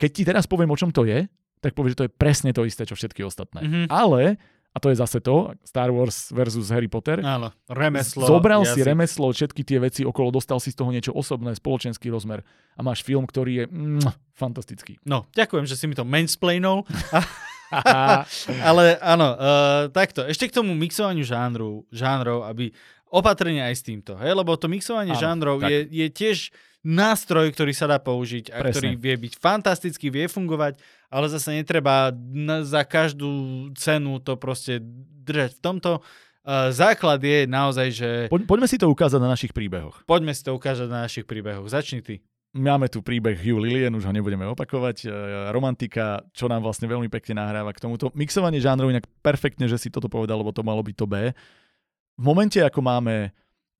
keď 0.00 0.10
ti 0.10 0.22
teraz 0.26 0.44
poviem, 0.50 0.74
o 0.74 0.80
čom 0.80 0.90
to 0.90 1.06
je, 1.06 1.30
tak 1.60 1.76
povieš, 1.76 1.92
že 1.92 1.98
to 2.02 2.06
je 2.08 2.16
presne 2.16 2.50
to 2.56 2.64
isté, 2.64 2.88
čo 2.88 2.96
všetky 2.96 3.20
ostatné. 3.22 3.60
Mm-hmm. 3.62 3.86
Ale 3.92 4.40
a 4.70 4.78
to 4.78 4.94
je 4.94 4.96
zase 5.02 5.18
to, 5.18 5.50
Star 5.66 5.90
Wars 5.90 6.30
versus 6.30 6.70
Harry 6.70 6.86
Potter. 6.86 7.18
Áno, 7.26 7.50
remeslo. 7.66 8.22
Zobral 8.22 8.62
jazyk. 8.62 8.74
si 8.74 8.80
remeslo, 8.86 9.26
všetky 9.34 9.62
tie 9.66 9.78
veci 9.82 10.02
okolo, 10.06 10.30
dostal 10.30 10.62
si 10.62 10.70
z 10.70 10.78
toho 10.78 10.94
niečo 10.94 11.10
osobné, 11.10 11.58
spoločenský 11.58 12.06
rozmer 12.06 12.46
a 12.78 12.80
máš 12.86 13.02
film, 13.02 13.26
ktorý 13.26 13.52
je 13.52 13.64
mm, 13.66 14.06
fantastický. 14.38 15.02
No, 15.02 15.26
ďakujem, 15.34 15.66
že 15.66 15.74
si 15.74 15.90
mi 15.90 15.98
to 15.98 16.06
mansplainol. 16.06 16.86
Ale 18.70 18.98
áno, 19.02 19.28
uh, 19.34 19.82
takto, 19.90 20.26
ešte 20.26 20.50
k 20.50 20.56
tomu 20.62 20.74
mixovaniu 20.74 21.22
žánru, 21.26 21.86
žánrov, 21.90 22.46
aby 22.46 22.70
opatrne 23.10 23.66
aj 23.66 23.74
s 23.74 23.82
týmto, 23.82 24.14
hej? 24.22 24.38
lebo 24.38 24.54
to 24.54 24.70
mixovanie 24.70 25.18
áno, 25.18 25.22
žánrov 25.22 25.56
je, 25.66 25.82
je 25.90 26.06
tiež 26.14 26.54
nástroj, 26.80 27.52
ktorý 27.52 27.72
sa 27.76 27.84
dá 27.84 28.00
použiť 28.00 28.52
a 28.52 28.64
Presne. 28.64 28.72
ktorý 28.72 28.88
vie 28.96 29.14
byť 29.28 29.32
fantastický, 29.36 30.08
vie 30.08 30.26
fungovať, 30.26 30.80
ale 31.12 31.26
zase 31.28 31.52
netreba 31.52 32.08
za 32.64 32.82
každú 32.88 33.68
cenu 33.76 34.16
to 34.24 34.40
proste 34.40 34.80
držať 35.24 35.56
v 35.56 35.60
tomto. 35.60 35.92
Uh, 36.40 36.72
základ 36.72 37.20
je 37.20 37.44
naozaj, 37.44 37.88
že... 37.92 38.08
Po, 38.32 38.40
poďme 38.40 38.64
si 38.64 38.80
to 38.80 38.88
ukázať 38.88 39.20
na 39.20 39.28
našich 39.28 39.52
príbehoch. 39.52 40.08
Poďme 40.08 40.32
si 40.32 40.40
to 40.40 40.56
ukázať 40.56 40.88
na 40.88 41.04
našich 41.04 41.28
príbehoch. 41.28 41.68
Začni 41.68 42.00
ty. 42.00 42.24
Máme 42.50 42.90
tu 42.90 42.98
príbeh 42.98 43.38
Hugh 43.38 43.62
Lillian, 43.62 43.94
už 43.94 44.08
ho 44.08 44.12
nebudeme 44.16 44.42
opakovať. 44.42 45.06
Romantika, 45.54 46.24
čo 46.34 46.50
nám 46.50 46.66
vlastne 46.66 46.90
veľmi 46.90 47.06
pekne 47.06 47.38
nahráva 47.38 47.70
k 47.70 47.78
tomuto. 47.78 48.10
Mixovanie 48.10 48.58
žánrov, 48.58 48.90
inak 48.90 49.06
perfektne, 49.22 49.70
že 49.70 49.78
si 49.78 49.86
toto 49.86 50.10
povedal, 50.10 50.42
lebo 50.42 50.50
to 50.50 50.66
malo 50.66 50.82
byť 50.82 50.96
to 50.98 51.06
B. 51.06 51.30
V 52.18 52.24
momente, 52.26 52.58
ako 52.58 52.82
máme 52.82 53.30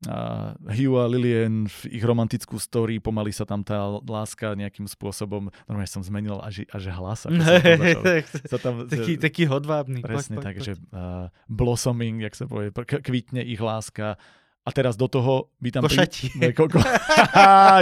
a 0.09 0.57
Hugh 0.73 0.97
a 0.97 1.05
Lillian 1.05 1.69
v 1.69 2.01
ich 2.01 2.01
romantickú 2.01 2.57
story, 2.57 2.97
pomaly 3.05 3.37
sa 3.37 3.45
tam 3.45 3.61
tá 3.61 3.85
láska 4.01 4.57
nejakým 4.57 4.89
spôsobom, 4.89 5.53
normálne 5.69 5.93
som 5.93 6.01
zmenil 6.01 6.41
až, 6.41 6.65
až 6.73 6.89
hlas. 6.89 7.29
Ako 7.29 7.37
sa 8.57 8.59
tam, 8.65 8.89
taký, 8.89 9.21
taký 9.21 9.45
hodvábny. 9.45 10.01
Presne 10.01 10.41
tak, 10.41 10.57
že 10.57 10.81
uh, 10.97 11.29
blossoming, 11.53 12.25
jak 12.25 12.33
sa 12.33 12.49
povie, 12.49 12.73
kvitne 12.73 13.45
ich 13.45 13.61
láska. 13.61 14.17
A 14.65 14.71
teraz 14.73 14.97
do 14.97 15.05
toho 15.05 15.53
by 15.61 15.69
tam... 15.69 15.85
Košati. 15.85 16.33
Pri... 16.33 16.53
ko, 16.57 16.65
ko... 16.69 16.81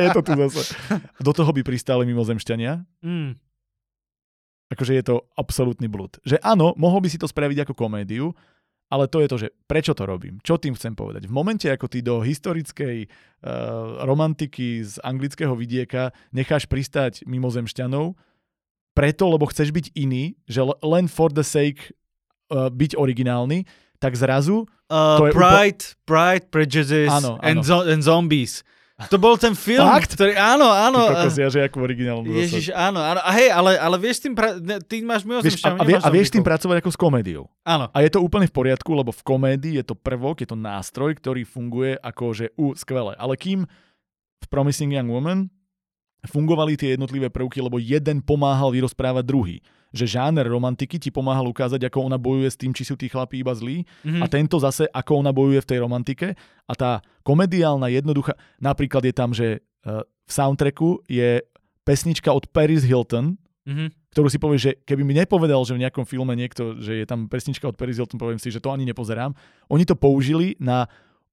je 0.03 0.09
to 0.11 0.21
tu 0.23 0.33
zase. 0.35 0.75
Do 1.23 1.31
toho 1.31 1.51
by 1.55 1.63
pristáli 1.63 2.03
mimozemšťania. 2.07 2.83
Mm. 3.03 3.39
Akože 4.75 4.93
je 4.95 5.05
to 5.07 5.23
absolútny 5.39 5.87
blud. 5.87 6.19
Že 6.27 6.43
áno, 6.43 6.75
mohol 6.75 7.03
by 7.03 7.09
si 7.11 7.19
to 7.19 7.31
spraviť 7.31 7.67
ako 7.67 7.79
komédiu, 7.79 8.35
ale 8.89 9.05
to 9.09 9.21
je 9.21 9.29
to, 9.29 9.37
že 9.37 9.49
prečo 9.69 9.93
to 9.93 10.09
robím? 10.09 10.41
Čo 10.41 10.57
tým 10.57 10.73
chcem 10.73 10.97
povedať? 10.97 11.29
V 11.29 11.33
momente, 11.37 11.69
ako 11.69 11.87
ty 11.93 12.01
do 12.01 12.25
historickej 12.25 13.05
uh, 13.05 14.05
romantiky 14.05 14.81
z 14.81 14.97
anglického 15.05 15.53
vidieka 15.53 16.17
necháš 16.33 16.65
pristať 16.65 17.25
mimozemšťanov, 17.29 18.17
preto, 18.97 19.25
lebo 19.31 19.47
chceš 19.47 19.71
byť 19.71 19.87
iný, 19.95 20.35
že 20.49 20.65
len 20.83 21.07
for 21.07 21.31
the 21.31 21.45
sake 21.45 21.93
uh, 22.51 22.73
byť 22.73 22.97
originálny, 22.97 23.69
tak 24.01 24.17
zrazu... 24.17 24.67
Uh, 24.89 25.21
to 25.21 25.27
je 25.29 25.33
Pride, 25.37 25.83
upo- 25.85 25.97
Pride, 26.09 26.45
Prejudice 26.49 26.99
áno, 27.13 27.37
áno. 27.37 27.45
And, 27.45 27.61
zo- 27.61 27.85
and 27.85 28.01
Zombies. 28.01 28.65
To 29.07 29.15
bol 29.15 29.39
ten 29.39 29.55
film, 29.55 29.87
Fakt? 29.87 30.19
ktorý, 30.19 30.35
áno, 30.35 30.67
áno. 30.75 31.07
Ty 31.07 31.31
kokos, 31.31 31.39
ja, 31.39 31.47
že 31.47 31.63
ako 31.63 31.87
originálnu 31.87 32.35
Ježiš, 32.35 32.75
áno, 32.75 32.99
áno. 32.99 33.23
A 33.23 33.31
hej, 33.39 33.55
ale, 33.55 33.79
ale 33.79 33.95
vieš 33.95 34.27
tým, 34.27 34.35
pra... 34.35 34.59
ty 34.59 35.07
máš 35.07 35.23
vieš, 35.23 35.63
a, 35.63 35.79
a, 35.79 35.87
vie, 35.87 35.95
a 36.03 36.09
vieš 36.11 36.35
tým 36.35 36.43
pracovať 36.43 36.83
ako 36.83 36.91
s 36.91 36.99
komédiou. 36.99 37.47
Áno. 37.63 37.87
A 37.95 37.99
je 38.03 38.11
to 38.11 38.19
úplne 38.19 38.51
v 38.51 38.55
poriadku, 38.59 38.91
lebo 38.91 39.15
v 39.15 39.23
komédii 39.23 39.79
je 39.79 39.87
to 39.87 39.95
prvok, 39.95 40.43
je 40.43 40.51
to 40.51 40.59
nástroj, 40.59 41.15
ktorý 41.15 41.47
funguje 41.47 41.95
ako, 42.03 42.25
že 42.35 42.51
u, 42.59 42.75
skvelé. 42.75 43.15
Ale 43.23 43.39
kým 43.39 43.71
v 44.43 44.47
Promising 44.51 44.91
Young 44.91 45.15
Woman 45.15 45.47
fungovali 46.27 46.75
tie 46.75 46.99
jednotlivé 46.99 47.31
prvky, 47.31 47.63
lebo 47.63 47.79
jeden 47.79 48.19
pomáhal 48.19 48.75
vyrozprávať 48.75 49.23
druhý 49.23 49.57
že 49.93 50.05
žáner 50.05 50.45
romantiky 50.45 51.01
ti 51.01 51.09
pomáhal 51.09 51.49
ukázať, 51.49 51.89
ako 51.89 52.13
ona 52.13 52.21
bojuje 52.21 52.49
s 52.53 52.61
tým, 52.61 52.73
či 52.77 52.85
sú 52.85 52.95
tí 52.95 53.09
chlapí 53.09 53.41
iba 53.41 53.57
zlí 53.57 53.85
mm-hmm. 53.85 54.21
a 54.21 54.27
tento 54.29 54.61
zase, 54.61 54.85
ako 54.93 55.25
ona 55.25 55.33
bojuje 55.33 55.65
v 55.65 55.69
tej 55.69 55.79
romantike 55.81 56.29
a 56.69 56.73
tá 56.77 57.01
komediálna 57.25 57.89
jednoduchá, 57.89 58.37
napríklad 58.61 59.05
je 59.09 59.15
tam, 59.15 59.31
že 59.33 59.65
uh, 59.85 60.05
v 60.05 60.33
soundtracku 60.33 61.09
je 61.09 61.41
pesnička 61.89 62.29
od 62.29 62.45
Paris 62.53 62.85
Hilton, 62.85 63.41
mm-hmm. 63.65 63.89
ktorú 64.13 64.29
si 64.29 64.37
povieš, 64.37 64.61
že 64.61 64.73
keby 64.85 65.03
mi 65.09 65.17
nepovedal, 65.17 65.65
že 65.65 65.73
v 65.73 65.89
nejakom 65.89 66.05
filme 66.05 66.37
niekto, 66.37 66.77
že 66.77 67.01
je 67.01 67.07
tam 67.09 67.33
pesnička 67.33 67.65
od 67.65 67.77
Paris 67.81 67.97
Hilton, 67.97 68.21
poviem 68.21 68.37
si, 68.37 68.53
že 68.53 68.61
to 68.61 68.69
ani 68.69 68.85
nepozerám. 68.85 69.33
Oni 69.73 69.89
to 69.89 69.97
použili 69.97 70.53
na 70.61 70.85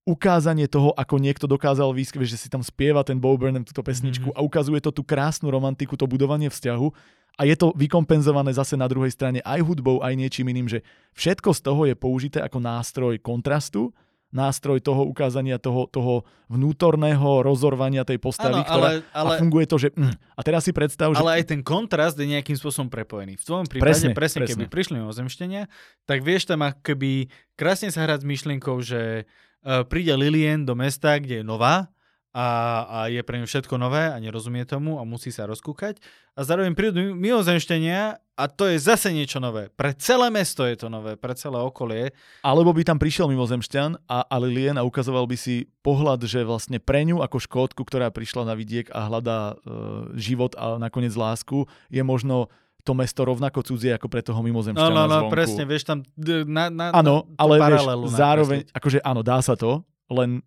ukázanie 0.06 0.70
toho, 0.70 0.94
ako 0.94 1.18
niekto 1.18 1.50
dokázal 1.50 1.90
výsť, 1.90 2.22
že 2.30 2.38
si 2.38 2.48
tam 2.48 2.62
spieva 2.62 3.02
ten 3.02 3.18
Bo 3.18 3.34
Burnham 3.36 3.66
túto 3.66 3.82
pesničku 3.82 4.30
mm-hmm. 4.30 4.40
a 4.40 4.46
ukazuje 4.46 4.78
to 4.78 4.94
tú 4.94 5.02
krásnu 5.02 5.50
romantiku, 5.50 5.98
to 5.98 6.06
budovanie 6.06 6.48
vzťahu 6.48 6.88
a 7.36 7.42
je 7.44 7.56
to 7.60 7.76
vykompenzované 7.76 8.56
zase 8.56 8.80
na 8.80 8.88
druhej 8.88 9.12
strane 9.12 9.44
aj 9.44 9.60
hudbou, 9.64 10.00
aj 10.00 10.16
niečím 10.16 10.48
iným, 10.52 10.72
že 10.72 10.80
všetko 11.20 11.52
z 11.52 11.60
toho 11.62 11.82
je 11.88 11.96
použité 11.96 12.40
ako 12.40 12.64
nástroj 12.64 13.20
kontrastu, 13.20 13.92
nástroj 14.36 14.84
toho 14.84 15.08
ukázania 15.08 15.56
toho, 15.56 15.88
toho 15.88 16.28
vnútorného 16.52 17.40
rozorvania 17.40 18.04
tej 18.04 18.20
postavy, 18.20 18.60
ano, 18.60 18.68
ktorá, 18.68 18.90
ale, 19.00 19.08
ale, 19.16 19.36
a 19.36 19.40
funguje 19.40 19.66
to, 19.68 19.80
že... 19.80 19.96
Mm, 19.96 20.12
a 20.12 20.42
teraz 20.44 20.68
si 20.68 20.76
predstav, 20.76 21.16
že... 21.16 21.24
Ale 21.24 21.40
aj 21.40 21.56
ten 21.56 21.64
kontrast 21.64 22.20
je 22.20 22.28
nejakým 22.28 22.60
spôsobom 22.60 22.92
prepojený. 22.92 23.40
V 23.40 23.44
tvojom 23.48 23.68
prípade, 23.72 23.88
presne, 23.88 24.12
presne, 24.12 24.40
presne. 24.44 24.52
keby 24.60 24.66
prišli 24.68 24.96
ozemštenia, 25.00 25.72
tak 26.04 26.20
vieš 26.28 26.52
tam 26.52 26.68
keby 26.68 27.32
krásne 27.56 27.88
sa 27.96 28.04
hrať 28.04 28.24
s 28.24 28.28
myšlienkou, 28.28 28.76
že 28.84 29.24
uh, 29.24 29.88
príde 29.88 30.12
Lilien 30.20 30.68
do 30.68 30.76
mesta, 30.76 31.16
kde 31.16 31.40
je 31.40 31.46
nová 31.48 31.95
a, 32.36 32.48
a 32.84 32.98
je 33.08 33.24
pre 33.24 33.40
ňu 33.40 33.48
všetko 33.48 33.80
nové 33.80 34.12
a 34.12 34.20
nerozumie 34.20 34.68
tomu 34.68 35.00
a 35.00 35.08
musí 35.08 35.32
sa 35.32 35.48
rozkúkať. 35.48 36.04
A 36.36 36.44
zároveň 36.44 36.76
prídu 36.76 37.16
mimozemštenia 37.16 38.20
a 38.36 38.44
to 38.52 38.68
je 38.68 38.76
zase 38.76 39.16
niečo 39.16 39.40
nové. 39.40 39.72
Pre 39.72 39.96
celé 39.96 40.28
mesto 40.28 40.68
je 40.68 40.76
to 40.76 40.92
nové, 40.92 41.16
pre 41.16 41.32
celé 41.40 41.56
okolie. 41.56 42.12
Alebo 42.44 42.76
by 42.76 42.84
tam 42.84 43.00
prišiel 43.00 43.32
mimozemšťan 43.32 44.12
a, 44.12 44.28
a 44.28 44.36
Lilien 44.44 44.76
a 44.76 44.84
ukazoval 44.84 45.24
by 45.32 45.40
si 45.40 45.72
pohľad, 45.80 46.28
že 46.28 46.44
vlastne 46.44 46.84
pre 46.84 47.08
ňu 47.08 47.24
ako 47.24 47.40
škótku, 47.40 47.88
ktorá 47.88 48.12
prišla 48.12 48.52
na 48.52 48.60
vidiek 48.60 48.92
a 48.92 49.08
hľadá 49.08 49.40
e, 49.40 50.20
život 50.20 50.60
a 50.60 50.76
nakoniec 50.76 51.16
lásku, 51.16 51.64
je 51.88 52.04
možno 52.04 52.52
to 52.84 52.92
mesto 52.94 53.24
rovnako 53.24 53.64
cudzie 53.64 53.96
ako 53.96 54.12
pre 54.12 54.22
toho 54.22 54.44
No, 54.44 54.46
mimozemšťana 54.46 54.92
no, 54.92 55.08
no, 55.08 55.18
zvonku. 55.26 55.34
presne, 55.34 55.64
vieš 55.64 55.88
tam 55.88 56.04
na, 56.46 56.68
na, 56.68 56.92
Áno, 56.94 57.26
na 57.26 57.40
ale 57.40 57.56
vieš, 57.64 57.84
zároveň, 58.12 58.60
akože 58.76 59.00
áno, 59.02 59.24
dá 59.24 59.40
sa 59.40 59.56
to, 59.58 59.82
len 60.12 60.44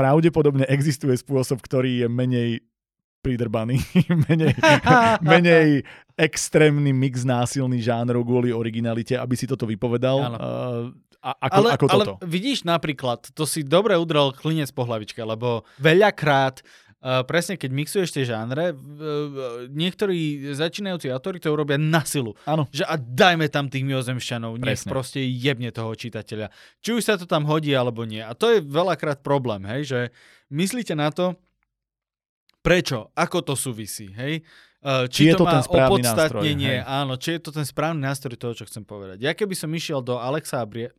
pravdepodobne 0.00 0.64
existuje 0.64 1.12
spôsob, 1.12 1.60
ktorý 1.60 2.04
je 2.04 2.08
menej 2.08 2.50
pridrbaný, 3.20 3.76
menej, 4.32 4.56
menej 5.32 5.84
extrémny 6.16 6.96
mix 6.96 7.20
násilný 7.28 7.84
žánrov 7.84 8.24
kvôli 8.24 8.48
originalite, 8.48 9.20
aby 9.20 9.36
si 9.36 9.44
toto 9.44 9.68
vypovedal. 9.68 10.16
Áno. 10.24 10.36
A, 11.20 11.36
ako, 11.36 11.52
ale, 11.60 11.68
ako 11.76 11.84
ale 11.92 12.04
toto. 12.08 12.24
vidíš 12.24 12.64
napríklad, 12.64 13.28
to 13.36 13.44
si 13.44 13.60
dobre 13.60 13.92
udrel 13.92 14.32
klinec 14.32 14.72
po 14.72 14.88
hlavičke, 14.88 15.20
lebo 15.20 15.68
veľakrát 15.76 16.64
Uh, 17.00 17.24
presne 17.24 17.56
keď 17.56 17.72
mixuješ 17.72 18.12
tie 18.12 18.28
žánre, 18.28 18.76
uh, 18.76 19.64
niektorí 19.72 20.52
začínajúci 20.52 21.08
autori 21.08 21.40
to 21.40 21.48
urobia 21.48 21.80
na 21.80 22.04
silu. 22.04 22.36
Áno. 22.44 22.68
Že 22.68 22.84
a 22.84 23.00
dajme 23.00 23.48
tam 23.48 23.72
tých 23.72 23.88
miozemšťanov, 23.88 24.60
nech 24.60 24.84
proste 24.84 25.24
jebne 25.24 25.72
toho 25.72 25.96
čitateľa. 25.96 26.52
Či 26.84 27.00
už 27.00 27.02
sa 27.08 27.16
to 27.16 27.24
tam 27.24 27.48
hodí, 27.48 27.72
alebo 27.72 28.04
nie. 28.04 28.20
A 28.20 28.36
to 28.36 28.52
je 28.52 28.60
veľakrát 28.60 29.24
problém, 29.24 29.64
hej, 29.64 29.82
že 29.88 30.00
myslíte 30.52 30.92
na 30.92 31.08
to, 31.08 31.40
prečo, 32.60 33.08
ako 33.16 33.48
to 33.48 33.54
súvisí, 33.56 34.12
hej. 34.12 34.44
Uh, 34.84 35.08
Či 35.08 35.28
to 35.28 35.28
je 35.28 35.34
to 35.40 35.44
má 35.44 35.52
ten 35.56 35.64
správny 35.64 35.88
opodstatnenie, 35.88 36.72
nástroj, 36.76 36.84
hej. 36.84 37.00
áno, 37.00 37.12
či 37.20 37.28
je 37.36 37.40
to 37.40 37.50
ten 37.52 37.66
správny 37.68 38.00
nástroj 38.00 38.36
toho, 38.36 38.52
čo 38.56 38.64
chcem 38.68 38.84
povedať. 38.84 39.24
Ja 39.24 39.32
keby 39.32 39.56
som 39.56 39.72
išiel 39.72 40.04
do 40.04 40.20
Alexa 40.20 40.60
Abrie... 40.60 40.92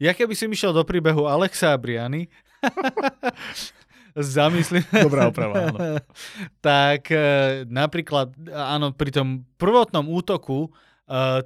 Ja 0.00 0.16
keby 0.16 0.32
som 0.32 0.48
išiel 0.48 0.72
do 0.72 0.80
príbehu 0.80 1.28
Alexa 1.28 1.76
Abriany, 1.76 2.26
zamyslím... 4.16 4.82
Dobrá 5.06 5.28
oprava, 5.28 5.70
áno. 5.70 5.78
tak 6.64 7.10
e, 7.10 7.62
napríklad, 7.66 8.34
áno, 8.50 8.90
pri 8.90 9.10
tom 9.14 9.28
prvotnom 9.56 10.06
útoku 10.08 10.66
e, 10.66 10.68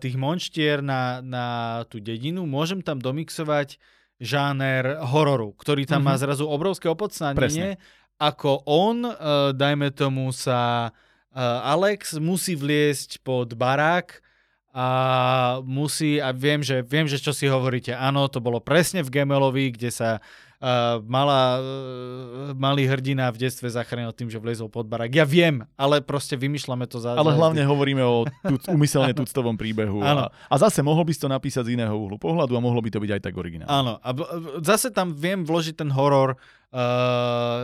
tých 0.00 0.16
monštier 0.16 0.80
na, 0.80 1.20
na 1.20 1.46
tú 1.88 2.00
dedinu, 2.00 2.44
môžem 2.48 2.80
tam 2.80 3.00
domixovať 3.00 3.76
žáner 4.22 5.02
hororu, 5.10 5.52
ktorý 5.58 5.84
tam 5.84 6.06
má 6.06 6.14
Mhm. 6.14 6.22
zrazu 6.22 6.44
obrovské 6.46 6.86
opodstatnenie, 6.88 7.76
ako 8.16 8.62
on, 8.64 9.04
e, 9.04 9.12
dajme 9.52 9.90
tomu 9.92 10.30
sa 10.30 10.90
Alex 11.34 12.14
musí 12.22 12.54
vliesť 12.54 13.26
pod 13.26 13.58
barák 13.58 14.22
a 14.70 14.86
musí, 15.66 16.22
a 16.22 16.30
viem, 16.30 16.62
že, 16.62 16.82
viem, 16.86 17.10
že 17.10 17.18
čo 17.18 17.34
si 17.34 17.50
hovoríte, 17.50 17.90
áno, 17.90 18.30
to 18.30 18.38
bolo 18.38 18.62
presne 18.62 19.02
v 19.02 19.10
Gemelovi, 19.10 19.74
kde 19.74 19.90
sa 19.90 20.22
mala, 21.04 21.60
uh, 21.60 22.56
malý 22.56 22.88
hrdina 22.88 23.28
v 23.28 23.44
detstve 23.44 23.68
zachránil 23.68 24.16
tým, 24.16 24.32
že 24.32 24.40
vlezol 24.40 24.72
pod 24.72 24.88
barák. 24.88 25.12
Ja 25.12 25.28
viem, 25.28 25.68
ale 25.76 26.00
proste 26.00 26.40
vymýšľame 26.40 26.88
to 26.88 26.98
za... 26.98 27.12
Ale 27.14 27.36
hlavne 27.36 27.60
hovoríme 27.68 28.00
o 28.00 28.24
tuc, 28.24 28.64
umyselne 28.72 29.12
tuctovom 29.12 29.60
príbehu. 29.60 30.00
Áno. 30.00 30.32
A, 30.32 30.32
a 30.48 30.54
zase 30.56 30.80
mohol 30.80 31.04
by 31.04 31.12
si 31.12 31.20
to 31.20 31.28
napísať 31.28 31.68
z 31.68 31.76
iného 31.76 31.92
uhlu 31.92 32.16
pohľadu 32.16 32.56
a 32.56 32.64
mohlo 32.64 32.80
by 32.80 32.88
to 32.88 32.98
byť 32.98 33.10
aj 33.12 33.22
tak 33.22 33.34
originálne. 33.36 33.68
Áno, 33.68 33.92
a 34.00 34.10
zase 34.64 34.88
tam 34.88 35.12
viem 35.12 35.44
vložiť 35.44 35.84
ten 35.84 35.92
horor 35.92 36.40
uh, 36.72 37.60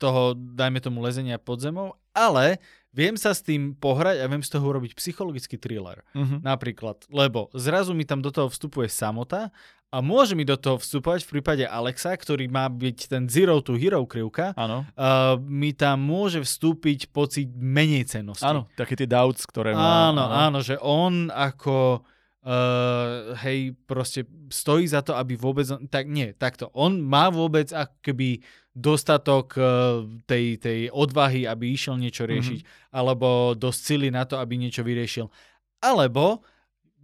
toho, 0.00 0.32
dajme 0.34 0.80
tomu, 0.80 1.04
lezenia 1.04 1.36
pod 1.36 1.60
zemou, 1.60 1.94
ale 2.16 2.58
viem 2.90 3.14
sa 3.14 3.30
s 3.30 3.40
tým 3.42 3.74
pohrať 3.78 4.22
a 4.22 4.26
viem 4.26 4.42
z 4.42 4.50
toho 4.50 4.64
urobiť 4.66 4.98
psychologický 4.98 5.56
thriller. 5.56 6.02
Mhm. 6.14 6.42
Napríklad, 6.42 7.06
lebo 7.10 7.50
zrazu 7.54 7.94
mi 7.94 8.02
tam 8.06 8.22
do 8.22 8.30
toho 8.34 8.50
vstupuje 8.50 8.90
samota 8.90 9.50
a 9.90 9.98
môže 9.98 10.38
mi 10.38 10.46
do 10.46 10.54
toho 10.54 10.78
vstupovať 10.78 11.26
v 11.26 11.30
prípade 11.38 11.64
Alexa, 11.66 12.14
ktorý 12.14 12.46
má 12.46 12.70
byť 12.70 13.10
ten 13.10 13.26
zero 13.26 13.58
to 13.58 13.74
hero 13.74 14.06
krivka, 14.06 14.54
Áno. 14.54 14.86
uh, 14.86 15.34
mi 15.42 15.74
tam 15.74 15.98
môže 15.98 16.38
vstúpiť 16.46 17.10
pocit 17.10 17.50
menej 17.50 18.06
cennosti. 18.06 18.46
Áno, 18.46 18.70
také 18.78 18.94
tie 18.94 19.10
doubts, 19.10 19.42
ktoré 19.42 19.74
má. 19.74 20.14
Áno, 20.14 20.30
áno, 20.30 20.58
že 20.62 20.78
on 20.78 21.34
ako 21.34 22.06
uh, 22.44 23.36
hej, 23.44 23.76
proste 23.84 24.24
stojí 24.48 24.88
za 24.88 25.04
to, 25.04 25.16
aby 25.16 25.36
vôbec, 25.36 25.66
tak 25.92 26.08
nie, 26.08 26.32
takto, 26.36 26.72
on 26.72 27.00
má 27.00 27.28
vôbec 27.28 27.68
ako 27.72 27.94
keby 28.00 28.40
dostatok 28.70 29.58
uh, 29.58 30.06
tej, 30.24 30.56
tej 30.56 30.80
odvahy, 30.94 31.44
aby 31.44 31.74
išiel 31.74 31.98
niečo 31.98 32.24
riešiť, 32.24 32.60
mm-hmm. 32.62 32.94
alebo 32.96 33.52
dosť 33.58 33.80
sily 33.80 34.08
na 34.08 34.24
to, 34.24 34.38
aby 34.38 34.56
niečo 34.56 34.86
vyriešil. 34.86 35.26
Alebo 35.80 36.44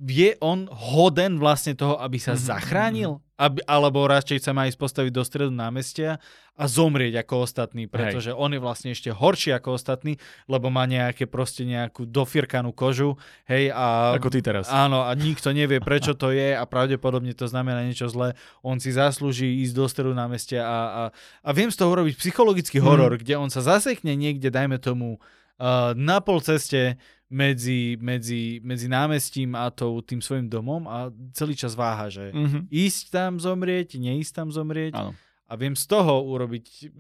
je 0.01 0.37
on 0.45 0.69
hoden 0.69 1.41
vlastne 1.41 1.73
toho, 1.73 1.97
aby 1.97 2.21
sa 2.21 2.37
Mhm, 2.37 2.39
mm-hmm. 2.39 2.53
zachránil? 2.53 3.13
Aby, 3.37 3.61
alebo 3.69 4.09
radšej 4.09 4.49
sa 4.49 4.57
má 4.57 4.65
ísť 4.65 4.81
postaviť 4.81 5.13
do 5.13 5.21
stredu 5.21 5.53
námestia 5.53 6.17
a 6.57 6.65
zomrieť 6.65 7.21
ako 7.21 7.45
ostatní, 7.45 7.85
pretože 7.85 8.33
Hej. 8.33 8.41
on 8.41 8.49
je 8.57 8.61
vlastne 8.65 8.91
ešte 8.97 9.13
horší 9.13 9.53
ako 9.53 9.77
ostatní, 9.77 10.17
lebo 10.49 10.73
má 10.73 10.89
nejaké 10.89 11.29
proste 11.29 11.69
nejakú 11.69 12.09
dofirkanú 12.09 12.73
kožu, 12.73 13.21
hej, 13.45 13.69
a... 13.77 14.17
Ako 14.17 14.33
ty 14.33 14.41
teraz. 14.41 14.73
Áno, 14.73 15.05
a 15.05 15.13
nikto 15.13 15.53
nevie, 15.53 15.85
prečo 15.85 16.17
to 16.17 16.33
je 16.33 16.57
a 16.57 16.65
pravdepodobne 16.65 17.37
to 17.37 17.45
znamená 17.45 17.85
niečo 17.85 18.09
zlé. 18.09 18.33
On 18.65 18.81
si 18.81 18.89
zaslúži 18.89 19.61
ísť 19.69 19.75
do 19.77 19.85
stredu 19.85 20.17
námestia 20.17 20.65
a, 20.65 20.79
a, 20.81 21.03
a 21.45 21.51
viem 21.53 21.69
z 21.69 21.77
toho 21.77 21.93
urobiť 21.93 22.17
psychologický 22.17 22.81
horor, 22.81 23.13
mm. 23.13 23.21
kde 23.21 23.35
on 23.37 23.53
sa 23.53 23.61
zasekne 23.61 24.17
niekde, 24.17 24.49
dajme 24.49 24.81
tomu, 24.81 25.21
uh, 25.61 25.93
na 25.93 26.25
pol 26.25 26.41
ceste 26.41 26.97
medzi, 27.27 27.99
medzi, 27.99 28.63
medzi 28.63 28.87
námestím 28.87 29.55
a 29.55 29.67
tou, 29.69 29.99
tým 29.99 30.23
svojim 30.23 30.47
domom 30.47 30.87
a 30.87 31.11
celý 31.35 31.59
čas 31.59 31.75
váha, 31.75 32.07
že 32.07 32.31
Mhm. 32.31 32.71
ísť 32.71 33.05
tam 33.11 33.33
zomrieť, 33.37 33.99
neísť 33.99 34.33
tam 34.33 34.49
zomrieť 34.49 34.95
Áno. 34.95 35.11
a 35.45 35.53
viem 35.55 35.75
z 35.75 35.85
toho 35.85 36.23
urobiť 36.23 36.91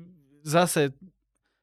zase 0.42 0.90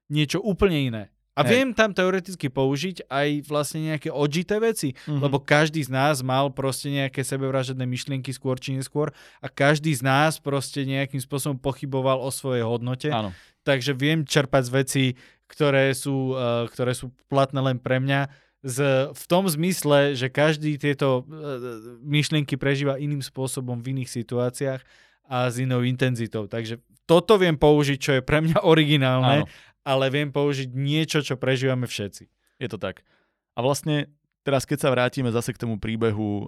niečo 0.08 0.40
úplne 0.40 0.80
iné. 0.80 1.04
A 1.34 1.42
Hej. 1.42 1.50
viem 1.50 1.70
tam 1.74 1.90
teoreticky 1.90 2.46
použiť 2.46 3.10
aj 3.10 3.50
vlastne 3.50 3.90
nejaké 3.90 4.14
odžité 4.14 4.62
veci, 4.62 4.94
Mhm. 5.10 5.18
lebo 5.18 5.42
každý 5.42 5.82
z 5.82 5.90
nás 5.90 6.22
mal 6.22 6.54
proste 6.54 6.94
nejaké 6.94 7.26
sebevražedné 7.26 7.84
myšlienky 7.84 8.30
skôr 8.30 8.62
či 8.62 8.78
neskôr 8.78 9.10
a 9.42 9.50
každý 9.50 9.90
z 9.98 10.06
nás 10.06 10.38
proste 10.38 10.86
nejakým 10.86 11.18
spôsobom 11.20 11.58
pochyboval 11.58 12.22
o 12.22 12.30
svojej 12.30 12.62
hodnote, 12.62 13.10
Áno. 13.10 13.34
takže 13.66 13.98
viem 13.98 14.22
čerpať 14.24 14.62
z 14.62 14.72
veci, 14.72 15.04
ktoré 15.50 15.90
sú, 15.94 16.38
uh, 16.38 16.70
ktoré 16.70 16.94
sú 16.94 17.10
platné 17.26 17.60
len 17.60 17.78
pre 17.82 17.98
mňa, 17.98 18.30
z, 18.64 19.12
v 19.12 19.24
tom 19.28 19.44
zmysle, 19.44 20.16
že 20.16 20.32
každý 20.32 20.80
tieto 20.80 21.22
uh, 21.22 22.00
myšlienky 22.00 22.56
prežíva 22.56 22.96
iným 22.96 23.20
spôsobom 23.20 23.84
v 23.84 24.00
iných 24.00 24.10
situáciách 24.10 24.82
a 25.28 25.52
s 25.52 25.60
inou 25.60 25.84
intenzitou. 25.84 26.48
Takže 26.48 26.80
toto 27.04 27.36
viem 27.36 27.60
použiť, 27.60 27.98
čo 28.00 28.12
je 28.20 28.22
pre 28.24 28.40
mňa 28.40 28.64
originálne, 28.74 29.44
Áno. 29.44 29.52
ale 29.84 30.06
viem 30.08 30.32
použiť 30.32 30.72
niečo, 30.72 31.20
čo 31.20 31.36
prežívame 31.36 31.92
všetci. 31.92 32.24
Je 32.64 32.68
to 32.72 32.80
tak. 32.80 33.04
A 33.54 33.60
vlastne 33.60 34.08
teraz, 34.48 34.64
keď 34.64 34.78
sa 34.80 34.90
vrátime 34.92 35.28
zase 35.32 35.52
k 35.52 35.60
tomu 35.60 35.76
príbehu, 35.76 36.48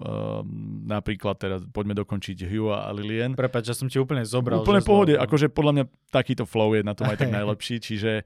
napríklad 0.88 1.36
teraz 1.36 1.60
poďme 1.68 1.96
dokončiť 2.00 2.48
Hugh 2.48 2.72
a 2.72 2.92
Lillian. 2.96 3.36
Prepač, 3.36 3.68
že 3.68 3.76
som 3.76 3.88
ti 3.92 4.00
úplne 4.00 4.24
zobral. 4.24 4.64
Úplne 4.64 4.82
pohode, 4.84 5.14
zlo- 5.16 5.24
akože 5.24 5.52
podľa 5.52 5.72
mňa 5.72 5.84
takýto 6.08 6.44
flow 6.48 6.72
je 6.72 6.80
na 6.80 6.96
tom 6.96 7.08
aj 7.08 7.20
tak 7.20 7.32
najlepší, 7.38 7.76
čiže 7.80 8.24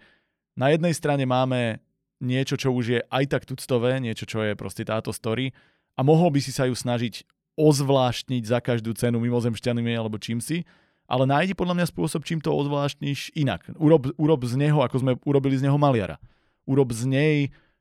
na 0.59 0.71
jednej 0.71 0.95
strane 0.95 1.27
máme 1.27 1.83
niečo, 2.21 2.55
čo 2.61 2.71
už 2.71 2.85
je 2.87 3.01
aj 3.09 3.25
tak 3.33 3.43
tuctové, 3.49 3.99
niečo, 3.99 4.29
čo 4.29 4.45
je 4.45 4.53
proste 4.55 4.85
táto 4.85 5.11
story 5.11 5.57
a 5.97 6.01
mohol 6.05 6.31
by 6.33 6.41
si 6.41 6.53
sa 6.53 6.69
ju 6.69 6.77
snažiť 6.77 7.25
ozvláštniť 7.59 8.43
za 8.47 8.61
každú 8.63 8.97
cenu 8.97 9.21
mimozemšťanými 9.21 9.93
alebo 9.97 10.17
čím 10.17 10.41
si, 10.41 10.65
ale 11.11 11.27
nájdi 11.27 11.59
podľa 11.59 11.83
mňa 11.83 11.87
spôsob, 11.91 12.23
čím 12.23 12.39
to 12.39 12.55
ozvláštniš 12.55 13.35
inak. 13.35 13.67
Urob, 13.77 14.15
urob 14.15 14.47
z 14.47 14.55
neho, 14.55 14.79
ako 14.81 14.97
sme 15.03 15.13
urobili 15.27 15.59
z 15.59 15.67
neho 15.67 15.75
maliara. 15.75 16.23
Urob 16.71 16.95
z 16.95 17.03
nej 17.11 17.37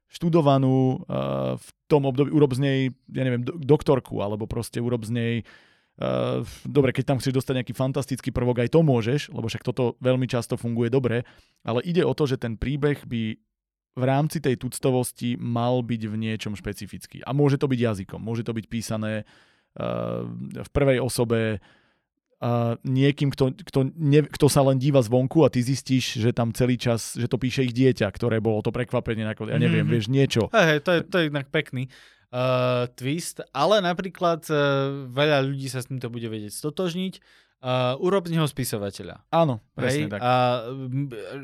študovanú 0.09 1.05
uh, 1.05 1.53
v 1.61 1.69
tom 1.85 2.09
období, 2.09 2.33
urob 2.33 2.57
z 2.57 2.59
nej, 2.65 2.79
ja 3.13 3.21
neviem, 3.21 3.45
do, 3.45 3.53
doktorku, 3.61 4.17
alebo 4.25 4.49
proste 4.49 4.81
urob 4.81 5.05
z 5.05 5.13
nej 5.13 5.33
Uh, 5.99 6.47
dobre, 6.63 6.95
keď 6.95 7.11
tam 7.11 7.17
chceš 7.19 7.43
dostať 7.43 7.59
nejaký 7.59 7.73
fantastický 7.75 8.31
prvok, 8.31 8.63
aj 8.63 8.71
to 8.71 8.79
môžeš, 8.79 9.35
lebo 9.35 9.51
však 9.51 9.67
toto 9.67 9.99
veľmi 9.99 10.31
často 10.31 10.55
funguje 10.55 10.87
dobre, 10.87 11.27
ale 11.67 11.83
ide 11.83 12.07
o 12.07 12.15
to, 12.15 12.23
že 12.23 12.39
ten 12.39 12.55
príbeh 12.55 13.03
by 13.03 13.35
v 13.99 14.03
rámci 14.07 14.39
tej 14.39 14.55
tuctovosti 14.55 15.35
mal 15.35 15.83
byť 15.83 16.01
v 16.07 16.15
niečom 16.15 16.55
špecifický. 16.55 17.19
A 17.27 17.35
môže 17.35 17.59
to 17.59 17.67
byť 17.67 17.79
jazykom, 17.79 18.23
môže 18.23 18.47
to 18.47 18.55
byť 18.55 18.65
písané 18.71 19.27
uh, 19.75 20.23
v 20.55 20.69
prvej 20.71 21.03
osobe 21.03 21.59
uh, 21.59 22.79
niekým, 22.87 23.29
kto, 23.35 23.51
kto, 23.59 23.91
ne, 23.93 24.23
kto 24.23 24.47
sa 24.47 24.63
len 24.63 24.79
díva 24.79 25.03
zvonku 25.03 25.43
a 25.43 25.51
ty 25.51 25.59
zistíš, 25.59 26.23
že 26.23 26.31
tam 26.31 26.55
celý 26.55 26.79
čas, 26.79 27.19
že 27.19 27.27
to 27.27 27.35
píše 27.35 27.67
ich 27.67 27.75
dieťa, 27.75 28.07
ktoré 28.15 28.39
bolo 28.39 28.63
to 28.63 28.71
prekvapenie, 28.71 29.27
ako, 29.27 29.51
ja 29.51 29.59
neviem, 29.59 29.83
Mhm. 29.83 29.91
vieš, 29.91 30.05
niečo. 30.07 30.47
Hej, 30.55 30.65
hej, 30.65 30.79
to 30.79 30.91
je, 30.95 30.99
to 31.03 31.15
je 31.19 31.25
inak 31.27 31.47
pekný 31.51 31.91
uh, 32.31 32.87
twist, 32.95 33.43
ale 33.51 33.83
napríklad 33.83 34.47
uh, 34.47 34.57
veľa 35.11 35.43
ľudí 35.43 35.67
sa 35.67 35.83
s 35.83 35.91
týmto 35.91 36.07
bude 36.07 36.31
vedieť 36.31 36.55
stotožniť. 36.55 37.13
Uh, 37.59 37.99
urob 37.99 38.23
z 38.23 38.39
neho 38.39 38.47
spisovateľa. 38.47 39.27
Áno, 39.35 39.59
presne 39.75 40.07
Hej? 40.07 40.11
tak. 40.15 40.19
A 40.23 40.31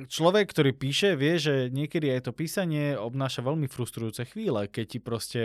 človek, 0.07 0.47
ktorý 0.47 0.71
píše, 0.71 1.19
vie, 1.19 1.35
že 1.35 1.67
niekedy 1.67 2.07
aj 2.07 2.27
to 2.27 2.31
písanie 2.31 2.95
obnáša 2.95 3.43
veľmi 3.43 3.67
frustrujúce 3.67 4.23
chvíle, 4.23 4.71
keď 4.71 4.85
ti 4.87 4.99
proste 5.03 5.41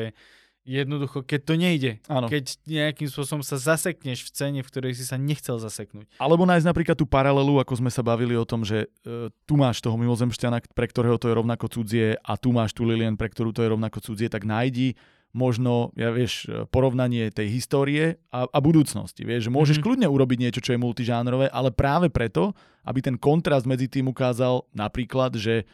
Jednoducho, 0.61 1.25
keď 1.25 1.41
to 1.41 1.55
nejde. 1.57 1.93
Áno. 2.05 2.29
Keď 2.29 2.61
nejakým 2.69 3.09
spôsobom 3.09 3.41
sa 3.41 3.57
zasekneš 3.57 4.29
v 4.29 4.31
cene, 4.31 4.61
v 4.61 4.69
ktorej 4.69 4.93
si 4.93 5.09
sa 5.09 5.17
nechcel 5.17 5.57
zaseknúť. 5.57 6.05
Alebo 6.21 6.45
nájsť 6.45 6.69
napríklad 6.69 6.97
tú 7.01 7.09
paralelu, 7.09 7.65
ako 7.65 7.81
sme 7.81 7.89
sa 7.89 8.05
bavili 8.05 8.37
o 8.37 8.45
tom, 8.45 8.61
že 8.61 8.93
e, 9.01 9.33
tu 9.49 9.57
máš 9.57 9.81
toho 9.81 9.97
mimozemšťana, 9.97 10.61
pre 10.77 10.85
ktorého 10.85 11.17
to 11.17 11.33
je 11.33 11.39
rovnako 11.41 11.65
cudzie 11.73 12.21
a 12.21 12.37
tu 12.37 12.53
máš 12.53 12.77
tú 12.77 12.85
Lilian, 12.85 13.17
pre 13.17 13.33
ktorú 13.33 13.57
to 13.57 13.65
je 13.65 13.73
rovnako 13.73 14.05
cudzie, 14.05 14.29
tak 14.29 14.45
nájdi 14.45 15.01
možno, 15.31 15.95
ja 15.95 16.11
vieš, 16.11 16.51
porovnanie 16.75 17.31
tej 17.31 17.55
histórie 17.55 18.19
a, 18.35 18.51
a 18.51 18.59
budúcnosti. 18.59 19.23
Vieš, 19.23 19.47
že 19.47 19.55
môžeš 19.55 19.77
Mhm. 19.79 19.85
kľudne 19.87 20.09
urobiť 20.11 20.39
niečo, 20.43 20.61
čo 20.61 20.75
je 20.75 20.83
multižánrové, 20.83 21.51
ale 21.55 21.71
práve 21.71 22.11
preto, 22.11 22.51
aby 22.83 22.99
ten 22.99 23.15
kontrast 23.15 23.69
medzi 23.69 23.87
tým 23.87 24.11
ukázal 24.11 24.67
napríklad, 24.75 25.39
že 25.39 25.63
e, 25.63 25.65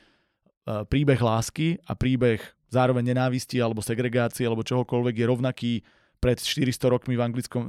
príbeh 0.67 1.17
lásky 1.23 1.79
a 1.87 1.95
príbeh 1.95 2.43
zároveň 2.69 3.15
nenávisti 3.15 3.63
alebo 3.63 3.79
segregácie 3.81 4.43
alebo 4.43 4.67
čohokoľvek 4.67 5.15
je 5.15 5.27
rovnaký 5.31 5.73
pred 6.19 6.41
400 6.41 6.91
rokmi 6.91 7.15
v 7.15 7.23
anglickom, 7.23 7.63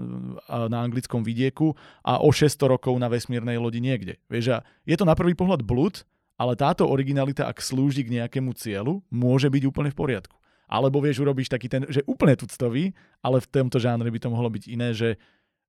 a 0.49 0.65
na 0.71 0.81
anglickom 0.81 1.21
vidieku 1.21 1.75
a 2.01 2.17
o 2.23 2.31
600 2.33 2.73
rokov 2.73 2.95
na 2.97 3.05
vesmírnej 3.11 3.59
lodi 3.61 3.83
niekde. 3.83 4.17
Vieš, 4.31 4.57
a 4.57 4.57
je 4.87 4.95
to 4.97 5.05
na 5.05 5.13
prvý 5.13 5.35
pohľad 5.37 5.61
blud, 5.61 6.01
ale 6.39 6.57
táto 6.57 6.87
originalita, 6.89 7.45
ak 7.45 7.61
slúži 7.61 8.01
k 8.07 8.17
nejakému 8.17 8.55
cieľu, 8.57 9.03
môže 9.13 9.51
byť 9.51 9.63
úplne 9.67 9.91
v 9.91 9.99
poriadku. 9.99 10.37
Alebo 10.67 10.99
vieš, 10.99 11.23
urobíš 11.23 11.47
taký 11.47 11.71
ten, 11.71 11.87
že 11.87 12.03
úplne 12.03 12.35
tuctový, 12.35 12.91
ale 13.23 13.39
v 13.39 13.47
tomto 13.47 13.79
žánre 13.79 14.11
by 14.11 14.19
to 14.19 14.29
mohlo 14.29 14.51
byť 14.51 14.63
iné, 14.67 14.91
že 14.91 15.15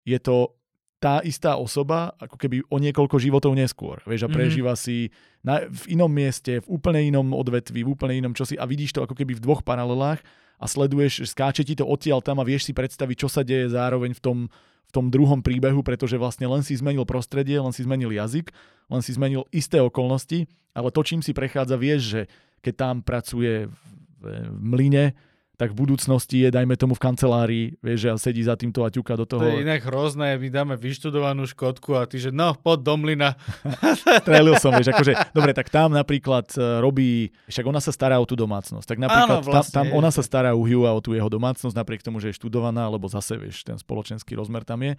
je 0.03 0.19
to 0.19 0.53
tá 0.99 1.23
istá 1.23 1.55
osoba, 1.55 2.11
ako 2.19 2.35
keby 2.35 2.67
o 2.67 2.83
niekoľko 2.83 3.23
životov 3.23 3.55
neskôr. 3.55 4.03
Vieš, 4.03 4.27
a 4.27 4.29
Mhm. 4.29 4.35
prežíva 4.35 4.75
si 4.75 5.15
na, 5.47 5.63
v 5.71 5.95
inom 5.95 6.11
mieste, 6.11 6.59
v 6.59 6.67
úplne 6.75 6.99
inom 7.07 7.31
odvetvi, 7.31 7.87
v 7.87 7.95
úplne 7.95 8.19
inom 8.19 8.35
čosi 8.35 8.59
a 8.59 8.67
vidíš 8.67 8.99
to 8.99 9.07
ako 9.07 9.15
keby 9.15 9.39
v 9.39 9.45
dvoch 9.47 9.63
paralelách 9.63 10.19
a 10.59 10.67
sleduješ, 10.67 11.23
skáče 11.31 11.63
ti 11.63 11.79
to 11.79 11.87
odtiaľ 11.87 12.19
tam 12.19 12.43
a 12.43 12.45
vieš 12.45 12.67
si 12.67 12.73
predstaviť, 12.75 13.15
čo 13.15 13.31
sa 13.31 13.47
deje 13.47 13.71
zároveň 13.71 14.11
v 14.11 14.19
tom, 14.19 14.39
v 14.51 14.91
tom 14.91 15.07
druhom 15.07 15.39
príbehu, 15.39 15.87
pretože 15.87 16.19
vlastne 16.19 16.51
len 16.51 16.67
si 16.67 16.75
zmenil 16.75 17.07
prostredie, 17.07 17.63
len 17.63 17.71
si 17.71 17.87
zmenil 17.87 18.11
jazyk, 18.11 18.51
len 18.91 18.99
si 18.99 19.15
zmenil 19.15 19.47
isté 19.55 19.79
okolnosti, 19.79 20.51
ale 20.75 20.91
to, 20.91 21.07
čím 21.07 21.23
si 21.23 21.31
prechádza, 21.31 21.79
vieš, 21.79 22.03
že 22.11 22.21
keď 22.59 22.75
tam 22.75 22.95
pracuje 23.07 23.71
v, 24.19 24.51
mlyne, 24.59 25.15
tak 25.59 25.75
v 25.75 25.83
budúcnosti 25.83 26.47
je, 26.47 26.55
dajme 26.55 26.79
tomu 26.79 26.95
v 26.95 27.03
kancelárii, 27.03 27.67
vieš, 27.83 28.07
že 28.07 28.09
a 28.15 28.15
sedí 28.15 28.47
za 28.47 28.55
týmto 28.55 28.87
a 28.87 28.95
ťuka 28.95 29.19
do 29.19 29.27
toho. 29.27 29.43
To 29.43 29.51
je 29.51 29.67
inak 29.67 29.83
hrozné, 29.83 30.39
my 30.39 30.49
dáme 30.55 30.75
vyštudovanú 30.79 31.51
škotku 31.51 31.99
a 31.99 32.07
ty, 32.07 32.23
že 32.23 32.31
no, 32.31 32.55
pod 32.55 32.87
domlina. 32.87 33.35
Trelil 34.27 34.55
som, 34.63 34.71
vieš, 34.71 34.95
akože, 34.95 35.35
dobre, 35.35 35.51
tak 35.51 35.67
tam 35.67 35.91
napríklad 35.91 36.47
e, 36.55 36.79
robí, 36.79 37.35
však 37.51 37.67
ona 37.67 37.83
sa 37.83 37.91
stará 37.91 38.23
o 38.23 38.27
tú 38.27 38.39
domácnosť, 38.39 38.87
tak 38.87 39.03
napríklad 39.03 39.43
Áno, 39.43 39.51
vlastne, 39.51 39.75
tam, 39.75 39.83
tam 39.83 39.87
je, 39.91 39.93
ona 39.99 40.11
sa 40.15 40.23
stará 40.23 40.55
u 40.55 40.63
Hugha 40.63 40.95
o 40.95 41.03
tú 41.03 41.19
jeho 41.19 41.27
domácnosť, 41.27 41.75
napriek 41.75 42.07
tomu, 42.07 42.23
že 42.23 42.31
je 42.31 42.39
študovaná, 42.39 42.87
lebo 42.87 43.11
zase, 43.11 43.35
vieš, 43.35 43.67
ten 43.67 43.75
spoločenský 43.75 44.39
rozmer 44.39 44.63
tam 44.63 44.79
je, 44.87 44.95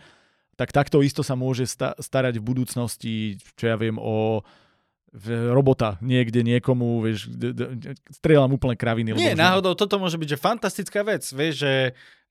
tak 0.60 0.76
takto 0.76 1.00
isto 1.00 1.24
sa 1.24 1.40
môže 1.40 1.64
sta- 1.72 1.96
starať 1.96 2.36
v 2.36 2.44
budúcnosti, 2.44 3.40
čo 3.56 3.72
ja 3.72 3.80
viem, 3.80 3.96
o 3.96 4.44
robota 5.54 5.98
niekde 6.06 6.46
niekomu, 6.46 7.02
vieš, 7.02 7.30
d- 7.34 7.54
d- 7.54 7.98
strieľam 8.14 8.54
úplne 8.54 8.78
kraviny. 8.78 9.18
Nie, 9.18 9.34
náhodou 9.34 9.74
toto 9.74 9.98
môže 9.98 10.22
byť 10.22 10.30
že 10.34 10.38
fantastická 10.38 11.02
vec, 11.02 11.26
vieš, 11.34 11.66
že 11.66 11.74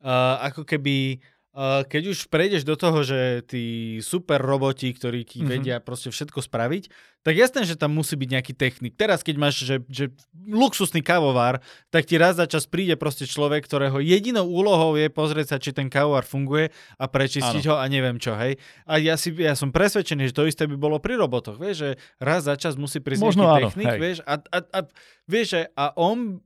uh, 0.02 0.38
ako 0.46 0.62
keby 0.62 1.18
keď 1.56 2.02
už 2.14 2.30
prejdeš 2.30 2.62
do 2.62 2.78
toho, 2.78 3.02
že 3.02 3.42
tí 3.48 3.64
super 3.98 4.38
roboti, 4.38 4.92
ktorí 4.92 5.26
ti 5.26 5.42
Mhm. 5.42 5.48
vedia 5.48 5.76
proste 5.80 6.12
všetko 6.12 6.38
spraviť, 6.40 6.86
tak 7.26 7.34
jasné, 7.34 7.66
že 7.66 7.74
tam 7.74 7.92
musí 7.92 8.14
byť 8.14 8.28
nejaký 8.30 8.52
technik. 8.54 8.94
Teraz, 8.94 9.26
keď 9.26 9.36
máš 9.36 9.60
že, 9.60 9.82
že 9.90 10.04
luxusný 10.46 11.02
kavovár, 11.02 11.58
tak 11.90 12.06
ti 12.06 12.14
raz 12.16 12.38
za 12.38 12.46
čas 12.46 12.64
príde 12.64 12.94
proste 12.94 13.26
človek, 13.26 13.66
ktorého 13.66 13.98
jedinou 13.98 14.46
úlohou 14.46 14.94
je 14.94 15.10
pozrieť 15.10 15.46
sa, 15.52 15.56
či 15.58 15.74
ten 15.74 15.90
kavovár 15.90 16.22
funguje 16.24 16.70
a 16.96 17.04
prečistiť 17.10 17.64
ho 17.68 17.74
a 17.76 17.84
neviem 17.90 18.16
čo, 18.22 18.38
hej. 18.38 18.56
A 18.86 18.96
ja, 19.02 19.18
si, 19.18 19.34
ja 19.34 19.58
som 19.58 19.74
presvedčený, 19.74 20.30
že 20.30 20.36
to 20.36 20.46
isté 20.46 20.64
by 20.70 20.78
bolo 20.78 21.02
pri 21.02 21.18
robotoch, 21.18 21.58
vieš, 21.58 21.76
že 21.84 21.90
raz 22.22 22.46
za 22.46 22.54
čas 22.54 22.78
musí 22.78 23.02
prísť 23.02 23.20
Možno 23.20 23.44
nejaký 23.44 23.50
áno, 23.50 23.66
technik, 23.66 23.86
hej. 23.92 23.98
vieš, 24.00 24.18
a, 24.24 24.34
a, 24.38 24.58
a 24.62 24.80
vieš, 25.26 25.48
a 25.74 25.84
on 25.98 26.38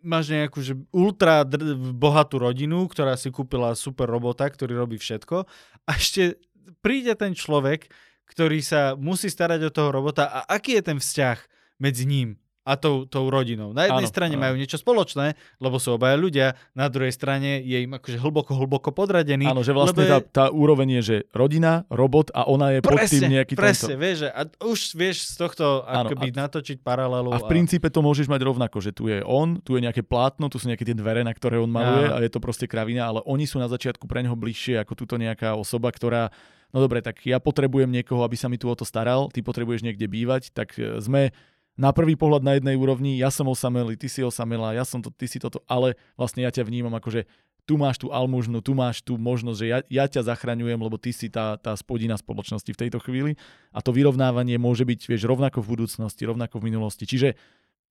máš 0.00 0.32
nejakú 0.32 0.58
že 0.64 0.74
ultra 0.90 1.44
dr- 1.44 1.76
bohatú 1.96 2.40
rodinu, 2.40 2.88
ktorá 2.88 3.14
si 3.16 3.30
kúpila 3.30 3.76
super 3.76 4.08
robota, 4.08 4.48
ktorý 4.48 4.76
robí 4.76 4.96
všetko 4.96 5.46
a 5.86 5.90
ešte 5.94 6.40
príde 6.80 7.12
ten 7.16 7.36
človek, 7.36 7.88
ktorý 8.28 8.60
sa 8.62 8.94
musí 8.96 9.28
starať 9.28 9.68
o 9.68 9.74
toho 9.74 9.90
robota 9.90 10.28
a 10.28 10.46
aký 10.48 10.80
je 10.80 10.82
ten 10.86 10.98
vzťah 10.98 11.38
medzi 11.80 12.04
ním 12.04 12.40
a 12.70 12.78
tou, 12.78 13.02
tou 13.02 13.26
rodinou. 13.26 13.74
Na 13.74 13.90
jednej 13.90 14.06
Áno, 14.06 14.14
strane 14.14 14.34
áno. 14.38 14.46
majú 14.46 14.54
niečo 14.54 14.78
spoločné, 14.78 15.34
lebo 15.58 15.82
sú 15.82 15.98
obaja 15.98 16.14
ľudia, 16.14 16.54
na 16.78 16.86
druhej 16.86 17.10
strane 17.10 17.58
je 17.58 17.82
im 17.82 17.90
akože 17.90 18.14
hlboko, 18.22 18.54
hlboko 18.54 18.94
podradený. 18.94 19.50
Áno, 19.50 19.66
že 19.66 19.74
vlastne 19.74 20.06
lebo 20.06 20.06
tá, 20.06 20.18
je- 20.22 20.28
tá 20.30 20.44
úroveň 20.54 20.88
je, 20.98 21.02
že 21.02 21.16
rodina, 21.34 21.82
robot 21.90 22.30
a 22.30 22.46
ona 22.46 22.78
je 22.78 22.78
pod 22.78 22.94
tým 23.02 23.42
nejaký 23.42 23.58
presne, 23.58 23.98
tento. 23.98 24.02
vieš, 24.06 24.16
že 24.22 24.28
a 24.30 24.40
už 24.62 24.78
vieš 24.94 25.16
z 25.26 25.34
tohto 25.34 25.82
Áno, 25.82 26.06
akoby 26.06 26.30
natočiť 26.30 26.78
paralelu. 26.86 27.34
A 27.34 27.42
v 27.42 27.50
princípe 27.50 27.90
to 27.90 27.98
môžeš 28.06 28.30
mať 28.30 28.40
rovnako, 28.46 28.78
že 28.78 28.94
tu 28.94 29.10
je 29.10 29.18
on, 29.26 29.58
tu 29.58 29.74
je 29.74 29.82
nejaké 29.82 30.06
plátno, 30.06 30.46
tu 30.46 30.62
sú 30.62 30.70
nejaké 30.70 30.86
tie 30.86 30.94
dvere, 30.94 31.26
na 31.26 31.34
ktoré 31.34 31.58
on 31.58 31.66
maluje 31.68 32.06
Áno. 32.06 32.16
a 32.16 32.18
je 32.22 32.30
to 32.30 32.38
proste 32.38 32.70
kravina, 32.70 33.10
ale 33.10 33.18
oni 33.26 33.50
sú 33.50 33.58
na 33.58 33.66
začiatku 33.66 34.06
pre 34.06 34.22
neho 34.22 34.38
bližšie 34.38 34.78
ako 34.86 34.94
túto 34.94 35.18
nejaká 35.18 35.58
osoba, 35.58 35.90
ktorá 35.90 36.30
no 36.70 36.78
dobre, 36.78 37.02
tak 37.02 37.18
ja 37.26 37.42
potrebujem 37.42 37.90
niekoho, 37.90 38.22
aby 38.22 38.38
sa 38.38 38.46
mi 38.46 38.54
tu 38.54 38.70
o 38.70 38.76
to 38.78 38.86
staral, 38.86 39.26
ty 39.34 39.42
potrebuješ 39.42 39.82
niekde 39.82 40.06
bývať, 40.06 40.54
tak 40.54 40.78
e, 40.78 41.02
sme 41.02 41.34
na 41.78 41.90
prvý 41.94 42.18
pohľad 42.18 42.42
na 42.42 42.58
jednej 42.58 42.76
úrovni, 42.76 43.16
ja 43.18 43.30
som 43.30 43.48
osamelý, 43.48 43.96
ty 43.96 44.10
si 44.10 44.20
osamelá, 44.20 44.74
ja 44.74 44.84
som 44.84 45.00
to, 45.00 45.08
ty 45.14 45.30
si 45.30 45.38
toto, 45.38 45.62
ale 45.70 45.94
vlastne 46.18 46.44
ja 46.44 46.50
ťa 46.50 46.66
vnímam 46.66 46.92
ako, 46.96 47.20
že 47.20 47.22
tu 47.68 47.78
máš 47.78 48.02
tú 48.02 48.10
almužnu, 48.10 48.58
tu 48.64 48.74
máš 48.74 48.98
tú 48.98 49.14
možnosť, 49.14 49.58
že 49.58 49.66
ja, 49.70 49.78
ja 49.86 50.04
ťa 50.10 50.26
zachraňujem, 50.26 50.80
lebo 50.80 50.98
ty 50.98 51.14
si 51.14 51.30
tá, 51.30 51.54
tá 51.54 51.70
spodina 51.78 52.18
spoločnosti 52.18 52.66
v 52.66 52.80
tejto 52.86 52.98
chvíli 52.98 53.38
a 53.70 53.78
to 53.78 53.94
vyrovnávanie 53.94 54.58
môže 54.58 54.82
byť, 54.82 55.06
vieš, 55.06 55.22
rovnako 55.30 55.62
v 55.62 55.78
budúcnosti, 55.78 56.26
rovnako 56.26 56.58
v 56.58 56.66
minulosti. 56.66 57.06
Čiže 57.06 57.38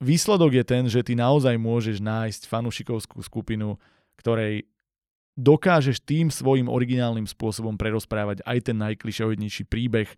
výsledok 0.03 0.51
je 0.60 0.64
ten, 0.68 0.84
že 0.91 0.99
ty 0.99 1.15
naozaj 1.15 1.56
môžeš 1.56 2.03
nájsť 2.03 2.41
fanušikovskú 2.51 3.23
skupinu, 3.23 3.80
ktorej 4.19 4.68
dokážeš 5.39 6.03
tým 6.03 6.27
svojim 6.27 6.68
originálnym 6.68 7.23
spôsobom 7.23 7.80
prerozprávať 7.80 8.43
aj 8.43 8.57
ten 8.68 8.76
najklišoidnejší 8.84 9.64
príbeh 9.72 10.11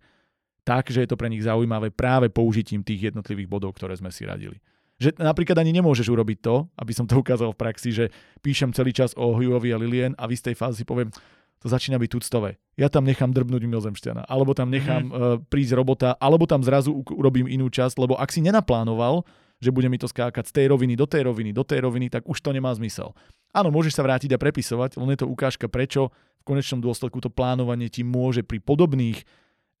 tak, 0.62 0.90
že 0.90 1.02
je 1.02 1.08
to 1.10 1.18
pre 1.18 1.26
nich 1.26 1.42
zaujímavé 1.42 1.90
práve 1.90 2.30
použitím 2.30 2.86
tých 2.86 3.12
jednotlivých 3.12 3.50
bodov, 3.50 3.74
ktoré 3.74 3.98
sme 3.98 4.14
si 4.14 4.22
radili. 4.22 4.58
Že 5.02 5.18
napríklad 5.18 5.58
ani 5.58 5.74
nemôžeš 5.74 6.06
urobiť 6.06 6.38
to, 6.38 6.70
aby 6.78 6.92
som 6.94 7.10
to 7.10 7.18
ukázal 7.18 7.50
v 7.50 7.58
praxi, 7.58 7.90
že 7.90 8.04
píšem 8.38 8.70
celý 8.70 8.94
čas 8.94 9.10
o 9.18 9.34
Hughiovi 9.34 9.74
a 9.74 9.78
Lilien 9.78 10.14
a 10.14 10.30
v 10.30 10.38
istej 10.38 10.54
fáze 10.54 10.78
si 10.78 10.86
poviem, 10.86 11.10
to 11.58 11.66
začína 11.70 11.98
byť 11.98 12.10
tuctové. 12.10 12.58
Ja 12.74 12.90
tam 12.90 13.06
nechám 13.06 13.30
drbnúť 13.30 13.62
mimozemšťana, 13.62 14.26
alebo 14.26 14.50
tam 14.50 14.70
nechám 14.70 15.06
mm-hmm. 15.06 15.14
uh, 15.14 15.38
prísť 15.46 15.78
robota, 15.78 16.18
alebo 16.18 16.46
tam 16.46 16.62
zrazu 16.62 17.06
urobím 17.14 17.46
inú 17.46 17.70
časť, 17.70 18.02
lebo 18.02 18.18
ak 18.18 18.34
si 18.34 18.42
nenaplánoval, 18.42 19.22
že 19.62 19.70
bude 19.70 19.86
mi 19.86 19.94
to 19.94 20.10
skákať 20.10 20.50
z 20.50 20.54
tej 20.58 20.66
roviny 20.74 20.98
do 20.98 21.06
tej 21.06 21.22
roviny, 21.22 21.54
do 21.54 21.62
tej 21.62 21.86
roviny, 21.86 22.10
tak 22.10 22.26
už 22.26 22.42
to 22.42 22.50
nemá 22.50 22.74
zmysel. 22.74 23.14
Áno, 23.54 23.70
môžeš 23.70 23.94
sa 23.94 24.02
vrátiť 24.02 24.34
a 24.34 24.42
prepisovať, 24.42 24.98
len 24.98 25.14
je 25.14 25.22
to 25.22 25.30
ukážka, 25.30 25.70
prečo 25.70 26.10
v 26.42 26.50
konečnom 26.50 26.82
dôsledku 26.82 27.22
to 27.22 27.30
plánovanie 27.30 27.86
ti 27.86 28.02
môže 28.02 28.42
pri 28.42 28.58
podobných 28.58 29.22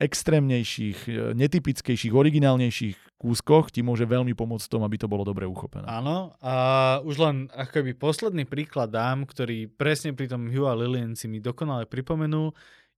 extrémnejších, 0.02 0.98
e, 1.06 1.12
netypickejších, 1.38 2.10
originálnejších 2.10 2.96
kúskoch 3.22 3.70
ti 3.70 3.86
môže 3.86 4.02
veľmi 4.02 4.34
pomôcť 4.34 4.66
v 4.66 4.72
tom, 4.74 4.82
aby 4.82 4.98
to 4.98 5.06
bolo 5.06 5.22
dobre 5.22 5.46
uchopené. 5.46 5.86
Áno, 5.86 6.34
a 6.42 6.54
už 7.06 7.22
len 7.22 7.36
akoby 7.54 7.94
posledný 7.94 8.42
príklad 8.42 8.90
dám, 8.90 9.22
ktorý 9.22 9.70
presne 9.70 10.10
pri 10.10 10.26
tom 10.26 10.50
Hugh 10.50 10.66
a 10.66 10.74
Lillian 10.74 11.14
si 11.14 11.30
mi 11.30 11.38
dokonale 11.38 11.86
pripomenul, 11.86 12.50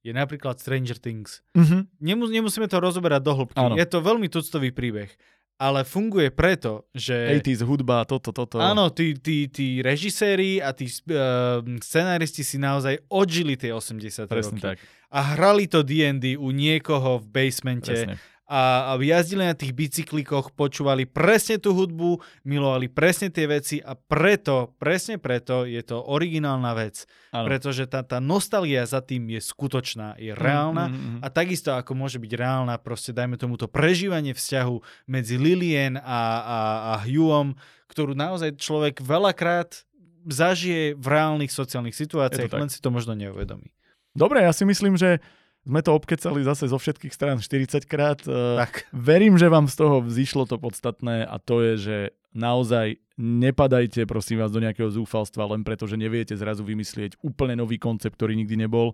je 0.05 0.13
napríklad 0.13 0.61
Stranger 0.61 1.01
Things. 1.01 1.41
Uh-huh. 1.57 1.89
Nemus- 2.01 2.33
nemusíme 2.33 2.69
to 2.69 2.77
rozoberať 2.77 3.21
do 3.25 3.33
hĺbky. 3.33 3.61
Áno. 3.61 3.77
Je 3.77 3.87
to 3.89 4.05
veľmi 4.05 4.29
tuctový 4.29 4.73
príbeh. 4.73 5.13
Ale 5.55 5.87
funguje 5.87 6.35
preto, 6.35 6.91
že... 6.91 7.41
80s 7.41 7.63
hudba, 7.63 8.03
toto, 8.03 8.35
toto. 8.35 8.59
Áno, 8.59 8.91
tí, 8.91 9.15
tí, 9.15 9.47
tí 9.47 9.81
režiséri 9.87 10.59
a 10.59 10.75
tí 10.75 10.91
uh, 10.91 11.63
scenáristi 11.79 12.43
si 12.43 12.59
naozaj 12.59 13.07
odžili 13.07 13.55
tie 13.55 13.71
80 13.71 14.27
Presne 14.27 14.59
roky. 14.59 14.67
tak. 14.67 14.77
A 15.15 15.39
hrali 15.39 15.71
to 15.71 15.87
D&D 15.87 16.35
u 16.35 16.51
niekoho 16.51 17.23
v 17.23 17.27
basemente 17.31 17.95
Presne. 17.95 18.19
a, 18.51 18.91
a 18.91 18.99
jazdili 18.99 19.47
na 19.47 19.55
tých 19.55 19.71
bicyklikoch, 19.71 20.51
počúvali 20.59 21.07
presne 21.07 21.63
tú 21.63 21.71
hudbu, 21.71 22.19
milovali 22.43 22.91
presne 22.91 23.31
tie 23.31 23.47
veci 23.47 23.79
a 23.79 23.95
preto, 23.95 24.75
presne 24.75 25.23
preto 25.23 25.63
je 25.63 25.79
to 25.87 26.03
originálna 26.03 26.75
vec. 26.75 27.07
Áno. 27.31 27.47
Pretože 27.47 27.87
tá, 27.87 28.03
tá 28.03 28.19
nostalgia 28.19 28.83
za 28.83 28.99
tým 28.99 29.31
je 29.31 29.41
skutočná, 29.41 30.19
je 30.19 30.35
reálna. 30.35 30.91
Mm, 30.91 30.95
mm, 30.99 31.07
mm. 31.07 31.21
A 31.23 31.27
takisto 31.31 31.71
ako 31.79 31.95
môže 31.95 32.19
byť 32.19 32.33
reálna, 32.35 32.75
proste 32.83 33.15
dajme 33.15 33.39
tomu 33.39 33.55
to 33.55 33.71
prežívanie 33.71 34.35
vzťahu 34.35 35.07
medzi 35.07 35.39
Lilien 35.39 35.95
a, 35.95 36.03
a, 36.03 36.59
a 36.91 36.93
Hughom, 37.07 37.55
ktorú 37.87 38.19
naozaj 38.19 38.59
človek 38.59 38.99
veľakrát 38.99 39.87
zažije 40.27 40.97
v 40.97 41.07
reálnych 41.07 41.53
sociálnych 41.53 41.95
situáciách, 41.95 42.51
len 42.51 42.73
si 42.73 42.81
to 42.81 42.91
možno 42.91 43.15
neuvedomí. 43.15 43.71
Dobre, 44.15 44.47
ja 44.47 44.55
si 44.55 44.63
myslím, 44.63 44.95
že 44.95 45.19
sme 45.65 45.81
to 45.81 45.97
obkecali 45.97 46.45
zase 46.45 46.69
zo 46.69 46.77
všetkých 46.77 47.13
strán 47.13 47.41
40 47.41 47.89
krát. 47.89 48.21
Tak. 48.23 48.87
Verím, 48.93 49.41
že 49.41 49.49
vám 49.49 49.67
z 49.67 49.81
toho 49.81 50.05
vzýšlo 50.05 50.45
to 50.45 50.61
podstatné 50.61 51.25
a 51.25 51.37
to 51.41 51.65
je, 51.65 51.73
že 51.81 51.97
naozaj 52.37 53.01
nepadajte 53.17 54.05
prosím 54.05 54.43
vás 54.43 54.53
do 54.53 54.61
nejakého 54.61 54.91
zúfalstva 54.91 55.49
len 55.55 55.63
preto, 55.65 55.89
že 55.89 55.97
neviete 55.97 56.37
zrazu 56.37 56.67
vymyslieť 56.67 57.17
úplne 57.25 57.57
nový 57.57 57.81
koncept, 57.81 58.19
ktorý 58.19 58.37
nikdy 58.37 58.67
nebol. 58.67 58.93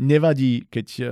Nevadí, 0.00 0.64
keď 0.70 0.86
e, 0.96 1.04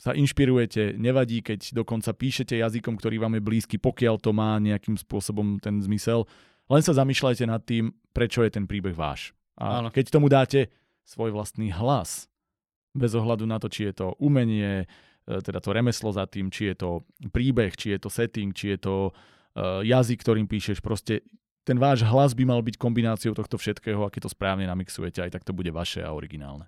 sa 0.00 0.16
inšpirujete, 0.16 0.98
nevadí, 0.98 1.44
keď 1.44 1.78
dokonca 1.78 2.10
píšete 2.10 2.58
jazykom, 2.58 2.98
ktorý 2.98 3.22
vám 3.22 3.38
je 3.38 3.42
blízky, 3.44 3.76
pokiaľ 3.78 4.18
to 4.18 4.34
má 4.34 4.58
nejakým 4.58 4.98
spôsobom 4.98 5.62
ten 5.62 5.78
zmysel. 5.84 6.26
Len 6.66 6.82
sa 6.82 6.96
zamýšľajte 6.96 7.44
nad 7.46 7.62
tým, 7.62 7.94
prečo 8.10 8.42
je 8.42 8.50
ten 8.50 8.64
príbeh 8.64 8.96
váš. 8.96 9.36
A 9.54 9.84
Áno. 9.84 9.92
keď 9.92 10.04
tomu 10.10 10.32
dáte 10.32 10.72
svoj 11.04 11.34
vlastný 11.34 11.70
hlas, 11.70 12.31
bez 12.92 13.12
ohľadu 13.16 13.48
na 13.48 13.56
to, 13.56 13.72
či 13.72 13.88
je 13.90 14.04
to 14.04 14.06
umenie, 14.20 14.84
e, 14.84 15.36
teda 15.40 15.58
to 15.58 15.72
remeslo 15.72 16.12
za 16.12 16.28
tým, 16.28 16.52
či 16.52 16.72
je 16.72 16.76
to 16.76 16.90
príbeh, 17.32 17.72
či 17.76 17.96
je 17.96 17.98
to 17.98 18.08
setting, 18.12 18.52
či 18.52 18.76
je 18.76 18.78
to 18.80 18.94
uh, 19.10 19.80
jazyk, 19.84 20.20
ktorým 20.20 20.48
píšeš, 20.48 20.80
proste 20.84 21.24
ten 21.62 21.78
váš 21.78 22.02
hlas 22.02 22.34
by 22.34 22.42
mal 22.42 22.60
byť 22.60 22.74
kombináciou 22.74 23.32
tohto 23.38 23.54
všetkého 23.54 24.02
a 24.02 24.10
keď 24.10 24.26
to 24.26 24.34
správne 24.34 24.66
namixujete, 24.66 25.22
aj 25.22 25.30
tak 25.38 25.46
to 25.46 25.54
bude 25.54 25.70
vaše 25.70 26.02
a 26.02 26.10
originálne. 26.10 26.66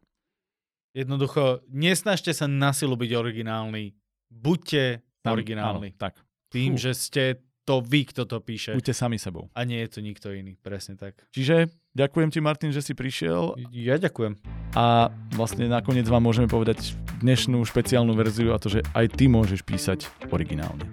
Jednoducho, 0.95 1.67
nesnažte 1.67 2.31
sa 2.31 2.47
na 2.47 2.71
silu 2.71 2.95
byť 2.95 3.11
originálny. 3.11 3.99
Buďte 4.31 5.03
Tam, 5.27 5.35
originálni. 5.35 5.91
Áno, 5.91 5.99
tak. 5.99 6.23
Tým, 6.55 6.79
Fú. 6.79 6.87
že 6.87 6.93
ste 6.95 7.25
to 7.67 7.83
vy, 7.83 8.07
kto 8.07 8.31
to 8.31 8.39
píše. 8.39 8.79
Buďte 8.79 8.95
sami 8.95 9.19
sebou. 9.19 9.51
A 9.59 9.67
nie 9.67 9.83
je 9.83 9.99
to 9.99 10.01
nikto 10.05 10.31
iný, 10.31 10.55
presne 10.55 10.95
tak. 10.95 11.19
Čiže 11.35 11.67
ďakujem 11.95 12.29
ti, 12.31 12.39
Martin, 12.43 12.71
že 12.75 12.83
si 12.83 12.93
prišiel. 12.93 13.57
Ja 13.71 13.97
ďakujem. 13.97 14.37
A 14.75 15.15
vlastne 15.33 15.71
nakoniec 15.71 16.05
vám 16.11 16.27
môžeme 16.27 16.51
povedať 16.51 16.99
dnešnú 17.23 17.63
špeciálnu 17.63 18.13
verziu 18.19 18.53
a 18.53 18.59
to, 18.59 18.69
že 18.69 18.83
aj 18.93 19.15
ty 19.15 19.31
môžeš 19.31 19.63
písať 19.63 20.11
originálne. 20.35 20.85